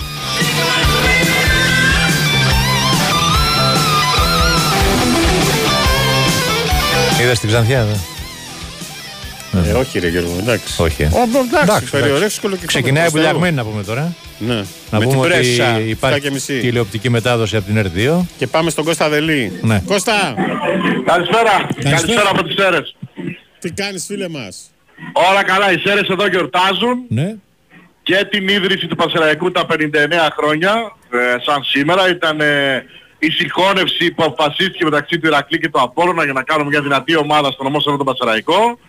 Είδα 7.22 7.36
στην 7.36 7.50
Ξανθιά, 7.50 7.86
δε. 7.86 8.13
Ε, 9.66 9.72
όχι 9.72 10.00
ρε 10.00 10.08
Γιώργο, 10.08 10.36
εντάξει. 10.40 10.82
Όχι. 10.82 11.04
ε. 11.04 11.06
Ω, 11.06 11.22
εντάξει, 11.24 11.58
Εντάξει, 11.64 11.90
περιορέξκολο 11.92 12.56
και 12.56 12.66
Ξεκινάει 12.66 13.02
Χριστό 13.02 13.18
Θεού. 13.20 13.26
βουλιαγμένη 13.34 13.56
να 13.56 13.64
πούμε 13.72 13.84
τώρα. 13.84 14.16
Ναι. 14.40 14.54
Να 14.56 14.64
Με 14.92 15.00
την 15.00 15.08
πούμε 15.10 15.20
ότι 15.20 15.28
πρέσα, 15.30 15.80
υπάρχει 15.80 16.18
7 16.20 16.22
και 16.22 16.32
μισή. 16.32 16.60
τηλεοπτική 16.60 17.10
μετάδοση 17.10 17.56
από 17.56 17.66
την 17.66 17.78
ΕΡΤ2. 17.86 18.26
Και 18.38 18.48
πάμε 18.48 18.70
στον 18.70 18.84
Κώστα 18.86 19.10
Δελή. 19.10 19.60
Ναι. 19.62 19.82
Κώστα, 19.86 20.36
Καλησπέρα. 21.06 21.68
Καλησπέρα 21.84 22.30
από 22.30 22.44
τις 22.44 22.56
Σέρες. 22.60 22.96
τι 23.60 23.72
κάνεις 23.72 24.06
φίλε 24.06 24.30
μας; 24.30 24.58
Όλα 25.32 25.44
καλά, 25.44 25.72
οι 25.72 25.78
Σέρες 25.78 26.08
εδώ 26.10 26.28
γιορτάζουν 26.28 26.98
Ναι. 27.08 27.36
και 28.04 28.28
την 28.30 28.48
ίδρυση 28.48 28.88
του 28.88 28.96
Πασεραϊκού 28.96 29.52
τα 29.52 29.66
59 29.66 30.30
χρόνια, 30.38 30.74
ε, 31.12 31.18
σαν 31.46 31.64
σήμερα. 31.64 32.10
Ήταν 32.10 32.42
ε, 32.42 32.86
η 33.20 33.30
συγχώνευση 33.30 34.12
που 34.12 34.24
αποφασίστηκε 34.24 34.84
μεταξύ 34.84 35.20
του 35.20 35.28
Ηρακλή 35.28 35.60
και 35.60 35.70
του 35.70 35.82
Απόλλωνα 35.82 36.24
για 36.24 36.34
να 36.34 36.44
κάνουμε 36.44 36.70
μια 36.70 36.82
δυνατή 36.82 37.16
ομάδα 37.18 37.52
στον 37.52 37.66
ομό 37.66 37.80
τον 37.80 37.98
Πασεραϊκό 38.06 38.80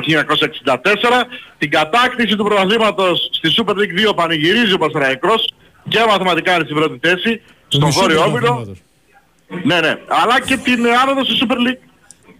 το 0.00 0.24
1964. 0.64 1.26
Την 1.58 1.70
κατάκτηση 1.70 2.36
του 2.36 2.44
πρωταθλήματος 2.44 3.28
στη 3.32 3.48
Super 3.56 3.72
League 3.72 4.10
2 4.10 4.14
πανηγυρίζει 4.16 4.72
ο 4.72 4.78
Πασεραϊκός 4.78 5.54
και 5.88 5.98
μαθηματικά 6.08 6.54
είναι 6.54 6.64
στην 6.64 6.76
πρώτη 6.76 6.98
θέση, 7.08 7.40
στον 7.68 7.90
Βόρειο 7.90 8.22
Όμιλο. 8.24 8.76
Ναι, 9.64 9.80
ναι. 9.80 9.94
Αλλά 10.08 10.40
και 10.40 10.56
την 10.56 10.84
ε, 10.84 10.90
άνοδο 11.02 11.24
στη 11.24 11.34
Super 11.40 11.54
League 11.54 11.78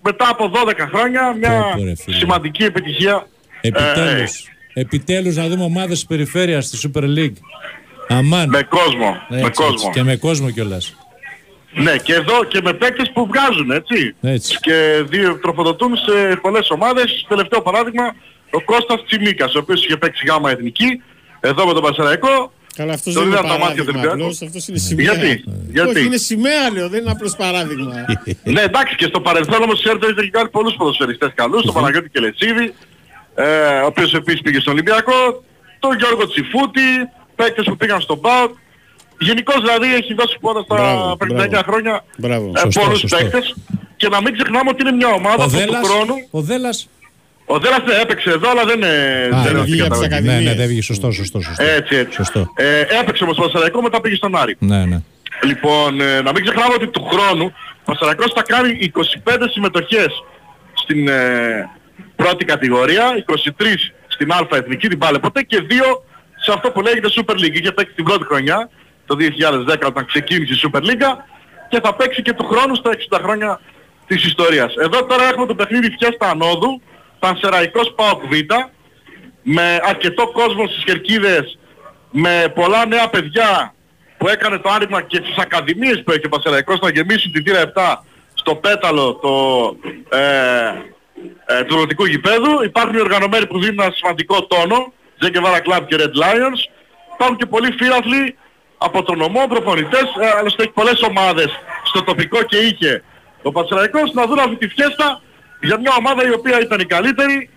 μετά 0.03 0.29
από 0.29 0.51
12 0.55 0.73
χρόνια, 0.93 1.35
μια 1.39 1.51
Πω, 1.51 1.73
πω, 1.77 1.85
ρε 1.85 1.95
φίλε. 1.97 2.17
σημαντική 2.17 2.65
επιτυχία. 2.65 3.27
Ε, 3.61 3.69
Επιτέλους. 3.69 4.45
Επιτέλους 4.73 5.37
να 5.37 5.49
δούμε 5.49 5.65
ομάδες 5.65 5.99
της 5.99 6.07
περιφέρειας 6.07 6.65
στη 6.67 6.91
Super 6.95 7.03
League. 7.03 7.33
Αμάν. 8.09 8.49
με 8.49 8.63
κόσμο. 8.63 9.17
με 9.29 9.37
Έτσι, 9.39 9.51
κόσμο. 9.51 9.73
έτσι. 9.73 9.91
Και 9.93 10.03
με 10.03 10.17
κόσμο 10.17 10.51
κιόλας. 10.51 10.97
Ναι, 11.83 11.97
και 11.97 12.15
εδώ 12.15 12.45
και 12.45 12.61
με 12.63 12.73
παίκτες 12.73 13.11
που 13.15 13.27
βγάζουν, 13.27 13.71
έτσι. 13.71 14.15
Έτσι. 14.21 14.57
Και 14.61 15.05
δύο 15.09 15.39
τροφοδοτούν 15.39 15.97
σε 15.97 16.37
πολλές 16.37 16.71
ομάδες. 16.71 17.27
Τελευταίο 17.29 17.63
παράδειγμα, 17.63 18.15
ο 18.51 18.61
Κώστας 18.65 19.05
Τσιμίκας, 19.07 19.55
ο 19.55 19.59
οποίος 19.59 19.85
είχε 19.85 19.97
παίξει 19.97 20.27
γάμα 20.27 20.51
εθνική, 20.51 21.03
εδώ 21.41 21.67
με 21.67 21.73
τον 21.73 21.83
Πασαραϊκό. 21.83 22.53
Καλά, 22.77 22.93
αυτός 22.93 23.15
Το 23.15 23.21
δεν 23.21 23.29
είναι 23.29 23.39
είδα 23.39 23.49
τα 23.49 23.59
μάτια 23.59 23.85
του 23.85 23.93
παράδειγμα 23.93 24.01
Ολυμπιακού. 24.01 24.23
απλώς, 24.23 24.43
αυτός 24.43 24.69
είναι 24.69 24.79
σημαία. 24.79 25.05
Γιατί, 25.13 25.45
γιατί; 25.71 25.91
Όχι, 25.91 26.05
είναι 26.05 26.17
σημαία 26.17 26.71
λέω, 26.73 26.89
δεν 26.89 27.01
είναι 27.01 27.11
απλώς 27.11 27.37
παράδειγμα. 27.37 27.95
ναι, 28.55 28.61
εντάξει, 28.61 28.95
και 28.97 29.05
στο 29.05 29.21
παρελθόν 29.21 29.63
όμως 29.63 29.81
ξέρετε 29.83 30.07
έχει 30.19 30.31
κάνει 30.31 30.49
πολλούς 30.49 30.75
ποδοσφαιριστές 30.75 31.31
καλούς, 31.35 31.63
τον 31.63 31.75
Παναγιώτη 31.75 32.09
Κελεσίδη, 32.09 32.75
ε, 33.35 33.47
ο 33.81 33.87
οποίος 33.87 34.15
επίσης 34.15 34.41
πήγε 34.41 34.61
στον 34.61 34.73
Ολυμπιακό, 34.73 35.45
τον 35.79 35.97
Γιώργο 35.99 36.29
Τσιφούτη, 36.29 36.89
παίκτες 37.35 37.65
που 37.65 37.77
πήγαν 37.77 38.01
στον 38.01 38.21
ΠΑΟΚ. 38.21 38.51
Γενικώς 39.19 39.57
δηλαδή 39.61 39.95
έχει 39.95 40.15
δώσει 40.15 40.37
πότα 40.41 40.61
στα 40.63 40.75
Μπράβο, 40.75 41.17
59 41.21 41.27
μπράβο. 41.49 41.63
χρόνια 41.71 42.05
Μπράβο. 42.19 42.53
ε, 42.55 42.59
Σωστό, 42.59 42.81
πολλούς 42.81 42.99
σωστό. 42.99 43.17
παίκτες. 43.17 43.55
Και 43.97 44.09
να 44.09 44.21
μην 44.23 44.33
ξεχνάμε 44.33 44.69
ότι 44.71 44.83
είναι 44.83 44.93
μια 44.93 45.09
ομάδα 45.09 45.43
Ο 45.45 45.47
που 45.47 45.53
του 45.53 45.57
Δέλλας, 45.57 45.87
χρόνου... 45.89 46.15
ο 46.31 46.41
Δέλλας. 46.41 46.89
Ο 47.47 47.59
Δέλλας 47.59 47.83
ναι, 47.87 47.95
έπαιξε 47.95 48.31
εδώ, 48.31 48.51
αλλά 48.51 48.65
δεν, 48.65 48.83
ε, 48.83 48.87
Α, 49.35 49.43
δεν 49.43 49.53
είναι 49.53 49.61
βγήκε 49.61 49.83
στην 49.83 49.93
από 49.93 50.01
τις 50.01 50.03
καταγωγή. 50.03 50.27
Ναι, 50.27 50.33
ναι, 50.33 50.33
Ακαδημίες. 50.33 50.57
δεν 50.57 50.67
βγήκε. 50.67 50.83
Σωστό, 50.83 51.11
σωστό, 51.11 51.41
σωστό. 51.41 51.63
Έτσι, 51.65 51.97
έτσι. 51.97 52.13
Σωστό. 52.17 52.53
Ε, 52.55 52.81
έπαιξε 53.01 53.25
όμως 53.25 53.37
το 53.37 53.43
Πασαραϊκό, 53.43 53.83
μετά 53.83 54.01
πήγε 54.01 54.15
στον 54.15 54.37
Άρη. 54.37 54.57
Ναι, 54.59 54.85
ναι. 54.85 54.99
Λοιπόν, 55.45 56.01
ε, 56.01 56.21
να 56.23 56.33
μην 56.33 56.43
ξεχνάμε 56.45 56.75
ότι 56.75 56.87
του 56.87 57.05
χρόνου 57.05 57.53
ο 57.85 57.93
Πασαρακός 57.93 58.33
θα 58.35 58.43
κάνει 58.43 58.93
25 59.27 59.37
συμμετοχές 59.53 60.07
στην 60.75 61.09
ε, 61.09 61.71
πρώτη 62.17 62.45
κατηγορία, 62.45 63.05
23 63.27 63.63
στην 64.09 64.33
Α 64.33 64.47
Εθνική, 64.53 64.89
την 64.89 64.99
πάλε 64.99 65.19
ποτέ 65.19 65.43
και 65.43 65.63
2 65.71 65.73
σε 66.45 66.53
αυτό 66.53 66.71
που 66.71 66.81
λέγεται 66.81 67.09
Super 67.17 67.35
League. 67.35 67.55
Είχε 67.61 67.73
παίξει 67.73 67.95
την 67.95 68.05
πρώτη 68.05 68.25
χρονιά, 68.25 68.69
το 69.07 69.17
2010 69.69 69.77
όταν 69.87 70.05
ξεκίνησε 70.07 70.53
η 70.53 70.71
Super 70.73 70.81
League 70.81 71.17
και 71.69 71.81
θα 71.81 71.95
παίξει 71.95 72.23
και 72.23 72.33
του 72.33 72.45
χρόνου 72.45 72.75
στα 72.75 72.91
60 73.11 73.21
χρόνια 73.23 73.61
της 74.07 74.25
ιστορίας. 74.25 74.75
Εδώ 74.75 75.05
τώρα 75.05 75.29
έχουμε 75.29 75.47
το 75.47 75.55
παιχνίδι 75.55 75.97
Φιέστα 75.99 76.31
Ανόδου, 76.31 76.81
Πανσεραϊκός 77.19 77.93
ΠΑΟΚ 77.97 78.23
Β, 78.27 78.33
με 79.43 79.81
αρκετό 79.83 80.27
κόσμο 80.27 80.67
στις 80.67 80.85
κερκίδες, 80.85 81.59
με 82.11 82.53
πολλά 82.55 82.87
νέα 82.87 83.09
παιδιά 83.09 83.75
που 84.17 84.29
έκανε 84.29 84.59
το 84.59 84.71
άνοιγμα 84.71 85.03
και 85.03 85.17
στις 85.17 85.37
ακαδημίες 85.37 86.03
που 86.05 86.13
έχει 86.13 86.27
ο 86.27 86.29
Πασεραϊκός 86.29 86.81
να 86.81 86.91
γεμίσουν 86.91 87.33
τη 87.33 87.43
θύρα 87.43 87.73
7 87.75 87.97
στο 88.35 88.55
πέταλο 88.55 89.15
το, 89.15 89.33
ε, 90.17 90.69
ε, 91.47 91.65
του 91.65 91.77
ερωτικού 91.77 92.05
γηπέδου. 92.05 92.63
Υπάρχουν 92.65 92.95
οι 92.95 93.01
οργανωμένοι 93.01 93.47
που 93.47 93.59
δίνουν 93.59 93.81
ένα 93.81 93.93
σημαντικό 93.93 94.47
τόνο, 94.47 94.93
Τζέκεβάρα 95.19 95.59
Club 95.67 95.81
και 95.87 95.97
Red 95.99 96.23
Lions. 96.23 96.61
Υπάρχουν 97.15 97.37
και 97.37 97.47
πολλοί 97.47 97.73
φίλαθλοι 97.73 98.37
από 98.79 99.03
τον 99.03 99.19
νομό, 99.19 99.47
προπονητές, 99.49 100.07
ε, 100.21 100.29
άλλωστε 100.39 100.63
έχει 100.63 100.73
πολλές 100.73 101.03
ομάδες 101.03 101.51
στο 101.85 102.03
τοπικό 102.03 102.43
και 102.43 102.57
είχε 102.57 103.03
ο 103.43 103.53
Πασεραϊκός 103.53 104.13
να 104.13 104.27
δουν 104.27 104.39
αυτή 104.39 104.57
τη 104.57 104.69
φιέστα 104.69 105.21
για 105.61 105.79
μια 105.79 105.93
ομάδα 105.99 106.27
η 106.29 106.33
οποία 106.33 106.61
ήταν 106.61 106.81
η 106.81 106.85
καλύτερη, 106.85 107.51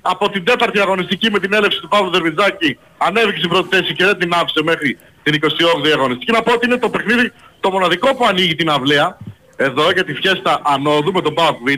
από 0.00 0.30
την 0.30 0.44
τέταρτη 0.44 0.80
αγωνιστική 0.80 1.30
με 1.30 1.38
την 1.38 1.52
έλευση 1.52 1.80
του 1.80 1.88
Παύλου 1.88 2.10
Δερμιτζάκη 2.10 2.78
ανέβηκε 2.98 3.38
στην 3.38 3.48
πρώτη 3.48 3.76
θέση 3.76 3.94
και 3.94 4.04
δεν 4.04 4.18
την 4.18 4.32
άφησε 4.34 4.62
μέχρι 4.62 4.98
την 5.22 5.40
28η 5.42 5.90
αγωνιστική. 5.94 6.32
Να 6.32 6.42
πω 6.42 6.52
ότι 6.52 6.66
είναι 6.66 6.76
το 6.76 6.88
παιχνίδι 6.88 7.32
το 7.60 7.70
μοναδικό 7.70 8.14
που 8.14 8.26
ανοίγει 8.26 8.54
την 8.54 8.70
αυλαία 8.70 9.16
εδώ 9.56 9.90
για 9.90 10.04
τη 10.04 10.14
φιέστα 10.14 10.60
ανόδου 10.64 11.12
με 11.12 11.20
τον 11.20 11.34
ΠΑΟΚ 11.34 11.56
Β. 11.66 11.68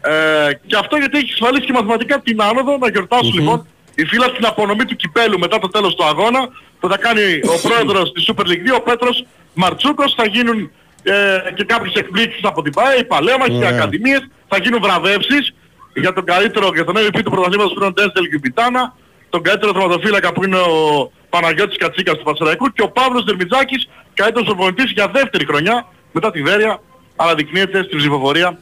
Ε, 0.00 0.54
και 0.66 0.76
αυτό 0.76 0.96
γιατί 0.96 1.18
έχει 1.18 1.32
ασφαλίσει 1.32 1.66
και 1.66 1.72
μαθηματικά 1.72 2.20
την 2.20 2.42
άνοδο 2.42 2.78
να 2.78 2.88
γιορτασουν 2.88 3.32
λοιπόν 3.34 3.66
οι 3.94 4.04
φίλοι 4.04 4.22
στην 4.22 4.46
απονομή 4.46 4.84
του 4.84 4.96
κυπέλου 4.96 5.38
μετά 5.38 5.58
το 5.58 5.68
τέλος 5.68 5.94
του 5.94 6.04
αγώνα 6.04 6.48
που 6.80 6.88
θα 6.88 6.96
κάνει 6.98 7.20
ο 7.54 7.68
πρόεδρος 7.68 8.12
της 8.12 8.30
Super 8.30 8.46
League 8.46 8.74
2, 8.74 8.76
ο 8.76 8.82
Πέτρος 8.82 9.26
Μαρτσούκος, 9.54 10.14
θα 10.14 10.26
γίνουν 10.26 10.70
ε, 11.02 11.52
και 11.54 11.64
κάποιες 11.64 11.94
εκπλήξεις 11.94 12.40
από 12.44 12.62
την 12.62 12.72
ΠΑΕ, 12.72 12.98
οι 12.98 13.04
Παλέμαχοι, 13.04 13.52
οι 13.52 13.56
Ωραία. 13.56 13.68
Ακαδημίες, 13.68 14.28
θα 14.48 14.58
γίνουν 14.58 14.80
βραβεύσεις 14.82 15.54
για 15.94 16.12
τον 16.12 16.24
καλύτερο, 16.24 16.70
για 16.74 16.84
τον 16.84 16.96
MVP 16.96 17.20
του 17.24 17.30
πρωταθλήματος 17.30 17.72
που 17.72 17.78
είναι 17.78 17.88
ο 17.88 17.92
Ντέστελ 17.92 18.28
Κιμπιτάνα, 18.28 18.94
τον 19.30 19.42
καλύτερο 19.42 19.72
θεματοφύλακα 19.72 20.32
που 20.32 20.44
είναι 20.44 20.56
ο 20.56 21.10
Παναγιώτης 21.28 21.76
Κατσίκας 21.76 22.18
του 22.18 22.24
Πασαραϊκού 22.24 22.72
και 22.72 22.82
ο 22.82 22.90
Παύλος 22.90 23.24
Δερμιτζάκης, 23.24 23.88
καλύτερος 24.14 24.46
προπονητής 24.46 24.90
για 24.90 25.08
δεύτερη 25.08 25.46
χρονιά 25.46 25.86
μετά 26.12 26.30
τη 26.30 26.42
Βέρεια, 26.42 26.80
αναδεικνύεται 27.16 27.82
στην 27.82 27.98
ψηφοφορία 27.98 28.58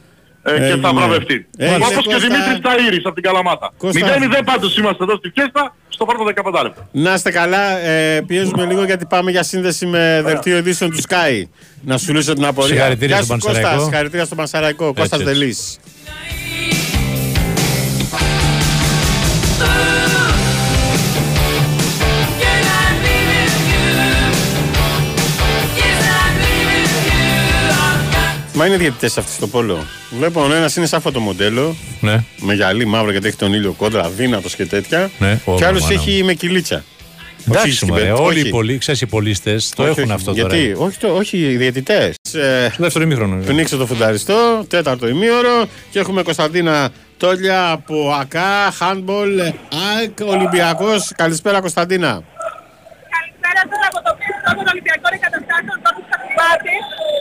ε, 0.53 0.57
και 0.57 0.63
Έγινε. 0.63 0.81
θα 0.81 0.93
βραβευτεί. 0.93 1.47
Έγινε, 1.57 1.75
Όπως 1.75 1.89
και 1.89 1.97
ο 1.97 2.01
Κώστα. 2.11 2.19
Δημήτρης 2.27 2.59
Ταΐρης 2.63 3.01
από 3.03 3.13
την 3.13 3.23
Καλαμάτα. 3.23 3.73
Κώστα. 3.77 3.99
0-0 4.39 4.41
πάντως 4.45 4.77
είμαστε 4.77 5.03
εδώ 5.03 5.15
στη 5.15 5.31
φιέστα, 5.35 5.75
στο 5.89 6.05
πρώτο 6.05 6.23
15 6.23 6.63
λεπτό. 6.63 6.87
Να 6.91 7.13
είστε 7.13 7.31
καλά, 7.31 7.77
ε, 7.77 8.21
πιέζουμε 8.27 8.65
λίγο 8.65 8.83
γιατί 8.83 9.05
πάμε 9.05 9.31
για 9.31 9.43
σύνδεση 9.43 9.85
με 9.85 10.21
δελτίο 10.25 10.57
ειδήσεων 10.57 10.91
του 10.91 11.01
Sky. 11.09 11.43
Να 11.81 11.97
σου 11.97 12.13
λύσω 12.13 12.33
την 12.33 12.45
απορία. 12.45 12.69
Συγχαρητήρια 12.75 13.15
Γεια 13.15 13.25
στον 13.25 13.39
σου, 13.39 13.45
Κώστας, 13.45 13.61
Πανσεραϊκό. 13.63 13.83
Συγχαρητήρια 13.89 14.25
στον 14.25 14.37
Πανσαραϊκό. 14.37 14.93
Κώστας 14.93 15.19
έτσι. 15.19 15.23
Δελής. 15.33 15.79
Μα 28.57 28.65
είναι 28.65 28.77
διαιτητές 28.77 29.17
αυτοί 29.17 29.31
στο 29.31 29.47
πόλο. 29.47 29.85
Βλέπω 30.09 30.41
ο 30.41 30.53
ένας 30.53 30.75
είναι 30.75 30.85
σαν 30.85 31.01
φωτομοντέλο, 31.01 31.75
Ναι. 31.99 32.23
με 32.39 32.53
γυαλί 32.53 32.85
μαύρο 32.85 33.11
γιατί 33.11 33.27
έχει 33.27 33.35
τον 33.37 33.53
ήλιο 33.53 33.71
κόντρα, 33.71 34.03
αδύνατος 34.03 34.55
και 34.55 34.65
τέτοια. 34.65 35.09
Ναι. 35.19 35.39
Και 35.45 35.51
Ω, 35.63 35.67
άλλος 35.67 35.81
μάνα 35.81 35.93
έχει 35.93 36.23
με 36.23 36.33
κυλίτσα. 36.33 36.83
Εντάξει, 37.49 37.71
στην 37.75 37.87
μωρέ, 37.87 38.01
πε- 38.03 38.19
όλοι 38.19 38.39
όχι. 38.39 38.47
οι 38.47 38.51
πολί, 38.51 38.77
ξέρεις, 38.77 39.01
οι 39.01 39.05
πολίστες 39.05 39.69
το 39.75 39.81
Όχι, 39.83 39.91
έχουν 39.91 40.03
όχι. 40.03 40.11
αυτό 40.11 40.33
τώρα. 40.33 40.55
Γιατί, 40.55 40.73
όχι, 40.77 40.97
το, 40.97 41.07
όχι 41.15 41.37
οι 41.37 41.57
διαιτητές. 41.57 42.15
Ε, 42.33 42.69
Στο 42.73 42.83
δεύτερο 42.83 43.03
ημίχρονο. 43.05 43.43
Πνίξε 43.43 43.77
το 43.77 43.85
φουνταριστό, 43.85 44.65
τέταρτο 44.69 45.07
ημίωρο 45.07 45.65
και 45.91 45.99
έχουμε 45.99 46.21
Κωνσταντίνα 46.21 46.89
Τόλια 47.17 47.69
από 47.71 48.11
ΑΚΑ, 48.21 48.73
Handball, 48.79 49.53
ΑΕΚ, 49.97 50.17
Ολυμπιακός. 50.35 51.11
Καλησπέρα 51.15 51.59
Κωνσταντίνα. 51.59 52.11
Καλησπέρα 53.15 53.61
σας 53.71 53.81
από 53.89 53.99
το 54.07 54.11
πίσω 54.19 54.37
των 54.57 54.65
Ολυμπιακών 54.73 55.11
Εγκαταστάσεων 55.17 55.77
Τόπου 55.85 56.01
Σταθμάτη 56.07 56.75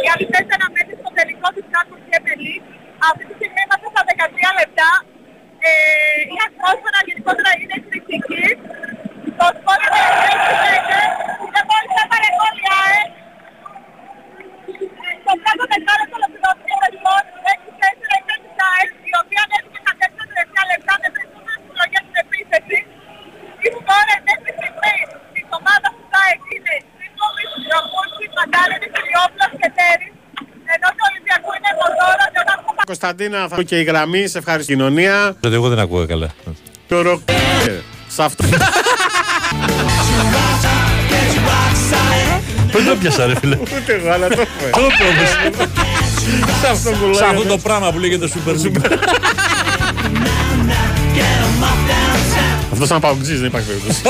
για 0.06 0.14
τις 0.18 0.26
θέσεις 0.32 0.50
αναμέτρησης 0.56 0.98
στο 1.02 1.05
τελικό 1.18 1.48
της 1.56 1.64
Κάρπους 1.72 2.00
και 2.08 2.18
Μελή. 2.24 2.56
Αυτή 3.08 3.22
τη 3.28 3.34
στιγμή 3.38 3.60
είμαστε 3.64 3.88
στα 3.92 4.02
13 4.10 4.50
λεπτά. 4.60 4.90
Ε, 5.68 5.70
η 6.34 6.36
ατμόσφαιρα 6.46 7.00
γενικότερα 7.08 7.50
είναι 7.60 7.74
εκπληκτική. 7.80 8.44
Το 9.38 9.46
σκορ 9.58 9.78
είναι 9.84 10.00
6-5. 10.34 11.00
Δεν 11.54 11.64
μόλις 11.70 11.92
έβαλε 12.02 12.28
γκολ 12.36 12.56
η 12.64 12.68
ΑΕΚ. 12.80 13.10
Στο 15.22 15.32
πρώτο 15.42 15.64
δεκάλεπτο 15.72 16.16
ολοκληρώθηκε 16.20 16.74
με 16.82 16.88
σκορ 16.96 17.22
6-4 17.54 18.10
υπέρ 18.22 18.38
της 18.44 18.56
ΑΕΚ, 18.70 18.90
η 19.10 19.12
οποία 19.22 19.40
ανέβηκε 19.46 19.78
στα 19.84 19.92
4 20.00 20.22
τελευταία 20.30 20.64
λεπτά 20.72 20.92
με 21.02 21.08
περισσότερες 21.14 21.60
συλλογές 21.66 22.02
στην 22.06 22.18
επίθεση. 22.24 22.78
Η 23.66 23.68
σκόρ 23.76 24.04
μέχρι 24.28 24.50
στιγμής 24.58 25.08
της 25.34 25.46
ομάδας 25.58 25.92
του 25.96 26.04
ΣΑΕΚ 26.12 26.42
είναι 26.54 26.74
Σίμβολης, 26.96 27.52
Ραμπούλση, 27.72 28.24
Μαντάλενης, 28.36 28.92
Ηλιόπλας 29.00 29.52
και 29.60 29.68
Τέρης, 29.78 30.14
ενώ 30.74 30.88
του 30.96 31.04
Ολυμπιακού 31.08 31.50
είναι 31.58 31.72
Μοντόρα, 31.78 32.24
Λεωνάρδο 32.34 32.70
Κωνσταντίνα, 33.06 33.48
θα 33.48 33.62
και 33.62 33.78
η 33.78 33.82
γραμμή, 33.82 34.26
σε 34.28 34.38
ευχαριστώ 34.38 34.72
κοινωνία. 34.72 35.36
Γιατί 35.40 35.56
εγώ 35.56 35.68
δεν 35.68 35.78
ακούω 35.78 36.06
καλά. 36.06 36.34
Το 36.88 37.02
ροκ. 37.02 37.20
Σε 38.08 38.22
αυτό. 38.22 38.44
Πού 42.72 42.82
το 42.82 42.96
πιάσα, 43.00 43.26
ρε 43.26 43.34
φίλε; 43.34 43.56
Ούτε 43.56 43.94
εγώ, 43.94 44.10
αλλά 44.10 44.28
το 44.28 44.40
έχω. 44.40 44.70
Το 44.70 44.80
είπε 44.80 45.04
όμως. 45.04 45.28
Σε 46.60 46.68
αυτό 46.70 46.90
που 46.90 47.14
Σε 47.14 47.24
αυτό 47.24 47.36
λέγεται. 47.36 47.48
το 47.48 47.58
πράγμα 47.58 47.90
που 47.92 47.98
λέγεται 47.98 48.28
Super 48.34 48.52
League. 48.52 48.98
Αυτό 52.72 52.86
σαν 52.86 53.00
παουτζής, 53.00 53.38
δεν 53.38 53.46
υπάρχει 53.48 53.66
περίπτωση. 53.68 54.02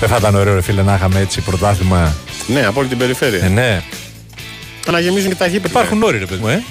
Δεν 0.00 0.08
θα 0.08 0.16
ήταν 0.18 0.34
ωραίο, 0.34 0.54
ρε 0.54 0.60
φίλε, 0.62 0.82
να 0.82 0.94
είχαμε 0.94 1.20
έτσι 1.20 1.40
πρωτάθλημα. 1.40 2.14
Ναι, 2.46 2.64
από 2.66 2.80
όλη 2.80 2.88
την 2.88 2.98
περιφέρεια. 2.98 3.44
Ε, 3.44 3.48
ναι. 3.48 3.82
Να 4.90 5.00
γεμίζουν 5.00 5.28
και 5.28 5.34
τα 5.36 5.46
γήπεδα. 5.46 5.68
Υπάρχουν 5.68 6.02
όροι, 6.02 6.18
ρε 6.18 6.26
παιδί 6.26 6.40
μου, 6.42 6.48
ε. 6.48 6.62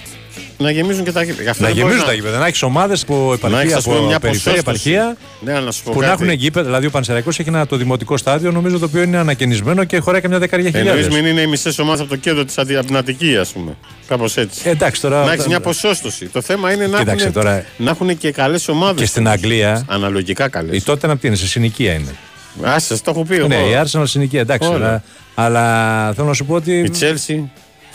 Να 0.58 0.72
γεμίζουν 0.72 1.04
και 1.04 1.12
τα 1.12 1.24
γήπεδα. 1.24 1.42
Γι' 1.44 1.50
αυτό 1.50 1.64
Να 1.64 1.68
δεν 1.70 1.78
μπορείς 1.78 1.92
γεμίζουν 1.96 2.08
τα 2.10 2.14
γήπεδα. 2.22 2.38
Να 2.40 2.46
έχεις 2.48 2.62
ομάδες 2.62 3.02
από 3.02 3.28
Να 3.28 3.34
επαρχία, 3.34 3.60
έχεις, 3.62 3.74
ας 3.74 3.84
πούμε, 3.84 3.96
από 3.98 4.06
μια 4.06 4.20
περιφέρεια, 4.20 4.64
ποσόστοση. 4.64 4.90
επαρχία. 4.92 5.18
Ναι, 5.40 5.52
αλλά 5.52 5.66
να 5.66 5.72
σου 5.72 5.84
πω 5.84 5.92
Που 5.92 6.00
να 6.00 6.08
κάτι. 6.08 6.24
έχουν 6.24 6.34
γήπεδα. 6.36 6.66
Δηλαδή, 6.66 6.86
ο 6.86 6.90
Πανσεραϊκός 6.90 7.40
έχει 7.40 7.50
ένα 7.50 7.68
το 7.68 7.76
δημοτικό 7.76 8.18
στάδιο, 8.18 8.52
νομίζω 8.52 8.80
το 8.80 8.86
οποίο 8.86 9.02
είναι 9.02 9.18
ανακαινισμένο 9.18 9.84
και 9.84 9.98
χωράει 10.00 10.22
καμιά 10.22 10.40
δεκαριά 10.40 10.72
Εννοείς 10.74 10.88
χιλιάδες. 10.92 11.16
μην 11.22 11.26
είναι 11.32 11.42
οι 11.42 11.48
μισές 11.48 11.80
ομάδες 11.80 12.00
από 12.00 12.10
το 12.10 12.16
κέντρο 12.16 12.46
της 12.46 12.58
Ατι- 12.58 12.76
από 12.76 12.86
την 12.86 12.98
Αττική, 12.98 13.38
ας 13.38 13.50
πούμε. 13.50 13.76
Κάπως 14.08 14.38
έτσι. 14.38 14.62
Εντάξει 14.64 15.02
τώρα. 15.02 15.26
να 15.26 15.32
έχεις 15.34 15.48
μια 15.48 15.60
ποσόστοση. 15.60 16.26
Το 16.26 16.42
θέμα 16.42 16.72
είναι 16.74 16.88
να 16.88 16.98
Κοίταξε 17.00 17.24
έχουν, 17.24 17.36
τώρα. 17.36 17.66
να 17.78 17.90
έχουν 17.90 18.18
και 18.18 18.32
καλές 18.32 18.68
ομάδες. 18.68 19.02
Και 19.02 19.06
στην 19.08 19.28
Αγγλία. 19.28 19.84
Αναλογικά 19.88 20.48
καλές. 20.48 20.76
Η 20.78 20.82
τότε 20.84 21.08
να 21.08 21.18
πει 21.18 21.28
είναι, 21.28 21.36
σε 21.36 21.48
συνοικία 21.48 21.94
είναι. 21.94 22.16
Άσε, 22.64 22.94
το 23.04 23.12
έχω 23.12 23.24
πει 23.26 23.36
εγώ. 23.36 23.48
Ναι, 23.48 23.56
η 23.56 23.82
Arsenal 23.84 24.04
συνοικία, 24.06 24.40
εντάξει. 24.40 24.70
Όλα. 24.70 24.76
Αλλά, 24.76 25.04
αλλά 25.36 26.14
θέλω 26.14 26.28
να 26.28 26.34
σου 26.34 26.46
πω 26.46 26.54
ότι. 26.54 26.72
Η 26.80 26.92
Chelsea. 27.00 27.36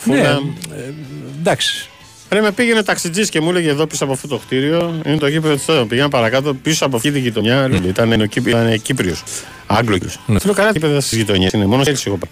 Ναι, 0.03 0.21
Fulham. 0.21 0.73
ε, 0.77 0.91
εντάξει. 1.39 1.89
Ρε 2.29 2.41
με 2.41 2.51
πήγαινε 2.51 2.83
ταξιτζής 2.83 3.29
και 3.29 3.41
μου 3.41 3.49
έλεγε 3.49 3.69
εδώ 3.69 3.87
πίσω 3.87 4.03
από 4.03 4.13
αυτό 4.13 4.27
το 4.27 4.37
κτίριο 4.37 5.01
είναι 5.05 5.17
το 5.17 5.27
γήπεδο 5.27 5.53
της 5.55 5.65
Τόντο. 5.65 5.85
Πήγαμε 5.85 6.09
παρακάτω 6.09 6.53
πίσω 6.53 6.85
από 6.85 6.95
αυτή 6.95 7.11
τη 7.11 7.19
γειτονιά. 7.19 7.67
Mm. 7.67 7.81
Ήταν, 7.87 8.21
ο 8.21 8.25
Κύπ- 8.25 8.47
ήταν 8.47 8.81
Κύπριος. 8.81 9.23
Άγγλος 9.67 9.99
Κύπριο. 9.99 10.19
Ναι. 10.25 10.39
Θέλω 10.39 10.53
καλά 10.53 10.71
γήπεδα 10.71 11.01
στις 11.01 11.17
γειτονιές. 11.17 11.51
Είναι 11.51 11.65
μόνο 11.65 11.83
έτσι 11.85 12.03
εγώ 12.07 12.17
πάω. 12.17 12.29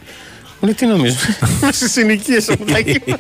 Μου 0.60 0.68
λέει 0.68 0.74
τι 0.74 0.86
νομίζω. 0.86 1.16
Στι 1.72 1.90
συνοικίε 1.96 2.38
μου 2.60 2.66
τα 2.66 2.80
γήπεδα. 2.80 3.18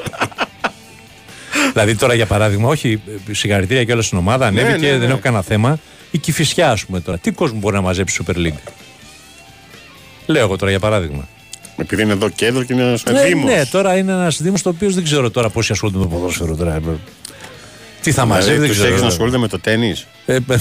δηλαδή 1.73 1.95
τώρα 1.95 2.13
για 2.13 2.25
παράδειγμα, 2.25 2.67
όχι 2.69 3.01
ε, 3.29 3.33
συγχαρητήρια 3.33 3.83
και 3.83 3.91
όλα 3.93 4.01
στην 4.01 4.17
ομάδα, 4.17 4.45
ανέβηκε, 4.47 4.85
ναι, 4.85 4.91
ναι. 4.91 4.97
δεν 4.97 5.09
έχω 5.09 5.19
κανένα 5.19 5.41
θέμα. 5.43 5.79
Η 6.11 6.17
κυφισιά, 6.17 6.71
ας 6.71 6.85
πούμε 6.85 6.99
τώρα. 6.99 7.17
Τι 7.17 7.31
κόσμος 7.31 7.59
μπορεί 7.59 7.75
να 7.75 7.81
μαζέψει 7.81 8.21
η 8.21 8.25
Super 8.27 8.35
League; 8.37 8.71
Λέω 10.25 10.41
εγώ 10.43 10.55
τώρα 10.57 10.71
για 10.71 10.79
παράδειγμα. 10.79 11.27
Επειδή 11.77 12.01
είναι 12.01 12.11
εδώ 12.11 12.29
κέντρο 12.29 12.63
και 12.63 12.73
είναι 12.73 12.81
ένας 12.83 13.03
Ναι, 13.11 13.23
δήμος. 13.23 13.51
ναι, 13.51 13.65
τώρα 13.65 13.97
είναι 13.97 14.11
ένας 14.11 14.41
Δήμος 14.41 14.61
το 14.61 14.69
οποίο 14.69 14.91
δεν 14.91 15.03
ξέρω 15.03 15.29
τώρα 15.31 15.49
πόσοι 15.49 15.71
ασχολούνται 15.71 15.97
με 15.97 16.03
το 16.03 16.09
ποδόσφαιρο 16.09 16.55
τώρα. 16.55 16.81
Τι 18.01 18.11
θα 18.11 18.25
μαζεύει, 18.25 18.57
δεν 18.57 18.67
Τους 18.67 18.75
ξέρω. 18.75 18.89
έχεις 18.89 19.01
να 19.01 19.07
ασχολούνται 19.07 19.37
με 19.37 19.47
το 19.47 19.59
τέννη. 19.59 19.95
Ε, 20.25 20.35
ε, 20.35 20.57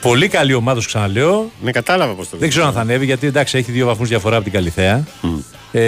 Πολύ 0.00 0.28
καλή 0.28 0.54
ομάδα, 0.54 0.80
σου 0.80 0.86
ξαναλέω. 0.86 1.50
Ναι, 1.62 1.70
κατάλαβα 1.70 2.12
πώς 2.12 2.28
το 2.28 2.36
Δεν 2.36 2.48
ξέρω 2.48 2.66
αν 2.66 2.72
θα 2.72 2.80
ανέβει 2.80 3.04
γιατί 3.04 3.26
εντάξει 3.26 3.58
έχει 3.58 3.72
δύο 3.72 3.86
βαθμούς 3.86 4.08
διαφορά 4.08 4.34
από 4.36 4.44
την 4.44 4.52
Καλιθέα. 4.52 5.04
Ε, 5.72 5.80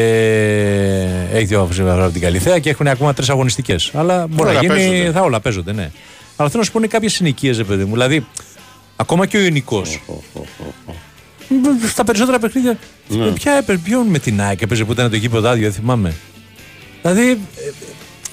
έχει 1.33 1.45
δύο 1.45 1.59
βαθμούς 1.61 1.77
διαφορά 1.77 2.05
από 2.05 2.12
την 2.12 2.20
Καλιθέα 2.23 2.59
και 2.59 2.70
έχουν 2.70 2.87
ακόμα 2.87 3.15
τρεις 3.15 3.28
αγωνιστικές. 3.31 3.91
Αλλά 3.95 4.27
μπορεί 4.27 4.49
Όλα 4.51 4.53
να 4.53 4.61
γίνει. 4.61 4.74
παίζονται. 4.74 5.11
Θα 5.12 5.20
όλα 5.20 5.41
παίζονται, 5.41 5.73
ναι. 5.73 5.91
Αλλά 6.37 6.49
θέλω 6.49 6.61
να 6.61 6.66
σου 6.66 6.73
πω 6.73 6.78
είναι 6.78 6.87
κάποιες 6.89 7.12
συνοικίες, 7.12 7.57
ρε 7.57 7.65
παιδί 7.65 7.85
μου. 7.85 7.93
Δηλαδή, 7.93 8.27
ακόμα 8.97 9.27
και 9.27 9.36
ο 9.36 9.40
Ιωνικός. 9.40 10.01
Στα 11.89 12.05
περισσότερα 12.05 12.39
παιχνίδια. 12.39 12.78
Ναι. 13.09 13.31
Ποια 13.31 13.52
έπαιρνε, 13.52 13.81
ποιον 13.85 14.06
με 14.06 14.18
την 14.18 14.40
ΑΕΚ 14.40 14.62
έπαιζε 14.62 14.85
που 14.85 14.93
ήταν 14.93 15.10
το 15.10 15.16
γήπεδο 15.16 15.48
άδειο, 15.48 15.62
δεν 15.70 15.73
θυμάμαι. 15.81 16.14
Δηλαδή, 17.02 17.31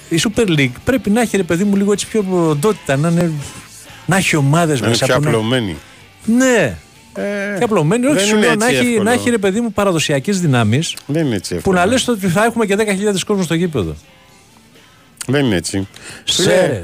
ε, 0.10 0.16
η 0.16 0.22
Super 0.24 0.48
League 0.48 0.72
πρέπει 0.84 1.10
να 1.10 1.22
έχει 1.22 1.38
ρε 1.38 1.44
παιδί 1.44 1.64
μου 1.64 1.76
λίγο 1.76 1.92
έτσι 1.92 2.08
πιο 2.08 2.26
οντότητα, 2.50 2.96
να, 2.98 3.10
είναι, 3.10 3.32
να 4.06 4.16
έχει 4.18 4.36
ομάδες 4.36 4.80
Να 4.80 4.88
είναι 4.88 4.96
μέσα. 5.00 5.06
πιο 5.06 5.16
που 5.16 5.22
να- 5.22 5.30
απλωμένοι. 5.30 5.76
Ναι. 6.26 6.78
Ε, 7.16 7.56
Και 7.58 7.64
απλωμένοι, 7.64 8.06
όχι 8.06 8.16
δεν 8.16 8.26
σου 8.26 8.36
είναι 8.36 8.46
λέω, 8.46 8.56
να 8.56 8.66
έτσι 8.66 8.78
έχει, 8.78 8.88
εύκολο. 8.88 9.04
να 9.04 9.12
έχει 9.12 9.30
ρε 9.30 9.38
παιδί 9.38 9.62
μου 9.62 9.72
παραδοσιακές 9.72 10.40
δυνάμεις 10.40 10.96
Δεν 11.06 11.26
είναι 11.26 11.36
έτσι 11.36 11.50
που 11.50 11.56
εύκολο. 11.58 11.78
να 11.80 11.86
λες 11.86 12.08
ότι 12.08 12.28
θα 12.28 12.44
έχουμε 12.46 12.66
και 12.66 12.76
10.000 12.76 13.24
κόσμο 13.26 13.44
στο 13.44 13.54
γήπεδο. 13.54 13.96
Δεν 15.28 15.46
είναι 15.46 15.56
έτσι. 15.56 15.88
Σέρε, 16.24 16.84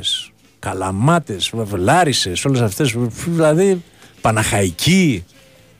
καλαμάτες, 0.59 1.51
λάρισε, 1.71 2.33
όλες 2.47 2.61
αυτές. 2.61 2.95
Δηλαδή, 3.25 3.83
Παναχαϊκή. 4.21 5.25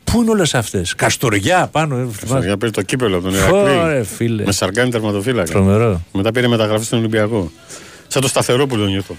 Πού 0.04 0.22
είναι 0.22 0.30
όλες 0.30 0.54
αυτές; 0.56 0.96
Καστοριά 0.96 1.68
πάνω. 1.72 1.98
ε, 1.98 2.08
θυμάσαι; 2.12 2.46
Για 2.48 2.58
πήρε 2.58 2.72
το 2.72 2.82
κύπελο 2.82 3.18
από 3.18 3.30
τον 3.30 3.54
Ωραία, 3.54 3.74
Ηρακλή. 3.74 4.04
φίλε. 4.04 4.44
Με 4.46 4.52
σαρκάνι 4.52 4.90
τερματοφύλακα. 4.90 5.52
Τρομερό. 5.52 6.02
Μετά 6.12 6.32
πήρε 6.32 6.48
μεταγραφή 6.48 6.86
στον 6.86 7.00
Ολυμπιακό. 7.00 7.52
Σαν 8.08 8.22
το 8.22 8.28
σταθερόπουλο 8.28 8.86
νιώθω. 8.86 9.16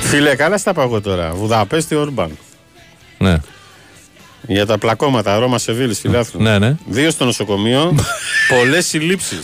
Φίλε, 0.00 0.34
καλά 0.36 0.58
στα 0.58 0.72
πάω 0.72 0.84
εγώ 0.84 1.00
τώρα. 1.00 1.32
Βουδαπέστη, 1.32 1.94
Ορμπαν. 1.94 2.38
Ναι. 3.18 3.36
Για 4.46 4.66
τα 4.66 4.78
πλακώματα, 4.78 5.38
Ρώμα 5.38 5.58
Σεβίλη, 5.58 5.94
φιλάθλου. 5.94 6.42
Ναι, 6.42 6.58
ναι. 6.58 6.76
Δύο 6.86 7.10
στο 7.10 7.24
νοσοκομείο, 7.24 7.94
πολλές 8.58 8.86
συλλήψεις. 8.86 9.40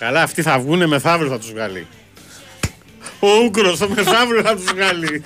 Καλά, 0.00 0.22
αυτοί 0.22 0.42
θα 0.42 0.58
βγούνε 0.58 0.86
μεθαύριο 0.86 1.30
θα 1.30 1.38
τους 1.38 1.50
βγάλει. 1.50 1.86
Ο 3.20 3.28
Ούγκρο, 3.44 3.76
το 3.76 3.88
μεθαύριο 3.88 4.42
θα 4.42 4.54
τους 4.54 4.64
βγάλει. 4.64 5.24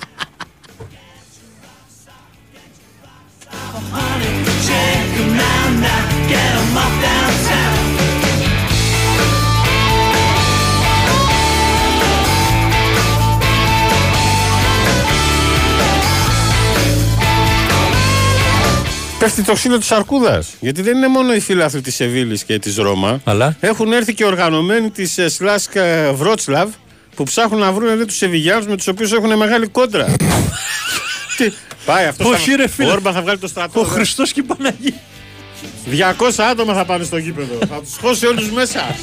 Πέφτει 19.25 19.43
το 19.43 19.53
ξύλο 19.53 19.77
της 19.77 19.91
Αρκούδας. 19.91 20.53
Γιατί 20.59 20.81
δεν 20.81 20.97
είναι 20.97 21.07
μόνο 21.07 21.33
οι 21.33 21.39
φίλαθλοι 21.39 21.81
της 21.81 21.95
Σεβίλης 21.95 22.43
και 22.43 22.59
της 22.59 22.75
Ρώμα. 22.75 23.21
Αλλά; 23.23 23.55
Έχουν 23.59 23.93
έρθει 23.93 24.13
και 24.13 24.25
οργανωμένοι 24.25 24.89
της 24.89 25.17
ε, 25.17 25.29
Σλάσκα 25.29 26.13
Βρότσλαβ 26.13 26.69
που 27.15 27.23
ψάχνουν 27.23 27.59
να 27.59 27.71
βρουν 27.71 28.05
τους 28.07 28.15
Σεβιγιάνου 28.15 28.65
με 28.69 28.75
τους 28.75 28.87
οποίους 28.87 29.11
έχουν 29.11 29.37
μεγάλη 29.37 29.67
κόντρα. 29.67 30.15
Τι, 31.37 31.51
πάει 31.85 32.05
αυτό. 32.05 32.29
Όχι, 32.29 32.55
ρε 32.55 32.67
φίλε. 32.67 32.89
Ο 32.89 32.91
Όρμπαν 32.91 33.13
θα 33.13 33.21
βγάλει 33.21 33.37
το 33.37 33.47
στρατό. 33.47 33.79
Ο 33.79 33.83
δε. 33.83 33.89
Χριστός 33.89 34.31
και 34.31 34.39
η 34.39 34.43
Παναγία. 34.43 34.93
200 36.17 36.43
άτομα 36.51 36.73
θα 36.73 36.85
πάνε 36.85 37.03
στο 37.03 37.17
γήπεδο. 37.17 37.57
θα 37.69 37.81
τους 37.81 37.97
χώσει 38.01 38.25
όλους 38.25 38.51
μέσα. 38.51 38.95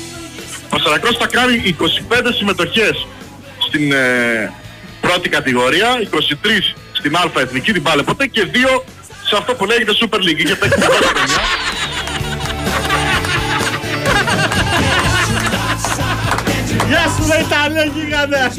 Ο 0.70 0.78
Σαρακός 0.78 1.16
θα 1.16 1.26
κάνει 1.26 1.76
25 1.80 1.84
συμμετοχές 2.36 3.06
στην 3.66 3.92
ε, 3.92 4.52
πρώτη 5.00 5.28
κατηγορία, 5.28 5.88
23 6.10 6.16
στην 6.92 7.16
Α 7.16 7.30
Εθνική, 7.40 7.72
την 7.72 7.82
πάλε 7.82 8.02
ποτέ 8.02 8.26
και 8.26 8.46
2 8.76 8.82
σε 9.32 9.38
αυτό 9.38 9.54
που 9.54 9.64
λέγεται 9.64 9.92
Super 10.00 10.16
League. 10.16 10.38
Είχε 10.44 10.56
παίξει 10.56 10.78
την 10.78 10.88
πρώτη 10.88 11.06
χρονιά. 11.06 11.42
Γεια 16.88 17.04
σου, 17.16 17.26
ρε 17.32 17.38
Ιταλέ, 17.40 17.84
γίγαντα. 17.94 18.52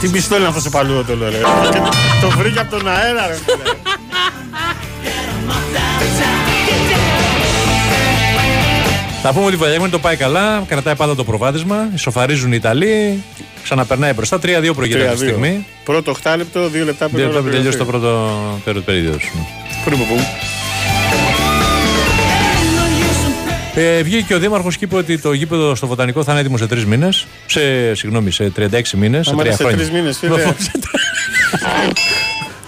Τι 0.00 0.08
πιστόλι 0.08 0.40
είναι 0.40 0.48
αυτό 0.48 0.60
σε 0.60 0.70
παλιό 0.70 1.04
το 1.04 1.16
λέω, 1.16 1.30
ρε. 1.30 1.38
Και 1.70 1.80
Το 2.20 2.28
βρήκε 2.38 2.60
από 2.60 2.70
τον 2.76 2.88
αέρα, 2.88 3.26
ρε. 3.26 3.36
φίλε. 9.24 9.32
Θα 9.32 9.32
πούμε 9.32 9.44
ότι 9.44 9.54
η 9.54 9.58
Βαλιάγμενη 9.58 9.90
το 9.90 9.98
πάει 9.98 10.16
καλά, 10.16 10.64
κρατάει 10.68 10.94
πάντα 10.94 11.14
το 11.14 11.24
προβάδισμα, 11.24 11.88
ισοφαρίζουν 11.94 12.52
οι 12.52 12.56
Ιταλοί, 12.56 13.22
ξαναπερνάει 13.62 14.12
μπροστά. 14.12 14.36
3-2 14.36 14.40
προηγείται 14.74 15.08
αυτή 15.08 15.18
τη 15.18 15.24
3-2. 15.24 15.28
στιγμή. 15.28 15.66
Πρώτο 15.84 16.10
οχτάλεπτο, 16.10 16.68
δύο 16.68 16.84
λεπτά 16.84 17.08
πριν 17.08 17.16
Δύο 17.16 17.26
λεπτά 17.26 17.40
πριν 17.40 17.52
τελειώσει 17.54 17.78
το 17.78 17.84
ολοκληρωθεί. 17.84 18.10
πρώτο 18.10 18.60
περίοδο 18.64 18.86
περίοδος. 18.86 19.30
Πριν 19.84 19.98
από 20.00 20.14
πού. 20.14 20.20
Ε, 23.76 24.02
βγήκε 24.02 24.22
και 24.22 24.34
ο 24.34 24.38
Δήμαρχος 24.38 24.76
και 24.76 24.84
είπε 24.84 24.96
ότι 24.96 25.18
το 25.18 25.32
γήπεδο 25.32 25.74
στο 25.74 25.86
Βοτανικό 25.86 26.24
θα 26.24 26.30
είναι 26.32 26.40
έτοιμο 26.40 26.56
σε 26.56 26.66
τρεις 26.66 26.84
μήνες. 26.84 27.26
Σε, 27.46 27.94
συγγνώμη, 27.94 28.30
σε 28.30 28.52
36 28.56 28.96
μήνες. 28.96 29.26
Σε 29.26 29.32
Άμα 29.32 29.42
τρία 29.42 29.50
είναι 29.50 29.50
σε 29.50 29.56
χρόνια. 29.56 29.76
τρεις 29.76 29.90
μήνες, 29.90 30.18
φίλε. 30.18 30.42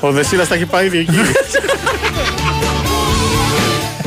Ο 0.01 0.11
Δεσίλας 0.11 0.49
τα 0.49 0.55
έχει 0.55 0.67
πάει 0.67 0.87
ήδη 0.87 0.99
εκεί. 0.99 1.11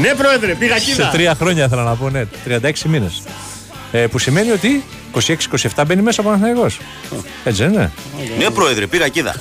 Ναι, 0.02 0.14
πρόεδρε, 0.18 0.54
πήγα 0.54 0.78
σε 0.80 0.92
κοίτα. 0.92 1.10
τρία 1.10 1.36
χρόνια 1.36 1.66
ήθελα 1.66 1.84
να 1.84 1.96
πω, 1.96 2.10
ναι. 2.10 2.24
36 2.48 2.72
μήνες. 2.86 3.22
Ε, 3.92 4.08
που 4.08 4.20
σημαίνει 4.20 4.52
ότι 4.52 4.84
26-27 5.76 5.84
μπαίνει 5.88 6.02
μέσα 6.02 6.22
ο 6.22 6.26
Παναθηναϊκός. 6.26 6.80
Έτσι 7.44 7.64
δεν 7.64 7.74
είναι. 7.74 7.92
Ναι, 8.38 8.50
πρόεδρε, 8.50 8.88
πήρα 8.88 9.08
κίδα. 9.08 9.36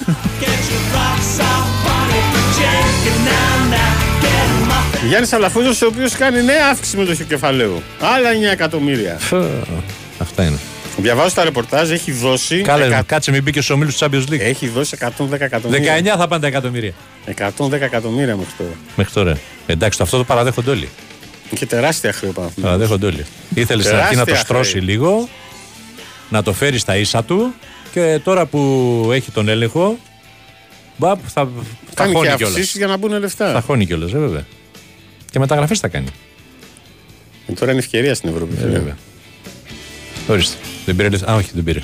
Γιάννης 5.08 5.32
Αλαφούζος, 5.32 5.82
ο 5.82 5.86
οποίος 5.86 6.12
κάνει 6.12 6.42
νέα 6.42 6.68
αύξηση 6.70 6.96
με 6.96 7.04
το 7.04 7.14
κεφαλαίου. 7.14 7.82
Άλλα 8.00 8.30
9 8.32 8.52
εκατομμύρια. 8.52 9.16
Φω, 9.18 9.44
Αυτά 10.18 10.42
είναι. 10.42 10.58
Διαβάζω 11.00 11.34
τα 11.34 11.44
ρεπορτάζ, 11.44 11.90
έχει 11.90 12.12
δώσει. 12.12 12.60
Κάλε, 12.62 12.84
εκα- 12.84 13.02
κάτσε 13.02 13.30
μην 13.30 13.42
μπει 13.42 13.50
και 13.50 13.60
στους 13.60 13.74
ομίλους 13.74 13.96
του 13.98 14.04
Champions 14.10 14.28
League. 14.32 14.40
Έχει 14.40 14.68
δώσει 14.68 14.96
110 15.00 15.40
εκατομμύρια. 15.44 15.98
19 15.98 16.04
θα 16.18 16.28
πάνε 16.28 16.40
τα 16.42 16.46
εκατομμύρια. 16.46 16.92
110 17.26 17.72
εκατομμύρια 17.84 18.36
μέχρι 18.36 18.52
τώρα. 18.58 18.70
Μέχρι 18.96 19.12
τώρα. 19.12 19.38
Εντάξει, 19.66 19.98
το 19.98 20.04
αυτό 20.04 20.16
το 20.16 20.24
παραδέχονται 20.24 20.70
όλοι. 20.70 20.88
Και 21.54 21.66
τεράστια 21.66 22.12
χρέη 22.12 22.30
πάνω. 22.30 22.50
Παραδέχονται 22.60 23.06
όλοι. 23.06 23.24
Ήθελες 23.54 23.84
στην 23.84 23.96
αρχή 23.96 24.14
να 24.14 24.18
το 24.20 24.24
Τεράστια 24.24 24.36
στρώσει 24.54 24.70
χρέη. 24.70 24.82
λίγο, 24.82 25.28
να 26.28 26.42
το 26.42 26.52
φέρει 26.52 26.78
στα 26.78 26.96
ίσα 26.96 27.24
του 27.24 27.54
και 27.92 28.20
τώρα 28.24 28.46
που 28.46 29.10
έχει 29.12 29.30
τον 29.30 29.48
έλεγχο. 29.48 29.98
Μπαπ, 30.96 31.18
θα, 31.26 31.42
θα 31.44 31.48
Κάνει 31.94 32.10
και 32.10 32.16
χώνει 32.16 32.28
κιόλας. 32.28 32.48
αυξήσεις 32.54 32.76
για 32.76 32.86
να 32.86 32.96
μπουν 32.96 33.18
λεφτά. 33.18 33.52
Θα 33.52 33.60
χώνει 33.60 33.86
κιόλας, 33.86 34.12
ε, 34.12 34.18
βέβαια. 34.18 34.44
Και 35.30 35.38
μεταγραφές 35.38 35.78
θα 35.78 35.88
κάνει. 35.88 36.06
Ε, 37.48 37.52
τώρα 37.52 37.70
είναι 37.70 37.80
ευκαιρία 37.80 38.14
στην 38.14 38.28
Ευρώπη. 38.28 38.54
Ε, 38.56 38.60
φίλε. 38.60 38.70
βέβαια. 38.72 38.96
Ορίστε. 40.28 40.56
Δεν 40.84 40.96
πήρε 40.96 41.08
λεφτά. 41.08 41.32
Α, 41.32 41.34
όχι, 41.34 41.50
δεν 41.54 41.64
πήρε. 41.64 41.80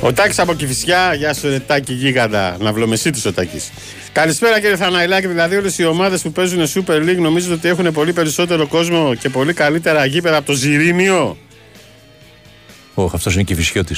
Ο 0.00 0.12
Τάκης 0.12 0.38
από 0.38 0.54
Κηφισιά, 0.54 1.14
γεια 1.14 1.34
σου 1.34 1.48
ρε 1.48 1.58
Τάκη 1.58 1.92
γίγαντα, 1.92 2.56
να 2.60 2.72
βλομεσίτης 2.72 3.24
ο 3.24 3.32
Τάκης. 3.32 3.70
Καλησπέρα 4.12 4.60
κύριε 4.60 4.76
Θαναϊλάκη, 4.76 5.26
δηλαδή 5.26 5.56
όλες 5.56 5.78
οι 5.78 5.84
ομάδες 5.84 6.22
που 6.22 6.32
παίζουν 6.32 6.66
Super 6.66 6.96
League 6.96 7.18
νομίζω 7.18 7.52
ότι 7.52 7.68
έχουν 7.68 7.92
πολύ 7.92 8.12
περισσότερο 8.12 8.66
κόσμο 8.66 9.14
και 9.14 9.28
πολύ 9.28 9.52
καλύτερα 9.52 10.04
γήπεδα 10.04 10.36
από 10.36 10.46
το 10.46 10.52
Ζιρίνιο. 10.52 11.36
Όχι, 12.94 13.10
αυτός 13.14 13.34
είναι 13.34 13.42
και 13.42 13.54
φυσιώτη. 13.54 13.96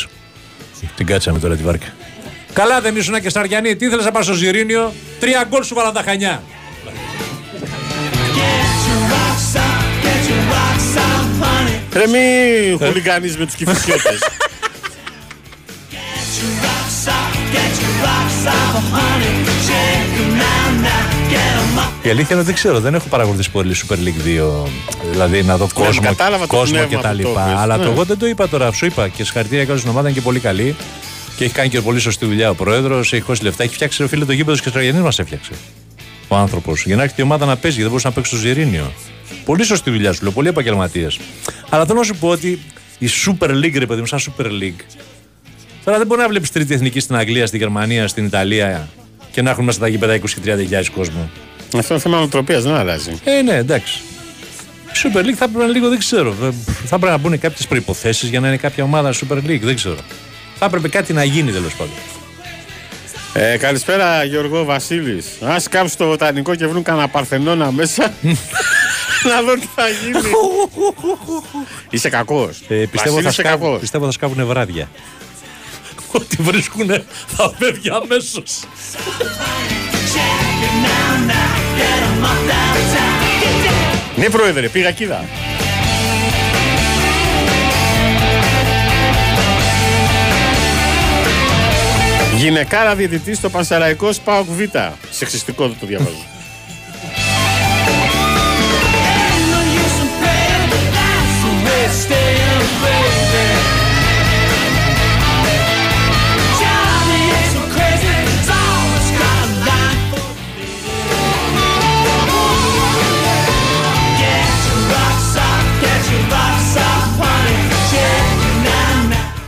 Την 0.96 1.06
κάτσαμε 1.06 1.38
τώρα 1.38 1.56
τη 1.56 1.62
βάρκα. 1.62 1.86
Καλά 2.52 2.80
δεν 2.80 2.96
ήσουν 2.96 3.20
και 3.20 3.28
Σταριανή. 3.28 3.76
Τι 3.76 3.86
ήθελες 3.86 4.04
να 4.04 4.10
πας 4.10 4.24
στο 4.24 4.34
Ζιρίνιο. 4.34 4.92
Τρία 5.20 5.46
γκολ 5.48 5.62
σου 5.62 5.74
βάλαν 5.74 5.92
τα 5.92 6.02
χανιά. 6.02 6.42
Ρε 11.94 12.06
μη 12.06 12.86
χουλιγανείς 12.86 13.36
με 13.36 13.44
τους 13.44 13.54
Κηφισιώτες. 13.54 14.18
Η 22.02 22.08
αλήθεια 22.10 22.26
είναι 22.30 22.36
ότι 22.38 22.44
δεν 22.44 22.54
ξέρω, 22.54 22.80
δεν 22.80 22.94
έχω 22.94 23.08
παρακολουθήσει 23.08 23.50
πολύ 23.50 23.74
Super 23.88 23.94
League 23.94 24.42
2. 24.64 24.68
Δηλαδή 25.10 25.42
να 25.42 25.56
δω 25.56 25.68
κόσμο, 25.74 26.00
Ναι, 26.00 26.06
κατάλαβα 26.06 26.46
το 26.46 26.56
κόσμο 26.56 26.72
πνεύμα 26.76 26.88
και 26.96 27.02
τα 27.02 27.08
που 27.10 27.16
το 27.22 27.28
λοιπά. 27.28 27.44
πες. 27.44 27.54
Αλλά 27.56 27.76
Ναι. 27.76 27.84
το 27.84 27.90
εγώ 27.90 28.04
δεν 28.04 28.18
το 28.18 28.26
είπα 28.26 28.48
τώρα. 28.48 28.72
Σου 28.72 28.86
είπα 28.86 29.08
και 29.08 29.24
συγχαρητήρια 29.24 29.64
και 29.64 29.70
όλη 29.70 29.80
την 29.80 29.90
ομάδα 29.90 30.08
είναι 30.08 30.16
και 30.18 30.24
πολύ 30.24 30.38
καλή. 30.40 30.76
Και 31.36 31.44
έχει 31.44 31.52
κάνει 31.52 31.68
και 31.68 31.80
πολύ 31.80 32.00
σωστή 32.00 32.26
δουλειά 32.26 32.50
ο 32.50 32.54
πρόεδρος. 32.54 33.12
Έχει 33.12 33.22
χώσει 33.22 33.42
λεφτά. 33.42 33.62
Έχει 33.62 33.74
φτιάξει 33.74 34.02
ο 34.02 34.08
φίλο 34.08 34.26
το 34.26 34.32
γήπεδο 34.32 34.56
και 34.58 34.68
Στραγενή 34.68 34.98
μας 35.00 35.18
έφτιαξε. 35.18 35.50
Ο 36.28 36.36
άνθρωπος. 36.36 36.82
Για 36.84 36.96
να 36.96 37.02
έρθει 37.02 37.14
η 37.20 37.22
ομάδα 37.22 37.46
να 37.46 37.56
παίζει, 37.56 37.76
γιατί 37.76 37.80
δεν 37.80 37.88
μπορούσε 37.88 38.06
να 38.08 38.12
παίξει 38.12 38.30
στο 38.36 38.40
Ζιρίνιο. 38.40 38.92
Πολύ 39.44 39.64
σωστή 39.64 39.90
δουλειά 39.90 40.12
σου 40.12 40.22
λέω, 40.22 40.32
πολύ 40.32 40.48
επαγγελματίες. 40.48 41.18
Αλλά 41.68 41.86
θέλω 41.86 41.98
να 41.98 42.04
σου 42.04 42.16
πω 42.16 42.28
ότι 42.28 42.58
η 42.98 43.08
Super 43.26 43.48
League, 43.50 43.78
ρε 43.78 43.86
παιδί 43.86 44.00
μου, 44.00 44.06
σαν 44.06 44.18
Super 44.20 44.46
League. 44.46 44.80
Τώρα 45.84 45.98
δεν 45.98 46.06
μπορεί 46.06 46.20
να 46.20 46.28
βλέπεις 46.28 46.50
τρίτη 46.50 46.74
εθνική 46.74 47.00
στην 47.00 47.16
Αγγλία, 47.16 47.46
στην 47.46 47.58
Γερμανία, 47.58 48.08
στην 48.08 48.24
Ιταλία 48.24 48.88
και 49.32 49.42
να 49.42 49.50
έχουν 49.50 49.64
μέσα 49.64 49.78
τα 49.78 49.88
γήπεδα 49.88 50.18
20-30 50.44 50.84
κόσμο. 50.94 51.30
Αυτό 51.76 51.92
είναι 51.94 52.02
θέμα 52.02 52.16
νοοτροπίας, 52.16 52.62
δεν 52.62 52.74
αλλάζει. 52.74 53.10
Ε, 53.24 53.42
ναι, 53.42 53.54
εντάξει. 53.54 54.00
Η 54.86 54.96
Super 55.02 55.18
League 55.18 55.32
θα 55.36 55.48
πρέπει 55.48 55.64
να 55.66 55.66
λίγο, 55.66 55.88
δεν 55.88 55.98
ξέρω. 55.98 56.28
ε, 56.42 56.48
Θα 56.86 56.98
πρέπει 56.98 57.12
να 57.12 57.18
μπουν 57.18 57.38
κάποιες 57.38 57.66
προποθέσει 57.66 58.26
για 58.26 58.40
να 58.40 58.46
είναι 58.48 58.56
κάποια 58.56 58.84
ομάδα 58.84 59.12
Super 59.12 59.36
League, 59.36 59.60
δεν 59.62 59.74
ξέρω. 59.74 59.96
Θα 60.58 60.64
έπρεπε 60.66 60.88
κάτι 60.88 61.12
να 61.12 61.24
γίνει 61.24 61.52
τέλος 61.52 61.74
πάντων. 61.74 61.94
Ε, 63.36 63.56
καλησπέρα 63.56 64.24
Γιώργο 64.24 64.64
Βασίλης. 64.64 65.26
Ας 65.40 65.68
κάψουν 65.68 65.96
το 65.98 66.06
βοτανικό 66.06 66.54
και 66.54 66.66
βρουν 66.66 66.82
κανένα 66.82 67.08
παρθενώνα 67.08 67.72
μέσα. 67.72 68.02
να 69.30 69.42
δω 69.42 69.54
τι 69.54 69.68
θα 69.74 69.88
γίνει. 69.88 70.18
Είσαι 71.90 72.08
κακός. 72.08 72.62
Ε, 72.68 72.74
πιστεύω, 72.74 73.14
Βασίλη, 73.14 73.22
θα 73.22 73.28
είσαι 73.28 73.42
σκάβουν, 73.42 73.60
κακός. 73.66 73.80
πιστεύω 73.80 74.04
θα 74.04 74.10
σκάβουν 74.10 74.46
βράδια. 74.46 74.88
Ό,τι 76.16 76.36
βρίσκουν 76.42 76.88
θα 77.26 77.54
φεύγει 77.58 77.90
αμέσως. 77.90 78.60
Ναι 84.16 84.28
πρόεδρε, 84.30 84.68
πήγα 84.68 84.90
κοίτα. 84.90 85.24
Γυναικάρα 92.36 92.94
διαιτητής 92.94 93.36
στο 93.36 93.50
Πανσεραϊκό 93.50 94.10
Πάοκ 94.24 94.46
Β. 94.48 94.60
Σεξιστικό 95.10 95.68
δεν 95.68 95.76
το 95.80 95.86
διαβάζω. 95.86 96.33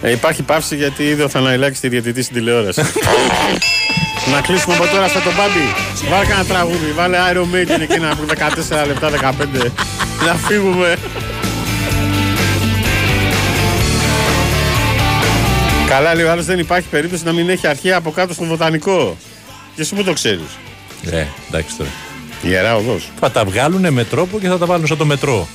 Ε, 0.02 0.10
υπάρχει 0.10 0.42
πάυση 0.42 0.76
γιατί 0.76 1.02
είδε 1.02 1.22
ο 1.22 1.28
Θαναϊλάκης 1.28 1.80
τη 1.80 1.88
διαιτητής 1.88 2.24
στην 2.24 2.36
τηλεόραση. 2.36 2.82
να 4.32 4.40
κλείσουμε 4.40 4.74
από 4.74 4.86
τώρα 4.86 5.08
στο 5.08 5.18
το 5.18 5.30
μπάμπι. 5.36 6.10
Βάλε 6.10 6.26
κανένα 6.26 6.44
τραγούδι. 6.44 6.92
Βάλε 6.94 7.18
Iron 7.32 7.54
Maiden 7.54 7.80
εκείνα 7.80 8.10
από 8.10 8.22
14 8.82 8.86
λεπτά 8.86 9.10
15. 9.10 9.70
να 10.26 10.34
φύγουμε. 10.34 10.96
Καλά 15.88 16.14
λέει 16.14 16.24
ο 16.24 16.30
άλλος 16.30 16.44
δεν 16.44 16.58
υπάρχει 16.58 16.88
περίπτωση 16.88 17.24
να 17.24 17.32
μην 17.32 17.48
έχει 17.48 17.66
αρχαία 17.66 17.96
από 17.96 18.10
κάτω 18.10 18.34
στο 18.34 18.44
βοτανικό. 18.44 19.16
Και 19.74 19.82
εσύ 19.82 19.94
που 19.94 20.04
το 20.04 20.12
ξέρεις. 20.12 20.58
Ε, 21.10 21.24
εντάξει 21.48 21.76
τώρα. 21.76 21.90
Ιερά 22.42 22.76
οδός. 22.76 23.10
Θα 23.20 23.30
τα 23.30 23.44
βγάλουν 23.44 23.92
με 23.92 24.04
τρόπο 24.04 24.38
και 24.38 24.48
θα 24.48 24.58
τα 24.58 24.66
βάλουν 24.66 24.86
σαν 24.86 24.96
το 24.96 25.04
μετρό. 25.04 25.48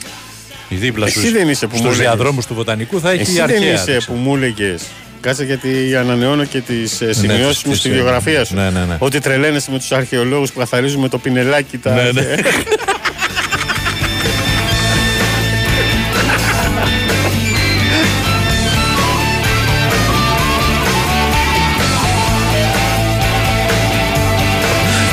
Δίπλα 0.75 1.05
Εσύ 1.05 1.19
στους, 1.19 1.31
δεν 1.31 1.49
είσαι 1.49 1.67
που 1.67 1.71
μου 1.75 1.81
στους 1.81 1.93
έλεγες. 1.93 2.07
διαδρόμους 2.15 2.45
του 2.45 2.53
Βοτανικού 2.53 2.99
θα 2.99 3.11
έχει 3.11 3.21
Εσύ 3.21 3.31
δεν 3.33 3.41
αρχαία. 3.43 3.73
είσαι 3.73 3.97
που 4.05 4.13
μου 4.13 4.35
έλεγε. 4.35 4.75
Κάτσε 5.21 5.43
γιατί 5.43 5.95
ανανεώνω 5.95 6.43
και 6.45 6.59
τις 6.61 7.01
Ναι, 7.01 7.13
σημειώσεις 7.13 7.63
μου 7.63 7.71
τις- 7.71 7.79
στη 7.79 7.89
τις- 7.89 7.97
βιογραφία 7.97 8.45
σου. 8.45 8.55
ναι, 8.55 8.69
ναι, 8.69 8.79
ναι. 8.85 8.95
Ότι 8.99 9.19
τρελαίνεσαι 9.19 9.71
με 9.71 9.77
τους 9.77 9.91
αρχαιολόγους 9.91 10.51
που 10.51 10.59
καθαρίζουν 10.59 11.01
με 11.01 11.07
το 11.09 11.17
πινελάκι 11.17 11.77
τα. 11.77 11.93
Ναι, 11.93 12.11
ναι. 12.11 12.35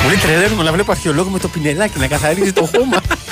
Μου 0.03 0.09
λέει 0.09 0.17
τρελαίνομαι 0.17 0.63
να 0.63 0.73
βλέπω 0.73 0.91
αρχαιολόγο 0.91 1.29
με 1.31 1.39
το 1.39 1.49
πινελάκι 1.49 1.99
να 1.99 2.07
καθαρίζει 2.07 2.53
το 2.53 2.65
χώμα. 2.77 2.97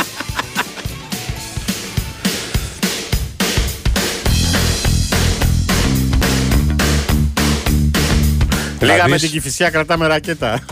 Λίγα 8.81 9.05
με 9.09 9.13
δεις. 9.13 9.21
την 9.21 9.31
κυφισιά 9.31 9.71
κρατάμε 9.71 10.07
ρακέτα. 10.07 10.59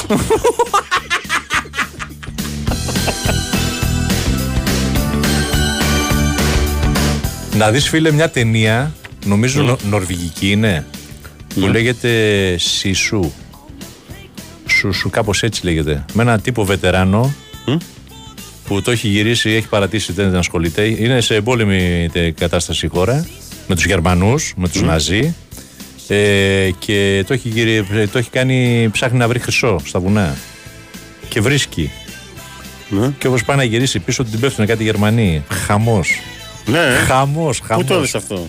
Να 7.56 7.70
δεις 7.70 7.88
φίλε 7.88 8.12
μια 8.12 8.30
ταινία, 8.30 8.94
νομίζω 9.26 9.62
νο- 9.62 9.78
νορβηγική 9.88 10.50
είναι, 10.50 10.86
που 11.54 11.60
λέγεται 11.66 12.10
Σισού. 12.58 13.30
Σουσου, 14.66 15.10
κάπως 15.10 15.42
έτσι 15.42 15.64
λέγεται. 15.64 16.04
Με 16.12 16.22
έναν 16.22 16.40
τύπο 16.40 16.64
βετεράνο 16.64 17.34
που 18.66 18.82
το 18.82 18.90
έχει 18.90 19.08
γυρίσει, 19.08 19.50
έχει 19.50 19.68
παρατήσει, 19.68 20.12
δεν 20.12 20.34
ασχολείται. 20.36 20.82
Είναι 20.84 21.20
σε 21.20 21.34
εμπόλεμη 21.34 22.08
τε- 22.12 22.34
κατάσταση 22.38 22.86
η 22.86 22.88
χώρα, 22.88 23.26
με 23.66 23.74
τους 23.74 23.84
Γερμανούς, 23.86 24.52
με 24.56 24.68
τους 24.68 24.82
Ναζί. 24.82 25.34
Ε, 26.08 26.70
και 26.78 27.24
το 27.26 27.32
έχει, 27.32 27.48
γυρι- 27.48 28.10
το 28.12 28.18
έχει 28.18 28.30
κάνει, 28.30 28.88
ψάχνει 28.92 29.18
να 29.18 29.28
βρει 29.28 29.38
χρυσό 29.38 29.80
στα 29.84 29.98
βουνά. 30.00 30.36
Και 31.28 31.40
βρίσκει. 31.40 31.90
Και 33.18 33.26
όπως 33.26 33.44
πάει 33.44 33.56
να 33.56 33.64
γυρίσει 33.64 33.98
πίσω, 33.98 34.24
την 34.24 34.40
πέφτουν 34.40 34.66
κάτι 34.66 34.82
Γερμανοί. 34.84 35.44
Χαμός. 35.66 36.10
Ναι. 36.66 36.78
Χαμός, 37.06 37.58
Πού 37.60 37.64
χαμός. 37.66 37.86
το 37.86 37.94
είδες 37.96 38.14
αυτό; 38.14 38.48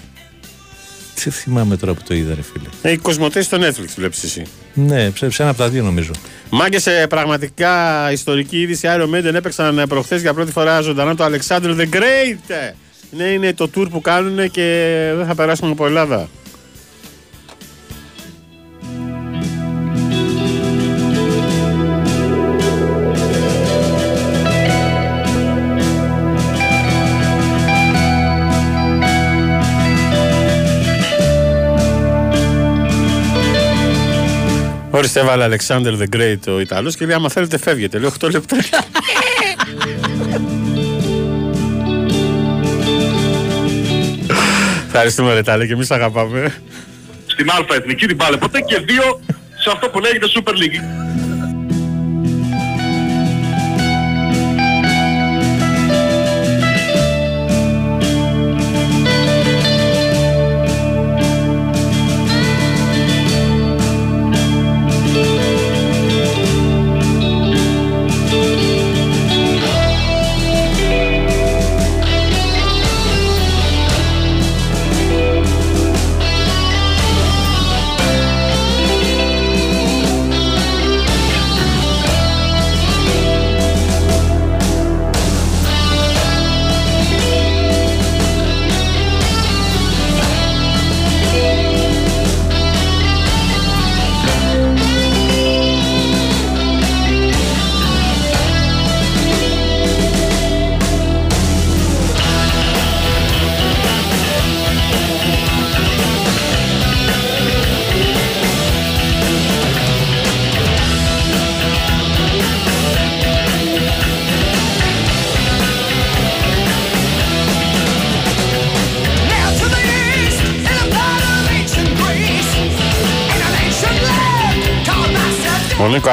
Τι 1.23 1.29
θυμάμαι 1.29 1.77
τώρα 1.77 1.93
που 1.93 2.01
το 2.07 2.13
είδα, 2.13 2.35
ρε 2.35 2.41
φίλε. 2.41 2.69
Ε, 2.81 2.91
οι 2.91 2.97
κοσμοτέ 2.97 3.41
στο 3.41 3.57
Netflix 3.57 3.87
βλέπεις 3.95 4.23
εσύ. 4.23 4.43
Ναι, 4.73 5.09
σε, 5.17 5.29
σε 5.29 5.41
ένα 5.41 5.51
από 5.51 5.59
τα 5.59 5.69
δύο 5.69 5.83
νομίζω. 5.83 6.11
Μάγκε 6.49 6.79
σε 6.79 7.07
πραγματικά 7.09 7.71
ιστορική 8.11 8.61
είδηση 8.61 8.87
Iron 8.97 9.15
Maiden 9.15 9.33
έπαιξαν 9.33 9.83
προχθές 9.89 10.21
για 10.21 10.33
πρώτη 10.33 10.51
φορά 10.51 10.81
ζωντανά 10.81 11.15
το 11.15 11.25
Alexander 11.25 11.75
the 11.79 11.87
Great. 11.93 12.73
Ναι, 13.11 13.23
είναι 13.23 13.53
το 13.53 13.69
tour 13.75 13.87
που 13.89 14.01
κάνουν 14.01 14.51
και 14.51 14.87
δεν 15.15 15.25
θα 15.25 15.35
περάσουμε 15.35 15.71
από 15.71 15.85
Ελλάδα. 15.85 16.29
Ορίστε, 34.97 35.19
έβαλε 35.19 35.47
Alexander 35.49 35.97
the 35.97 36.15
Great 36.15 36.53
ο 36.53 36.59
Ιταλός 36.59 36.95
και 36.95 37.05
λέει: 37.05 37.15
Άμα 37.15 37.29
θέλετε, 37.29 37.57
φεύγετε. 37.57 37.99
Λέω 37.99 38.11
8 38.19 38.31
λεπτά. 38.31 38.57
Ευχαριστούμε, 44.85 45.33
Ρετάλε, 45.33 45.65
και 45.65 45.73
εμείς 45.73 45.91
αγαπάμε. 45.91 46.55
Στην 47.25 47.49
Α 47.49 47.65
Εθνική 47.75 48.07
την 48.07 48.17
πάλε 48.17 48.37
ποτέ 48.37 48.61
και 48.61 48.79
δύο 48.79 49.21
σε 49.63 49.69
αυτό 49.73 49.89
που 49.89 49.99
λέγεται 49.99 50.25
Super 50.35 50.51
League. 50.51 51.04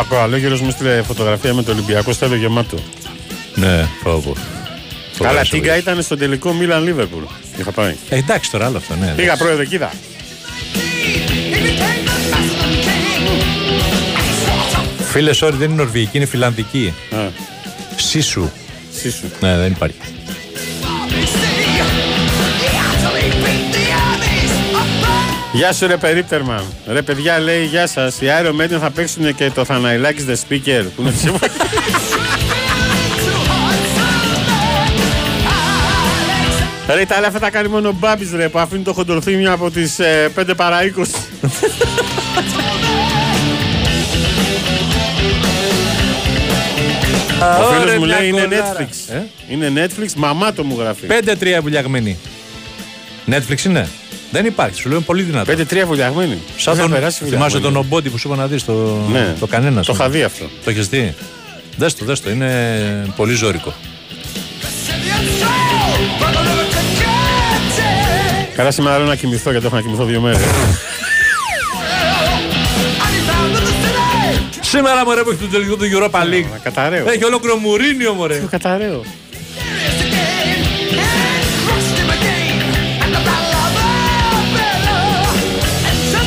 Ο 0.03 0.05
Νίκο 0.05 0.15
Ακροαλόγερος 0.15 0.61
μου 0.61 0.71
στείλε 0.71 1.03
φωτογραφία 1.03 1.55
με 1.55 1.63
το 1.63 1.73
Ολυμπιακό 1.73 2.13
στέλιο 2.13 2.37
γεμάτο. 2.37 2.79
Ναι, 3.55 3.89
φόβο. 4.03 4.37
Καλά, 5.19 5.43
τίγκα 5.43 5.77
ήταν 5.77 6.03
στο 6.03 6.17
τελικό 6.17 6.53
Μίλαν 6.53 6.83
Λίβερπουλ. 6.83 7.23
Είχα 7.59 7.71
πάει. 7.71 7.95
Ε, 8.09 8.17
εντάξει 8.17 8.51
τώρα 8.51 8.67
άλλο 8.67 8.77
αυτό, 8.77 8.95
ναι. 8.95 9.13
Πήγα 9.17 9.37
πρόεδρε, 9.37 9.65
κοίτα. 9.65 9.93
Φίλε, 15.11 15.31
sorry, 15.41 15.53
δεν 15.53 15.71
είναι 15.71 15.83
νορβηγική, 15.83 16.17
είναι 16.17 16.27
φιλανδική. 16.27 16.95
Σίσου. 17.97 18.49
Σίσου. 18.93 19.27
Ναι, 19.41 19.57
δεν 19.57 19.71
υπάρχει. 19.71 19.97
Γεια 25.53 25.73
σου 25.73 25.87
ρε 25.87 25.97
περίπτερμα. 25.97 26.63
Ρε 26.87 27.03
παιδιά 27.03 27.39
λέει 27.39 27.65
γεια 27.65 27.87
σας. 27.87 28.21
Οι 28.21 28.27
Iron 28.43 28.61
Maiden 28.61 28.79
θα 28.81 28.91
παίξουν 28.91 29.35
και 29.35 29.51
το 29.51 29.65
Θαναϊλάκης 29.65 30.25
The 30.29 30.33
Speaker. 30.35 30.85
Που 30.97 31.03
είναι 31.03 31.11
ψήφο. 31.11 31.39
Ρε 36.89 36.99
η 36.99 37.03
Ιταλία 37.03 37.31
θα 37.31 37.39
τα 37.39 37.51
κάνει 37.51 37.69
μόνο 37.69 37.89
ο 37.89 37.93
Μπάμπης 37.93 38.33
ρε 38.33 38.49
που 38.49 38.59
αφήνει 38.59 38.83
το 38.83 38.93
χοντροθύμιο 38.93 39.53
από 39.53 39.71
τις 39.71 39.99
ε, 39.99 40.31
5 40.37 40.51
παρά 40.57 40.79
20. 40.97 41.05
Ο 47.61 47.65
φίλος 47.65 47.83
Ωραία, 47.83 47.99
μου 47.99 48.05
μια 48.05 48.19
λέει 48.19 48.29
είναι 48.29 48.41
κολάρα. 48.43 48.77
Netflix. 48.79 49.15
Ε; 49.15 49.23
Είναι 49.49 49.73
Netflix, 49.87 50.13
μαμά 50.17 50.53
το 50.53 50.65
μου 50.65 50.77
γράφει. 50.79 51.07
5-3 51.57 51.59
βουλιαγμένη. 51.63 52.19
Netflix 53.31 53.65
είναι; 53.65 53.89
Δεν 54.33 54.47
υπάρχει, 54.47 54.77
σου 54.81 54.89
λέω 54.89 54.97
είναι 54.97 55.07
πολύ 55.07 55.23
δυνατό. 55.23 55.53
5-3 55.53 55.83
βουλιαγμένη. 55.87 56.39
Σαν 56.57 56.75
Δεν 56.75 56.83
τον, 56.83 56.93
θα 56.93 56.99
περάσει 56.99 57.17
θυμάσαι 57.19 57.35
βουλιαγμένη. 57.39 57.65
τον 57.65 57.77
Ομπόντι 57.77 58.11
που 58.11 58.19
σου 58.19 58.29
είπα 58.29 58.37
να 58.37 58.47
δεις 58.47 58.65
το, 58.65 59.07
Ναι. 59.13 59.35
το 59.41 59.47
κανένας. 59.47 59.87
Το 59.87 59.93
είχα 59.95 60.09
δει 60.11 60.23
αυτό. 60.23 60.45
Το 60.65 60.71
έχεις 60.71 60.89
δει; 60.89 61.15
Δες 61.77 61.95
το, 61.95 62.05
δες 62.05 62.21
το, 62.21 62.31
είναι 62.31 63.13
πολύ 63.17 63.35
ζώρικο. 63.35 63.75
Καλά 68.57 68.71
σήμερα 68.71 68.99
λέω 68.99 69.07
να 69.07 69.15
κοιμηθώ 69.15 69.51
γιατί 69.51 69.67
έχω 69.67 69.75
να 69.77 69.83
κοιμηθώ 69.83 70.05
δύο 70.05 70.21
μέρες. 70.21 70.41
Σήμερα 74.61 75.05
μωρέ 75.05 75.23
που 75.23 75.29
έχεις 75.31 75.41
το 75.43 75.47
τελικό 75.49 75.77
του 75.77 75.85
Europa 75.93 76.21
League. 76.23 76.59
Καταραίω. 76.63 77.09
Έχει 77.11 77.25
ολόκληρο 77.25 77.57
Μουρίνιο 77.57 78.13
μωρέ. 78.13 78.43
Καταραίω. 78.51 79.05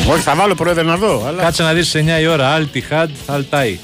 Όχι, 0.09 0.21
θα 0.21 0.35
βάλω 0.35 0.55
πρόεδρε 0.55 0.83
να 0.83 0.97
δω. 0.97 1.23
Αλλά 1.27 1.41
Κάτσε 1.43 1.63
να 1.63 1.73
δεις 1.73 1.87
σε 1.87 1.99
9 1.99 2.21
η 2.21 2.27
ώρα. 2.27 2.47
Αλ 2.49 2.67
Τιχάντ, 2.71 3.09
Αλ 3.25 3.45
Τάι. 3.49 3.79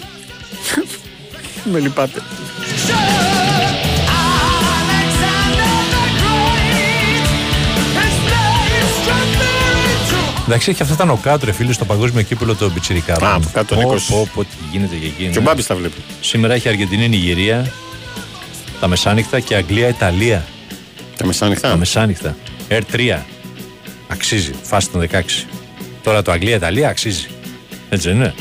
με 1.64 1.80
λυπάτε. 1.80 2.22
Εντάξει, 10.48 10.69
έχει 10.69 10.81
αυτά 10.81 10.95
τα 10.95 11.06
νοκάτ 11.06 11.43
ρε 11.43 11.52
φίλε 11.52 11.73
στο 11.73 11.85
παγκόσμιο 11.85 12.22
κύπελο 12.23 12.56
το 12.56 12.69
Πιτσιρικά. 12.69 13.14
Α, 13.14 13.39
που 13.39 13.49
κάτω, 13.53 13.76
Πω, 13.76 13.81
Νίκος. 13.81 14.06
πω, 14.06 14.27
πω, 14.34 14.43
τι 14.43 14.49
γίνεται 14.72 14.95
και 14.95 15.06
εκεί. 15.06 15.30
Και 15.31 15.38
ο 15.38 15.41
Μπάμπης 15.41 15.65
τα 15.68 15.76
βλέπει. 15.76 16.02
Σήμερα 16.22 16.53
έχει 16.53 16.68
Αργεντινή, 16.68 17.07
Νιγηρία, 17.10 17.72
τα 18.80 18.88
μεσάνυχτα 18.88 19.39
και 19.39 19.56
Αγγλία, 19.56 19.88
Ιταλία. 19.88 20.45
Τα 20.98 21.15
Τα 21.18 21.26
μεσάνυχτα. 21.26 21.76
μεσάνυχτα. 21.77 22.35
R3. 22.69 23.18
Αξίζει. 24.07 24.52
Φάση 24.64 24.89
των 24.89 25.02
16. 25.02 25.45
Τώρα 26.03 26.22
το 26.22 26.32
Αγγλία-Ιταλία 26.32 26.90
αξίζει. 26.90 27.28
Έτσι 27.90 28.07
δεν 28.07 28.18
είναι. 28.18 28.34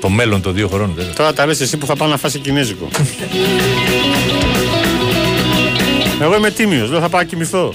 Το 0.00 0.08
μέλλον 0.08 0.42
των 0.42 0.54
δύο 0.54 0.68
χωρών. 0.68 0.92
βέβαια. 0.96 1.12
Τώρα 1.12 1.32
τα 1.32 1.46
λες 1.46 1.60
εσύ 1.60 1.76
που 1.76 1.86
θα 1.86 1.96
πάω 1.96 2.08
να 2.08 2.16
φάσει 2.16 2.38
κινέζικο. 2.38 2.88
Εγώ 6.20 6.36
είμαι 6.36 6.50
τίμιος, 6.50 6.90
λέω 6.90 7.00
θα 7.00 7.08
πάω 7.08 7.20
να 7.20 7.26
κοιμηθώ. 7.26 7.74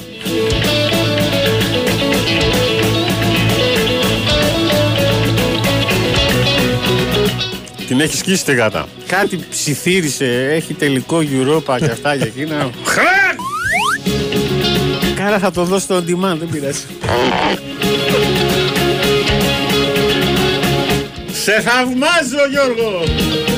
Την 7.88 8.00
έχεις 8.00 8.20
σκίσει 8.20 8.46
τη 8.46 8.54
γάτα. 8.54 8.88
Κάτι 9.08 9.40
ψιθύρισε, 9.50 10.50
έχει 10.52 10.74
τελικό 10.74 11.18
Europa 11.18 11.78
και 11.80 11.91
αυτά 11.91 12.18
και 12.18 12.24
εκείνα. 12.24 12.70
Χραν! 12.84 13.36
Κάρα 15.16 15.40
θα 15.40 15.52
το 15.52 15.64
δώσω 15.64 15.84
στο 15.84 15.96
on 15.98 16.10
demand, 16.10 16.38
δεν 16.38 16.50
πειράζει. 16.52 16.82
Σε 21.49 21.61
θαυμάζω 21.61 22.47
Γιώργο! 22.49 23.48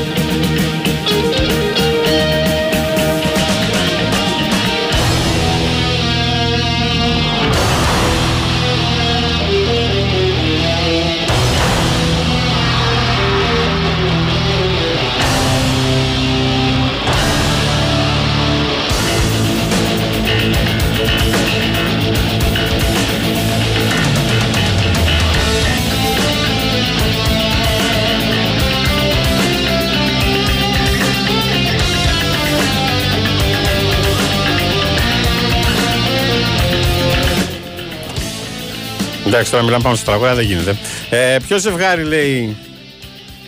Εντάξει, 39.34 39.52
τώρα 39.52 39.64
μιλάμε 39.64 39.84
πάνω 39.84 39.96
στο 39.96 40.06
τραγούδι, 40.06 40.34
δεν 40.34 40.46
γίνεται. 40.46 40.78
Ε, 41.10 41.38
ποιο 41.48 41.58
ζευγάρι 41.58 42.04
λέει 42.04 42.58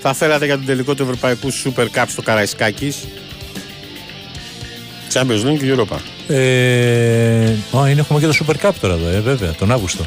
θα 0.01 0.13
θέλατε 0.13 0.45
για 0.45 0.55
τον 0.55 0.65
τελικό 0.65 0.95
του 0.95 1.03
Ευρωπαϊκού 1.03 1.53
Super 1.53 1.85
Cup 1.95 2.05
στο 2.07 2.21
Καραϊσκάκης; 2.21 2.97
Champions 5.13 5.45
League 5.45 5.57
και 5.59 5.75
Europa. 5.75 5.97
Ε, 6.27 7.53
α, 7.77 7.89
είναι, 7.89 7.99
έχουμε 7.99 8.19
και 8.19 8.27
το 8.27 8.37
Super 8.39 8.67
Cup 8.67 8.71
τώρα 8.81 8.93
εδώ, 8.93 9.07
ε, 9.07 9.19
βέβαια, 9.19 9.51
τον 9.51 9.71
Αύγουστο. 9.71 10.05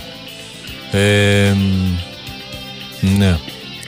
Ε, 0.93 1.53
μ, 3.01 3.19
ναι. 3.19 3.39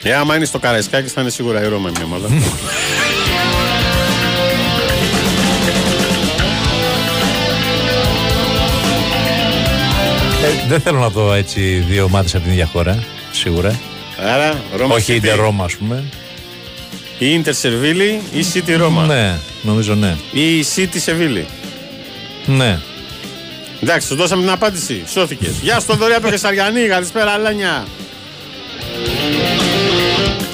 Ε, 0.03 0.13
άμα 0.13 0.35
είναι 0.35 0.45
στο 0.45 0.59
Καραϊσκάκης 0.59 1.11
θα 1.11 1.21
είναι 1.21 1.29
σίγουρα 1.29 1.63
η 1.63 1.67
Ρώμα 1.67 1.89
μια 1.89 2.03
ομάδα. 2.03 2.27
Ε, 10.43 10.67
δεν 10.67 10.79
θέλω 10.79 10.99
να 10.99 11.09
δω 11.09 11.33
έτσι 11.33 11.83
δύο 11.89 12.03
ομάδες 12.03 12.35
από 12.35 12.43
την 12.43 12.51
ίδια 12.51 12.65
χώρα. 12.65 13.03
Σίγουρα. 13.31 13.79
Άρα, 14.33 14.63
Ρώμα 14.77 14.95
Όχι 14.95 15.13
η 15.13 15.21
City. 15.23 15.35
Ρώμα, 15.35 15.63
ας 15.63 15.75
πούμε. 15.75 16.03
Η 17.17 17.33
Ίντερ 17.33 17.53
Σερβίλη 17.53 18.21
ή 18.31 18.45
City 18.53 18.75
Ρώμα. 18.77 19.05
Ναι, 19.05 19.37
νομίζω 19.61 19.95
ναι. 19.95 20.15
Ή 20.31 20.57
η 20.57 20.65
City 20.75 20.97
Σεβίλη. 20.97 21.45
Ναι. 22.45 22.79
Εντάξει, 23.81 24.07
σου 24.07 24.15
δώσαμε 24.15 24.41
την 24.41 24.51
απάντηση. 24.51 25.03
Σώθηκες. 25.07 25.51
Γεια 25.61 25.79
σου, 25.79 25.85
Θοδωρή 25.85 26.13
από 26.13 26.29
Κεσαριανή. 26.29 26.87
Καλησπέρα, 26.87 27.31
Αλάνια. 27.31 27.87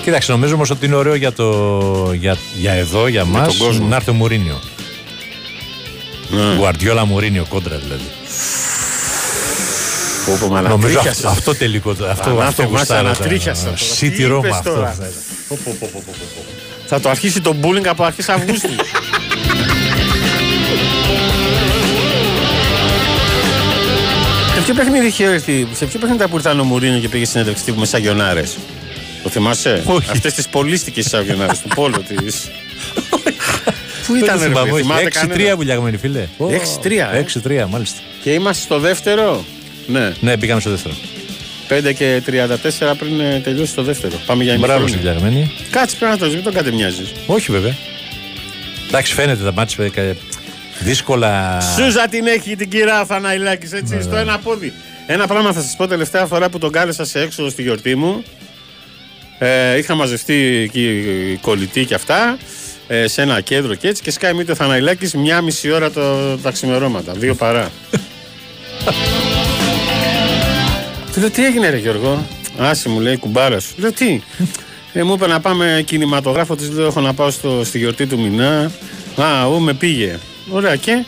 Κοίταξε, 0.04 0.32
νομίζω 0.32 0.54
όμως 0.54 0.70
ότι 0.70 0.86
είναι 0.86 0.96
ωραίο 0.96 1.16
για, 1.16 1.34
το, 1.34 2.14
για, 2.20 2.38
για 2.60 2.72
εδώ, 2.72 3.08
για 3.08 3.26
μας, 3.26 3.58
τον 3.58 3.68
κόσμο. 3.68 3.88
να 3.88 3.96
έρθει 3.96 4.10
ο 4.10 4.14
Μουρίνιο. 4.14 4.60
Ναι. 6.30 6.56
Γουαρδιόλα 6.58 7.06
Μουρίνιο 7.06 7.46
κόντρα 7.50 7.78
δηλαδή. 7.78 8.06
Πω, 10.26 10.38
πω, 10.40 10.48
μα 10.48 10.62
Νομίζω 10.62 10.76
ανατρίχιασες. 10.76 11.24
αυτό, 11.26 11.30
αυτό 11.30 11.56
τελικό. 11.56 11.90
Αυτό, 11.90 12.06
αυτό 12.06 12.30
Ανάθεμα, 12.30 12.52
σε 12.54 12.64
γουστάρω. 12.78 13.08
ανατρίχιασα 13.08 13.64
τώρα. 13.64 13.76
City 14.00 14.12
Τι 14.16 14.24
Roma 14.30 14.38
είπες 14.38 14.52
αυτό. 14.52 14.70
τώρα; 14.74 14.96
Πω, 15.48 15.58
πω, 15.64 15.76
πω, 15.80 15.90
πω, 15.94 16.02
πω, 16.06 16.14
πω. 16.36 16.44
Θα 16.88 17.00
το 17.00 17.10
αρχίσει 17.10 17.42
το 17.42 17.56
bullying 17.62 17.86
από 17.88 18.04
αρχές 18.04 18.30
Αυγούστου. 18.30 18.70
Σε 24.56 24.62
ποιο 24.62 24.74
παιχνίδι 24.74 25.06
είχε 25.06 25.24
έρθει, 25.26 25.68
σε 25.74 25.86
ποιο 25.86 26.00
παιχνίδι 26.00 26.28
που 26.28 26.36
ήρθαν 26.36 26.60
ο 26.60 26.64
Μουρίνο 26.64 27.00
και 27.00 27.10
πήγε 27.10 27.26
συνέντευξη 27.26 27.64
τύπου 27.64 27.80
με 27.80 27.86
σαγιονάρες; 27.86 28.58
Το 29.24 29.30
θυμάσαι; 29.30 29.84
Όχι. 29.86 30.10
Αυτές 30.12 30.34
τις 30.34 30.48
πολίστικες 30.48 31.06
σαγιονάρες 31.06 31.60
του 31.62 31.68
πόλου 31.76 32.04
της. 32.08 32.50
Πού 34.08 34.16
ήταν 34.16 34.40
ρε 34.40 34.46
θυμάμαι, 34.46 34.60
φίλε, 34.68 34.72
όχι. 34.74 34.82
θυμάται 34.82 35.04
6-3 35.04 35.10
κανένα; 35.12 35.56
βουλιαγμένοι 35.56 35.98
φίλε. 35.98 36.28
6-3, 36.38 37.10
ε; 37.14 37.20
6-3, 37.20 37.66
μάλιστα. 37.70 38.00
Και 38.24 38.32
είμαστε 38.32 38.64
στο 38.64 38.80
δεύτερο; 38.80 39.46
Ναι. 39.88 40.14
Ναι, 40.20 40.38
πήγαμε 40.38 40.62
στο 40.62 40.70
δεύτερο. 40.70 40.96
5 41.70 41.94
και 41.96 42.22
34 42.92 42.94
πριν 42.98 43.20
ε, 43.20 43.40
τελειώσει 43.44 43.76
το 43.76 43.84
δεύτερο. 43.84 44.14
Πάμε 44.26 44.44
για 44.44 44.58
Μπράβο 44.58 44.88
στην 44.88 45.00
ημιχρόνια. 45.00 45.20
βουλιαγμένη. 45.22 45.52
Κάτσε 45.72 45.96
πρέπει 45.96 46.12
να 46.12 46.18
το 46.18 46.26
δεις, 46.26 46.36
μην 46.36 46.44
τον 46.44 46.54
κατεμοιάζεις. 46.54 47.12
Όχι 47.26 47.52
βέβαια. 47.52 47.76
Εντάξει, 48.88 49.14
φαίνεται 49.14 49.44
τα 49.44 49.54
μάτια 49.54 49.78
παιδιά, 49.78 50.16
δύσκολα. 50.80 51.62
Σούζα 51.62 52.08
την 52.08 52.28
έχει 52.28 52.56
την 52.56 52.70
κυρία 52.70 53.06
Θαναϊλάκης 53.06 53.72
έτσι, 53.72 54.02
στο 54.02 54.16
ένα 54.16 54.38
πόδι. 54.38 54.74
Ένα 55.08 55.28
πράγμα 55.28 55.54
θα 55.54 55.62
σας 55.62 55.76
πω 55.78 55.88
τελευταία 55.88 56.26
φορά 56.26 56.50
που 56.50 56.58
τον 56.58 56.72
κάλεσα 56.72 57.06
σε 57.06 57.20
έξω 57.20 57.50
στη 57.50 57.62
γιορτή 57.62 57.96
μου. 57.96 58.24
Ε, 59.40 59.78
είχα 59.78 59.96
μαζευτεί 59.96 60.34
εκεί 60.64 60.84
οι 61.32 61.36
κολλητοί 61.42 61.86
και 61.86 61.94
αυτά 61.94 62.38
ε, 62.88 63.08
σε 63.08 63.22
ένα 63.22 63.42
κέντρο 63.42 63.76
και 63.76 63.88
έτσι 63.88 64.02
και 64.02 64.12
σκάει 64.12 64.34
μύτη 64.34 64.52
ο 64.52 64.56
Θαναϊλάκης 64.56 65.14
μια 65.14 65.42
μισή 65.42 65.72
ώρα 65.72 65.92
το, 65.92 66.38
τα 66.38 66.52
ξημερώματα, 66.52 67.14
δύο 67.14 67.36
παρά. 67.36 67.72
Του 71.16 71.22
λέω 71.22 71.30
τι 71.30 71.46
έγινε 71.46 71.70
ρε 71.70 71.78
Γιώργο; 71.78 72.26
Άσε 72.58 72.90
μου 72.90 73.00
λέει 73.00 73.18
κουμπάρας 73.18 73.64
σου 73.64 73.74
Λέω 73.78 73.92
τι; 73.92 74.22
Ε, 74.94 75.04
Μου 75.04 75.14
είπε 75.14 75.28
να 75.28 75.40
πάμε 75.40 75.84
κινηματογράφο 75.86 76.56
της 76.56 76.70
λέω 76.70 76.86
έχω 76.86 77.02
να 77.02 77.14
πάω 77.14 77.32
στο, 77.32 77.64
στη 77.64 77.78
γιορτή 77.78 78.06
του 78.06 78.20
Μινά 78.20 78.72
Α, 79.22 79.46
ού 79.46 79.60
με 79.60 79.74
πήγε 79.74 80.20
Ωραία 80.50 80.76
και; 80.76 81.06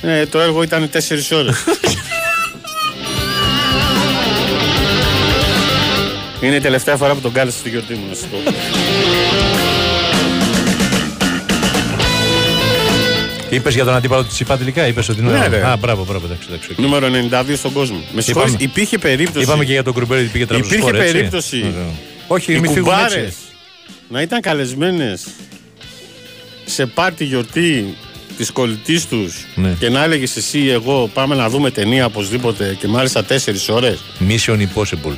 Ε, 0.00 0.26
Το 0.26 0.40
έργο 0.40 0.62
ήταν 0.62 0.90
4 0.92 0.98
ώρες. 1.32 1.64
Είναι 6.40 6.54
η 6.54 6.60
τελευταία 6.60 6.96
φορά 6.96 7.14
που 7.14 7.20
τον 7.20 7.32
κάλεσα 7.32 7.58
στη 7.58 7.68
γιορτή 7.68 7.94
μου 7.94 8.08
να 8.08 8.14
σου 8.14 8.26
πω 8.30 8.36
Είπες 13.50 13.74
για 13.74 13.84
τον 13.84 13.94
αντίπαλο 13.94 14.24
τη 14.24 14.36
ΙΠΑ 14.40 14.56
τελικά, 14.58 14.86
είπες 14.86 15.08
ότι 15.08 15.20
είναι. 15.20 15.30
Ναι, 15.30 15.38
ωραίο. 15.38 15.50
ρε. 15.50 15.66
Α, 15.66 15.76
μπράβο, 15.76 16.04
μπράβο, 16.04 16.26
εντάξει, 16.26 16.46
εντάξει. 16.50 16.68
οκ. 16.72 16.78
Νούμερο 16.78 17.06
92 17.06 17.56
στον 17.56 17.72
κόσμο 17.72 18.04
Με 18.12 18.20
συγχωρείς 18.20 18.52
Είπαμε. 18.52 18.70
υπήρχε 18.70 18.98
περίπτωση 18.98 19.44
Είπαμε 19.44 19.64
και 19.64 19.72
για 19.72 19.82
τον 19.82 19.94
Κρουμπέρι 19.94 20.20
ότι 20.20 20.30
πήγε 20.30 20.44
Υπήρχε 20.44 20.62
τραυματισμό. 20.64 21.02
έτσι. 21.02 21.12
περίπτωση 21.12 21.56
Ωραίο. 21.56 21.94
Όχι, 22.26 22.52
οι 22.52 22.60
μην 22.60 22.70
φύγουμε 22.72 22.92
κουμπάρες 22.92 23.14
έτσι. 23.14 23.36
να 24.08 24.20
ήταν 24.22 24.40
καλεσμένες 24.40 25.26
σε 26.64 26.86
πάρτι 26.86 27.24
γιορτή 27.24 27.94
της 28.36 28.50
κολλητής 28.50 29.06
τους 29.08 29.34
Ναι. 29.54 29.76
και 29.78 29.88
να 29.88 30.02
έλεγες 30.04 30.36
εσύ 30.36 30.58
ή 30.58 30.70
εγώ 30.70 31.10
πάμε 31.14 31.34
να 31.34 31.48
δούμε 31.48 31.70
ταινία 31.70 32.04
οπωσδήποτε 32.06 32.76
και 32.80 32.86
μάλιστα 32.88 33.24
τέσσερις 33.24 33.68
ώρες. 33.68 33.98
Mission 34.28 34.58
Impossible. 34.58 35.14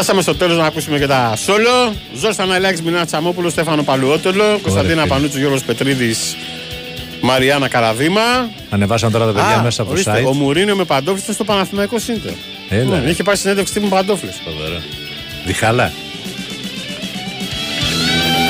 Φτάσαμε 0.00 0.22
στο 0.22 0.34
τέλος 0.34 0.56
να 0.56 0.64
ακούσουμε 0.66 0.98
και 0.98 1.06
τα 1.06 1.36
σόλο. 1.36 1.94
Ζόρς 2.14 2.36
Θαναλάκης, 2.36 2.82
Μινά 2.82 3.06
Τσαμόπουλος, 3.06 3.52
Στέφανο 3.52 3.82
Παλουότολο, 3.82 4.58
Κωνσταντίνα 4.62 5.02
φίλε. 5.02 5.14
Πανούτσου, 5.14 5.38
Γιώργος 5.38 5.62
Πετρίδης, 5.62 6.36
Μαριάννα 7.20 7.68
Καραδίμα. 7.68 8.20
Ανεβάσαν 8.70 9.12
τώρα 9.12 9.26
τα 9.26 9.32
παιδιά 9.32 9.62
μέσα 9.62 9.82
από 9.82 9.90
το 9.90 9.94
ορίστε, 9.96 10.22
site. 10.22 10.26
ο 10.26 10.34
Μουρίνιο 10.34 10.76
με 10.76 10.84
παντόφλες 10.84 11.22
ήταν 11.22 11.34
στο 11.34 11.44
Παναθηναϊκό 11.44 11.98
Σύντερ. 11.98 12.32
Έλα, 12.68 12.96
Ναι, 12.96 13.04
ρε. 13.04 13.10
είχε 13.10 13.22
πάει 13.22 13.36
συνέντευξη 13.36 13.72
τύπου 13.72 13.84
με 13.86 13.90
παντόφλες. 13.90 14.34
Φοβερό. 14.44 14.82
Διχαλά. 15.46 15.92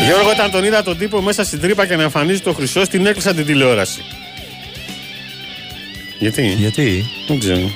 Γιώργο, 0.04 0.28
όταν 0.30 0.50
τον 0.50 0.64
είδα 0.64 0.82
τον 0.82 0.98
τύπο 0.98 1.20
μέσα 1.20 1.44
στην 1.44 1.60
τρύπα 1.60 1.86
και 1.86 1.96
να 1.96 2.02
εμφανίζει 2.02 2.40
το 2.40 2.52
χρυσό, 2.52 2.86
την 2.88 3.06
έκλεισα 3.06 3.34
την 3.34 3.46
τηλεόραση. 3.46 4.04
Γιατί; 6.18 6.46
Γιατί; 6.46 7.04
Δεν 7.28 7.38
ξέρω. 7.38 7.70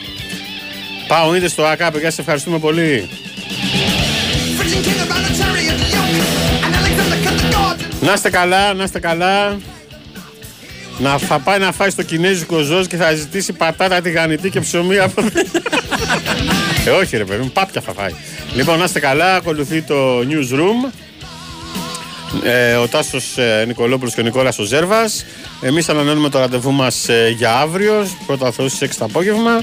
Πάω, 1.06 1.34
είδες 1.34 1.50
στο 1.50 1.62
ΑΚΑ, 1.64 1.90
παιδιά, 1.90 2.10
σε 2.10 2.20
ευχαριστούμε 2.20 2.58
πολύ. 2.58 3.08
Να 8.00 8.12
είστε 8.12 8.30
καλά, 8.30 8.74
να 8.74 8.84
είστε 8.84 8.98
καλά. 8.98 9.58
Να 10.98 11.18
θα 11.18 11.38
πάει 11.38 11.58
να 11.58 11.72
φάει 11.72 11.90
στο 11.90 12.02
κινέζικο 12.02 12.58
ζώος 12.60 12.86
και 12.86 12.96
θα 12.96 13.14
ζητήσει 13.14 13.52
πατάτα 13.52 14.00
τηγανιτή 14.00 14.50
και 14.50 14.60
ψωμί 14.60 14.98
από. 14.98 15.22
ε, 16.86 16.90
όχι 16.90 17.16
ρε 17.16 17.24
παιδί 17.24 17.42
μου, 17.42 17.50
πάπια 17.50 17.80
θα 17.80 17.92
φάει. 17.92 18.14
Λοιπόν, 18.54 18.78
να 18.78 18.84
είστε 18.84 19.00
καλά, 19.00 19.34
ακολουθεί 19.34 19.82
το 19.82 20.18
newsroom. 20.18 20.92
Ε, 22.42 22.74
ο 22.74 22.88
Τάσος 22.88 23.38
ε, 23.38 23.64
Νικολόπουλος 23.66 24.14
και 24.14 24.20
ο 24.20 24.24
Νικόλας 24.24 24.58
ο 24.58 24.62
Ζέρβας. 24.64 25.24
Εμείς 25.60 25.88
ανανεώνουμε 25.88 26.28
το 26.28 26.38
ραντεβού 26.38 26.72
μας 26.72 27.08
ε, 27.08 27.34
για 27.36 27.54
αύριο, 27.56 28.06
πρώτα 28.26 28.52
Θεός 28.52 28.72
στις 28.72 28.88
6 28.90 28.94
το 28.98 29.04
απόγευμα. 29.04 29.62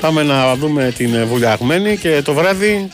Πάμε 0.00 0.22
να 0.22 0.54
δούμε 0.54 0.92
την 0.96 1.14
ε, 1.14 1.24
βουλιαγμένη 1.24 1.96
και 1.96 2.22
το 2.24 2.34
βράδυ 2.34 2.88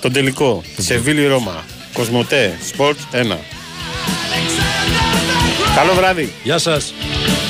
τον 0.00 0.12
τελικό. 0.12 0.62
Σεβίλη 0.78 1.26
Ρώμα. 1.26 1.64
Κοσμοτέ. 1.92 2.58
Σπορτ 2.66 2.98
1. 3.12 3.38
Καλό 5.76 5.94
βράδυ. 5.94 6.32
Γεια 6.42 6.58
σας. 6.58 6.92